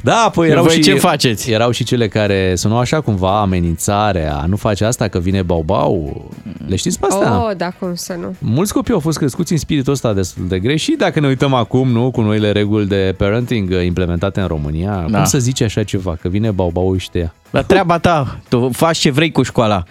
Da, 0.03 0.31
păi 0.35 0.49
erau 0.49 0.65
Voi 0.65 0.75
și, 0.75 0.81
ce 0.81 0.95
faceți? 0.95 1.51
Erau 1.51 1.71
și 1.71 1.85
cele 1.85 2.09
care 2.09 2.53
sunau 2.57 2.79
așa 2.79 3.01
cumva 3.01 3.41
amenințarea, 3.41 4.45
nu 4.49 4.57
face 4.57 4.85
asta 4.85 5.09
că 5.09 5.19
vine 5.19 5.43
bau-bau. 5.43 6.25
Le 6.67 6.77
știți 6.77 6.99
pe 6.99 7.07
astea? 7.11 7.45
Oh, 7.45 7.51
da, 7.57 7.71
cum 7.79 7.95
să 7.95 8.17
nu. 8.21 8.35
Mulți 8.39 8.73
copii 8.73 8.95
au 8.95 9.01
fost 9.01 9.19
crescuți 9.19 9.53
în 9.53 9.59
spiritul 9.59 9.93
ăsta 9.93 10.13
destul 10.13 10.49
de 10.49 10.59
greșit. 10.59 10.99
Dacă 10.99 11.21
ne 11.21 11.27
uităm 11.27 11.55
acum, 11.55 11.89
nu, 11.89 12.11
cu 12.11 12.21
noile 12.21 12.53
reguli 12.53 12.87
de 12.87 13.15
parenting 13.19 13.71
uh, 13.71 13.85
implementate 13.85 14.41
în 14.41 14.47
România, 14.47 15.05
Da. 15.09 15.17
cum 15.17 15.25
să 15.25 15.39
zice 15.39 15.65
așa 15.65 15.83
ceva, 15.83 16.17
că 16.21 16.29
vine 16.29 16.51
bau-bau 16.51 16.97
și 16.97 17.11
te 17.11 17.19
ia? 17.19 17.35
La 17.51 17.63
treaba 17.63 17.99
ta, 17.99 18.39
tu 18.49 18.71
faci 18.73 18.99
ce 18.99 19.11
vrei 19.11 19.33
cu 19.33 19.43
școala. 19.43 19.83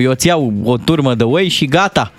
Eu 0.00 0.10
îți 0.10 0.26
iau 0.26 0.52
o 0.64 0.76
turmă 0.76 1.14
de 1.14 1.22
oi 1.24 1.48
și 1.48 1.64
gata. 1.66 2.12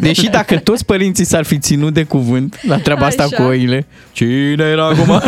Deși 0.00 0.28
dacă 0.28 0.58
toți 0.58 0.84
părinții 0.84 1.24
s-ar 1.24 1.44
fi 1.44 1.58
ținut 1.58 1.92
de 1.92 2.04
cuvânt 2.04 2.58
la 2.66 2.78
treaba 2.78 3.06
asta 3.06 3.22
Așa. 3.22 3.36
cu 3.36 3.42
oile, 3.42 3.86
cine 4.12 4.64
era 4.64 4.86
acum? 4.86 5.20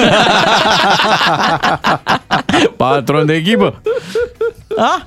Patron 2.76 3.26
de 3.26 3.40
ghibă. 3.40 3.80
A? 4.76 5.06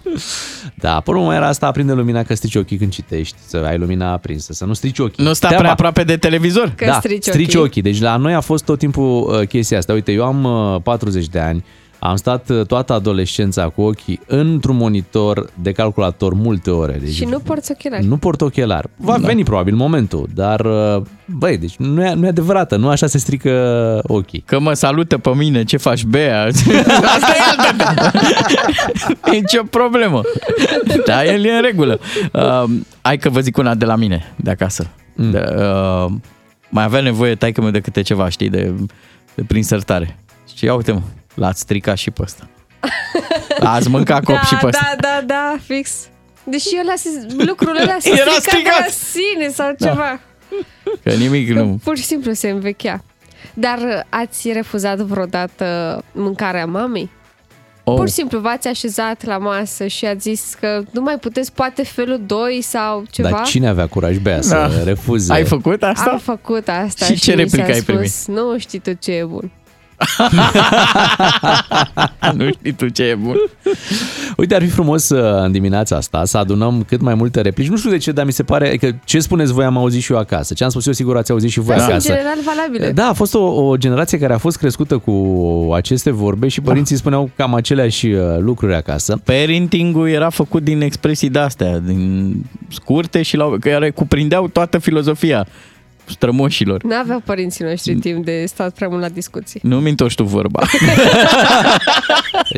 Da, 0.75 0.99
pe 0.99 1.09
urmă 1.11 1.33
era 1.33 1.47
asta, 1.47 1.67
aprinde 1.67 1.93
lumina 1.93 2.23
că 2.23 2.33
strici 2.35 2.55
ochii 2.55 2.77
când 2.77 2.91
citești, 2.91 3.35
să 3.47 3.63
ai 3.67 3.77
lumina 3.77 4.11
aprinsă, 4.11 4.53
să 4.53 4.65
nu 4.65 4.73
strici 4.73 4.99
ochii. 4.99 5.23
Nu 5.23 5.33
sta 5.33 5.47
Treaba- 5.47 5.57
prea 5.61 5.71
aproape 5.71 6.03
de 6.03 6.17
televizor? 6.17 6.73
Că 6.75 6.85
da, 6.85 6.93
strici 6.99 7.23
strici 7.23 7.47
ochii. 7.47 7.59
ochii. 7.59 7.81
Deci 7.81 7.99
la 8.01 8.15
noi 8.15 8.33
a 8.33 8.39
fost 8.41 8.65
tot 8.65 8.77
timpul 8.79 9.35
uh, 9.39 9.47
chestia 9.47 9.77
asta. 9.77 9.93
Uite, 9.93 10.11
eu 10.11 10.23
am 10.25 10.43
uh, 10.73 10.81
40 10.83 11.27
de 11.27 11.39
ani, 11.39 11.63
Am 11.99 12.15
stat 12.15 12.49
uh, 12.49 12.65
toată 12.65 12.93
adolescența 12.93 13.69
cu 13.69 13.81
ochii 13.81 14.19
într-un 14.25 14.75
monitor 14.75 15.49
de 15.61 15.71
calculator 15.71 16.33
multe 16.33 16.69
ore. 16.69 16.97
Deci 17.03 17.13
Și 17.13 17.25
nu 17.25 17.39
porți 17.39 17.71
ochelari. 17.71 18.05
nu 18.05 18.17
port 18.17 18.41
ochelari. 18.41 18.87
Va 18.95 19.17
da. 19.17 19.27
veni 19.27 19.43
probabil 19.43 19.75
momentul, 19.75 20.29
dar 20.33 20.59
uh, 20.59 21.01
băi, 21.25 21.57
deci 21.57 21.75
nu 21.75 22.05
e, 22.05 22.13
nu 22.13 22.25
e 22.25 22.29
adevărată, 22.29 22.75
nu 22.75 22.89
așa 22.89 23.07
se 23.07 23.17
strică 23.17 23.51
ochii. 24.03 24.43
Că 24.45 24.59
mă 24.59 24.73
salută 24.73 25.17
pe 25.17 25.29
mine, 25.35 25.63
ce 25.63 25.77
faci, 25.77 26.03
Bea? 26.03 26.43
Asta 26.43 27.33
e 27.35 27.57
altă 27.57 28.09
E 29.25 29.29
nicio 29.39 29.63
problemă. 29.63 30.21
Da, 31.05 31.25
el 31.25 31.45
e 31.45 31.55
în 31.55 31.61
regulă. 31.61 31.99
Uh, 32.33 32.63
hai 33.01 33.17
că 33.17 33.29
vă 33.29 33.39
zic 33.39 33.57
una 33.57 33.75
de 33.75 33.85
la 33.85 33.95
mine, 33.95 34.33
de 34.35 34.49
acasă. 34.49 34.87
Mm. 35.15 35.31
De, 35.31 35.43
uh, 35.57 36.11
mai 36.69 36.83
avea 36.83 37.01
nevoie 37.01 37.35
taică 37.35 37.61
meu 37.61 37.71
de 37.71 37.79
câte 37.79 38.01
ceva, 38.01 38.29
știi, 38.29 38.49
de, 38.49 38.73
de 39.35 39.43
prin 39.47 39.63
sărtare. 39.63 40.19
Și 40.55 40.65
ia 40.65 40.73
uite 40.75 40.91
mă, 40.91 41.01
l-ați 41.39 41.59
stricat 41.59 41.97
și 41.97 42.11
pe 42.11 42.21
ăsta. 42.21 42.47
Ați 43.59 43.89
mâncat 43.89 44.23
cop 44.29 44.35
da, 44.35 44.41
și 44.41 44.55
pe 44.55 44.65
ăsta. 44.67 44.95
Da, 44.99 45.07
da, 45.09 45.21
da, 45.25 45.55
fix. 45.67 46.07
Deși 46.43 46.67
ăla 46.81 46.93
se, 46.95 47.09
lucrurile 47.45 47.79
alea 47.81 47.97
se 48.01 48.09
Era 48.09 48.19
stricat 48.19 48.43
de 48.43 48.49
stricat. 48.49 48.79
la 48.79 48.85
sine 48.89 49.47
sau 49.53 49.73
Da. 49.77 49.87
ceva. 49.87 50.19
Că 51.03 51.09
nimic 51.09 51.53
Că 51.53 51.61
nu. 51.61 51.79
pur 51.83 51.97
și 51.97 52.03
simplu 52.03 52.33
se 52.33 52.49
învechea. 52.49 53.03
Dar 53.53 53.77
uh, 53.77 53.99
ați 54.09 54.51
refuzat 54.51 54.97
vreodată 54.97 56.03
mâncarea 56.11 56.65
mamei? 56.65 57.09
Oh. 57.83 57.95
Pur 57.95 58.07
și 58.07 58.13
simplu 58.13 58.39
v-ați 58.39 58.67
așezat 58.67 59.25
la 59.25 59.37
masă 59.37 59.87
și 59.87 60.05
ați 60.05 60.19
zis 60.21 60.55
că 60.59 60.81
nu 60.91 61.01
mai 61.01 61.17
puteți 61.17 61.53
poate 61.53 61.83
felul 61.83 62.21
2 62.25 62.61
sau 62.61 63.03
ceva? 63.11 63.29
Dar 63.29 63.41
cine 63.45 63.67
avea 63.67 63.87
curaj, 63.87 64.17
Bea, 64.17 64.41
să 64.41 64.53
Da. 64.55 64.83
refuze? 64.83 65.33
Ai 65.33 65.45
făcut 65.45 65.83
asta? 65.83 66.09
Am 66.09 66.17
făcut 66.19 66.67
asta 66.67 67.05
Și 67.05 67.19
ce 67.19 67.31
mi 67.35 67.37
replică 67.41 67.65
s-a 67.65 67.71
ai 67.73 67.79
spus, 67.79 67.85
primit? 67.95 68.41
Nu 68.41 68.57
știi 68.57 68.79
tu 68.79 68.91
ce 68.99 69.11
e 69.11 69.23
bun. 69.23 69.51
nu 72.37 72.49
știi 72.51 72.71
tu 72.71 72.87
ce 72.87 73.03
e 73.03 73.15
bun. 73.15 73.35
Uite, 74.37 74.55
ar 74.55 74.61
fi 74.61 74.67
frumos 74.67 75.09
uh, 75.09 75.43
în 75.43 75.51
dimineața 75.51 75.95
asta 75.95 76.25
să 76.25 76.37
adunăm 76.37 76.83
cât 76.87 77.01
mai 77.01 77.13
multe 77.13 77.41
replici. 77.41 77.69
Nu 77.69 77.77
știu 77.77 77.89
de 77.89 77.97
ce, 77.97 78.11
dar 78.11 78.25
mi 78.25 78.31
se 78.31 78.43
pare 78.43 78.75
că 78.75 78.89
ce 79.03 79.19
spuneți 79.19 79.53
voi 79.53 79.65
am 79.65 79.77
auzit 79.77 80.01
și 80.01 80.11
eu 80.11 80.17
acasă. 80.17 80.53
Ce 80.53 80.63
am 80.63 80.69
spus 80.69 80.85
eu, 80.85 80.93
sigur 80.93 81.17
ați 81.17 81.31
auzit 81.31 81.49
și 81.49 81.59
voi 81.59 81.75
Dar 81.75 81.79
sunt 81.79 81.91
acasă. 81.91 82.07
general 82.07 82.37
valabile. 82.45 82.91
Da, 82.91 83.07
a 83.07 83.13
fost 83.13 83.33
o, 83.33 83.39
o 83.39 83.77
generație 83.77 84.19
care 84.19 84.33
a 84.33 84.37
fost 84.37 84.57
crescută 84.57 84.97
cu 84.97 85.13
aceste 85.73 86.11
vorbe 86.11 86.47
și 86.47 86.61
părinții 86.61 86.95
spuneau 86.95 87.29
cam 87.35 87.53
aceleași 87.53 88.07
uh, 88.07 88.21
lucruri 88.39 88.75
acasă. 88.75 89.21
Parenting-ul 89.23 90.09
era 90.09 90.29
făcut 90.29 90.63
din 90.63 90.81
expresii 90.81 91.29
de-astea, 91.29 91.79
din 91.79 92.33
scurte 92.69 93.21
și 93.21 93.37
la, 93.37 93.45
care 93.59 93.89
cuprindeau 93.89 94.47
toată 94.47 94.77
filozofia 94.77 95.47
strămoșilor. 96.09 96.83
Nu 96.83 96.95
aveau 96.95 97.21
părinții 97.25 97.65
noștri 97.65 97.95
timp 97.95 98.25
de 98.25 98.43
stat 98.47 98.73
prea 98.73 98.87
mult 98.87 99.01
la 99.01 99.09
discuții. 99.09 99.59
Nu 99.63 99.79
mi 99.79 99.89
întorci 99.89 100.15
tu 100.15 100.23
vorba. 100.23 100.61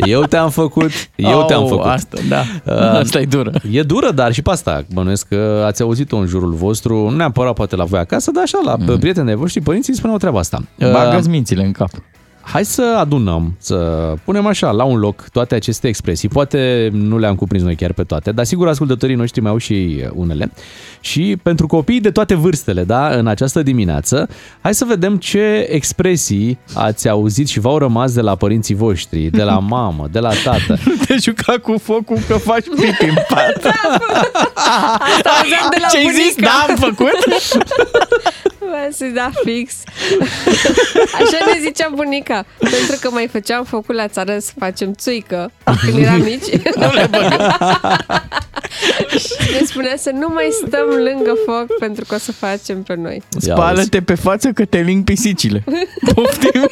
Eu 0.06 0.24
te-am 0.24 0.50
făcut, 0.50 0.92
eu 1.16 1.46
te-am 1.46 1.62
Au, 1.62 1.68
făcut. 1.68 1.86
Asta, 1.86 2.18
da. 2.30 2.44
Uh, 2.66 3.00
Asta 3.00 3.20
e 3.20 3.26
dură. 3.26 3.52
E 3.72 3.82
dură, 3.82 4.12
dar 4.12 4.34
și 4.34 4.42
pe 4.42 4.50
asta 4.50 4.86
bănuiesc 4.94 5.28
că 5.28 5.64
ați 5.66 5.82
auzit-o 5.82 6.18
în 6.18 6.26
jurul 6.26 6.54
vostru, 6.54 7.10
nu 7.10 7.16
neapărat 7.16 7.54
poate 7.54 7.76
la 7.76 7.84
voi 7.84 8.00
acasă, 8.00 8.32
dar 8.32 8.44
așa 8.44 8.60
la 8.64 8.76
mm. 8.76 9.00
prietenii 9.00 9.36
voștri, 9.36 9.62
părinții 9.62 9.96
spuneau 9.96 10.18
treaba 10.18 10.40
asta. 10.40 10.64
Bagă-ți 10.78 11.30
mințile 11.30 11.64
în 11.64 11.72
cap. 11.72 11.90
Hai 12.52 12.66
să 12.66 12.96
adunăm, 13.00 13.56
să 13.58 13.76
punem 14.24 14.46
așa 14.46 14.72
la 14.72 14.84
un 14.84 15.00
loc 15.00 15.30
toate 15.32 15.56
aceste 15.56 15.88
expresii. 15.88 16.28
Poate 16.30 16.90
nu 16.92 17.18
le-am 17.18 17.36
cuprins 17.36 17.64
noi 17.64 17.76
chiar 17.76 17.94
pe 17.94 18.04
toate, 18.04 18.32
dar 18.32 18.46
sigur 18.46 18.68
ascultătorii 18.68 19.16
noștri 19.16 19.42
mai 19.42 19.52
au 19.52 19.58
și 19.58 19.74
ei 19.74 20.10
unele. 20.14 20.52
Și 21.00 21.38
pentru 21.44 21.68
copiii 21.68 22.00
de 22.02 22.12
toate 22.12 22.36
vârstele, 22.36 22.84
da, 22.84 23.08
în 23.10 23.28
această 23.28 23.62
dimineață, 23.64 24.30
hai 24.62 24.74
să 24.74 24.86
vedem 24.86 25.18
ce 25.18 25.68
expresii 25.70 26.60
ați 26.74 27.10
auzit 27.10 27.48
și 27.48 27.60
v-au 27.60 27.78
rămas 27.78 28.14
de 28.14 28.22
la 28.22 28.36
părinții 28.36 28.76
voștri, 28.76 29.20
de 29.26 29.44
la 29.44 29.60
mamă, 29.76 30.08
de 30.12 30.20
la 30.20 30.32
tată. 30.44 30.78
Te 31.08 31.16
juca 31.22 31.54
cu 31.62 31.78
focul 31.78 32.18
că 32.28 32.34
faci 32.38 32.66
pipi 32.76 33.06
în 33.10 33.16
pat. 33.28 33.74
Asta 35.16 35.30
auzeam 35.40 35.68
de 35.70 35.78
la 35.82 35.88
Ce-ai 35.88 36.04
bunica. 36.04 36.24
zis? 36.24 36.36
Da, 36.36 36.66
am 36.70 36.76
făcut? 36.76 37.18
Bă, 38.70 38.90
să 38.92 39.06
da 39.16 39.30
fix. 39.44 39.74
Așa 41.14 41.38
ne 41.54 41.60
zicea 41.62 41.92
bunica. 41.96 42.39
Pentru 42.58 42.98
că 43.02 43.10
mai 43.10 43.28
făceam 43.32 43.64
focul 43.64 43.96
la 43.96 44.08
țară 44.08 44.38
să 44.40 44.52
facem 44.60 44.94
țuică 44.94 45.52
când 45.82 45.98
eram 45.98 46.22
mici. 46.22 46.50
Nu 46.76 46.94
le 46.94 47.10
băgă. 47.12 47.38
și 49.20 49.52
ne 49.60 49.66
spunea 49.66 49.96
să 49.98 50.12
nu 50.14 50.28
mai 50.34 50.48
stăm 50.66 50.88
lângă 50.88 51.34
foc 51.46 51.78
pentru 51.80 52.06
că 52.08 52.16
o 52.16 52.18
să 52.18 52.32
facem 52.32 52.84
pe 52.84 52.96
noi. 52.96 53.24
Spală-te 53.38 54.02
pe 54.02 54.16
față 54.16 54.50
că 54.50 54.66
te 54.66 54.80
ling 54.80 55.04
pisicile. 55.04 55.64
Poftim? 56.14 56.68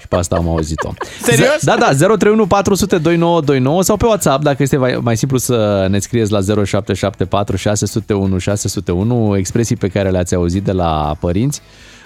Și 0.00 0.08
pe 0.08 0.16
asta 0.16 0.36
am 0.36 0.48
auzit-o. 0.48 0.92
Serios? 1.22 1.58
Da, 1.60 1.76
da, 1.76 1.86
031 1.86 2.46
400 2.46 2.98
2929 2.98 3.82
sau 3.82 3.96
pe 3.96 4.06
WhatsApp, 4.06 4.42
dacă 4.42 4.62
este 4.62 4.76
mai, 4.76 4.98
mai 5.00 5.16
simplu 5.16 5.38
să 5.38 5.86
ne 5.90 5.98
scrieți 5.98 6.32
la 6.32 6.40
0774 6.40 7.56
601 7.56 8.38
601 8.38 9.36
expresii 9.36 9.76
pe 9.76 9.88
care 9.88 10.10
le-ați 10.10 10.34
auzit 10.34 10.62
de 10.62 10.72
la 10.72 11.16
părinți. 11.20 11.62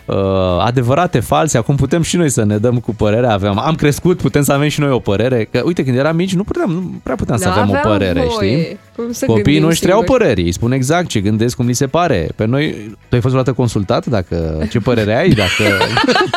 Uh, 0.07 0.17
adevărate, 0.65 1.21
false, 1.21 1.59
acum 1.59 1.77
putem 1.77 2.03
și 2.03 2.17
noi 2.17 2.31
să 2.31 2.45
ne 2.45 2.57
dăm 2.57 2.79
cu 2.79 2.95
părerea, 2.95 3.33
aveam, 3.33 3.59
am 3.59 3.75
crescut, 3.75 4.21
putem 4.21 4.43
să 4.43 4.53
avem 4.53 4.69
și 4.69 4.81
noi 4.81 4.91
o 4.91 4.99
părere, 4.99 5.49
că 5.53 5.63
uite, 5.65 5.85
când 5.85 5.97
eram 5.97 6.17
mici 6.17 6.35
nu, 6.35 6.43
puteam, 6.45 6.71
nu 6.71 7.01
prea 7.03 7.15
puteam 7.15 7.39
să 7.39 7.47
Nu 7.47 7.51
avem 7.53 7.71
o 7.71 7.75
aveam 7.75 7.93
părere, 7.93 8.25
voie. 8.35 8.61
știi? 8.63 8.79
Cum 8.97 9.13
să 9.13 9.27
Copiii 9.27 9.45
gândim 9.45 9.63
noștri 9.63 9.93
au 9.93 9.99
singuri. 9.99 10.19
păreri, 10.19 10.43
îi 10.43 10.53
spun 10.53 10.73
exact 10.73 11.07
ce 11.09 11.21
gândesc, 11.21 11.57
cum 11.57 11.67
li 11.67 11.73
se 11.73 11.87
pare. 11.87 12.29
Pe 12.37 12.45
noi, 12.45 12.71
tu 12.91 13.15
ai 13.15 13.21
fost 13.21 13.33
vreodată 13.35 13.53
consultat 13.53 14.07
dacă 14.07 14.67
ce 14.71 14.79
părere 14.79 15.17
ai, 15.19 15.29
dacă... 15.29 15.65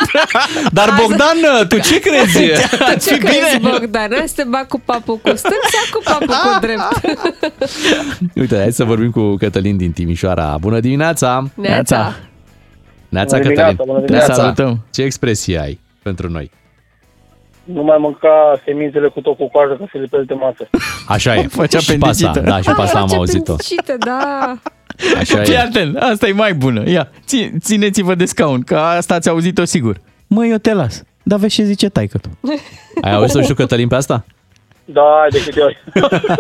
Dar 0.78 0.90
Bogdan, 1.02 1.68
tu 1.68 1.80
ce 1.80 2.00
crezi? 2.00 2.40
Tu 2.94 3.00
ce 3.10 3.18
crezi, 3.18 3.60
Bogdan? 3.62 4.10
Să 4.26 4.34
te 4.36 4.44
bag 4.50 4.68
cu 4.68 4.82
papul 4.86 5.16
cu 5.16 5.30
stâng 5.36 5.64
sau 5.72 6.00
cu 6.00 6.02
papul 6.04 6.28
cu 6.28 6.60
drept? 6.66 7.20
Uite, 8.36 8.58
hai 8.58 8.72
să 8.72 8.84
vorbim 8.84 9.12
cu 9.12 9.36
Cătălin 9.36 9.78
din 9.78 9.92
Timișoara. 9.92 10.58
Bună 10.60 10.80
dimineața! 10.80 11.48
Neața. 11.54 11.98
Neața, 11.98 12.16
Bună 13.10 13.24
Cătălin! 13.24 13.48
dimineața, 13.56 13.84
bună 13.86 14.00
dimineața. 14.00 14.34
Te 14.34 14.40
salutăm! 14.40 14.86
Ce 14.92 15.02
expresie 15.02 15.60
ai 15.60 15.80
pentru 16.04 16.30
noi? 16.30 16.52
Nu 17.64 17.84
mai 17.84 17.98
mânca 18.00 18.62
semințele 18.66 19.08
cu 19.08 19.22
tot 19.22 19.38
cu 19.38 19.50
coajă 19.50 19.74
că 19.74 19.86
se 19.92 19.98
lipesc 19.98 20.24
de 20.26 20.34
masă. 20.34 20.70
Așa 21.08 21.36
e. 21.36 21.48
Făcea 21.62 21.80
și 21.80 21.98
pe 21.98 22.06
asta, 22.08 22.28
apendicită. 22.28 22.40
da, 22.40 22.58
și 22.62 22.76
pe 22.76 22.82
asta 22.82 22.98
am 23.00 23.04
Face 23.08 23.16
auzit-o. 23.16 23.52
apendicită, 23.54 23.96
da. 24.00 24.56
Așa 25.20 25.42
Fii 25.44 25.54
e. 25.54 25.60
atent, 25.60 25.98
asta 25.98 26.28
e 26.28 26.32
mai 26.32 26.54
bună. 26.54 26.90
Ia, 26.90 27.10
ține, 27.26 27.52
țineți-vă 27.60 28.16
de 28.16 28.26
scaun, 28.26 28.62
că 28.62 28.78
asta 28.78 29.14
ați 29.14 29.30
auzit-o 29.30 29.64
sigur. 29.66 29.98
Mă, 30.28 30.46
eu 30.46 30.58
te 30.58 30.74
las. 30.74 31.04
Dar 31.24 31.40
vezi 31.40 31.56
ce 31.56 31.64
zice 31.64 31.90
taică 31.90 32.18
tu. 32.18 32.30
Ai 33.02 33.14
auzit-o 33.14 33.42
și 33.42 33.48
tu, 33.48 33.54
Cătălin, 33.54 33.88
pe 33.88 33.96
asta? 33.96 34.26
Da, 34.92 35.26
de 35.32 35.40
câte 35.44 35.62
ori. 35.62 35.78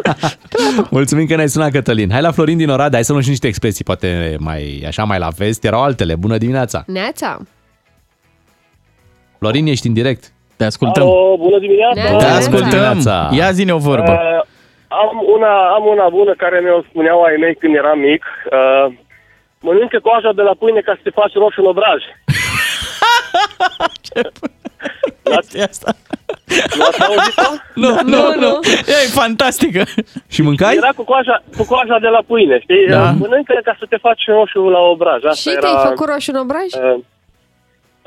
Mulțumim 0.97 1.26
că 1.28 1.36
ne-ai 1.36 1.50
sunat, 1.50 1.72
Cătălin. 1.72 2.12
Hai 2.12 2.22
la 2.22 2.32
Florin 2.32 2.58
din 2.58 2.70
Oradea, 2.70 2.93
hai 2.93 3.04
să 3.04 3.12
luăm 3.12 3.24
și 3.24 3.30
niște 3.30 3.47
expresii, 3.47 3.84
poate 3.84 4.36
mai 4.39 4.84
așa 4.88 5.04
mai 5.04 5.20
la 5.20 5.28
vest. 5.38 5.64
Erau 5.64 5.82
altele. 5.84 6.16
Bună 6.16 6.38
dimineața! 6.38 6.84
Neața. 6.88 7.38
Florin, 9.39 9.66
ești 9.68 9.88
în 9.88 9.93
direct. 9.93 10.24
Te 10.58 10.64
ascultăm. 10.66 11.04
Alo, 11.04 11.36
bună 11.38 11.60
dimineața! 11.60 12.02
Neața. 12.02 12.18
Te 12.18 12.24
Bună 12.26 12.38
ascultăm. 12.38 12.70
dimineața. 12.70 13.30
Ia 13.34 13.52
zine 13.52 13.74
o 13.74 13.78
vorbă. 13.78 14.12
Uh, 14.12 14.41
am, 14.88 15.24
una, 15.36 15.54
am 15.78 15.86
una 15.86 16.10
bună 16.10 16.34
care 16.38 16.60
mi-o 16.64 16.82
spuneau 16.89 17.22
ai 17.22 17.36
mei 17.39 17.56
când 17.56 17.76
eram 17.76 18.00
mic. 18.00 18.24
Uh, 18.52 18.93
mănâncă 19.60 20.00
coaja 20.00 20.32
de 20.36 20.41
la 20.41 20.54
pâine 20.60 20.80
ca 20.82 20.93
să 20.95 21.02
te 21.04 21.10
faci 21.10 21.34
roșu 21.34 21.60
în 21.62 21.66
obraj. 21.74 22.02
Este 25.39 25.62
asta. 25.70 25.91
Nu 26.78 26.84
ați 26.90 27.02
auzit-o? 27.08 27.50
Nu, 27.84 27.90
nu, 28.14 28.22
nu. 28.44 28.52
E 28.88 29.08
fantastică. 29.22 29.82
Și 30.34 30.42
mâncai? 30.42 30.76
Era 30.76 30.92
cu 30.96 31.04
coaja, 31.04 31.44
cu 31.58 31.64
coaja 31.72 31.98
de 32.06 32.08
la 32.08 32.22
pâine, 32.28 32.60
știi? 32.66 32.88
Da. 32.90 33.02
Uh, 33.04 33.10
Mănâncă 33.20 33.54
ca 33.64 33.76
să 33.80 33.86
te 33.90 33.98
faci 34.06 34.24
roșu 34.38 34.60
la 34.76 34.80
obraj. 34.94 35.22
Asta 35.24 35.42
Și 35.42 35.50
era... 35.58 35.60
te-ai 35.60 35.86
făcut 35.90 36.08
roșu 36.14 36.30
în 36.34 36.40
obraj? 36.46 36.70
Uh, 36.74 36.98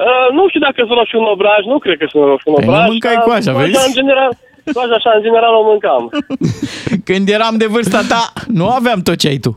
uh, 0.08 0.26
nu 0.36 0.42
știu 0.48 0.60
dacă 0.66 0.78
sunt 0.86 0.98
roșu 1.00 1.16
în 1.22 1.28
obraj, 1.34 1.62
nu 1.72 1.78
cred 1.84 1.96
că 2.00 2.06
sunt 2.12 2.24
roșu 2.32 2.46
în 2.50 2.54
Păi 2.54 2.64
nu 2.64 2.70
obraj. 2.70 2.86
mâncai 2.88 3.14
dar 3.14 3.24
coaja, 3.26 3.52
vezi? 3.58 3.86
În 3.88 3.92
general, 4.00 4.30
coaja 4.76 4.94
așa, 5.00 5.10
în 5.18 5.22
general 5.28 5.52
o 5.60 5.62
mâncam. 5.70 6.02
Când 7.08 7.24
eram 7.36 7.54
de 7.62 7.66
vârsta 7.74 8.00
ta, 8.12 8.22
nu 8.60 8.66
aveam 8.78 9.00
tot 9.08 9.16
ce 9.22 9.28
ai 9.32 9.40
tu. 9.46 9.52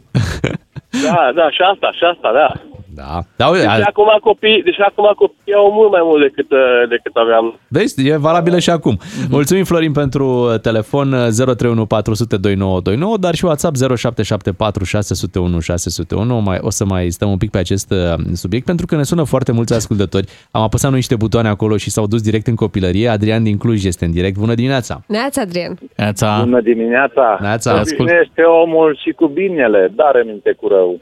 Da, 1.07 1.20
da, 1.39 1.45
și 1.55 1.61
asta, 1.72 1.88
și 1.97 2.03
asta, 2.13 2.30
da. 2.41 2.49
Da. 2.95 3.19
da 3.35 3.45
uite, 3.47 3.61
Deci 3.61 3.71
a- 3.85 3.89
acum 3.93 4.07
copii, 4.21 4.61
deci 4.63 4.79
acum 4.79 5.11
copii 5.15 5.53
au 5.53 5.71
mult 5.71 5.91
mai 5.91 6.01
mult 6.03 6.21
decât, 6.21 6.51
uh, 6.51 6.59
decât 6.89 7.15
aveam. 7.15 7.59
Vezi, 7.67 8.07
e 8.07 8.15
valabilă 8.17 8.59
și 8.59 8.69
acum. 8.69 8.97
Mulțumim, 9.29 9.63
Florin, 9.63 9.91
pentru 9.91 10.25
uh, 10.27 10.59
telefon 10.59 11.09
031 11.09 11.85
400 11.85 12.37
2929, 12.37 13.17
dar 13.17 13.35
și 13.35 13.45
WhatsApp 13.45 13.75
0774 13.75 14.83
601 14.83 15.59
601. 15.59 16.39
Mai, 16.39 16.57
o 16.61 16.69
să 16.69 16.85
mai 16.85 17.09
stăm 17.09 17.29
un 17.29 17.37
pic 17.37 17.51
pe 17.51 17.57
acest 17.57 17.91
uh, 17.91 18.13
subiect, 18.33 18.65
pentru 18.65 18.85
că 18.85 18.95
ne 18.95 19.03
sună 19.03 19.23
foarte 19.23 19.51
mulți 19.51 19.73
ascultători. 19.73 20.27
Am 20.51 20.61
apăsat 20.61 20.89
noi 20.89 20.99
niște 20.99 21.15
butoane 21.15 21.47
acolo 21.47 21.77
și 21.77 21.89
s-au 21.89 22.07
dus 22.07 22.21
direct 22.21 22.47
în 22.47 22.55
copilărie. 22.55 23.07
Adrian 23.07 23.43
din 23.43 23.57
Cluj 23.57 23.83
este 23.85 24.05
în 24.05 24.11
direct. 24.11 24.37
Bună 24.37 24.53
dimineața! 24.53 25.01
Neața, 25.07 25.41
Adrian. 25.41 25.77
Neața. 25.95 26.39
Bună 26.43 26.61
dimineața! 26.61 27.38
Neața, 27.41 27.72
Se 27.73 27.77
ascult. 27.80 27.99
obișnuiește 27.99 28.41
omul 28.41 28.99
și 29.03 29.11
cu 29.11 29.27
binele, 29.27 29.91
dar 29.95 30.23
minte 30.26 30.55
cu 30.59 30.67
rău. 30.67 30.99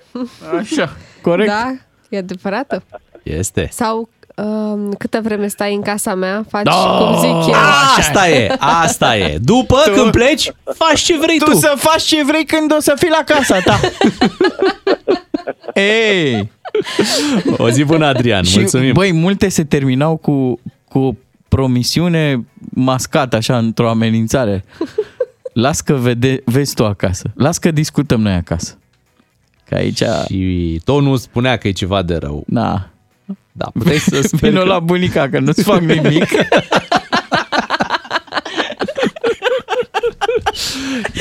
Așa, 0.59 0.89
corect. 1.23 1.49
Da, 1.49 1.73
e 2.09 2.17
adevărată. 2.17 2.83
Este. 3.23 3.67
Sau 3.71 4.09
um, 4.35 4.91
câtă 4.97 5.19
vreme 5.23 5.47
stai 5.47 5.73
în 5.73 5.81
casa 5.81 6.15
mea, 6.15 6.45
faci 6.49 6.63
Da, 6.63 6.71
cum 6.71 7.19
zic 7.19 7.53
eu. 7.53 7.59
Asta 7.97 8.29
e, 8.29 8.55
asta 8.59 9.17
e. 9.17 9.37
După, 9.41 9.81
Tu- 9.85 9.91
când 9.91 10.11
pleci, 10.11 10.51
faci 10.75 10.99
ce 10.99 11.17
vrei 11.17 11.37
tu. 11.37 11.45
Tu 11.45 11.57
să 11.57 11.73
faci 11.77 12.01
ce 12.01 12.23
vrei 12.25 12.45
când 12.45 12.73
o 12.73 12.79
să 12.79 12.93
fii 12.97 13.09
la 13.09 13.23
casa 13.25 13.59
ta. 13.59 13.79
Ei! 15.73 16.51
O 17.57 17.69
zi 17.69 17.83
bună, 17.83 18.05
Adrian. 18.05 18.43
Și, 18.43 18.57
Mulțumim. 18.59 18.93
băi, 18.93 19.11
multe 19.11 19.49
se 19.49 19.63
terminau 19.63 20.15
cu, 20.17 20.59
cu 20.89 20.99
o 20.99 21.13
promisiune 21.47 22.45
mascată, 22.73 23.35
așa, 23.35 23.57
într-o 23.57 23.89
amenințare. 23.89 24.65
Las 25.53 25.81
că 25.81 25.93
vede, 25.93 26.41
vezi 26.45 26.73
tu 26.75 26.85
acasă. 26.85 27.31
Las 27.35 27.57
că 27.57 27.71
discutăm 27.71 28.21
noi 28.21 28.33
acasă. 28.33 28.77
Că 29.73 29.79
aici... 29.79 30.01
Și 30.29 30.79
tonul 30.85 31.17
spunea 31.17 31.57
că 31.57 31.67
e 31.67 31.71
ceva 31.71 32.01
de 32.01 32.15
rău. 32.15 32.43
Da. 32.47 32.87
Da, 33.51 33.65
puteai 33.73 33.97
să 33.97 34.21
speri 34.27 34.51
Vino 34.51 34.59
că- 34.61 34.67
la 34.67 34.79
bunica, 34.79 35.29
că 35.29 35.39
nu-ți 35.39 35.63
fac 35.63 35.79
nimic. 35.79 36.25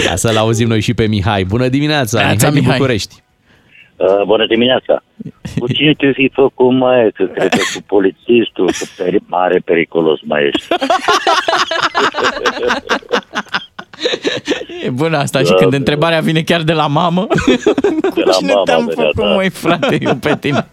Ia 0.05 0.17
să-l 0.17 0.37
auzim 0.37 0.69
noi 0.69 0.81
și 0.81 0.95
pe 0.95 1.07
Mihai. 1.07 1.45
Bună 1.45 1.69
dimineața, 1.69 2.19
Neața, 2.19 2.33
Mihai 2.35 2.51
din 2.53 2.61
Mihai. 2.63 2.77
București. 2.77 3.23
Uh, 3.97 4.23
bună 4.27 4.47
dimineața! 4.47 5.03
Cu 5.59 5.73
cine 5.73 5.95
te 5.95 6.13
fi 6.13 6.31
făcut, 6.33 6.73
mai 6.77 7.11
Că 7.15 7.25
cred 7.25 7.49
că 7.49 7.59
cu 7.75 7.83
polițistul, 7.87 8.67
că 8.67 8.85
peri- 9.03 9.27
mare 9.27 9.59
periculos 9.65 10.21
mai 10.25 10.43
ești. 10.53 10.67
E 14.85 14.91
bună 14.91 15.17
asta 15.17 15.39
și 15.39 15.45
Da, 15.51 15.55
când 15.55 15.71
da. 15.71 15.77
întrebarea 15.77 16.21
vine 16.21 16.43
chiar 16.43 16.63
de 16.63 16.73
la 16.73 16.87
mamă. 16.87 17.27
De 18.15 18.23
la 18.25 18.33
Cine 18.39 18.53
mama 18.53 18.65
te-am 18.65 18.85
venea, 18.87 18.95
făcut, 19.15 19.25
da. 19.29 19.35
măi, 19.35 19.49
frate, 19.51 19.99
eu 20.01 20.15
pe 20.15 20.37
tine. 20.41 20.67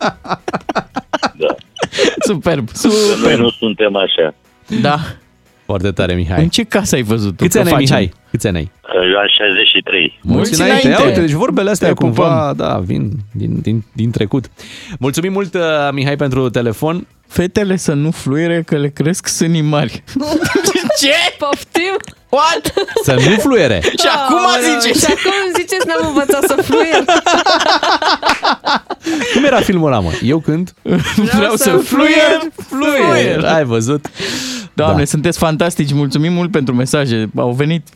Da. 1.38 1.56
Superb, 2.20 2.70
Că 2.72 2.88
Noi 2.88 2.92
superb. 2.94 3.40
nu 3.40 3.50
suntem 3.50 3.96
așa. 3.96 4.34
Da. 4.82 4.98
Foarte 5.66 5.92
tare, 5.92 6.14
Mihai. 6.14 6.42
În 6.42 6.50
ce 6.50 6.64
casă 6.64 6.96
ai 6.96 7.02
văzut 7.02 7.38
tu? 7.38 7.44
Câți 7.44 7.56
Că 7.56 7.60
ani 7.60 7.68
ai, 7.68 7.74
facem? 7.74 7.96
Mihai? 7.96 8.14
Câți 8.32 8.48
ani 8.48 8.58
ai? 8.58 8.72
Eu 9.12 9.18
am 9.20 9.28
63. 9.38 10.20
Mulți 10.22 10.62
înainte. 10.62 10.88
Ia 10.88 11.04
uite, 11.06 11.20
deci 11.20 11.32
vorbele 11.32 11.70
astea 11.70 11.88
Te 11.88 11.94
cumva, 11.94 12.54
da, 12.56 12.78
vin 12.78 13.12
din, 13.34 13.60
din, 13.62 13.84
din 13.94 14.12
trecut. 14.12 14.46
Mulțumim 15.00 15.32
mult, 15.32 15.54
uh, 15.54 15.62
Mihai, 15.92 16.16
pentru 16.16 16.50
telefon. 16.50 17.08
Fetele 17.28 17.76
să 17.76 17.94
nu 17.94 18.12
fluiere 18.12 18.62
că 18.62 18.78
le 18.78 18.88
cresc 18.90 19.28
sânii 19.28 19.62
mari. 19.62 20.04
Ce? 21.02 21.14
Poftim? 21.38 21.96
What? 22.30 22.74
Să 23.04 23.14
nu 23.14 23.36
fluiere. 23.40 23.82
Și 23.84 24.08
acum 24.16 24.38
Aoleu, 24.38 24.80
ziceți? 24.80 25.06
Și 25.06 25.12
acum 25.12 25.32
ziceți 25.56 25.88
n-am 25.88 26.08
învățat 26.08 26.44
să 26.48 26.56
fluier. 26.62 27.04
Cum 29.34 29.44
era 29.44 29.60
filmul 29.62 29.88
ăla, 29.92 30.00
mă? 30.00 30.12
Eu 30.22 30.40
când? 30.40 30.74
Vreau 31.16 31.56
să 31.56 31.78
fluier, 31.78 32.40
fluier. 32.70 33.44
Ai 33.46 33.64
văzut? 33.64 34.06
Doamne, 34.84 35.04
Da. 35.04 35.06
sunteți 35.10 35.38
fantastici. 35.38 35.94
Mulțumim 35.94 36.34
mult 36.34 36.52
pentru 36.52 36.74
mesaje. 36.76 37.30
Au 37.36 37.52
venit 37.52 37.88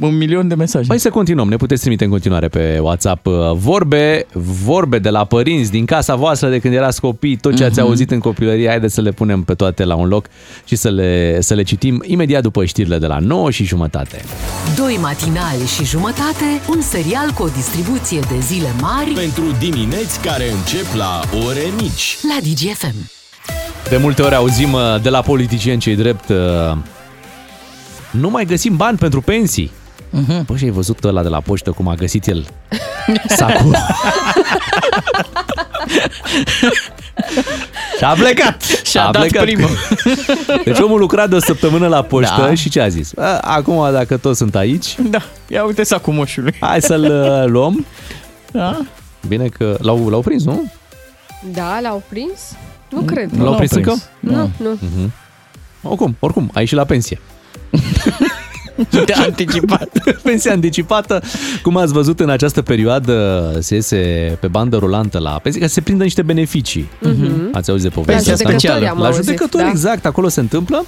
un 0.00 0.16
milion 0.16 0.48
de 0.48 0.54
mesaje. 0.54 0.86
Păi 0.86 0.98
să 0.98 1.10
continuăm, 1.10 1.48
ne 1.48 1.56
puteți 1.56 1.80
trimite 1.80 2.04
în 2.04 2.10
continuare 2.10 2.48
pe 2.48 2.78
WhatsApp 2.82 3.26
uh, 3.26 3.32
vorbe, 3.54 4.26
vorbe 4.64 4.98
de 4.98 5.08
la 5.10 5.24
părinți 5.24 5.70
din 5.70 5.84
casa 5.84 6.14
voastră 6.14 6.48
de 6.48 6.58
când 6.58 6.74
erați 6.74 7.00
copii, 7.00 7.36
tot 7.36 7.56
ce 7.56 7.64
ați 7.64 7.78
Mhm. 7.78 7.88
auzit 7.88 8.10
în 8.10 8.18
copilărie, 8.18 8.68
haideți 8.68 8.94
să 8.94 9.00
le 9.00 9.10
punem 9.10 9.42
pe 9.42 9.54
toate 9.54 9.84
la 9.84 9.94
un 9.94 10.08
loc 10.08 10.26
și 10.64 10.76
să 10.76 10.90
le, 10.90 11.40
să 11.40 11.54
le 11.54 11.62
citim 11.62 12.02
imediat 12.06 12.42
după 12.42 12.64
știrile 12.64 12.98
de 12.98 13.06
la 13.06 13.18
9 13.18 13.50
și 13.50 13.64
jumătate. 13.64 14.20
Doi 14.76 14.98
matinali 15.00 15.66
și 15.76 15.84
jumătate, 15.84 16.44
un 16.70 16.80
serial 16.80 17.30
cu 17.34 17.42
o 17.42 17.48
distribuție 17.56 18.18
de 18.20 18.38
zile 18.40 18.68
mari 18.80 19.10
Pentru 19.10 19.44
dimineți 19.58 20.20
care 20.20 20.44
încep 20.50 20.94
la 20.96 21.20
ore 21.46 21.62
mici. 21.80 22.16
la 22.22 22.38
DGFM. 22.42 23.21
De 23.88 23.96
multe 23.96 24.22
ori 24.22 24.34
auzim 24.34 24.72
uh, 24.72 25.00
de 25.02 25.08
la 25.08 25.20
politicieni 25.20 25.80
cei 25.80 25.96
drept 25.96 26.28
uh, 26.28 26.76
nu 28.10 28.30
mai 28.30 28.44
găsim 28.44 28.76
bani 28.76 28.98
pentru 28.98 29.20
pensii. 29.20 29.70
Uh-huh. 30.20 30.44
Bă, 30.46 30.56
și 30.56 30.64
ai 30.64 30.70
văzut 30.70 31.04
ăla 31.04 31.22
de 31.22 31.28
la 31.28 31.40
poștă 31.40 31.70
cum 31.70 31.88
a 31.88 31.94
găsit 31.94 32.26
el 32.26 32.46
sacul? 33.36 33.76
și 37.98 38.04
a 38.04 38.12
plecat. 38.12 38.62
Și-a 38.84 39.10
dat 39.10 39.26
primul. 39.26 39.68
Deci 40.64 40.78
omul 40.78 40.98
lucra 40.98 41.26
de 41.26 41.34
o 41.34 41.38
săptămână 41.40 41.88
la 41.88 42.02
poștă 42.02 42.40
Da. 42.40 42.54
și 42.54 42.68
ce 42.70 42.80
a 42.80 42.88
zis? 42.88 43.12
"A, 43.18 43.38
Acum, 43.38 43.92
dacă 43.92 44.16
toți 44.16 44.38
sunt 44.38 44.54
aici, 44.54 44.94
Da, 45.10 45.18
ia 45.48 45.64
uite 45.64 45.82
sacul 45.82 46.12
moșului. 46.12 46.54
hai 46.60 46.82
să-l 46.82 47.02
uh, 47.02 47.50
luăm. 47.50 47.86
Da? 48.52 48.78
Bine 49.28 49.46
că 49.48 49.76
l-au, 49.80 50.08
l-au 50.08 50.20
prins, 50.20 50.44
nu? 50.44 50.72
Da, 51.52 51.78
l-au 51.82 52.02
prins? 52.08 52.40
Nu 52.92 53.00
cred. 53.00 53.30
Nu 53.30 53.44
l-au 53.44 53.54
prins 53.54 53.70
încă? 53.70 53.94
Nu, 54.20 54.50
nu. 54.56 54.78
Mhm. 54.80 55.12
Oricum, 55.82 56.16
oricum, 56.18 56.50
ai 56.54 56.64
și 56.64 56.74
la 56.74 56.84
pensie. 56.84 57.20
De 59.06 59.12
anticipat. 59.12 59.88
Pensia 60.22 60.52
anticipată, 60.52 61.22
cum 61.62 61.76
ați 61.76 61.92
văzut 61.92 62.20
în 62.20 62.30
această 62.30 62.62
perioadă, 62.62 63.48
se 63.60 63.74
iese 63.74 63.96
pe 64.40 64.46
bandă 64.46 64.76
rulantă 64.76 65.18
la 65.18 65.30
pensie, 65.30 65.60
ca 65.60 65.66
să 65.66 65.72
se 65.72 65.80
prindă 65.80 66.02
niște 66.02 66.22
beneficii. 66.22 66.88
Mhm. 67.00 67.48
Ați 67.52 67.70
auzit 67.70 67.88
de 67.88 67.94
povestea 67.94 68.22
La 68.26 68.32
asta? 68.32 68.48
judecători 68.50 68.86
am 68.88 68.98
La 68.98 69.06
auzit, 69.06 69.24
judecători, 69.24 69.62
da. 69.62 69.68
exact, 69.68 70.06
acolo 70.06 70.28
se 70.28 70.40
întâmplă. 70.40 70.84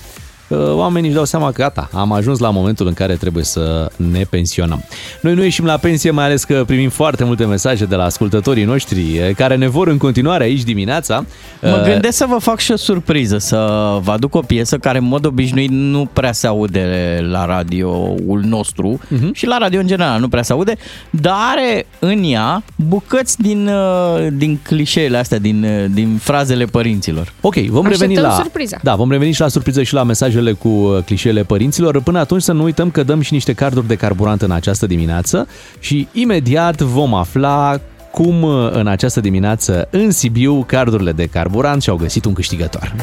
Că 0.49 0.73
Oamenii 0.75 1.09
își 1.09 1.17
dau 1.17 1.25
seama 1.25 1.47
că 1.53 1.63
gata, 1.63 1.89
am 1.93 2.13
ajuns 2.13 2.39
la 2.39 2.51
momentul 2.51 2.87
în 2.87 2.93
care 2.95 3.15
trebuie 3.15 3.45
să 3.45 3.91
ne 3.97 4.25
pensionăm. 4.31 4.85
Noi 5.21 5.35
nu 5.35 5.43
ieșim 5.43 5.65
la 5.65 5.77
pensie, 5.77 6.11
mai 6.11 6.25
ales 6.25 6.45
că 6.45 6.63
primim 6.67 6.89
foarte 6.91 7.25
multe 7.25 7.45
mesaje 7.45 7.85
de 7.85 7.95
la 7.95 8.05
ascultătorii 8.05 8.65
noștri 8.65 9.17
eh, 9.17 9.35
care 9.35 9.57
ne 9.57 9.69
vor 9.69 9.89
în 9.89 9.97
continuare 9.99 10.45
aici 10.45 10.63
dimineața. 10.63 11.25
Mă 11.63 11.83
Eh, 11.85 11.93
gândesc 11.93 12.17
să 12.17 12.27
vă 12.29 12.39
fac 12.39 12.59
și 12.59 12.73
o 12.73 12.77
surpriză, 12.77 13.39
să 13.39 13.57
vă 14.03 14.11
aduc 14.13 14.35
o 14.35 14.41
piesă 14.41 14.77
care 14.79 14.99
în 14.99 15.05
mod 15.05 15.25
obișnuit 15.27 15.71
nu 15.71 16.09
prea 16.13 16.33
se 16.33 16.47
aude 16.47 17.19
la 17.31 17.45
radioul 17.47 18.41
nostru 18.45 18.99
Mhm. 19.09 19.33
și 19.33 19.47
la 19.47 19.59
radio 19.59 19.81
în 19.81 19.87
general 19.87 20.21
nu 20.21 20.29
prea 20.29 20.43
se 20.43 20.53
aude, 20.53 20.77
dar 21.11 21.35
are 21.53 21.87
în 21.99 22.23
ea 22.25 22.63
bucăți 22.89 23.41
din, 23.41 23.69
uh, 23.69 24.27
din 24.33 24.59
clișeele 24.63 25.17
astea, 25.17 25.39
din, 25.39 25.65
uh, 25.65 25.85
din 25.91 26.17
frazele 26.23 26.65
părinților. 26.65 27.33
Ok, 27.41 27.55
vom 27.55 27.85
Așteptăm 27.85 28.09
reveni 28.09 28.29
la 28.29 28.35
surpriza. 28.35 28.79
Da, 28.83 28.95
vom 28.95 29.11
reveni 29.11 29.33
și 29.33 29.41
la 29.41 29.49
surpriză 29.49 29.83
și 29.83 29.95
la 29.95 30.03
mesajele 30.35 30.53
cu 30.53 30.69
uh, 30.69 31.05
clișeele 31.05 31.43
părinților. 31.43 32.03
Până 32.03 32.19
atunci 32.19 32.43
să 32.43 32.53
nu 32.53 32.63
uităm 32.63 32.91
că 32.91 33.03
dăm 33.03 33.21
și 33.21 33.33
niște 33.33 33.53
carduri 33.53 33.87
de 33.87 33.95
carburant 33.95 34.43
în 34.43 34.51
această 34.51 34.87
dimineață 34.87 35.49
și 35.79 36.09
imediat 36.13 36.81
vom 36.81 37.15
afla 37.15 37.81
cum 38.11 38.43
uh, 38.43 38.71
în 38.73 38.87
această 38.87 39.21
dimineață 39.21 39.89
în 39.91 40.11
Sibiu 40.11 40.65
cardurile 40.67 41.13
de 41.13 41.27
carburant 41.27 41.83
și-au 41.83 41.97
găsit 41.97 42.25
un 42.25 42.33
câștigător. 42.33 42.95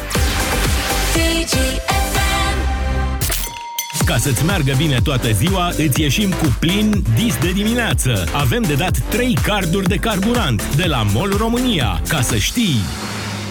Ca 4.05 4.17
să-ți 4.17 4.45
meargă 4.45 4.73
bine 4.77 4.97
toată 5.03 5.31
ziua, 5.31 5.71
îți 5.77 6.01
ieșim 6.01 6.29
cu 6.29 6.55
plin 6.59 7.03
dis 7.15 7.37
de 7.37 7.51
dimineață. 7.51 8.23
Avem 8.33 8.61
de 8.61 8.73
dat 8.73 8.97
3 9.09 9.37
carduri 9.43 9.87
de 9.87 9.95
carburant 9.95 10.75
de 10.75 10.85
la 10.85 11.05
MOL 11.13 11.35
România. 11.37 12.01
Ca 12.07 12.21
să 12.21 12.35
știi... 12.37 12.75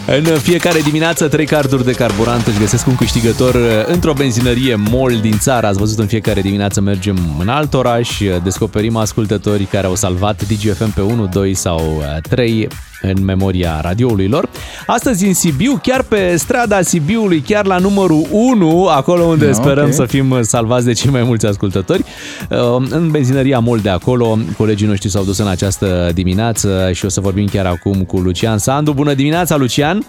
În 0.06 0.24
fiecare 0.24 0.80
dimineață, 0.80 1.28
trei 1.28 1.46
carduri 1.46 1.84
de 1.84 1.92
carburant 1.92 2.46
își 2.46 2.58
găsesc 2.58 2.86
un 2.86 2.96
câștigător 2.96 3.54
uh, 3.54 3.60
într-o 3.86 4.12
benzinărie 4.12 4.74
MOL 4.74 5.18
din 5.20 5.38
țară. 5.38 5.66
Ați 5.66 5.78
văzut, 5.78 5.98
în 5.98 6.06
fiecare 6.06 6.40
dimineață 6.40 6.80
mergem 6.80 7.16
în 7.38 7.48
alt 7.48 7.74
oraș, 7.74 8.20
uh, 8.20 8.42
descoperim 8.42 8.96
ascultători 8.96 9.64
care 9.64 9.86
au 9.86 9.94
salvat 9.94 10.42
DGFM 10.46 10.92
pe 10.92 11.00
1, 11.00 11.26
2 11.26 11.54
sau 11.54 11.96
uh, 11.96 12.20
3 12.28 12.68
în 13.02 13.24
memoria 13.24 13.80
radioului 13.82 14.28
lor. 14.28 14.48
Astăzi 14.86 15.26
în 15.26 15.34
Sibiu, 15.34 15.78
chiar 15.82 16.02
pe 16.02 16.36
strada 16.36 16.82
Sibiului, 16.82 17.40
chiar 17.40 17.66
la 17.66 17.78
numărul 17.78 18.26
1, 18.30 18.86
acolo 18.86 19.22
unde 19.24 19.46
Da, 19.46 19.52
sperăm 19.52 19.84
ok. 19.84 19.92
să 19.92 20.04
fim 20.04 20.38
salvați 20.42 20.84
de 20.84 20.92
cei 20.92 21.10
mai 21.10 21.22
mulți 21.22 21.46
ascultători. 21.46 22.04
Uh, 22.50 22.58
În 22.90 23.10
benzinăria 23.10 23.58
MOL 23.58 23.78
de 23.78 23.88
acolo, 23.88 24.38
colegii 24.56 24.86
noștri 24.86 25.08
s-au 25.10 25.24
dus 25.24 25.38
în 25.38 25.46
această 25.48 26.10
dimineață 26.14 26.90
și 26.92 27.04
o 27.04 27.08
să 27.08 27.20
vorbim 27.20 27.46
chiar 27.46 27.66
acum 27.66 28.02
cu 28.04 28.18
Lucian 28.18 28.58
Sandu. 28.58 28.92
Bună 28.92 29.14
dimineața, 29.14 29.56
Lucian! 29.56 30.04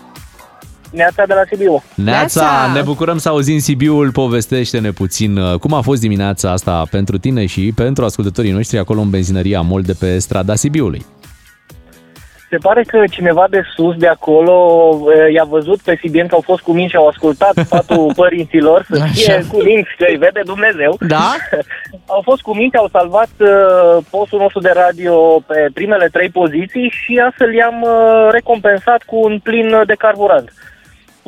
Neața 0.91 1.23
de 1.27 1.33
la 1.33 1.41
Sibiu. 1.49 1.83
Neața, 1.95 2.41
Neața! 2.41 2.73
ne 2.73 2.81
bucurăm 2.81 3.17
să 3.17 3.29
auzim 3.29 3.59
Sibiul, 3.59 4.11
povestește-ne 4.11 4.91
puțin 4.91 5.37
uh, 5.37 5.59
cum 5.59 5.73
a 5.73 5.81
fost 5.81 6.01
dimineața 6.01 6.51
asta 6.51 6.83
pentru 6.91 7.17
tine 7.17 7.45
și 7.45 7.71
pentru 7.75 8.05
ascultătorii 8.05 8.51
noștri 8.51 8.77
acolo 8.77 8.99
în 9.01 9.09
benzinăria 9.09 9.61
MOL 9.61 9.81
de 9.81 9.93
pe 9.93 10.17
strada 10.19 10.55
Sibiului. 10.55 11.05
Se 12.51 12.57
pare 12.57 12.83
că 12.83 13.03
cineva 13.09 13.45
de 13.49 13.61
sus, 13.75 13.95
de 13.95 14.07
acolo, 14.07 14.55
e, 15.15 15.31
i-a 15.31 15.43
văzut 15.43 15.79
pe 15.81 15.95
CBN 15.95 16.27
că 16.27 16.35
au 16.35 16.41
fost 16.41 16.61
cu 16.61 16.71
minți 16.71 16.91
și 16.91 16.95
au 16.97 17.07
ascultat 17.07 17.53
sfatul 17.65 18.13
părinților 18.15 18.85
să 18.89 19.05
fie 19.11 19.33
Așa. 19.33 19.47
cu 19.51 19.57
minți, 19.61 19.89
că 19.97 20.05
îi 20.09 20.17
vede 20.17 20.41
Dumnezeu. 20.45 20.97
Da? 20.99 21.35
au 22.15 22.21
fost 22.23 22.41
cu 22.41 22.55
minți, 22.55 22.77
au 22.77 22.87
salvat 22.91 23.29
uh, 23.39 24.03
postul 24.09 24.39
nostru 24.39 24.59
de 24.59 24.71
radio 24.73 25.43
pe 25.47 25.69
primele 25.73 26.07
trei 26.11 26.29
poziții 26.29 26.93
și 27.01 27.21
astfel 27.27 27.53
i-am 27.53 27.81
uh, 27.81 28.27
recompensat 28.31 29.03
cu 29.03 29.15
un 29.15 29.39
plin 29.39 29.83
de 29.85 29.93
carburant. 29.93 30.53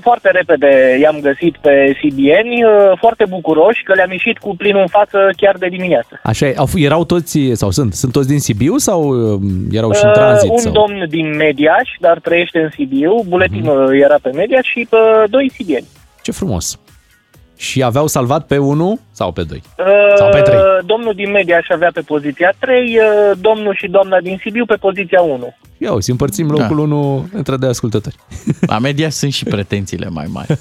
Foarte 0.03 0.29
repede 0.31 0.97
i-am 1.01 1.19
găsit 1.21 1.55
pe 1.61 1.97
CBN, 2.01 2.49
uh, 2.63 2.97
foarte 2.99 3.25
bucuroși 3.29 3.83
că 3.83 3.93
le-am 3.93 4.11
ieșit 4.11 4.37
cu 4.37 4.55
plinul 4.55 4.81
în 4.81 4.87
față 4.87 5.29
chiar 5.37 5.55
de 5.57 5.67
dimineață. 5.67 6.19
Așa, 6.23 6.45
e, 6.45 6.53
au, 6.57 6.67
f- 6.67 6.81
erau 6.81 7.03
toți, 7.05 7.39
sau 7.53 7.69
sunt, 7.71 7.93
sunt 7.93 8.11
toți 8.11 8.27
din 8.27 8.39
Sibiu 8.39 8.77
sau 8.77 9.01
uh, 9.03 9.39
erau 9.71 9.91
și 9.93 10.03
în 10.03 10.09
Uh, 10.09 10.15
tranzit? 10.15 10.49
un 10.51 10.57
sau? 10.57 10.71
domn 10.71 11.05
din 11.09 11.35
Mediaș, 11.35 11.89
dar 11.99 12.19
trăiește 12.19 12.59
în 12.59 12.69
Sibiu, 12.69 13.23
buletinul 13.27 13.83
Mhm. 13.83 14.01
era 14.03 14.15
pe 14.21 14.29
Mediaș 14.33 14.67
și 14.67 14.87
pe 14.89 14.97
doi 15.29 15.51
sibieni. 15.53 15.87
Ce 16.21 16.31
frumos! 16.31 16.77
și 17.57 17.83
aveau 17.83 18.07
salvat 18.07 18.45
pe 18.47 18.57
1 18.57 18.99
sau 19.11 19.31
pe 19.31 19.43
2? 19.43 19.61
Uh, 19.77 19.85
Sau 20.15 20.29
pe 20.29 20.39
trei. 20.41 20.59
Domnul 20.85 21.13
din 21.15 21.31
mediaș 21.31 21.59
aș 21.59 21.67
avea 21.75 21.89
pe 21.93 22.01
poziția 22.01 22.53
3, 22.59 22.97
uh, 22.97 23.37
domnul 23.41 23.75
și 23.75 23.87
doamna 23.87 24.19
din 24.19 24.37
Sibiu 24.43 24.65
pe 24.65 24.75
poziția 24.75 25.21
1. 25.21 25.55
Ia 25.77 25.91
uzi, 25.91 26.09
împărțim 26.11 26.49
locul 26.49 26.77
1 26.79 27.27
între 27.33 27.57
de 27.57 27.65
ascultători. 27.65 28.15
La 28.73 28.79
media 28.79 29.09
sunt 29.09 29.33
și 29.33 29.43
pretențiile 29.43 30.09
mai 30.09 30.25
mari. 30.31 30.47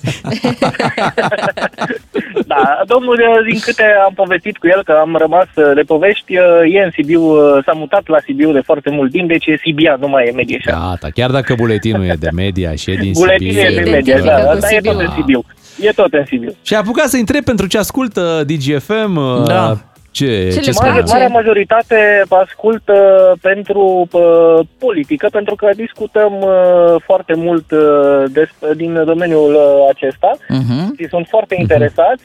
Da, 2.46 2.82
domnul, 2.86 3.14
uh, 3.14 3.44
din 3.50 3.60
câte 3.60 3.82
am 4.06 4.12
povestit 4.14 4.56
cu 4.56 4.66
el, 4.66 4.82
că 4.84 4.92
am 5.00 5.16
rămas 5.16 5.46
uh, 5.54 5.72
de 5.74 5.80
povești, 5.80 6.36
uh, 6.36 6.74
e 6.74 6.82
în 6.84 6.90
Sibiu, 6.90 7.22
uh, 7.22 7.64
s-a 7.64 7.72
mutat 7.72 8.08
la 8.08 8.18
Sibiu 8.24 8.52
de 8.52 8.60
foarte 8.64 8.90
mult 8.90 9.10
timp, 9.10 9.28
deci 9.28 9.46
e 9.46 9.56
Sibian, 9.62 9.96
nu 10.00 10.08
mai 10.08 10.26
e 10.26 10.30
Medieșan. 10.30 10.78
Gata, 10.80 11.08
chiar 11.14 11.30
dacă 11.30 11.54
buletinul 11.54 12.04
e 12.04 12.14
de 12.18 12.28
media 12.32 12.74
și 12.74 12.90
e 12.90 12.94
din 12.94 13.12
Buletinul 13.12 13.52
Sibiu. 13.52 13.80
e 13.80 13.82
de 13.84 13.90
media, 13.90 14.20
da, 14.20 14.42
dar 14.44 14.58
e 14.70 14.80
tot 14.80 15.00
în 15.00 15.10
Sibiu. 15.16 15.44
E 15.80 15.90
tot 15.90 16.12
în 16.12 16.24
Sibiu. 16.26 16.54
Și 16.62 16.74
ai 16.74 16.80
apucat 16.80 17.08
să 17.08 17.16
întreb 17.16 17.44
pentru 17.44 17.66
ce 17.66 17.78
ascultă 17.78 18.44
DGFM. 18.46 19.44
Da. 19.44 19.91
Ce, 20.12 20.50
ce, 20.52 20.60
Ce 20.60 20.70
spune? 20.72 20.90
mare, 20.90 21.02
marea 21.06 21.28
majoritate 21.28 22.22
ascultă 22.28 22.92
pentru 23.40 24.08
uh, 24.12 24.58
politică, 24.78 25.28
pentru 25.32 25.54
că 25.54 25.68
discutăm 25.76 26.32
uh, 26.40 26.94
foarte 27.04 27.34
mult 27.34 27.70
uh, 27.70 28.24
despre, 28.32 28.74
din 28.76 29.04
domeniul 29.04 29.54
uh, 29.54 29.88
acesta 29.94 30.30
Mhm. 30.48 30.94
și 30.98 31.08
sunt 31.08 31.26
foarte 31.28 31.54
interesați 31.58 32.22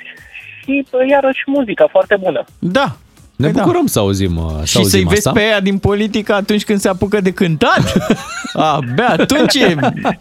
și 0.64 0.86
uh, 0.92 1.08
iarăși 1.10 1.44
muzica 1.46 1.88
foarte 1.92 2.16
bună. 2.24 2.44
Da. 2.60 2.96
Ne 3.38 3.48
bucurăm 3.48 3.86
să 3.86 4.00
auzim, 4.00 4.38
uh, 4.38 4.52
să 4.60 4.66
Și 4.66 4.78
auzim 4.78 4.90
să-i 4.90 5.04
vezi 5.04 5.28
asta. 5.28 5.32
pe 5.32 5.42
ea 5.46 5.60
din 5.62 5.78
politică 5.78 6.34
atunci 6.34 6.64
când 6.64 6.80
se 6.80 6.88
apucă 6.88 7.22
de 7.22 7.32
cântat? 7.32 7.94
Abia 8.54 9.08
atunci 9.08 9.54
e 9.56 9.76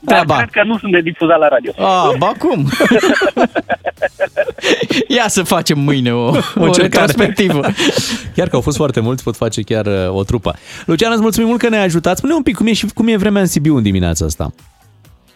treaba. 0.04 0.36
Cred 0.36 0.50
că 0.50 0.62
nu 0.64 0.78
sunt 0.78 0.92
de 0.92 1.00
difuzat 1.00 1.38
la 1.38 1.48
radio. 1.48 1.72
A, 1.78 2.12
ba 2.18 2.32
cum? 2.38 2.68
Ia 5.08 5.24
să 5.28 5.42
facem 5.42 5.78
mâine 5.78 6.14
o, 6.14 6.18
o 6.58 6.64
încercare. 6.64 7.06
retrospectivă. 7.06 7.60
Chiar 8.34 8.48
că 8.48 8.54
au 8.56 8.62
fost 8.62 8.76
foarte 8.76 9.00
mulți, 9.00 9.22
pot 9.22 9.36
face 9.36 9.62
chiar 9.62 9.86
uh, 9.86 10.08
o 10.08 10.22
trupă. 10.22 10.54
Lucian, 10.86 11.12
îți 11.12 11.20
mulțumim 11.20 11.48
mult 11.48 11.60
că 11.60 11.68
ne-ai 11.68 11.84
ajutat. 11.84 12.16
Spune 12.16 12.34
un 12.34 12.42
pic 12.42 12.56
cum 12.56 12.66
e, 12.66 12.72
și 12.72 12.86
cum 12.94 13.08
e 13.08 13.16
vremea 13.16 13.40
în 13.40 13.46
Sibiu 13.48 13.76
în 13.76 13.82
dimineața 13.82 14.24
asta. 14.24 14.52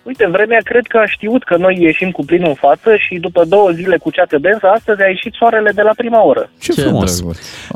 Uite, 0.02 0.27
vremea 0.27 0.60
cred 0.64 0.86
că 0.86 0.97
a 0.97 1.06
știut 1.06 1.44
că 1.44 1.56
noi 1.56 1.77
ieșim 1.81 2.10
cu 2.10 2.24
plinul 2.24 2.48
în 2.48 2.55
față 2.55 2.97
și 2.97 3.18
după 3.18 3.44
două 3.44 3.70
zile 3.70 3.97
cu 3.97 4.10
ceață 4.10 4.39
densă, 4.39 4.66
astăzi 4.66 5.02
a 5.02 5.06
ieșit 5.06 5.32
soarele 5.35 5.70
de 5.74 5.82
la 5.82 5.90
prima 5.97 6.24
oră. 6.24 6.51
Ce, 6.60 6.72
frumos. 6.72 7.22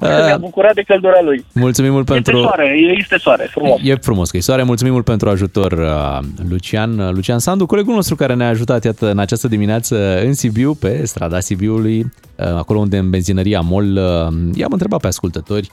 Ne-a 0.01 0.37
bucurat 0.37 0.75
de 0.75 0.83
căldura 0.83 1.21
lui. 1.23 1.45
Mulțumim 1.53 1.93
mult 1.93 2.09
Este 2.09 2.23
pentru... 2.23 2.43
soare, 2.43 2.77
este 2.99 3.19
soare, 3.19 3.47
frumos. 3.51 3.81
E 3.83 3.95
frumos 3.95 4.31
că 4.31 4.37
e 4.37 4.41
soare. 4.41 4.63
Mulțumim 4.63 4.93
mult 4.93 5.05
pentru 5.05 5.29
ajutor, 5.29 5.73
uh, 5.73 6.19
Lucian. 6.49 6.99
Uh, 6.99 7.11
Lucian 7.11 7.39
Sandu, 7.39 7.67
colegul 7.67 7.95
nostru 7.95 8.15
care 8.15 8.35
ne-a 8.35 8.49
ajutat 8.49 8.85
iată, 8.85 9.11
în 9.11 9.19
această 9.19 9.49
dimineață 9.49 10.21
în 10.25 10.33
Sibiu, 10.33 10.75
pe 10.75 11.07
strada 11.07 11.41
Sibiului, 11.41 11.99
uh, 12.01 12.47
acolo 12.47 12.79
unde 12.79 12.97
în 12.97 13.11
benzinăria 13.11 13.61
MOL, 13.61 13.97
uh, 13.97 14.55
i-am 14.55 14.73
întrebat 14.73 15.01
pe 15.01 15.07
ascultători 15.07 15.71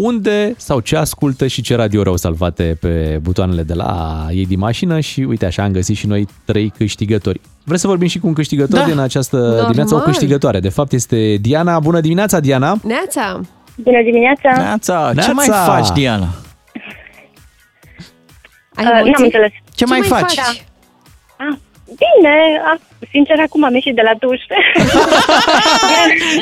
unde 0.00 0.54
sau 0.56 0.80
ce 0.80 0.96
ascultă 0.96 1.46
și 1.46 1.62
ce 1.62 1.74
radiouri 1.74 2.08
au 2.08 2.16
salvate 2.16 2.76
pe 2.80 3.18
butoanele 3.22 3.62
de 3.62 3.74
la 3.74 4.26
ei 4.30 4.46
din 4.46 4.58
mașină 4.58 5.00
și 5.00 5.20
uite 5.20 5.46
așa 5.46 5.62
am 5.62 5.72
găsit 5.72 5.96
și 5.96 6.06
noi 6.06 6.26
trei 6.44 6.72
câștigători. 6.76 7.40
Vreți 7.64 7.80
să 7.80 7.86
vorbim 7.86 8.08
și 8.08 8.18
cu 8.18 8.26
un 8.26 8.32
câștigător 8.32 8.78
Da. 8.78 8.84
din 8.84 8.98
această 8.98 9.36
Normal. 9.36 9.60
dimineață? 9.62 9.94
O 9.94 9.98
câștigătoare. 9.98 10.60
De 10.60 10.68
fapt 10.68 10.92
este 10.92 11.34
Diana. 11.36 11.80
Bună 11.80 12.00
dimineața, 12.00 12.40
Diana! 12.40 12.78
Neața! 12.84 13.40
Bună 13.76 14.02
dimineața! 14.04 14.62
Neața, 14.62 15.08
ce 15.08 15.14
Neața! 15.14 15.32
mai 15.32 15.46
faci, 15.48 15.88
Diana? 15.94 16.28
Ai 18.74 18.84
Uh, 18.84 18.90
emoții? 18.92 19.10
n-am 19.12 19.22
înțeles. 19.24 19.50
Ce 19.74 19.84
mai 19.86 20.00
faci? 20.02 20.34
Da. 20.34 20.42
Ah, 21.38 21.56
bine, 22.02 22.34
ah, 22.72 22.78
sincer, 23.10 23.36
acum 23.40 23.64
am 23.64 23.74
ieșit 23.74 23.94
de 23.94 24.02
la 24.04 24.12
duș. 24.18 24.40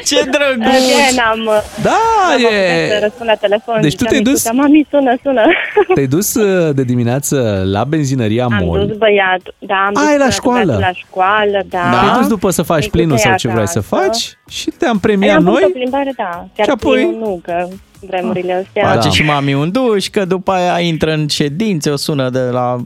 Ce 0.04 0.24
drăguț! 0.24 0.54
Bine, 0.76 1.20
am, 1.30 1.50
Da, 1.82 1.98
am 2.32 2.40
e- 2.40 2.46
apucat 2.46 2.88
să 2.88 2.98
răspund 3.02 3.28
la 3.28 3.34
telefon. 3.34 3.80
Deci 3.80 3.90
tu 3.96 3.96
ziceam, 4.04 4.10
te-ai 4.10 4.22
dus- 4.22 4.38
"Isuse, 4.44 4.52
Mami, 4.60 4.86
sună, 4.90 5.14
sună. 5.22 5.42
Te-ai 5.94 6.06
dus 6.06 6.34
uh, 6.34 6.74
de 6.74 6.82
dimineață 6.82 7.62
la 7.66 7.84
benzinăria 7.84 8.44
Am 8.44 8.58
MOL. 8.64 8.86
dus 8.86 8.96
băiatul, 8.96 9.54
da, 9.58 9.74
am 9.74 9.86
Ai, 9.86 9.92
dus 9.94 10.02
la 10.02 10.06
băiatul 10.16 10.30
școală? 10.30 10.76
la 10.80 10.90
școală, 10.92 11.60
da. 11.68 11.90
Te-ai 11.90 12.18
dus 12.18 12.26
după 12.26 12.50
să 12.50 12.62
faci 12.62 12.76
Micuța 12.84 12.96
plinul 12.96 13.16
e 13.16 13.18
sau 13.18 13.34
ce 13.36 13.48
vrei 13.48 13.68
să 13.68 13.78
acasă. 13.88 14.02
faci 14.08 14.38
și 14.48 14.70
te-am 14.78 14.92
Ai 14.92 14.98
premiat 15.00 15.36
avut 15.36 15.46
noi. 15.52 15.62
o 15.66 15.68
plimbare, 15.68 16.12
da. 16.16 16.46
Chiar 16.56 16.66
Și 16.66 16.72
apoi- 16.72 16.94
plinul 17.04 17.18
nu, 17.18 17.40
că 17.44 17.68
vremurile 18.00 18.64
astea. 18.66 18.88
Face 18.94 19.08
și 19.08 19.22
mami 19.22 19.54
un 19.54 19.70
duș, 19.72 20.06
că 20.06 20.24
după 20.24 20.52
aia 20.52 20.78
intră 20.80 21.12
în 21.12 21.26
ședințe, 21.28 21.90
o 21.90 21.96
sună 21.96 22.30
de 22.30 22.38
la... 22.40 22.76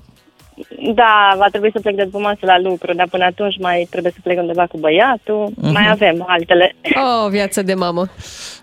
Da, 0.94 1.34
va 1.36 1.46
trebui 1.50 1.70
să 1.72 1.80
plec 1.80 1.94
de 1.94 2.04
după 2.04 2.18
masă 2.18 2.38
la 2.40 2.58
lucru, 2.58 2.94
dar 2.94 3.06
până 3.10 3.24
atunci 3.24 3.58
mai 3.58 3.86
trebuie 3.90 4.12
să 4.12 4.18
plec 4.22 4.38
undeva 4.38 4.66
cu 4.66 4.78
băiatul. 4.78 5.50
Mhm. 5.56 5.72
Mai 5.72 5.86
avem 5.90 6.24
altele. 6.28 6.74
Oh, 6.84 7.30
viață 7.30 7.62
de 7.62 7.74
mamă. 7.74 8.06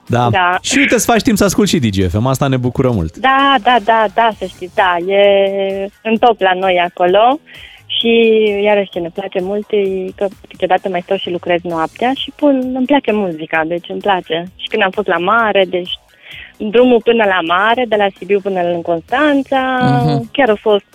Da. 0.07 0.27
Da. 0.31 0.57
Și 0.61 0.77
uite, 0.77 0.97
să 0.99 1.11
faci 1.11 1.21
timp 1.21 1.37
să 1.37 1.43
ascult 1.43 1.67
și 1.67 1.79
DGFM, 1.79 2.25
asta 2.25 2.47
ne 2.47 2.57
bucură 2.57 2.89
mult. 2.89 3.17
Da, 3.17 3.55
da, 3.63 3.75
da, 3.83 4.05
da, 4.13 4.29
să 4.37 4.45
știți, 4.45 4.75
da, 4.75 4.95
e 5.13 5.21
în 6.03 6.17
top 6.17 6.39
la 6.39 6.53
noi 6.53 6.79
acolo 6.93 7.39
și 7.99 8.09
iarăși 8.63 8.89
ce 8.89 8.99
ne 8.99 9.09
place 9.13 9.39
mult 9.41 9.65
e 9.71 9.77
că 10.15 10.27
câteodată 10.47 10.89
mai 10.89 11.01
stau 11.01 11.17
și 11.17 11.29
lucrez 11.29 11.59
noaptea 11.63 12.11
și 12.15 12.31
pun, 12.35 12.71
îmi 12.75 12.85
place 12.85 13.11
muzica, 13.11 13.63
deci 13.67 13.89
îmi 13.89 13.99
place. 14.01 14.43
Și 14.55 14.67
când 14.67 14.83
am 14.83 14.89
fost 14.91 15.07
la 15.07 15.17
mare, 15.17 15.65
deci 15.69 15.99
drumul 16.57 17.01
până 17.03 17.23
la 17.25 17.39
mare, 17.55 17.85
de 17.87 17.95
la 17.95 18.07
Sibiu 18.17 18.39
până 18.39 18.59
în 18.61 18.81
Constanța, 18.81 19.77
Mhm. 20.05 20.29
chiar 20.31 20.49
a 20.49 20.55
fost 20.55 20.85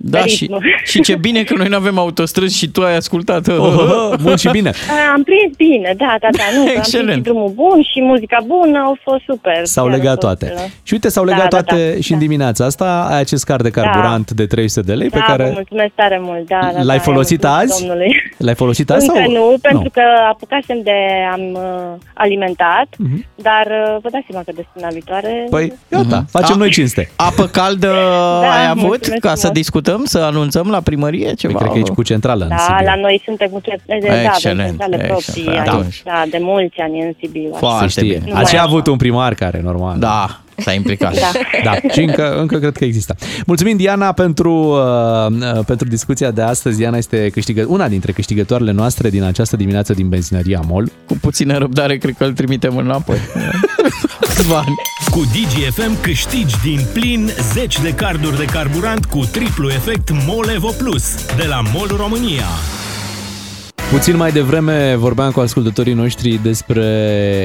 Da, 0.00 0.18
și, 0.24 0.38
ritmul. 0.40 0.62
și 0.84 1.00
ce 1.00 1.16
bine 1.16 1.42
că 1.42 1.54
noi 1.56 1.68
nu 1.68 1.76
avem 1.76 1.98
autostrăzi 1.98 2.56
și 2.56 2.68
tu 2.68 2.82
ai 2.82 2.96
ascultat. 2.96 3.48
Oh, 3.48 4.12
bun 4.22 4.36
și 4.36 4.48
bine. 4.50 4.68
A, 4.68 5.12
Am 5.14 5.22
prins 5.22 5.56
bine, 5.56 5.94
da, 5.96 6.16
da, 6.20 6.28
da, 6.30 6.42
nu, 6.54 6.58
că 6.58 6.58
am 6.58 6.64
prins 6.66 6.86
Excelent. 6.86 7.16
și 7.16 7.20
drumul 7.22 7.50
bun 7.54 7.82
și 7.82 8.02
muzica 8.02 8.38
bună, 8.46 8.78
au 8.78 8.98
fost 9.02 9.22
super. 9.26 9.60
S-au 9.64 9.84
Chiar 9.84 9.94
a 9.94 9.96
legat 9.96 10.22
fost, 10.22 10.38
toate. 10.38 10.52
uh, 10.56 10.70
Și 10.82 10.92
uite, 10.92 11.08
s-au 11.08 11.24
da, 11.24 11.30
legat 11.30 11.50
da, 11.50 11.56
toate 11.62 11.90
da, 11.94 12.00
și 12.00 12.12
în 12.12 12.18
dimineața 12.18 12.64
asta. 12.64 13.06
Ai 13.10 13.20
acest 13.20 13.44
card 13.44 13.62
de 13.62 13.70
carburant 13.70 14.30
de 14.30 14.46
300 14.46 14.86
de 14.86 14.92
lei 14.94 15.08
Da, 15.08 15.16
pe 15.18 15.24
vă 15.26 15.32
care 15.36 15.50
mulțumesc 15.54 15.92
tare 15.94 16.18
mult, 16.22 16.46
da, 16.48 16.70
da, 16.74 16.82
l-ai 16.82 16.96
da, 16.96 17.02
folosit 17.02 17.42
i-am 17.42 17.52
mulțumit 17.52 17.72
azi? 17.74 17.86
Domnului. 17.86 18.27
L-ai 18.38 18.54
folosit 18.54 18.90
azi 18.90 19.08
Încă 19.08 19.20
sau? 19.24 19.30
nu, 19.32 19.56
pentru 19.62 19.90
că 19.92 20.02
apucasem 20.30 20.80
de 20.82 20.92
am 21.32 21.40
uh, 21.52 22.00
alimentat, 22.14 22.86
dar 23.34 23.66
uh, 23.66 23.96
vă 24.02 24.08
dați 24.10 24.24
seama 24.30 24.44
că 24.46 24.52
de 24.54 24.62
săptămâna 24.64 24.92
viitoare... 24.92 25.30
Mhm. 25.40 25.50
Păi, 25.50 25.72
gata, 25.90 26.24
facem 26.30 26.54
A- 26.54 26.58
noi 26.58 26.70
cinste. 26.70 27.10
Apă 27.16 27.46
caldă 27.46 27.86
Da, 28.42 28.50
ai 28.58 28.68
avut 28.68 28.82
mulțumesc 28.86 29.20
ca 29.22 29.30
să 29.34 29.36
frumos. 29.36 29.56
discutăm, 29.56 30.04
să 30.04 30.18
anunțăm 30.18 30.68
la 30.70 30.80
primărie 30.80 31.32
ceva? 31.34 31.52
Păi, 31.52 31.60
cred 31.62 31.70
că 31.72 31.76
aici 31.78 31.94
cu 31.96 32.02
centrală 32.02 32.42
în 32.42 32.48
Da, 32.48 32.56
Sibiu. 32.56 32.84
la 32.84 32.94
noi 32.94 33.22
suntem 33.24 33.48
cu 33.48 33.60
ce... 33.62 33.76
Da, 33.86 33.94
avem 33.94 34.24
Excelent, 34.24 34.68
centrale 34.68 34.94
excelent. 34.96 35.24
proprii 35.24 35.64
Da. 35.64 35.72
aici, 35.76 36.02
da, 36.04 36.22
de 36.30 36.38
mulți 36.40 36.78
ani 36.80 37.00
în 37.00 37.12
Sibiu. 37.20 37.50
așa. 37.62 37.78
Se 37.80 37.86
știe. 37.86 38.20
Nu 38.26 38.34
Ați 38.34 38.48
și 38.50 38.54
mai 38.54 38.64
avut 38.66 38.86
un 38.86 38.96
primar 38.96 39.34
care, 39.34 39.60
normal. 39.64 39.98
Da, 39.98 40.40
s-a 40.58 40.72
implicat. 40.72 41.14
Da. 41.14 41.30
Da, 41.64 41.88
și 41.92 42.00
încă, 42.00 42.40
încă 42.40 42.58
cred 42.58 42.76
că 42.76 42.84
există. 42.84 43.16
Mulțumim, 43.46 43.76
Diana, 43.76 44.12
pentru, 44.12 44.52
uh, 44.52 45.56
uh, 45.56 45.64
pentru 45.66 45.88
discuția 45.88 46.30
de 46.30 46.42
astăzi. 46.42 46.76
Diana 46.76 46.96
este 46.96 47.28
câștigă, 47.32 47.64
una 47.68 47.88
dintre 47.88 48.12
câștigătoarele 48.12 48.72
noastre 48.72 49.10
din 49.10 49.22
această 49.22 49.56
dimineață 49.56 49.92
din 49.92 50.08
benzinăria 50.08 50.62
MOL. 50.66 50.90
Cu 51.06 51.18
puțină 51.20 51.58
răbdare, 51.58 51.96
cred 51.96 52.14
că 52.18 52.24
îl 52.24 52.32
trimitem 52.32 52.76
înapoi. 52.76 53.18
Câțiva 54.34 54.56
ani. 54.56 54.74
Cu 55.10 55.18
DGFM 55.18 56.00
câștigi 56.00 56.54
din 56.62 56.80
plin 56.92 57.30
10 57.52 57.82
de 57.82 57.90
carduri 57.94 58.36
de 58.36 58.44
carburant 58.44 59.04
cu 59.04 59.28
triplu 59.32 59.68
efect 59.68 60.10
Molevo 60.26 60.68
Plus 60.68 61.26
de 61.36 61.44
la 61.48 61.60
MOL 61.74 61.94
România. 61.96 62.46
Puțin 63.90 64.16
mai 64.16 64.32
devreme 64.32 64.94
vorbeam 64.94 65.30
cu 65.30 65.40
ascultătorii 65.40 65.92
noștri 65.92 66.40
despre 66.42 66.84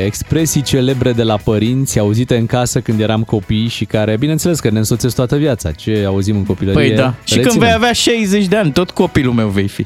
expresii 0.06 0.62
celebre 0.62 1.12
de 1.12 1.24
la 1.24 1.38
părinți, 1.44 2.00
auzite 2.00 2.36
în 2.38 2.46
casă 2.46 2.80
când 2.80 3.00
eram 3.00 3.24
copii 3.24 3.68
și 3.68 3.86
care, 3.86 4.18
bineînțeles, 4.20 4.60
că 4.60 4.70
ne 4.70 4.78
însoțesc 4.78 5.16
toată 5.16 5.36
viața. 5.36 5.72
Ce 5.72 6.04
auzim 6.08 6.36
în 6.36 6.44
copilărie? 6.46 6.88
Păi 6.88 6.98
da. 6.98 7.14
Și 7.24 7.34
când 7.34 7.46
reținem. 7.46 7.66
vei 7.68 7.76
avea 7.76 7.92
60 7.92 8.46
de 8.46 8.56
ani, 8.56 8.72
tot 8.72 8.92
copilul 8.92 9.34
meu 9.34 9.48
vei 9.48 9.68
fi. 9.68 9.84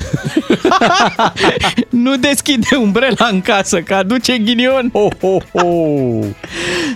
nu 2.05 2.15
deschide 2.15 2.67
umbrela 2.81 3.27
în 3.31 3.41
casă, 3.41 3.81
că 3.81 3.93
aduce 3.93 4.38
ghinion. 4.38 4.89
Oh, 4.91 5.11
oh, 5.21 5.41
oh. 5.51 6.25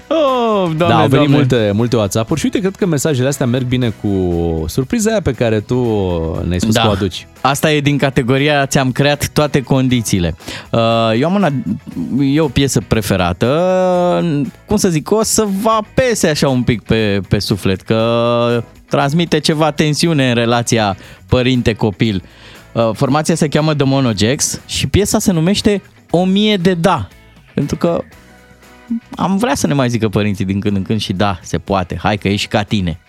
Oh, 0.08 0.72
doamne, 0.78 0.96
da, 0.96 1.00
au 1.00 1.08
venit 1.08 1.10
doamne. 1.10 1.36
multe, 1.36 1.72
multe 1.74 1.96
WhatsApp-uri 1.96 2.40
și 2.40 2.46
uite, 2.46 2.60
cred 2.60 2.76
că 2.76 2.86
mesajele 2.86 3.28
astea 3.28 3.46
merg 3.46 3.66
bine 3.66 3.94
cu 4.02 4.10
surpriza 4.68 5.10
aia 5.10 5.22
pe 5.22 5.32
care 5.32 5.60
tu 5.60 5.76
ne-ai 6.48 6.60
spus 6.60 6.74
Da. 6.74 6.82
că 6.82 6.88
o 6.88 6.92
aduci. 6.92 7.28
Asta 7.42 7.72
e 7.72 7.80
din 7.80 7.98
categoria 7.98 8.66
ți-am 8.66 8.92
creat 8.92 9.28
toate 9.28 9.62
condițiile. 9.62 10.36
Uh, 10.72 10.80
Eu 11.20 11.28
am 11.28 11.36
una, 11.36 11.50
e 12.20 12.40
o 12.40 12.48
piesă 12.48 12.82
preferată, 12.88 13.48
cum 14.66 14.78
să 14.78 14.90
zic, 14.90 15.12
o 15.12 15.24
să 15.24 15.48
vă 15.62 15.70
apese 15.70 16.28
așa 16.28 16.50
un 16.50 16.64
pic 16.64 16.82
pe, 16.82 17.22
pe 17.28 17.40
suflet, 17.40 17.82
că 17.82 18.64
transmite 18.90 19.40
ceva 19.40 19.72
tensiune 19.72 20.30
în 20.30 20.36
relația 20.36 20.98
părinte-copil. 21.28 22.24
Uh, 22.72 22.90
Formația 22.94 23.36
se 23.36 23.48
cheamă 23.48 23.76
The 23.76 23.86
Monojax 23.86 24.62
și 24.66 24.88
piesa 24.88 25.20
se 25.20 25.32
numește 25.32 25.82
O 26.10 26.26
mie 26.26 26.58
de 26.58 26.74
da. 26.74 27.08
Pentru 27.54 27.76
că 27.76 28.04
am 29.16 29.38
vrea 29.38 29.56
să 29.56 29.68
ne 29.68 29.74
mai 29.74 29.90
zică 29.90 30.10
părinții 30.10 30.46
din 30.46 30.60
când 30.60 30.76
în 30.76 30.84
când 30.84 31.00
și 31.00 31.14
da, 31.14 31.40
se 31.42 31.58
poate, 31.58 31.98
hai 32.02 32.18
că 32.18 32.28
ești 32.28 32.48
ca 32.48 32.64
tine. 32.64 33.00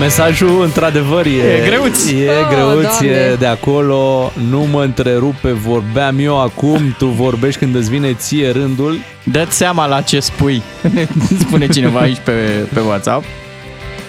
Mesajul, 0.00 0.62
într-adevăr, 0.62 1.26
e, 1.26 1.30
E 1.30 1.62
greuț. 1.68 2.10
E 2.10 2.30
Oh, 2.40 2.48
greuț, 2.54 3.00
e 3.00 3.06
Doamne. 3.06 3.34
de 3.38 3.46
acolo. 3.46 4.32
Nu 4.50 4.60
mă 4.70 4.82
întrerupe, 4.82 5.50
vorbeam 5.52 6.18
eu 6.18 6.40
acum, 6.40 6.94
tu 6.98 7.06
vorbești 7.06 7.58
când 7.60 7.74
îți 7.74 7.90
vine 7.90 8.12
ție 8.14 8.50
rândul. 8.50 8.98
Dă-ți 9.24 9.56
seama 9.56 9.86
la 9.86 10.00
ce 10.00 10.20
spui, 10.20 10.62
spune 11.46 11.66
cineva 11.66 11.98
aici 12.00 12.18
pe, 12.24 12.32
pe 12.74 12.80
WhatsApp. 12.80 13.24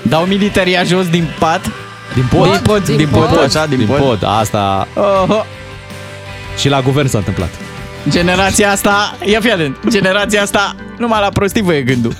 Dau 0.02 0.24
militaria 0.24 0.84
jos 0.84 1.08
din 1.10 1.28
pat. 1.40 1.62
Din 2.14 2.26
pod? 2.30 2.52
Din 2.52 2.60
pod, 2.64 2.84
din, 2.84 2.98
Din 2.98 3.08
pod, 3.12 3.26
pod. 3.28 3.44
așa, 3.44 3.66
din, 3.66 3.78
Din 3.78 3.88
pod. 3.88 3.98
pod, 3.98 4.24
asta... 4.40 4.88
Oho. 4.96 5.46
Și 6.60 6.70
la 6.70 6.82
guvern 6.82 7.08
s-a 7.08 7.18
întâmplat. 7.18 7.50
Generația 8.10 8.72
asta, 8.72 9.18
ia 9.26 9.40
fi 9.40 9.52
atent, 9.52 9.78
generația 9.90 10.42
asta 10.42 10.76
numai 10.98 11.20
la 11.22 11.30
prostii 11.30 11.62
vă 11.62 11.74
e 11.74 11.82
gândul. 11.82 12.14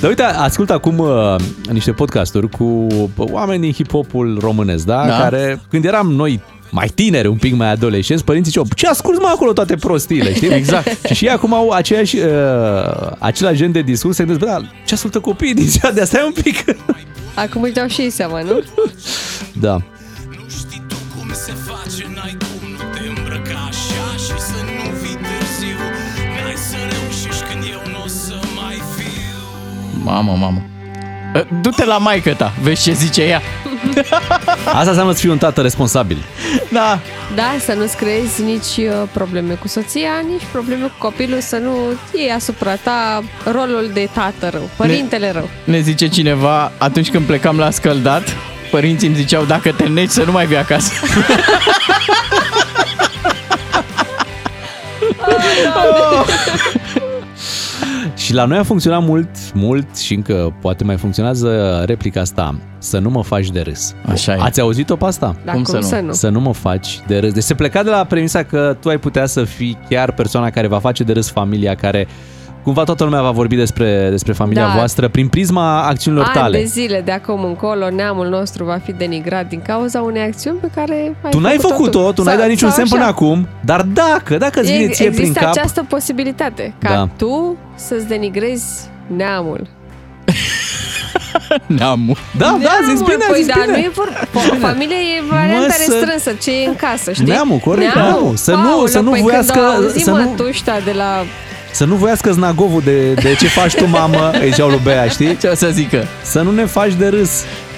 Dar 0.00 0.08
uite, 0.08 0.22
ascult 0.22 0.70
acum 0.70 0.98
uh, 0.98 1.36
niște 1.70 1.92
podcasturi 1.92 2.48
cu 2.48 2.64
uh, 2.64 3.06
oameni 3.16 3.60
din 3.60 3.72
hip-hopul 3.72 4.38
românesc, 4.40 4.84
da? 4.84 5.06
Da. 5.06 5.18
Care, 5.18 5.60
când 5.70 5.84
eram 5.84 6.12
noi 6.12 6.42
mai 6.70 6.88
tineri, 6.88 7.28
un 7.28 7.36
pic 7.36 7.54
mai 7.54 7.70
adolescenți, 7.70 8.24
părinții 8.24 8.50
ziceau, 8.50 8.66
ce 8.76 8.88
asculti 8.88 9.20
mai 9.20 9.32
acolo 9.34 9.52
toate 9.52 9.76
prostiile, 9.76 10.34
știi? 10.34 10.48
Exact. 10.60 11.06
și 11.06 11.14
și 11.14 11.24
ei 11.24 11.30
acum 11.30 11.54
au 11.54 11.70
aceeași, 11.70 12.16
uh, 12.16 13.10
același 13.18 13.56
gen 13.56 13.72
de 13.72 13.80
discurs, 13.82 14.16
se 14.16 14.24
gândesc, 14.24 14.50
bă, 14.50 14.58
da, 14.58 14.66
ce 14.86 14.94
ascultă 14.94 15.20
copiii 15.20 15.54
din 15.54 15.66
ziua 15.66 15.92
de 15.92 16.00
asta? 16.00 16.16
Stai 16.16 16.32
un 16.36 16.42
pic. 16.42 16.64
Acum 17.34 17.62
își 17.62 17.72
dau 17.72 17.86
și 17.86 18.00
ei 18.00 18.10
seama, 18.10 18.40
nu? 18.40 18.62
da. 19.66 19.80
Cum 21.18 21.30
se 21.32 21.52
face, 21.66 22.10
n-ai 22.14 22.36
Mamă, 30.04 30.36
mamă. 30.40 30.62
Uh, 31.34 31.40
Du-te 31.60 31.84
la 31.84 31.98
maică 31.98 32.34
ta, 32.34 32.52
vezi 32.62 32.82
ce 32.82 32.92
zice 32.92 33.22
ea. 33.22 33.42
Asta 34.78 34.88
înseamnă 34.88 35.12
să 35.12 35.18
fii 35.18 35.28
un 35.28 35.38
tată 35.38 35.60
responsabil. 35.60 36.24
Da. 36.70 36.98
Da, 37.34 37.54
să 37.64 37.72
nu-ți 37.72 37.96
creezi 37.96 38.42
nici 38.42 38.76
uh, 38.86 38.92
probleme 39.12 39.54
cu 39.54 39.68
soția, 39.68 40.10
nici 40.28 40.42
probleme 40.52 40.84
cu 40.84 40.92
copilul, 40.98 41.40
să 41.40 41.56
nu 41.56 41.76
iei 42.14 42.30
asupra 42.30 42.74
ta 42.74 43.22
rolul 43.44 43.90
de 43.92 44.08
tată 44.12 44.48
rău, 44.48 44.70
părintele 44.76 45.30
rău. 45.32 45.48
Ne 45.64 45.80
zice 45.80 46.08
cineva, 46.08 46.72
atunci 46.78 47.10
când 47.10 47.26
plecam 47.26 47.58
la 47.58 47.70
scăldat, 47.70 48.36
părinții 48.70 49.06
îmi 49.06 49.16
ziceau, 49.16 49.44
dacă 49.44 49.72
te 49.72 49.84
neci 49.84 50.10
să 50.10 50.22
nu 50.22 50.32
mai 50.32 50.46
vii 50.46 50.56
acasă. 50.56 50.92
Și 58.24 58.34
la 58.34 58.44
noi 58.44 58.58
a 58.58 58.62
funcționat 58.62 59.02
mult, 59.02 59.28
mult 59.54 59.98
și 59.98 60.14
încă 60.14 60.54
poate 60.60 60.84
mai 60.84 60.96
funcționează 60.96 61.82
replica 61.86 62.20
asta. 62.20 62.58
Să 62.78 62.98
nu 62.98 63.10
mă 63.10 63.22
faci 63.22 63.50
de 63.50 63.60
râs. 63.60 63.94
Așa 64.06 64.34
e. 64.34 64.38
Ați 64.40 64.60
auzit-o 64.60 64.96
pe 64.96 65.04
asta? 65.04 65.36
Da, 65.44 65.52
cum, 65.52 65.62
cum 65.62 65.72
să, 65.72 65.78
nu? 65.80 65.86
să 65.86 66.00
nu? 66.00 66.12
Să 66.12 66.28
nu 66.28 66.40
mă 66.40 66.52
faci 66.52 67.00
de 67.06 67.18
râs. 67.18 67.32
Deci 67.32 67.42
se 67.42 67.54
pleca 67.54 67.82
de 67.82 67.90
la 67.90 68.04
premisa 68.04 68.42
că 68.42 68.76
tu 68.80 68.88
ai 68.88 68.98
putea 68.98 69.26
să 69.26 69.44
fii 69.44 69.78
chiar 69.88 70.12
persoana 70.12 70.50
care 70.50 70.66
va 70.66 70.78
face 70.78 71.02
de 71.02 71.12
râs 71.12 71.30
familia, 71.30 71.74
care 71.74 72.06
cumva 72.62 72.84
toată 72.84 73.04
lumea 73.04 73.22
va 73.22 73.30
vorbi 73.30 73.56
despre, 73.56 74.06
despre 74.10 74.32
familia 74.32 74.66
Da. 74.66 74.72
voastră 74.76 75.08
prin 75.08 75.28
prisma 75.28 75.82
acțiunilor 75.86 76.24
Ani 76.26 76.34
tale. 76.34 76.58
de 76.58 76.64
zile 76.64 77.00
de 77.04 77.10
acum 77.10 77.44
încolo, 77.44 77.90
neamul 77.90 78.26
nostru 78.28 78.64
va 78.64 78.80
fi 78.84 78.92
denigrat 78.92 79.48
din 79.48 79.62
cauza 79.66 80.00
unei 80.00 80.22
acțiuni 80.22 80.56
pe 80.60 80.68
care 80.74 80.92
ai 81.22 81.30
Tu 81.30 81.38
n-ai 81.40 81.56
făcut-o 81.56 81.74
făcut-o, 81.76 82.12
tu 82.12 82.22
n-ai 82.22 82.32
Sau- 82.32 82.42
dat 82.42 82.50
niciun 82.50 82.68
sau 82.68 82.76
semn 82.76 82.88
până 82.88 83.02
așa. 83.02 83.10
acum, 83.10 83.48
dar 83.64 83.82
dacă, 83.82 84.36
dacă 84.36 84.60
îți 84.60 84.70
vine 84.72 84.84
E- 84.84 84.88
ție 84.88 85.08
prin 85.08 85.18
Există 85.20 85.40
cap... 85.40 85.50
această 85.56 85.84
posibilitate 85.88 86.74
ca 86.78 86.88
Da. 86.94 87.08
tu 87.16 87.56
să-ți 87.74 88.06
denigrezi 88.06 88.64
neamul. 89.16 89.66
Neamul. 91.78 92.16
Da, 92.38 92.58
da, 92.62 92.70
zi 92.96 93.02
bine, 93.02 93.24
păi 93.30 93.42
zi 93.42 93.48
da, 93.48 93.54
bine. 93.64 93.72
nu 93.72 93.78
e 93.78 93.90
vor... 93.94 94.08
po- 94.30 94.58
Familia 94.60 94.96
e 94.96 95.22
varianta 95.30 95.66
Mă, 95.66 95.72
să- 95.72 95.84
restrânsă, 95.98 96.30
ce 96.42 96.62
e 96.62 96.66
în 96.66 96.76
casă, 96.76 97.12
știi? 97.12 97.24
Neamul, 97.26 97.58
corect, 97.58 97.94
neamul. 97.94 98.36
Să 98.36 98.50
nu- 98.54 98.62
Paulă, 98.62 98.88
să 98.88 99.00
nu 99.00 99.10
păi 99.10 99.20
voiască- 99.20 99.52
Când 99.52 99.64
au 99.64 99.72
auzit 99.82 100.02
să 100.04 100.10
nu- 100.10 100.16
mătușta 100.16 100.78
de 100.84 100.92
la... 100.92 101.10
Să 101.72 101.84
nu 101.84 101.94
voiască 101.94 102.32
znagovul 102.32 102.80
de, 102.84 103.12
de 103.12 103.34
ce 103.38 103.46
faci 103.46 103.74
tu, 103.74 103.86
mamă, 103.88 104.30
îi 104.40 104.48
ziceau 104.50 104.68
lui 104.68 104.80
Bea, 104.82 105.08
știi? 105.08 105.36
Ce 105.36 105.46
o 105.46 105.54
să 105.54 105.68
zică? 105.72 106.06
Să 106.22 106.40
nu 106.40 106.50
ne 106.50 106.64
faci 106.64 106.92
de 106.92 107.08
râs. 107.08 107.30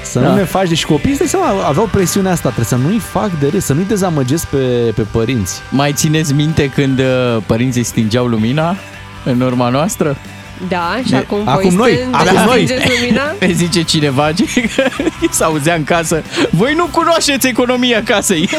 Să 0.02 0.18
Da. 0.20 0.28
nu 0.28 0.34
ne 0.34 0.44
faci 0.44 0.68
de... 0.68 0.74
Și 0.74 0.84
copiii, 0.86 1.10
îți 1.10 1.18
dai 1.18 1.28
seama, 1.28 1.64
aveau 1.66 1.88
presiunea 1.92 2.32
asta. 2.32 2.50
Trebuie 2.50 2.78
să 2.80 2.86
nu-i 2.88 2.98
fac 2.98 3.30
de 3.40 3.48
râs, 3.48 3.64
să 3.64 3.72
nu-i 3.72 3.84
dezamăgesc 3.88 4.46
pe, 4.46 4.56
pe 4.94 5.02
părinți. 5.10 5.60
Mai 5.70 5.92
țineți 5.92 6.32
minte 6.32 6.68
când 6.68 6.98
uh, 6.98 7.36
părinții 7.46 7.82
stingeau 7.82 8.26
lumina 8.26 8.76
în 9.24 9.40
urma 9.40 9.68
noastră? 9.68 10.16
Da, 10.68 11.00
și 11.04 11.10
Ne- 11.12 11.18
acum, 11.18 11.38
acum 11.48 11.68
voi 11.68 11.76
noi, 11.76 11.94
stând, 11.96 12.14
acum 12.14 12.44
noi. 12.46 12.64
stingeți 12.66 13.00
lumina? 13.00 13.22
Ne 13.46 13.52
zice 13.52 13.82
cineva 13.82 14.32
ce 14.32 14.44
s-auzea 15.30 15.74
în 15.74 15.84
casă 15.84 16.22
Voi 16.50 16.74
nu 16.76 16.84
cunoașteți 16.90 17.46
economia 17.48 18.02
casei 18.02 18.48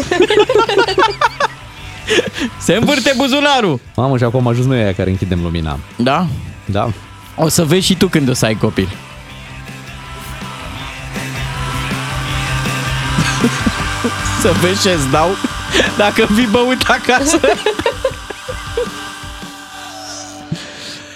Se 2.59 2.73
învârte 2.73 3.13
buzunarul 3.17 3.79
Mamă, 3.95 4.17
și 4.17 4.23
acum 4.23 4.39
am 4.39 4.47
ajuns 4.47 4.65
noi 4.65 4.81
aia 4.81 4.93
care 4.93 5.09
închidem 5.09 5.39
lumina. 5.41 5.79
Da? 5.95 6.27
Da. 6.65 6.89
O 7.35 7.47
să 7.47 7.63
vezi 7.63 7.85
și 7.85 7.95
tu 7.97 8.07
când 8.07 8.29
o 8.29 8.33
să 8.33 8.45
ai 8.45 8.55
copil 8.55 8.87
Să 14.41 14.51
vezi 14.61 14.81
ce-ți 14.81 15.09
dau 15.11 15.29
Dacă 15.97 16.27
vii 16.31 16.47
băut 16.51 16.81
acasă 16.87 17.39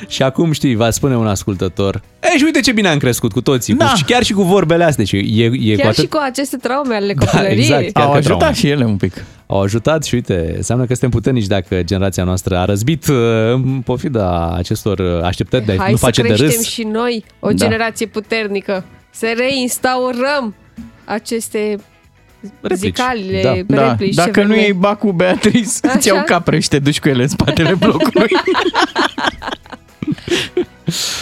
Și 0.07 0.23
acum, 0.23 0.51
știi, 0.51 0.75
va 0.75 0.89
spune 0.89 1.15
un 1.17 1.27
ascultător 1.27 2.01
E, 2.33 2.37
și 2.37 2.43
uite 2.43 2.59
ce 2.59 2.71
bine 2.71 2.87
am 2.87 2.97
crescut 2.97 3.31
cu 3.31 3.41
toții, 3.41 3.73
Da. 3.73 3.85
cu, 3.89 3.95
și 3.95 4.03
chiar 4.03 4.23
și 4.23 4.33
cu 4.33 4.41
vorbele 4.43 4.83
astea. 4.83 5.05
Și 5.05 5.15
e, 5.17 5.43
e 5.43 5.49
cu 5.75 5.77
Chiar 5.81 5.85
atât... 5.89 6.03
și 6.03 6.07
cu 6.09 6.19
aceste 6.23 6.57
traume 6.57 6.95
ale 6.95 7.13
Da, 7.13 7.25
copilăriei. 7.25 7.59
exact, 7.61 7.91
chiar 7.91 8.03
Au 8.03 8.11
că 8.11 8.17
ajutat 8.17 8.37
trauma. 8.37 8.55
și 8.55 8.67
ele 8.69 8.83
un 8.85 8.97
pic 8.97 9.23
Au 9.51 9.61
ajutat 9.61 10.03
și 10.03 10.13
uite, 10.15 10.53
înseamnă 10.55 10.83
că 10.85 10.91
suntem 10.93 11.09
puternici 11.09 11.45
dacă 11.47 11.83
generația 11.83 12.23
noastră 12.23 12.57
a 12.57 12.65
răzbit 12.65 13.07
uh, 13.07 13.15
în 13.53 13.81
pofida 13.81 14.53
acestor 14.55 14.99
uh, 14.99 15.21
așteptări 15.23 15.65
de 15.65 15.71
a 15.71 15.75
Hai 15.77 15.91
nu 15.91 15.97
să 15.97 16.05
face 16.05 16.21
de 16.21 16.27
creștem 16.27 16.47
râs. 16.47 16.65
și 16.67 16.83
noi 16.83 17.25
o 17.39 17.47
Da. 17.47 17.53
generație 17.53 18.05
puternică. 18.05 18.85
Să 19.11 19.33
reinstaurăm 19.37 20.55
aceste 21.05 21.75
Replici. 22.61 22.79
zicalile, 22.79 23.41
Da. 23.67 23.87
replici. 23.89 24.15
Da, 24.15 24.23
ce 24.23 24.27
Dacă 24.27 24.41
nu 24.41 24.47
vrem 24.47 24.59
iei 24.59 24.69
noi. 24.69 24.79
bac 24.79 24.99
cu 24.99 25.11
Beatrice 25.11 25.69
Așa? 25.83 25.93
Îți 25.97 26.07
iau 26.07 26.23
capre 26.25 26.59
și 26.59 26.67
te 26.67 26.79
duci 26.79 26.99
cu 26.99 27.07
ele 27.09 27.21
în 27.21 27.27
spatele 27.27 27.73
blocului 27.79 28.27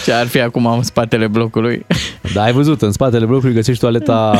Ce 0.06 0.12
ar 0.12 0.28
fi 0.28 0.42
acum 0.42 0.66
în 0.66 0.84
spatele 0.84 1.28
blocului? 1.28 1.86
Da, 2.34 2.44
ai 2.44 2.52
văzut, 2.52 2.82
în 2.82 2.92
spatele 2.92 3.26
blocului 3.26 3.54
găsești 3.54 3.82
toaleta 3.82 4.36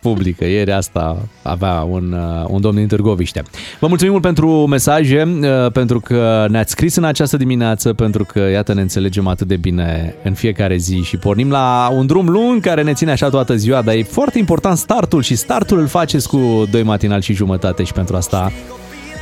publică. 0.00 0.44
Ieri 0.44 0.72
asta 0.72 1.16
avea 1.42 1.86
un, 1.90 2.12
uh, 2.12 2.44
un 2.48 2.60
domn 2.60 2.76
din 2.76 2.86
Târgoviște. 2.86 3.42
Vă 3.80 3.86
mulțumim 3.86 4.12
mult 4.12 4.24
pentru 4.24 4.66
mesaje, 4.66 5.38
uh, 5.40 5.72
pentru 5.72 6.00
că 6.00 6.46
ne-ați 6.48 6.70
scris 6.70 6.96
în 6.96 7.04
această 7.04 7.36
dimineață, 7.36 7.92
pentru 7.92 8.24
că, 8.24 8.38
iată, 8.38 8.74
ne 8.74 8.80
înțelegem 8.80 9.26
atât 9.26 9.46
de 9.46 9.56
bine 9.56 10.14
în 10.22 10.34
fiecare 10.34 10.76
zi 10.76 11.02
și 11.02 11.16
pornim 11.16 11.50
la 11.50 11.88
un 11.92 12.06
drum 12.06 12.28
lung 12.28 12.60
care 12.60 12.82
ne 12.82 12.92
ține 12.92 13.10
așa 13.10 13.28
toată 13.28 13.56
ziua, 13.56 13.82
dar 13.82 13.94
e 13.94 14.02
foarte 14.02 14.38
important 14.38 14.78
startul 14.78 15.22
și 15.22 15.34
startul 15.34 15.78
îl 15.78 15.86
faceți 15.86 16.28
cu 16.28 16.66
doi 16.70 16.82
matinal 16.82 17.20
și 17.20 17.34
jumătate 17.34 17.82
și 17.82 17.92
pentru 17.92 18.16
asta 18.16 18.52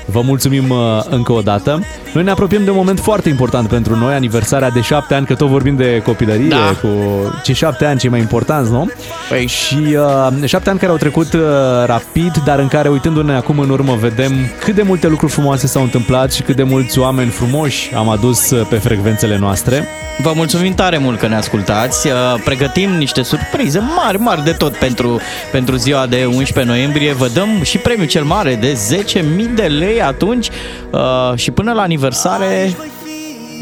Vă 0.04 0.20
mulțumim 0.20 0.70
uh, 0.70 0.78
încă 1.10 1.32
o 1.32 1.40
dată. 1.40 1.82
Noi 2.12 2.22
ne 2.22 2.30
apropiem 2.30 2.64
de 2.64 2.70
un 2.70 2.76
moment 2.76 3.00
foarte 3.00 3.28
important 3.28 3.68
pentru 3.68 3.96
noi, 3.96 4.14
aniversarea 4.14 4.70
de 4.70 4.80
șapte 4.80 5.14
ani, 5.14 5.26
că 5.26 5.34
tot 5.34 5.48
vorbim 5.48 5.76
de 5.76 6.02
copilărie, 6.04 6.48
Da. 6.48 6.76
cu 6.80 6.88
cei 7.42 7.54
șapte 7.54 7.84
ani 7.84 7.98
cei 7.98 8.10
mai 8.10 8.20
importanți, 8.20 8.70
nu? 8.70 8.90
Păi. 9.28 9.46
Și 9.46 9.96
uh, 9.96 10.44
șapte 10.48 10.70
ani 10.70 10.78
care 10.78 10.90
au 10.90 10.98
trecut 10.98 11.32
uh, 11.32 11.40
rapid, 11.86 12.42
dar 12.44 12.58
în 12.58 12.68
care, 12.68 12.88
uitându-ne 12.88 13.34
acum 13.34 13.58
în 13.58 13.70
urmă, 13.70 13.96
vedem 14.00 14.32
cât 14.60 14.74
de 14.74 14.82
multe 14.82 15.08
lucruri 15.08 15.32
frumoase 15.32 15.66
s-au 15.66 15.82
întâmplat 15.82 16.32
și 16.32 16.42
cât 16.42 16.56
de 16.56 16.62
mulți 16.62 16.98
oameni 16.98 17.30
frumoși 17.30 17.90
am 17.94 18.08
adus 18.08 18.50
uh, 18.50 18.66
pe 18.68 18.76
frecvențele 18.76 19.36
noastre. 19.38 19.88
Vă 20.22 20.32
mulțumim 20.34 20.74
tare 20.74 20.98
mult 20.98 21.18
că 21.18 21.26
ne 21.28 21.34
ascultați. 21.36 22.06
Uh, 22.06 22.12
Pregătim 22.44 22.90
niște 22.90 23.22
surprize 23.22 23.82
mari, 23.96 24.18
mari 24.18 24.44
de 24.44 24.50
tot 24.52 24.76
pentru, 24.76 25.20
pentru 25.52 25.76
ziua 25.76 26.06
de 26.06 26.24
11 26.24 26.72
noiembrie. 26.74 27.12
Vă 27.12 27.28
dăm 27.34 27.48
și 27.62 27.78
premiul 27.78 28.06
cel 28.08 28.24
mare 28.24 28.54
de 28.54 28.78
10.000 29.18 29.22
de 29.54 29.62
lei 29.62 29.93
atunci 30.02 30.48
uh, 30.90 31.32
și 31.34 31.50
până 31.50 31.72
la 31.72 31.82
aniversare 31.82 32.74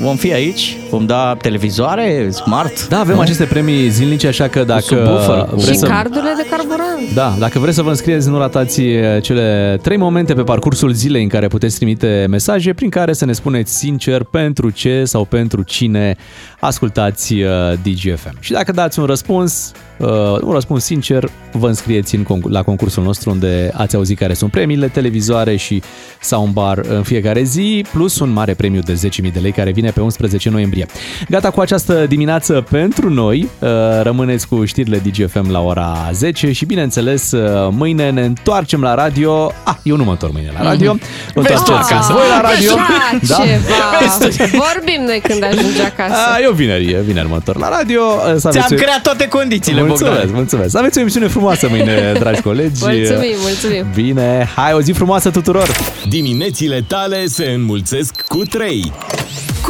vom 0.01 0.17
fi 0.17 0.33
aici, 0.33 0.77
vom 0.91 1.07
da 1.07 1.37
televizoare, 1.41 2.31
smart. 2.31 2.89
Da, 2.89 2.99
avem 2.99 3.15
nu? 3.15 3.21
aceste 3.21 3.45
premii 3.45 3.89
zilnice, 3.91 4.27
așa 4.27 4.49
că 4.49 4.65
dacă 4.65 4.81
subwoofer, 4.83 5.39
cu- 5.45 5.55
vreți 5.55 5.71
Și 5.71 5.77
să... 5.79 5.87
cardurile 5.87 6.33
de 6.37 6.47
carburant. 6.51 7.15
Da, 7.15 7.35
dacă 7.39 7.59
vreți 7.59 7.77
să 7.77 7.83
vă 7.83 7.89
înscrieți, 7.89 8.29
nu 8.29 8.39
ratați 8.39 8.81
uh, 8.81 9.23
cele 9.23 9.79
trei 9.83 9.97
momente 9.97 10.35
pe 10.35 10.43
parcursul 10.43 10.93
zilei 10.93 11.23
în 11.23 11.29
care 11.29 11.47
puteți 11.47 11.77
trimite 11.77 12.27
mesaje 12.31 12.73
prin 12.73 12.91
care 12.91 13.13
să 13.13 13.25
ne 13.25 13.33
spuneți 13.33 13.77
sincer 13.77 14.23
pentru 14.23 14.71
ce 14.71 15.05
sau 15.05 15.25
pentru 15.25 15.63
cine 15.63 16.17
ascultați 16.61 17.35
uh, 17.35 17.49
DGFM. 17.83 18.37
Și 18.41 18.53
dacă 18.53 18.73
dați 18.73 18.99
un 18.99 19.05
răspuns, 19.05 19.73
uh, 19.99 20.09
un 20.41 20.53
răspuns 20.53 20.85
sincer, 20.85 21.29
vă 21.53 21.67
înscrieți 21.69 22.15
în, 22.15 22.23
conc- 22.25 22.49
la 22.49 22.63
concursul 22.63 23.03
nostru 23.03 23.31
unde 23.31 23.71
ați 23.75 23.97
auzit 23.97 24.19
care 24.19 24.35
sunt 24.35 24.51
premiile, 24.51 24.89
televizoare 24.89 25.57
și 25.57 25.83
soundbar 26.21 26.79
în 26.89 27.03
fiecare 27.03 27.43
zi, 27.43 27.85
plus 27.93 28.19
un 28.21 28.31
mare 28.33 28.55
premiu 28.55 28.81
de 28.81 29.01
10.000 29.27 29.33
de 29.33 29.39
lei 29.39 29.53
care 29.53 29.71
vine 29.73 29.82
bine 29.83 29.95
pe 29.95 30.01
11 30.01 30.49
noiembrie. 30.51 30.87
Gata 31.29 31.51
cu 31.51 31.61
această 31.61 32.07
dimineață 32.09 32.65
pentru 32.71 33.11
noi. 33.11 33.49
Uh, 33.59 33.69
Rămâneți 34.03 34.49
cu 34.49 34.65
știrile 34.65 35.03
DGFM 35.05 35.51
la 35.51 35.61
ora 35.61 36.09
10 36.13 36.53
și 36.53 36.65
bineînțeles 36.65 37.31
uh, 37.33 37.69
mâine 37.71 38.11
ne 38.11 38.25
întoarcem 38.25 38.81
la 38.83 38.95
radio. 38.95 39.53
Ah, 39.65 39.75
eu 39.83 39.97
nu 39.97 40.05
mă 40.05 40.11
întorc 40.11 40.33
mâine 40.33 40.51
la 40.59 40.63
radio. 40.63 40.93
Vă 41.35 41.41
întoarceți 41.41 41.73
acasă. 41.93 42.13
voi 42.13 42.23
la 42.31 42.41
radio. 42.41 42.73
Da? 43.29 43.37
Ceva. 43.37 44.65
Vorbim 44.73 45.03
noi 45.07 45.21
când 45.29 45.45
ajungi 45.45 45.81
acasă. 45.81 46.15
A, 46.35 46.39
eu 46.43 46.53
vineri, 46.53 46.97
vineri 47.05 47.29
mă 47.29 47.35
întorc 47.35 47.59
la 47.59 47.69
radio. 47.69 48.01
Să 48.39 48.49
Ți-am 48.51 48.63
aveți- 48.65 48.83
creat 48.83 49.03
toate 49.03 49.29
condițiile, 49.29 49.83
Mulțumesc, 49.83 50.17
Bogdan. 50.17 50.35
mulțumesc. 50.35 50.71
Să 50.71 50.79
aveți 50.79 50.99
o 50.99 51.01
emisiune 51.01 51.27
frumoasă 51.29 51.67
mâine, 51.71 52.13
dragi 52.23 52.41
colegi. 52.41 52.81
Mulțumim, 52.85 53.37
mulțumim. 53.41 53.87
Bine, 53.95 54.49
hai 54.57 54.73
o 54.73 54.81
zi 54.81 54.93
frumoasă 54.93 55.31
tuturor! 55.31 55.69
Diminețile 56.09 56.85
tale 56.89 57.27
se 57.27 57.45
înmulțesc 57.55 58.21
cu 58.29 58.43
3. 58.45 58.93